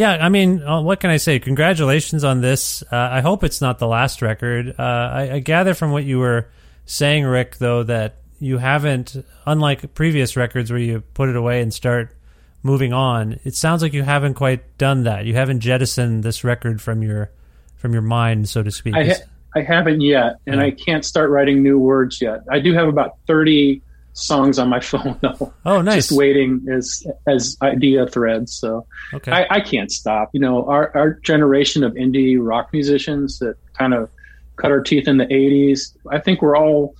yeah, 0.00 0.12
I 0.12 0.30
mean, 0.30 0.62
uh, 0.62 0.80
what 0.80 0.98
can 0.98 1.10
I 1.10 1.18
say? 1.18 1.38
Congratulations 1.40 2.24
on 2.24 2.40
this. 2.40 2.82
Uh, 2.90 2.96
I 2.96 3.20
hope 3.20 3.44
it's 3.44 3.60
not 3.60 3.78
the 3.78 3.86
last 3.86 4.22
record. 4.22 4.74
Uh, 4.78 4.82
I, 4.82 5.30
I 5.34 5.38
gather 5.40 5.74
from 5.74 5.92
what 5.92 6.04
you 6.04 6.18
were 6.18 6.48
saying, 6.86 7.24
Rick, 7.24 7.58
though, 7.58 7.82
that 7.82 8.16
you 8.38 8.56
haven't, 8.56 9.22
unlike 9.44 9.92
previous 9.92 10.38
records 10.38 10.70
where 10.70 10.80
you 10.80 11.02
put 11.12 11.28
it 11.28 11.36
away 11.36 11.60
and 11.60 11.74
start 11.74 12.16
moving 12.62 12.94
on. 12.94 13.40
It 13.44 13.54
sounds 13.54 13.82
like 13.82 13.92
you 13.92 14.02
haven't 14.02 14.34
quite 14.34 14.78
done 14.78 15.02
that. 15.02 15.26
You 15.26 15.34
haven't 15.34 15.60
jettisoned 15.60 16.22
this 16.22 16.44
record 16.44 16.80
from 16.80 17.02
your 17.02 17.30
from 17.76 17.92
your 17.92 18.00
mind, 18.00 18.48
so 18.48 18.62
to 18.62 18.70
speak. 18.70 18.94
I, 18.94 19.04
ha- 19.04 19.24
I 19.54 19.60
haven't 19.60 20.00
yet, 20.00 20.36
and 20.46 20.62
I 20.62 20.70
can't 20.70 21.04
start 21.04 21.28
writing 21.28 21.62
new 21.62 21.78
words 21.78 22.22
yet. 22.22 22.40
I 22.50 22.58
do 22.58 22.72
have 22.72 22.88
about 22.88 23.18
30 23.26 23.82
songs 24.12 24.58
on 24.58 24.68
my 24.68 24.80
phone, 24.90 25.18
though. 25.20 25.52
Oh, 25.64 25.80
nice. 25.82 26.08
Just 26.08 26.18
waiting 26.18 26.66
as 26.72 27.06
as 27.26 27.56
idea 27.62 28.06
threads. 28.06 28.52
So 28.52 28.86
Okay. 29.14 29.32
I, 29.32 29.46
I 29.50 29.60
can't 29.60 29.90
stop. 29.90 30.30
You 30.32 30.40
know, 30.40 30.66
our, 30.66 30.96
our 30.96 31.14
generation 31.14 31.82
of 31.84 31.94
indie 31.94 32.36
rock 32.40 32.70
musicians 32.72 33.38
that 33.40 33.56
kind 33.78 33.94
of 33.94 34.08
cut 34.56 34.70
our 34.70 34.80
teeth 34.82 35.08
in 35.08 35.16
the 35.16 35.26
80s, 35.26 35.96
I 36.10 36.18
think 36.18 36.42
we're 36.42 36.56
all 36.56 36.94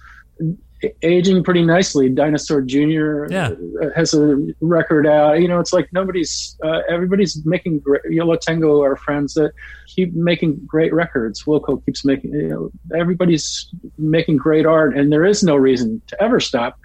aging 1.03 1.45
pretty 1.45 1.63
nicely. 1.63 2.09
Dinosaur 2.09 2.63
Jr. 2.63 3.27
Yeah. 3.31 3.51
has 3.95 4.15
a 4.15 4.39
record 4.63 5.07
out. 5.07 5.35
You 5.41 5.47
know, 5.47 5.61
it's 5.61 5.75
like 5.75 5.93
nobody's, 5.93 6.57
uh, 6.65 6.81
everybody's 6.89 7.45
making 7.45 7.81
great. 7.81 8.01
Yo 8.09 8.25
La 8.25 8.37
Tengo 8.37 8.83
are 8.83 8.97
friends 8.97 9.35
that 9.35 9.53
keep 9.89 10.15
making 10.15 10.59
great 10.67 10.95
records. 10.95 11.43
Wilco 11.45 11.85
keeps 11.85 12.03
making, 12.03 12.33
you 12.33 12.49
know, 12.49 12.71
everybody's 12.99 13.69
making 13.99 14.39
great 14.39 14.65
art, 14.65 14.97
and 14.97 15.13
there 15.13 15.27
is 15.27 15.43
no 15.43 15.55
reason 15.55 16.01
to 16.07 16.23
ever 16.23 16.41
stop. 16.41 16.79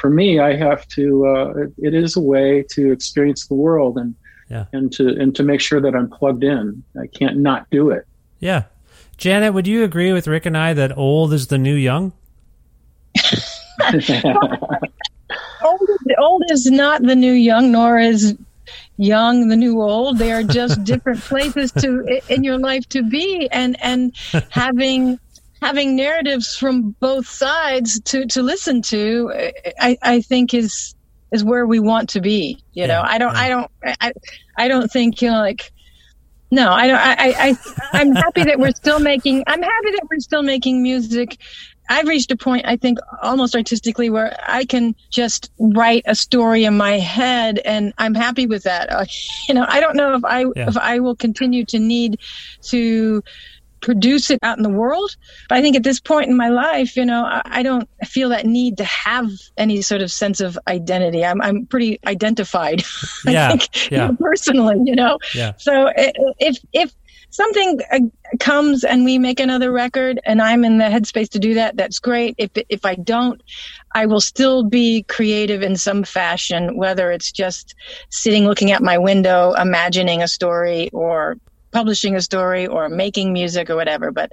For 0.00 0.08
me, 0.10 0.38
I 0.40 0.56
have 0.56 0.86
to. 0.88 1.26
Uh, 1.26 1.52
it 1.78 1.94
is 1.94 2.16
a 2.16 2.20
way 2.20 2.64
to 2.70 2.90
experience 2.90 3.46
the 3.46 3.54
world 3.54 3.98
and 3.98 4.14
Yeah. 4.48 4.64
and 4.72 4.90
to 4.94 5.08
and 5.08 5.34
to 5.36 5.42
make 5.42 5.60
sure 5.60 5.80
that 5.80 5.94
I'm 5.94 6.08
plugged 6.08 6.42
in. 6.42 6.82
I 7.00 7.06
can't 7.06 7.36
not 7.38 7.68
do 7.70 7.90
it. 7.90 8.06
Yeah. 8.40 8.64
Janet, 9.18 9.52
would 9.52 9.66
you 9.66 9.84
agree 9.84 10.12
with 10.12 10.26
Rick 10.26 10.46
and 10.46 10.56
I 10.56 10.72
that 10.72 10.96
old 10.96 11.32
is 11.34 11.48
the 11.48 11.58
new 11.58 11.74
young? 11.74 12.12
old, 15.62 15.80
old 16.18 16.42
is 16.50 16.70
not 16.70 17.02
the 17.02 17.14
new 17.16 17.32
young, 17.32 17.70
nor 17.72 17.98
is 17.98 18.36
young 18.96 19.48
the 19.48 19.56
new 19.56 19.80
old. 19.82 20.18
They 20.18 20.32
are 20.32 20.42
just 20.42 20.82
different 20.92 21.20
places 21.20 21.72
to 21.72 22.20
in 22.28 22.44
your 22.44 22.58
life 22.58 22.88
to 22.90 23.02
be, 23.02 23.48
and 23.52 23.76
and 23.82 24.14
having 24.50 25.18
having 25.60 25.96
narratives 25.96 26.56
from 26.56 26.96
both 27.00 27.26
sides 27.26 28.00
to 28.02 28.26
to 28.26 28.42
listen 28.42 28.82
to, 28.82 29.32
I 29.80 29.96
I 30.02 30.20
think 30.22 30.54
is 30.54 30.94
is 31.32 31.44
where 31.44 31.66
we 31.66 31.80
want 31.80 32.08
to 32.10 32.20
be. 32.20 32.58
You 32.72 32.86
know, 32.86 33.02
I 33.04 33.18
don't 33.18 33.34
I 33.36 33.48
don't 33.48 33.70
I 34.00 34.12
I 34.56 34.68
don't 34.68 34.90
think 34.90 35.22
you 35.22 35.30
know 35.30 35.38
like. 35.38 35.70
No, 36.52 36.72
I 36.72 36.88
don't. 36.88 36.98
I, 36.98 37.12
I, 37.12 37.34
I, 37.38 37.56
I'm 37.92 38.12
happy 38.12 38.42
that 38.42 38.58
we're 38.58 38.72
still 38.72 38.98
making. 38.98 39.44
I'm 39.46 39.62
happy 39.62 39.90
that 39.92 40.08
we're 40.10 40.18
still 40.18 40.42
making 40.42 40.82
music. 40.82 41.36
I've 41.88 42.08
reached 42.08 42.32
a 42.32 42.36
point, 42.36 42.66
I 42.66 42.76
think, 42.76 42.98
almost 43.22 43.54
artistically, 43.54 44.10
where 44.10 44.36
I 44.48 44.64
can 44.64 44.96
just 45.12 45.52
write 45.60 46.02
a 46.06 46.16
story 46.16 46.64
in 46.64 46.76
my 46.76 46.98
head, 46.98 47.60
and 47.64 47.92
I'm 47.98 48.16
happy 48.16 48.46
with 48.46 48.64
that. 48.64 48.90
Uh, 48.92 49.04
you 49.48 49.54
know, 49.54 49.64
I 49.68 49.78
don't 49.78 49.94
know 49.94 50.14
if 50.14 50.24
I 50.24 50.40
Yeah. 50.56 50.68
if 50.68 50.76
I 50.76 50.98
will 50.98 51.14
continue 51.14 51.64
to 51.66 51.78
need 51.78 52.18
to 52.62 53.22
produce 53.80 54.30
it 54.30 54.38
out 54.42 54.56
in 54.56 54.62
the 54.62 54.70
world, 54.70 55.16
but 55.48 55.58
I 55.58 55.62
think 55.62 55.76
at 55.76 55.82
this 55.82 56.00
point 56.00 56.30
in 56.30 56.36
my 56.36 56.48
life, 56.48 56.96
you 56.96 57.04
know, 57.04 57.24
I, 57.24 57.42
I 57.46 57.62
don't 57.62 57.88
feel 58.06 58.28
that 58.30 58.46
need 58.46 58.76
to 58.78 58.84
have 58.84 59.30
any 59.56 59.82
sort 59.82 60.02
of 60.02 60.10
sense 60.10 60.40
of 60.40 60.58
identity. 60.68 61.24
I'm 61.24 61.40
I'm 61.42 61.66
pretty 61.66 61.98
identified. 62.06 62.82
I 63.26 63.32
Yeah, 63.32 63.48
think, 63.48 63.68
you 63.90 63.98
know, 63.98 64.16
personally, 64.20 64.76
you 64.84 64.94
know. 64.96 65.18
Yeah. 65.34 65.52
So 65.58 65.90
if 66.38 66.58
if 66.72 66.92
something 67.30 67.80
uh, 67.92 68.00
comes 68.40 68.84
and 68.84 69.04
we 69.04 69.18
make 69.18 69.40
another 69.40 69.70
record 69.72 70.20
and 70.24 70.42
I'm 70.42 70.64
in 70.64 70.78
the 70.78 70.84
headspace 70.84 71.28
to 71.30 71.38
do 71.38 71.54
that, 71.54 71.76
that's 71.76 71.98
great. 71.98 72.34
If, 72.38 72.50
if 72.68 72.84
I 72.84 72.94
don't, 72.96 73.40
I 73.94 74.06
will 74.06 74.20
still 74.20 74.64
be 74.64 75.04
creative 75.04 75.62
in 75.62 75.76
some 75.76 76.04
fashion, 76.04 76.76
whether 76.76 77.10
it's 77.10 77.30
just 77.32 77.74
sitting 78.10 78.44
looking 78.46 78.72
at 78.72 78.82
my 78.82 78.98
window, 78.98 79.52
imagining 79.54 80.22
a 80.22 80.28
story 80.28 80.90
or 80.92 81.36
publishing 81.72 82.16
a 82.16 82.20
story 82.20 82.66
or 82.66 82.88
making 82.88 83.32
music 83.32 83.70
or 83.70 83.76
whatever. 83.76 84.10
But 84.10 84.32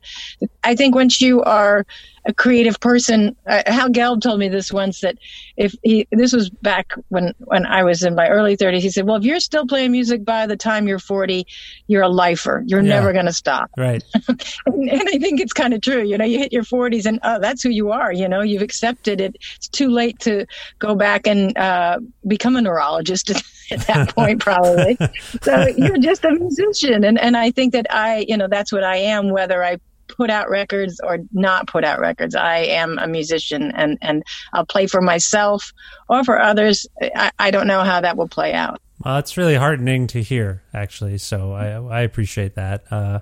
I 0.64 0.76
think 0.76 0.96
once 0.96 1.22
you 1.22 1.42
are 1.44 1.86
a 2.26 2.34
creative 2.34 2.80
person, 2.82 3.36
uh, 3.48 3.64
Howe 3.68 3.88
Gelb 3.88 4.22
told 4.22 4.40
me 4.40 4.50
this 4.50 4.72
once 4.74 5.00
that 5.00 5.16
if 5.56 5.74
he, 5.82 6.08
this 6.12 6.34
was 6.34 6.50
back 6.50 6.94
when, 7.08 7.34
when 7.40 7.66
I 7.66 7.84
was 7.84 8.04
in 8.04 8.16
my 8.16 8.28
early 8.28 8.58
30s, 8.58 8.80
he 8.82 8.90
said, 8.90 9.06
well, 9.06 9.16
if 9.16 9.24
you're 9.24 9.40
still 9.40 9.66
playing 9.66 9.92
music 9.94 10.26
by 10.26 10.46
the 10.46 10.58
time 10.58 10.88
you're 10.88 11.00
40, 11.00 11.46
you're 11.88 12.04
a 12.04 12.10
lifer. 12.10 12.64
You're 12.66 12.82
Yeah. 12.82 12.90
never 12.90 13.14
going 13.14 13.28
to 13.28 13.34
stop. 13.34 13.72
Right. 13.78 14.04
and, 14.66 14.90
and 14.90 15.02
I 15.08 15.18
think 15.20 15.40
it's 15.40 15.54
kind 15.54 15.74
of 15.74 15.80
true. 15.82 16.04
You 16.04 16.18
know, 16.18 16.26
you 16.26 16.38
hit 16.38 16.52
your 16.52 16.64
40s 16.64 17.06
and 17.06 17.20
oh, 17.24 17.40
that's 17.40 17.64
who 17.64 17.70
you 17.70 17.92
are. 17.92 18.12
You 18.12 18.28
know, 18.28 18.42
you've 18.42 18.62
accepted 18.62 19.22
it. 19.22 19.38
It's 19.56 19.70
too 19.70 19.90
late 19.90 20.20
to 20.20 20.46
go 20.80 20.96
back 20.96 21.28
and 21.28 21.58
uh, 21.58 22.00
become 22.28 22.58
a 22.58 22.62
neurologist 22.62 23.32
at 23.72 23.82
that 23.88 24.10
point, 24.16 24.42
probably. 24.42 24.98
so 25.42 25.68
you're 25.68 25.98
just 25.98 26.24
a 26.26 26.32
musician. 26.32 27.04
And, 27.04 27.20
and 27.20 27.38
I 27.38 27.52
think 27.52 27.74
that 27.74 27.88
I, 27.90 28.26
you 28.28 28.38
know, 28.38 28.48
that's 28.48 28.72
what 28.72 28.84
I 28.84 28.98
am, 28.98 29.30
whether 29.30 29.64
I 29.64 29.80
put 30.08 30.30
out 30.30 30.50
records 30.50 31.00
or 31.04 31.20
not 31.32 31.68
put 31.68 31.84
out 31.84 32.00
records. 32.00 32.36
I 32.36 32.58
am 32.60 32.98
a 32.98 33.08
musician 33.08 33.72
and, 33.76 33.98
and 34.02 34.24
I'll 34.54 34.66
play 34.66 34.88
for 34.88 35.02
myself 35.02 35.72
or 36.10 36.24
for 36.24 36.42
others. 36.42 36.88
I, 37.02 37.32
I 37.38 37.52
don't 37.52 37.68
know 37.68 37.84
how 37.84 38.02
that 38.02 38.18
will 38.18 38.30
play 38.30 38.54
out. 38.54 38.82
Well, 39.04 39.18
it's 39.18 39.38
really 39.38 39.56
heartening 39.56 40.08
to 40.08 40.24
hear, 40.24 40.64
actually. 40.74 41.20
So 41.20 41.52
I, 41.54 42.00
I 42.00 42.02
appreciate 42.02 42.56
that. 42.56 42.92
Uh, 42.92 43.20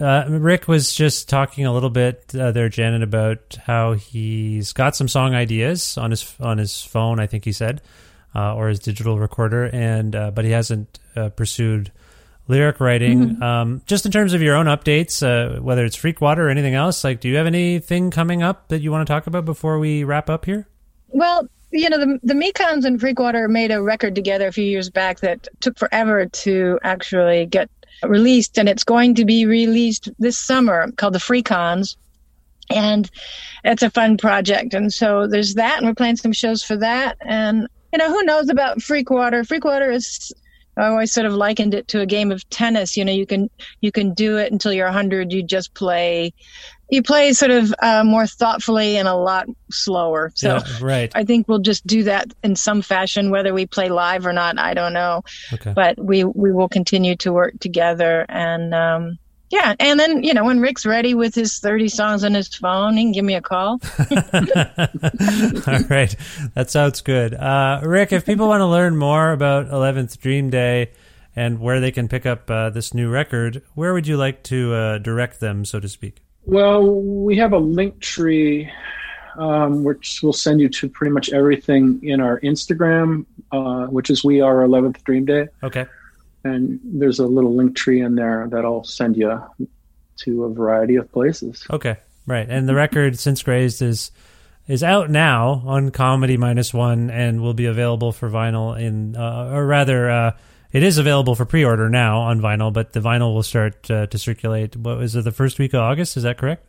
uh, 0.00 0.24
Rick 0.28 0.68
was 0.68 0.94
just 0.94 1.28
talking 1.28 1.66
a 1.66 1.72
little 1.72 1.90
bit 1.90 2.34
uh, 2.34 2.52
there, 2.52 2.68
Janet, 2.68 3.02
about 3.02 3.58
how 3.64 3.92
he's 3.92 4.72
got 4.72 4.96
some 4.96 5.08
song 5.08 5.34
ideas 5.34 5.98
on 5.98 6.10
his 6.10 6.34
on 6.40 6.58
his 6.58 6.82
phone. 6.82 7.20
I 7.20 7.26
think 7.26 7.44
he 7.44 7.52
said, 7.52 7.82
or 8.36 8.68
his 8.68 8.80
digital 8.80 9.18
recorder, 9.18 9.64
and 9.72 10.14
uh, 10.14 10.30
but 10.30 10.44
he 10.44 10.50
hasn't 10.50 10.98
uh, 11.16 11.30
pursued 11.30 11.90
lyric 12.48 12.80
writing. 12.80 13.42
Um, 13.42 13.82
just 13.86 14.06
in 14.06 14.12
terms 14.12 14.32
of 14.32 14.42
your 14.42 14.54
own 14.54 14.66
updates, 14.66 15.22
uh, 15.22 15.60
whether 15.60 15.84
it's 15.84 15.96
Freakwater 15.96 16.38
or 16.38 16.48
anything 16.48 16.74
else, 16.74 17.02
like, 17.02 17.20
do 17.20 17.28
you 17.28 17.36
have 17.36 17.46
anything 17.46 18.10
coming 18.10 18.42
up 18.42 18.68
that 18.68 18.80
you 18.80 18.92
want 18.92 19.06
to 19.06 19.12
talk 19.12 19.26
about 19.26 19.44
before 19.44 19.78
we 19.78 20.04
wrap 20.04 20.30
up 20.30 20.44
here? 20.44 20.68
Well, 21.08 21.48
you 21.70 21.88
know, 21.90 21.98
the 21.98 22.18
the 22.22 22.34
Mekons 22.34 22.84
and 22.84 23.00
Freakwater 23.00 23.48
made 23.48 23.70
a 23.72 23.82
record 23.82 24.14
together 24.14 24.48
a 24.48 24.52
few 24.52 24.64
years 24.64 24.90
back 24.90 25.20
that 25.20 25.48
took 25.60 25.78
forever 25.78 26.26
to 26.26 26.78
actually 26.82 27.46
get 27.46 27.70
released, 28.02 28.58
and 28.58 28.68
it's 28.68 28.84
going 28.84 29.14
to 29.14 29.24
be 29.24 29.46
released 29.46 30.08
this 30.18 30.38
summer 30.38 30.90
called 30.92 31.14
the 31.14 31.18
Freakons. 31.18 31.96
And 32.68 33.08
it's 33.62 33.84
a 33.84 33.90
fun 33.90 34.16
project. 34.16 34.74
And 34.74 34.92
so 34.92 35.28
there's 35.28 35.54
that, 35.54 35.78
and 35.78 35.86
we're 35.86 35.94
playing 35.94 36.16
some 36.16 36.32
shows 36.32 36.64
for 36.64 36.76
that. 36.78 37.16
And, 37.20 37.68
you 37.92 37.98
know, 37.98 38.08
who 38.10 38.22
knows 38.24 38.48
about 38.48 38.78
Freakwater? 38.78 39.46
Freakwater 39.46 39.92
is 39.92 40.32
I 40.76 40.88
always 40.88 41.12
sort 41.12 41.26
of 41.26 41.32
likened 41.32 41.72
it 41.74 41.88
to 41.88 42.00
a 42.00 42.06
game 42.06 42.30
of 42.30 42.46
tennis. 42.50 42.96
You 42.96 43.04
know, 43.04 43.12
you 43.12 43.26
can 43.26 43.48
you 43.80 43.90
can 43.92 44.12
do 44.14 44.36
it 44.36 44.52
until 44.52 44.72
you're 44.72 44.86
100. 44.86 45.32
You 45.32 45.42
just 45.42 45.72
play, 45.74 46.32
you 46.90 47.02
play 47.02 47.32
sort 47.32 47.50
of 47.50 47.74
uh, 47.82 48.04
more 48.04 48.26
thoughtfully 48.26 48.96
and 48.98 49.08
a 49.08 49.14
lot 49.14 49.46
slower. 49.70 50.32
So 50.34 50.56
Yeah, 50.56 50.62
right. 50.82 51.10
I 51.14 51.24
think 51.24 51.48
we'll 51.48 51.60
just 51.60 51.86
do 51.86 52.02
that 52.04 52.26
in 52.42 52.56
some 52.56 52.82
fashion, 52.82 53.30
whether 53.30 53.54
we 53.54 53.66
play 53.66 53.88
live 53.88 54.26
or 54.26 54.32
not. 54.34 54.58
I 54.58 54.74
don't 54.74 54.92
know, 54.92 55.22
Okay. 55.54 55.72
but 55.74 55.98
we 55.98 56.24
we 56.24 56.52
will 56.52 56.68
continue 56.68 57.16
to 57.16 57.32
work 57.32 57.54
together 57.60 58.26
and. 58.28 58.74
um 58.74 59.18
yeah, 59.50 59.74
and 59.78 59.98
then 59.98 60.22
you 60.22 60.34
know 60.34 60.44
when 60.44 60.60
Rick's 60.60 60.84
ready 60.84 61.14
with 61.14 61.34
his 61.34 61.58
thirty 61.58 61.88
songs 61.88 62.24
on 62.24 62.34
his 62.34 62.48
phone, 62.54 62.96
he 62.96 63.04
can 63.04 63.12
give 63.12 63.24
me 63.24 63.34
a 63.34 63.40
call. 63.40 63.80
All 64.10 65.80
right. 65.88 66.14
That 66.54 66.66
sounds 66.68 67.00
good. 67.00 67.34
Uh, 67.34 67.80
Rick, 67.82 68.12
if 68.12 68.26
people 68.26 68.48
want 68.48 68.60
to 68.60 68.66
learn 68.66 68.96
more 68.96 69.32
about 69.32 69.68
Eleven 69.68 70.08
Dream 70.20 70.50
Day 70.50 70.90
and 71.36 71.60
where 71.60 71.80
they 71.80 71.92
can 71.92 72.08
pick 72.08 72.26
up 72.26 72.50
uh, 72.50 72.70
this 72.70 72.92
new 72.92 73.08
record, 73.08 73.62
where 73.74 73.92
would 73.92 74.06
you 74.06 74.16
like 74.16 74.42
to 74.44 74.74
uh, 74.74 74.98
direct 74.98 75.38
them, 75.38 75.64
so 75.64 75.78
to 75.78 75.88
speak? 75.88 76.22
Well, 76.44 77.00
we 77.00 77.36
have 77.36 77.52
a 77.52 77.58
link 77.58 78.00
tree, 78.00 78.70
um, 79.38 79.84
which 79.84 80.22
will 80.22 80.32
send 80.32 80.60
you 80.60 80.68
to 80.70 80.88
pretty 80.88 81.12
much 81.12 81.32
everything 81.32 82.00
in 82.02 82.20
our 82.20 82.40
Instagram, 82.40 83.26
uh, 83.52 83.86
which 83.86 84.10
is 84.10 84.24
We 84.24 84.40
Are 84.40 84.62
Eleven 84.62 84.92
Dream 85.04 85.24
Day. 85.24 85.48
Okay. 85.62 85.86
And 86.46 86.80
there's 86.84 87.18
a 87.18 87.26
little 87.26 87.54
link 87.54 87.76
tree 87.76 88.00
in 88.00 88.14
there 88.14 88.46
that'll 88.50 88.84
send 88.84 89.16
you 89.16 89.40
to 90.18 90.44
a 90.44 90.52
variety 90.52 90.96
of 90.96 91.10
places. 91.12 91.66
Okay. 91.70 91.96
Right. 92.26 92.48
And 92.48 92.68
the 92.68 92.74
record, 92.74 93.18
Since 93.18 93.42
Grazed, 93.42 93.82
is 93.82 94.10
is 94.68 94.82
out 94.82 95.10
now 95.10 95.62
on 95.64 95.90
Comedy 95.90 96.36
Minus 96.36 96.74
One 96.74 97.08
and 97.10 97.40
will 97.40 97.54
be 97.54 97.66
available 97.66 98.10
for 98.12 98.28
vinyl 98.28 98.76
in, 98.80 99.14
uh, 99.14 99.50
or 99.52 99.64
rather, 99.64 100.10
uh, 100.10 100.32
it 100.72 100.82
is 100.82 100.98
available 100.98 101.36
for 101.36 101.44
pre-order 101.44 101.88
now 101.88 102.22
on 102.22 102.40
vinyl, 102.40 102.72
but 102.72 102.92
the 102.92 102.98
vinyl 103.00 103.32
will 103.32 103.44
start 103.44 103.88
uh, 103.90 104.06
to 104.08 104.18
circulate. 104.18 104.74
What 104.76 104.98
was 104.98 105.14
it? 105.14 105.22
The 105.22 105.30
first 105.30 105.60
week 105.60 105.72
of 105.72 105.80
August? 105.80 106.16
Is 106.16 106.24
that 106.24 106.36
correct? 106.36 106.66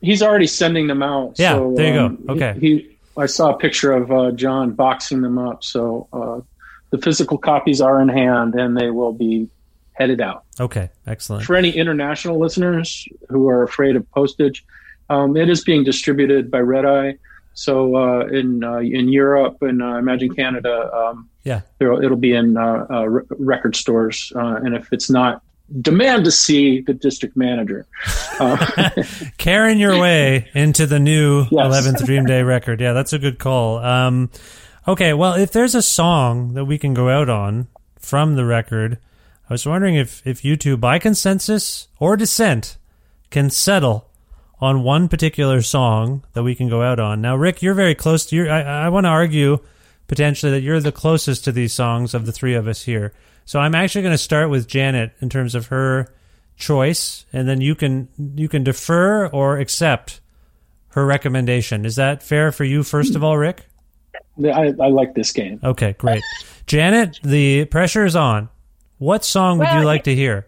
He's 0.00 0.22
already 0.22 0.46
sending 0.46 0.86
them 0.86 1.02
out. 1.02 1.34
Yeah, 1.38 1.56
so, 1.56 1.74
there 1.76 1.86
you 1.88 1.92
go. 1.94 2.06
um, 2.06 2.24
Okay. 2.30 2.56
He, 2.60 2.66
he- 2.78 2.90
I 3.16 3.26
saw 3.26 3.50
a 3.54 3.56
picture 3.58 3.92
of 3.92 4.10
uh, 4.10 4.32
John 4.32 4.72
boxing 4.72 5.20
them 5.20 5.38
up. 5.38 5.62
So 5.62 6.08
uh, 6.12 6.40
the 6.94 7.02
physical 7.02 7.36
copies 7.38 7.80
are 7.80 8.00
in 8.00 8.08
hand 8.08 8.54
and 8.54 8.76
they 8.76 8.88
will 8.90 9.12
be 9.12 9.48
headed 9.94 10.20
out. 10.20 10.44
Okay. 10.60 10.90
Excellent. 11.08 11.44
For 11.44 11.56
any 11.56 11.70
international 11.70 12.38
listeners 12.38 13.08
who 13.30 13.48
are 13.48 13.64
afraid 13.64 13.96
of 13.96 14.08
postage, 14.12 14.64
um, 15.10 15.36
it 15.36 15.48
is 15.48 15.64
being 15.64 15.82
distributed 15.82 16.50
by 16.52 16.58
Red 16.60 16.84
Eye. 16.84 17.18
So 17.54 17.96
uh, 17.96 18.26
in 18.26 18.62
uh, 18.62 18.78
in 18.78 19.08
Europe 19.08 19.58
and 19.62 19.82
uh, 19.82 19.86
I 19.86 19.98
imagine 19.98 20.34
Canada, 20.34 20.90
um, 20.94 21.28
Yeah. 21.42 21.62
it'll 21.80 22.16
be 22.16 22.32
in 22.32 22.56
uh, 22.56 22.86
uh, 22.88 23.04
re- 23.08 23.22
record 23.30 23.74
stores. 23.76 24.32
Uh, 24.36 24.56
and 24.64 24.74
if 24.76 24.92
it's 24.92 25.10
not, 25.10 25.42
demand 25.80 26.24
to 26.26 26.30
see 26.30 26.80
the 26.80 26.94
district 26.94 27.36
manager. 27.36 27.86
Uh, 28.38 28.90
carrying 29.38 29.78
your 29.78 29.98
way 30.00 30.48
into 30.54 30.86
the 30.86 30.98
new 31.00 31.42
Yes. 31.50 31.66
Eleven 31.66 31.94
Dream 32.04 32.24
Day 32.26 32.42
record. 32.42 32.80
Yeah, 32.80 32.92
that's 32.92 33.12
a 33.12 33.18
good 33.18 33.38
call. 33.40 33.78
Um, 33.78 34.30
okay, 34.86 35.12
well, 35.12 35.34
if 35.34 35.52
there's 35.52 35.74
a 35.74 35.82
song 35.82 36.54
that 36.54 36.64
we 36.64 36.78
can 36.78 36.94
go 36.94 37.08
out 37.08 37.28
on 37.28 37.68
from 37.98 38.36
the 38.36 38.44
record, 38.44 38.98
I 39.48 39.54
was 39.54 39.66
wondering 39.66 39.94
if, 39.94 40.26
if 40.26 40.44
you 40.44 40.56
two, 40.56 40.76
by 40.76 40.98
consensus 40.98 41.88
or 41.98 42.16
dissent, 42.16 42.76
can 43.30 43.50
settle 43.50 44.10
on 44.60 44.82
one 44.82 45.08
particular 45.08 45.60
song 45.60 46.24
that 46.32 46.42
we 46.42 46.54
can 46.54 46.68
go 46.68 46.82
out 46.82 47.00
on. 47.00 47.20
Now, 47.20 47.36
Rick, 47.36 47.62
you're 47.62 47.74
very 47.74 47.94
close 47.94 48.24
to 48.26 48.36
your. 48.36 48.50
I, 48.50 48.86
I 48.86 48.88
want 48.88 49.04
to 49.04 49.10
argue 49.10 49.58
potentially 50.06 50.52
that 50.52 50.62
you're 50.62 50.80
the 50.80 50.92
closest 50.92 51.44
to 51.44 51.52
these 51.52 51.72
songs 51.72 52.14
of 52.14 52.26
the 52.26 52.32
three 52.32 52.54
of 52.54 52.68
us 52.68 52.82
here. 52.82 53.12
So 53.44 53.58
I'm 53.58 53.74
actually 53.74 54.02
going 54.02 54.14
to 54.14 54.18
start 54.18 54.48
with 54.48 54.68
Janet 54.68 55.12
in 55.20 55.28
terms 55.28 55.54
of 55.54 55.66
her 55.66 56.14
choice, 56.56 57.26
and 57.32 57.48
then 57.48 57.60
you 57.60 57.74
can 57.74 58.08
you 58.36 58.48
can 58.48 58.64
defer 58.64 59.26
or 59.26 59.58
accept 59.58 60.20
her 60.90 61.04
recommendation. 61.04 61.84
Is 61.84 61.96
that 61.96 62.22
fair 62.22 62.52
for 62.52 62.64
you? 62.64 62.82
First 62.82 63.14
of 63.16 63.24
all, 63.24 63.36
Rick. 63.36 63.66
I, 64.42 64.74
I 64.80 64.88
like 64.88 65.14
this 65.14 65.32
game. 65.32 65.60
Okay, 65.62 65.94
great. 65.98 66.22
Janet, 66.66 67.20
the 67.22 67.66
pressure 67.66 68.04
is 68.04 68.16
on. 68.16 68.48
What 68.98 69.24
song 69.24 69.58
would 69.58 69.68
you 69.68 69.76
Well, 69.76 69.84
like 69.84 70.04
to 70.04 70.14
hear? 70.14 70.46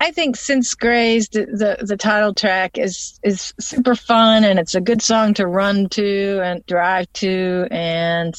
I 0.00 0.10
think 0.10 0.36
since 0.36 0.74
Grazed, 0.74 1.34
the 1.34 1.78
the 1.80 1.96
title 1.96 2.34
track 2.34 2.76
is 2.76 3.20
is 3.22 3.54
super 3.60 3.94
fun 3.94 4.42
and 4.42 4.58
it's 4.58 4.74
a 4.74 4.80
good 4.80 5.00
song 5.00 5.32
to 5.34 5.46
run 5.46 5.88
to 5.90 6.40
and 6.42 6.66
drive 6.66 7.12
to 7.14 7.68
and 7.70 8.36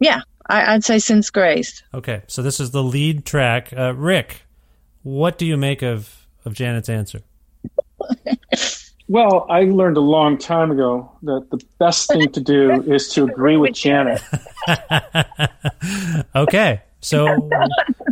yeah, 0.00 0.22
I, 0.46 0.74
I'd 0.74 0.84
say 0.84 0.98
since 0.98 1.28
Grazed. 1.28 1.82
Okay, 1.92 2.22
so 2.28 2.42
this 2.42 2.60
is 2.60 2.70
the 2.70 2.82
lead 2.82 3.26
track. 3.26 3.74
Uh, 3.76 3.94
Rick, 3.94 4.42
what 5.02 5.36
do 5.36 5.44
you 5.44 5.58
make 5.58 5.82
of 5.82 6.26
of 6.46 6.54
Janet's 6.54 6.88
answer? 6.88 7.20
Well, 9.08 9.46
I 9.48 9.62
learned 9.62 9.96
a 9.96 10.00
long 10.00 10.36
time 10.36 10.72
ago 10.72 11.12
that 11.22 11.46
the 11.50 11.62
best 11.78 12.08
thing 12.10 12.30
to 12.32 12.40
do 12.40 12.82
is 12.92 13.08
to 13.10 13.24
agree 13.24 13.56
with 13.56 13.74
Janet. 13.74 14.20
Okay, 16.34 16.82
so 17.00 17.48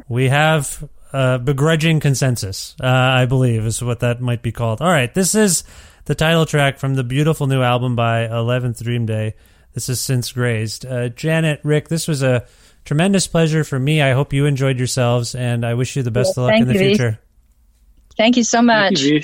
we 0.09 0.29
have 0.29 0.89
a 1.12 1.39
begrudging 1.39 2.01
consensus, 2.01 2.75
uh, 2.81 2.87
I 2.87 3.27
believe, 3.27 3.66
is 3.66 3.83
what 3.83 4.01
that 4.01 4.21
might 4.21 4.43
be 4.43 4.53
called. 4.53 4.81
All 4.81 4.89
right, 4.91 5.12
this 5.12 5.35
is 5.35 5.65
the 6.05 6.15
title 6.15 6.47
track 6.47 6.79
from 6.79 6.95
the 6.95 7.05
beautiful 7.05 7.47
new 7.47 7.62
album 7.62 7.97
by 7.97 8.27
Eleven 8.27 8.73
Dream 8.73 9.07
Day. 9.07 9.35
This 9.73 9.89
is 9.89 10.01
Since 10.01 10.33
Grazed. 10.33 10.87
Uh, 10.87 11.09
Janet, 11.09 11.61
Rick, 11.65 11.89
this 11.89 12.07
was 12.07 12.23
a 12.23 12.47
tremendous 12.85 13.27
pleasure 13.27 13.65
for 13.65 13.79
me. 13.79 14.01
I 14.01 14.12
hope 14.12 14.33
you 14.33 14.47
enjoyed 14.47 14.79
yourselves, 14.79 15.35
and 15.35 15.66
I 15.66 15.75
wish 15.75 15.97
you 15.97 16.03
the 16.03 16.11
best 16.12 16.37
Yeah, 16.37 16.45
of 16.45 16.51
luck 16.51 16.61
in 16.61 16.69
the 16.69 16.75
you, 16.75 16.81
Reese. 16.81 16.97
future. 16.99 17.19
Thank 18.16 18.37
you 18.37 18.45
so 18.45 18.62
much. 18.62 19.01
Thank 19.01 19.12
you, 19.12 19.21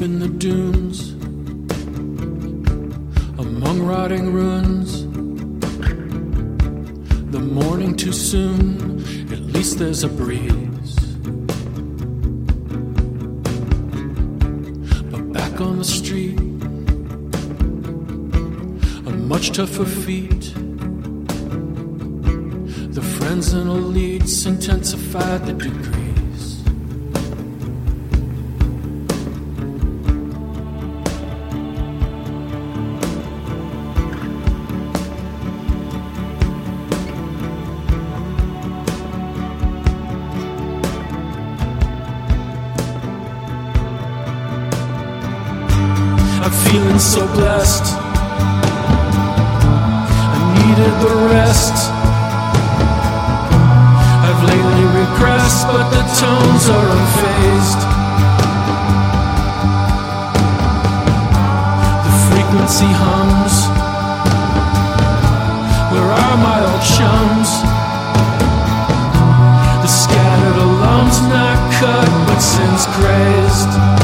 In 0.00 0.18
the 0.18 0.28
dunes, 0.28 1.12
among 3.38 3.86
rotting 3.86 4.32
ruins. 4.34 5.04
The 7.30 7.40
morning 7.40 7.96
too 7.96 8.12
soon, 8.12 9.00
at 9.32 9.40
least 9.40 9.78
there's 9.78 10.04
a 10.04 10.08
breeze. 10.08 10.96
But 15.10 15.32
back 15.32 15.60
on 15.60 15.78
the 15.78 15.84
street, 15.84 16.38
a 19.06 19.10
much 19.10 19.52
tougher 19.52 19.86
feat. 19.86 20.52
The 22.92 23.02
friends 23.16 23.54
and 23.54 23.70
elites 23.70 24.46
intensified 24.46 25.46
the 25.46 25.54
degrees. 25.54 25.93
So 47.04 47.26
blessed. 47.34 47.84
I 50.32 50.40
needed 50.56 50.94
the 51.04 51.14
rest. 51.28 51.76
I've 54.24 54.42
lately 54.48 54.84
regressed, 55.04 55.68
but 55.68 55.86
the 55.92 56.00
tones 56.16 56.64
are 56.76 56.88
unfazed. 56.96 57.80
The 62.06 62.14
frequency 62.28 62.88
hums. 63.04 63.54
Where 65.92 66.10
are 66.24 66.36
my 66.48 66.58
old 66.70 66.84
chums? 66.96 67.50
The 69.84 69.88
scattered 69.88 70.56
alums 70.56 71.20
not 71.28 71.58
cut, 71.74 72.08
but 72.28 72.40
since 72.40 72.86
grazed. 72.96 74.03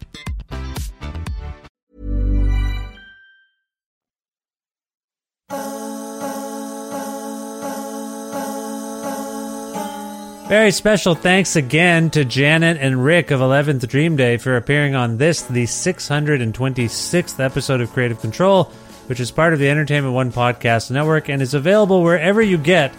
Very 10.51 10.71
special 10.71 11.15
thanks 11.15 11.55
again 11.55 12.09
to 12.09 12.25
Janet 12.25 12.75
and 12.81 13.01
Rick 13.01 13.31
of 13.31 13.39
Eleven 13.39 13.77
Dream 13.77 14.17
Day 14.17 14.35
for 14.35 14.57
appearing 14.57 14.95
on 14.95 15.15
this, 15.15 15.43
the 15.43 15.63
626th 15.63 17.39
episode 17.39 17.79
of 17.79 17.93
Creative 17.93 18.19
Control, 18.19 18.65
which 19.07 19.21
is 19.21 19.31
part 19.31 19.53
of 19.53 19.59
the 19.59 19.69
Entertainment 19.69 20.13
One 20.13 20.29
Podcast 20.29 20.91
Network 20.91 21.29
and 21.29 21.41
is 21.41 21.53
available 21.53 22.03
wherever 22.03 22.41
you 22.41 22.57
get 22.57 22.93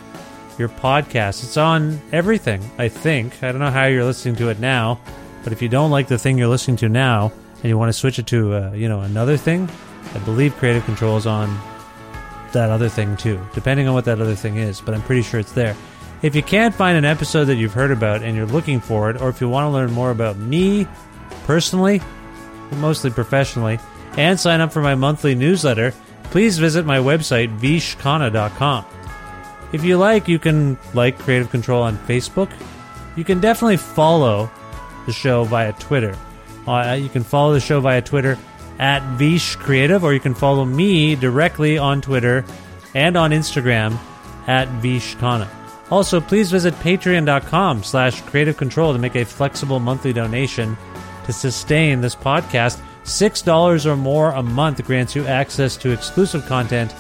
your 0.57 0.71
podcast. 0.71 1.45
It's 1.45 1.59
on 1.59 2.01
everything, 2.11 2.63
I 2.79 2.89
think. 2.89 3.43
I 3.43 3.53
don't 3.53 3.61
know 3.61 3.71
how 3.71 3.85
you're 3.85 4.07
listening 4.07 4.37
to 4.37 4.49
it 4.49 4.59
now, 4.59 4.99
but 5.45 5.53
if 5.53 5.61
you 5.61 5.69
don't 5.69 5.91
like 5.91 6.09
the 6.09 6.17
thing 6.17 6.39
you're 6.39 6.49
listening 6.49 6.79
to 6.79 6.89
now 6.89 7.33
and 7.57 7.65
you 7.67 7.77
want 7.77 7.91
to 7.91 7.99
switch 7.99 8.19
it 8.19 8.27
to, 8.29 8.55
uh, 8.55 8.73
you 8.73 8.89
know, 8.89 9.01
another 9.01 9.37
thing, 9.37 9.69
I 10.15 10.21
believe 10.21 10.57
Creative 10.57 10.87
Control 10.87 11.19
is 11.19 11.27
on 11.27 11.55
that 12.53 12.71
other 12.71 12.89
thing 12.89 13.15
too, 13.19 13.47
depending 13.53 13.89
on 13.89 13.93
what 13.93 14.07
that 14.07 14.23
other 14.23 14.37
thing 14.37 14.57
is, 14.57 14.81
but 14.81 14.95
I'm 14.95 15.03
pretty 15.03 15.21
sure 15.21 15.39
it's 15.39 15.53
there. 15.53 15.77
If 16.23 16.37
you 16.37 16.43
can't 16.43 16.73
find 16.73 16.97
an 16.97 17.05
episode 17.05 17.47
that 17.47 17.57
you've 17.57 17.73
heard 17.73 17.91
about 17.91 18.23
and 18.23 18.37
you're 18.37 18.47
looking 18.47 18.81
for 18.81 19.11
it, 19.11 19.21
or 19.21 19.29
if 19.29 19.41
you 19.41 19.49
want 19.49 19.65
to 19.65 19.71
learn 19.71 19.91
more 19.91 20.13
about 20.13 20.37
me 20.37 20.87
personally, 21.47 22.01
mostly 22.77 23.11
professionally, 23.11 23.81
and 24.17 24.39
sign 24.39 24.61
up 24.61 24.73
for 24.73 24.83
my 24.83 24.95
monthly 24.95 25.35
newsletter, 25.35 25.93
please 26.25 26.59
visit 26.59 26.87
my 26.87 26.99
website, 26.99 27.59
vishkhanna.com. 27.59 28.85
If 29.73 29.85
you 29.85 29.97
like, 29.97 30.29
you 30.29 30.39
can 30.39 30.79
like 30.95 31.19
Creative 31.19 31.51
Control 31.51 31.83
on 31.83 31.97
Facebook. 31.99 32.53
You 33.17 33.25
can 33.25 33.41
definitely 33.41 33.79
follow 33.79 34.49
the 35.07 35.13
show 35.13 35.43
via 35.45 35.73
Twitter. 35.73 36.17
Uh, 36.69 36.97
you 37.01 37.09
can 37.09 37.25
follow 37.25 37.53
the 37.53 37.61
show 37.61 37.81
via 37.81 38.01
Twitter 38.01 38.39
at 38.79 39.03
Vish 39.17 39.57
Creative, 39.57 40.05
or 40.05 40.15
you 40.15 40.21
can 40.21 40.35
follow 40.35 40.65
me 40.65 41.17
directly 41.17 41.79
on 41.79 42.01
Twitter 42.01 42.45
and 42.95 43.17
on 43.17 43.33
Instagram 43.33 43.99
at 44.47 44.69
vishkhanna. 44.81 45.49
Also, 45.93 46.23
please 46.23 46.51
visit 46.51 46.73
patreon.com 46.77 47.83
slash 47.83 48.23
creative 48.23 48.57
control 48.57 48.95
to 48.95 48.99
make 48.99 49.15
a 49.15 49.27
flexible 49.27 49.79
monthly 49.79 50.11
donation 50.11 50.75
to 51.27 51.35
sustain 51.35 52.01
this 52.01 52.17
podcast. 52.17 52.81
$6 53.05 53.85
or 53.85 53.95
more 53.95 54.31
a 54.31 54.43
month 54.43 54.83
grants 54.87 55.15
you 55.15 55.27
access 55.27 55.77
to 55.77 55.91
exclusive 55.91 56.47
content. 56.47 56.95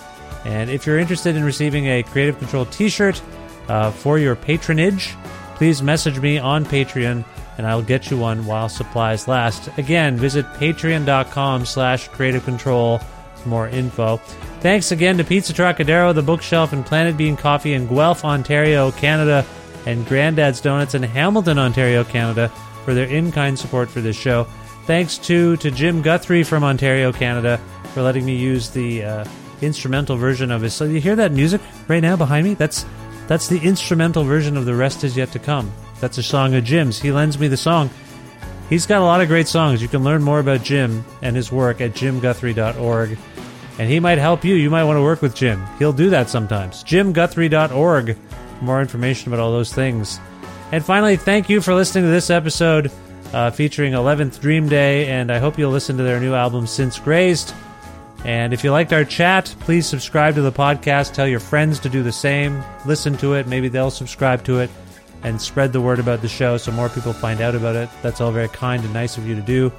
And 0.44 0.69
if 0.69 0.85
you're 0.85 0.98
interested 0.98 1.36
in 1.36 1.43
receiving 1.43 1.86
a 1.86 2.02
Creative 2.02 2.39
Control 2.39 2.66
t 2.66 2.90
shirt 2.90 3.23
uh, 3.69 3.93
for 3.93 4.19
your 4.19 4.36
patronage, 4.36 5.16
please 5.55 5.81
message 5.81 6.20
me 6.20 6.36
on 6.36 6.66
Patreon 6.66 7.24
and 7.56 7.66
I'll 7.66 7.81
get 7.81 8.10
you 8.10 8.19
one 8.19 8.44
while 8.44 8.69
supplies 8.69 9.27
last. 9.27 9.70
Again, 9.78 10.19
visit 10.19 10.44
patreon.com 10.56 11.64
slash 11.64 12.09
creative 12.09 12.44
control 12.44 13.01
for 13.36 13.48
more 13.48 13.69
info. 13.69 14.20
Thanks 14.62 14.93
again 14.93 15.18
to 15.18 15.24
Pizza 15.24 15.52
Trocadero, 15.52 16.12
The 16.14 16.22
Bookshelf, 16.22 16.72
and 16.72 16.86
Planet 16.86 17.16
Bean 17.16 17.36
Coffee 17.36 17.72
in 17.72 17.89
Guelph, 17.89 18.24
Ontario, 18.24 18.93
Canada, 18.93 19.44
and 19.86 20.06
Granddad's 20.06 20.60
Donuts 20.60 20.94
in 20.94 21.02
Hamilton, 21.02 21.59
Ontario, 21.59 22.05
Canada, 22.05 22.48
for 22.84 22.94
their 22.94 23.09
in-kind 23.09 23.59
support 23.59 23.90
for 23.90 24.01
this 24.01 24.14
show. 24.14 24.44
Thanks 24.86 25.18
to 25.18 25.56
to 25.56 25.72
Jim 25.72 26.01
Guthrie 26.01 26.44
from 26.44 26.62
Ontario, 26.62 27.12
Canada, 27.12 27.60
for 27.93 28.02
letting 28.02 28.24
me 28.24 28.36
use 28.36 28.70
the 28.70 29.02
uh, 29.02 29.24
instrumental 29.62 30.16
version 30.16 30.52
of 30.52 30.62
his. 30.62 30.74
So 30.74 30.84
you 30.84 31.01
hear 31.01 31.16
that 31.16 31.32
music 31.32 31.60
right 31.89 31.98
now 31.98 32.14
behind 32.14 32.47
me? 32.47 32.55
That's 32.55 32.86
that's 33.26 33.48
the 33.48 33.59
instrumental 33.59 34.22
version 34.22 34.56
of 34.56 34.64
"The 34.64 34.76
Rest 34.76 35.02
Is 35.02 35.16
Yet 35.16 35.32
to 35.32 35.40
Come." 35.40 35.72
That's 36.01 36.18
a 36.18 36.22
song 36.22 36.55
of 36.55 36.62
Jim's. 36.62 37.01
He 37.01 37.10
lends 37.10 37.36
me 37.36 37.48
the 37.48 37.56
song. 37.56 37.90
He's 38.70 38.86
got 38.86 39.02
a 39.02 39.05
lot 39.05 39.20
of 39.20 39.26
great 39.26 39.48
songs. 39.48 39.82
You 39.82 39.89
can 39.89 40.05
learn 40.05 40.22
more 40.22 40.39
about 40.39 40.62
Jim 40.62 41.05
and 41.20 41.34
his 41.34 41.51
work 41.51 41.80
at 41.80 41.94
jimguthrie.org 41.94 43.18
and 43.78 43.88
he 43.88 44.00
might 44.00 44.18
help 44.18 44.44
you. 44.44 44.54
You 44.54 44.70
might 44.70 44.84
want 44.84 44.96
to 44.98 45.02
work 45.02 45.22
with 45.22 45.34
Jim. 45.34 45.64
He'll 45.78 45.92
do 45.92 46.10
that 46.10 46.28
sometimes. 46.28 46.84
JimGuthrie.org 46.84 48.16
for 48.16 48.64
more 48.64 48.80
information 48.80 49.32
about 49.32 49.42
all 49.42 49.52
those 49.52 49.72
things. 49.72 50.20
And 50.72 50.84
finally, 50.84 51.16
thank 51.16 51.48
you 51.48 51.60
for 51.60 51.74
listening 51.74 52.04
to 52.04 52.10
this 52.10 52.30
episode 52.30 52.90
uh, 53.32 53.50
featuring 53.50 53.94
Eleven 53.94 54.28
Dream 54.28 54.68
Day, 54.68 55.08
and 55.08 55.30
I 55.30 55.38
hope 55.38 55.58
you'll 55.58 55.70
listen 55.70 55.96
to 55.96 56.02
their 56.02 56.20
new 56.20 56.34
album, 56.34 56.66
Since 56.66 56.98
Grazed. 56.98 57.54
And 58.24 58.52
if 58.52 58.62
you 58.62 58.70
liked 58.70 58.92
our 58.92 59.04
chat, 59.04 59.54
please 59.60 59.86
subscribe 59.86 60.34
to 60.36 60.42
the 60.42 60.52
podcast. 60.52 61.12
Tell 61.12 61.26
your 61.26 61.40
friends 61.40 61.80
to 61.80 61.88
do 61.88 62.02
the 62.02 62.12
same. 62.12 62.62
Listen 62.86 63.16
to 63.16 63.34
it. 63.34 63.48
Maybe 63.48 63.68
they'll 63.68 63.90
subscribe 63.90 64.44
to 64.44 64.60
it 64.60 64.70
and 65.24 65.40
spread 65.40 65.72
the 65.72 65.80
word 65.80 65.98
about 65.98 66.20
the 66.20 66.28
show 66.28 66.56
so 66.56 66.70
more 66.72 66.88
people 66.88 67.12
find 67.12 67.40
out 67.40 67.54
about 67.54 67.74
it. 67.74 67.88
That's 68.00 68.20
all 68.20 68.30
very 68.30 68.48
kind 68.48 68.84
and 68.84 68.92
nice 68.92 69.16
of 69.18 69.26
you 69.26 69.34
to 69.34 69.40
do. 69.40 69.72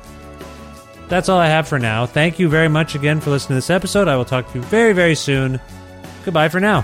That's 1.13 1.29
all 1.29 1.37
I 1.37 1.45
have 1.45 1.67
for 1.67 1.77
now. 1.77 2.07
Thank 2.07 2.39
you 2.39 2.49
very 2.49 2.67
much 2.67 2.95
again 2.95 3.21
for 3.21 3.29
listening 3.29 3.49
to 3.49 3.57
this 3.57 3.69
episode. 3.69 4.07
I 4.07 4.15
will 4.15 4.25
talk 4.25 4.51
to 4.51 4.57
you 4.57 4.63
very, 4.63 4.93
very 4.93 5.13
soon. 5.13 5.59
Goodbye 6.25 6.49
for 6.49 6.59
now. 6.59 6.83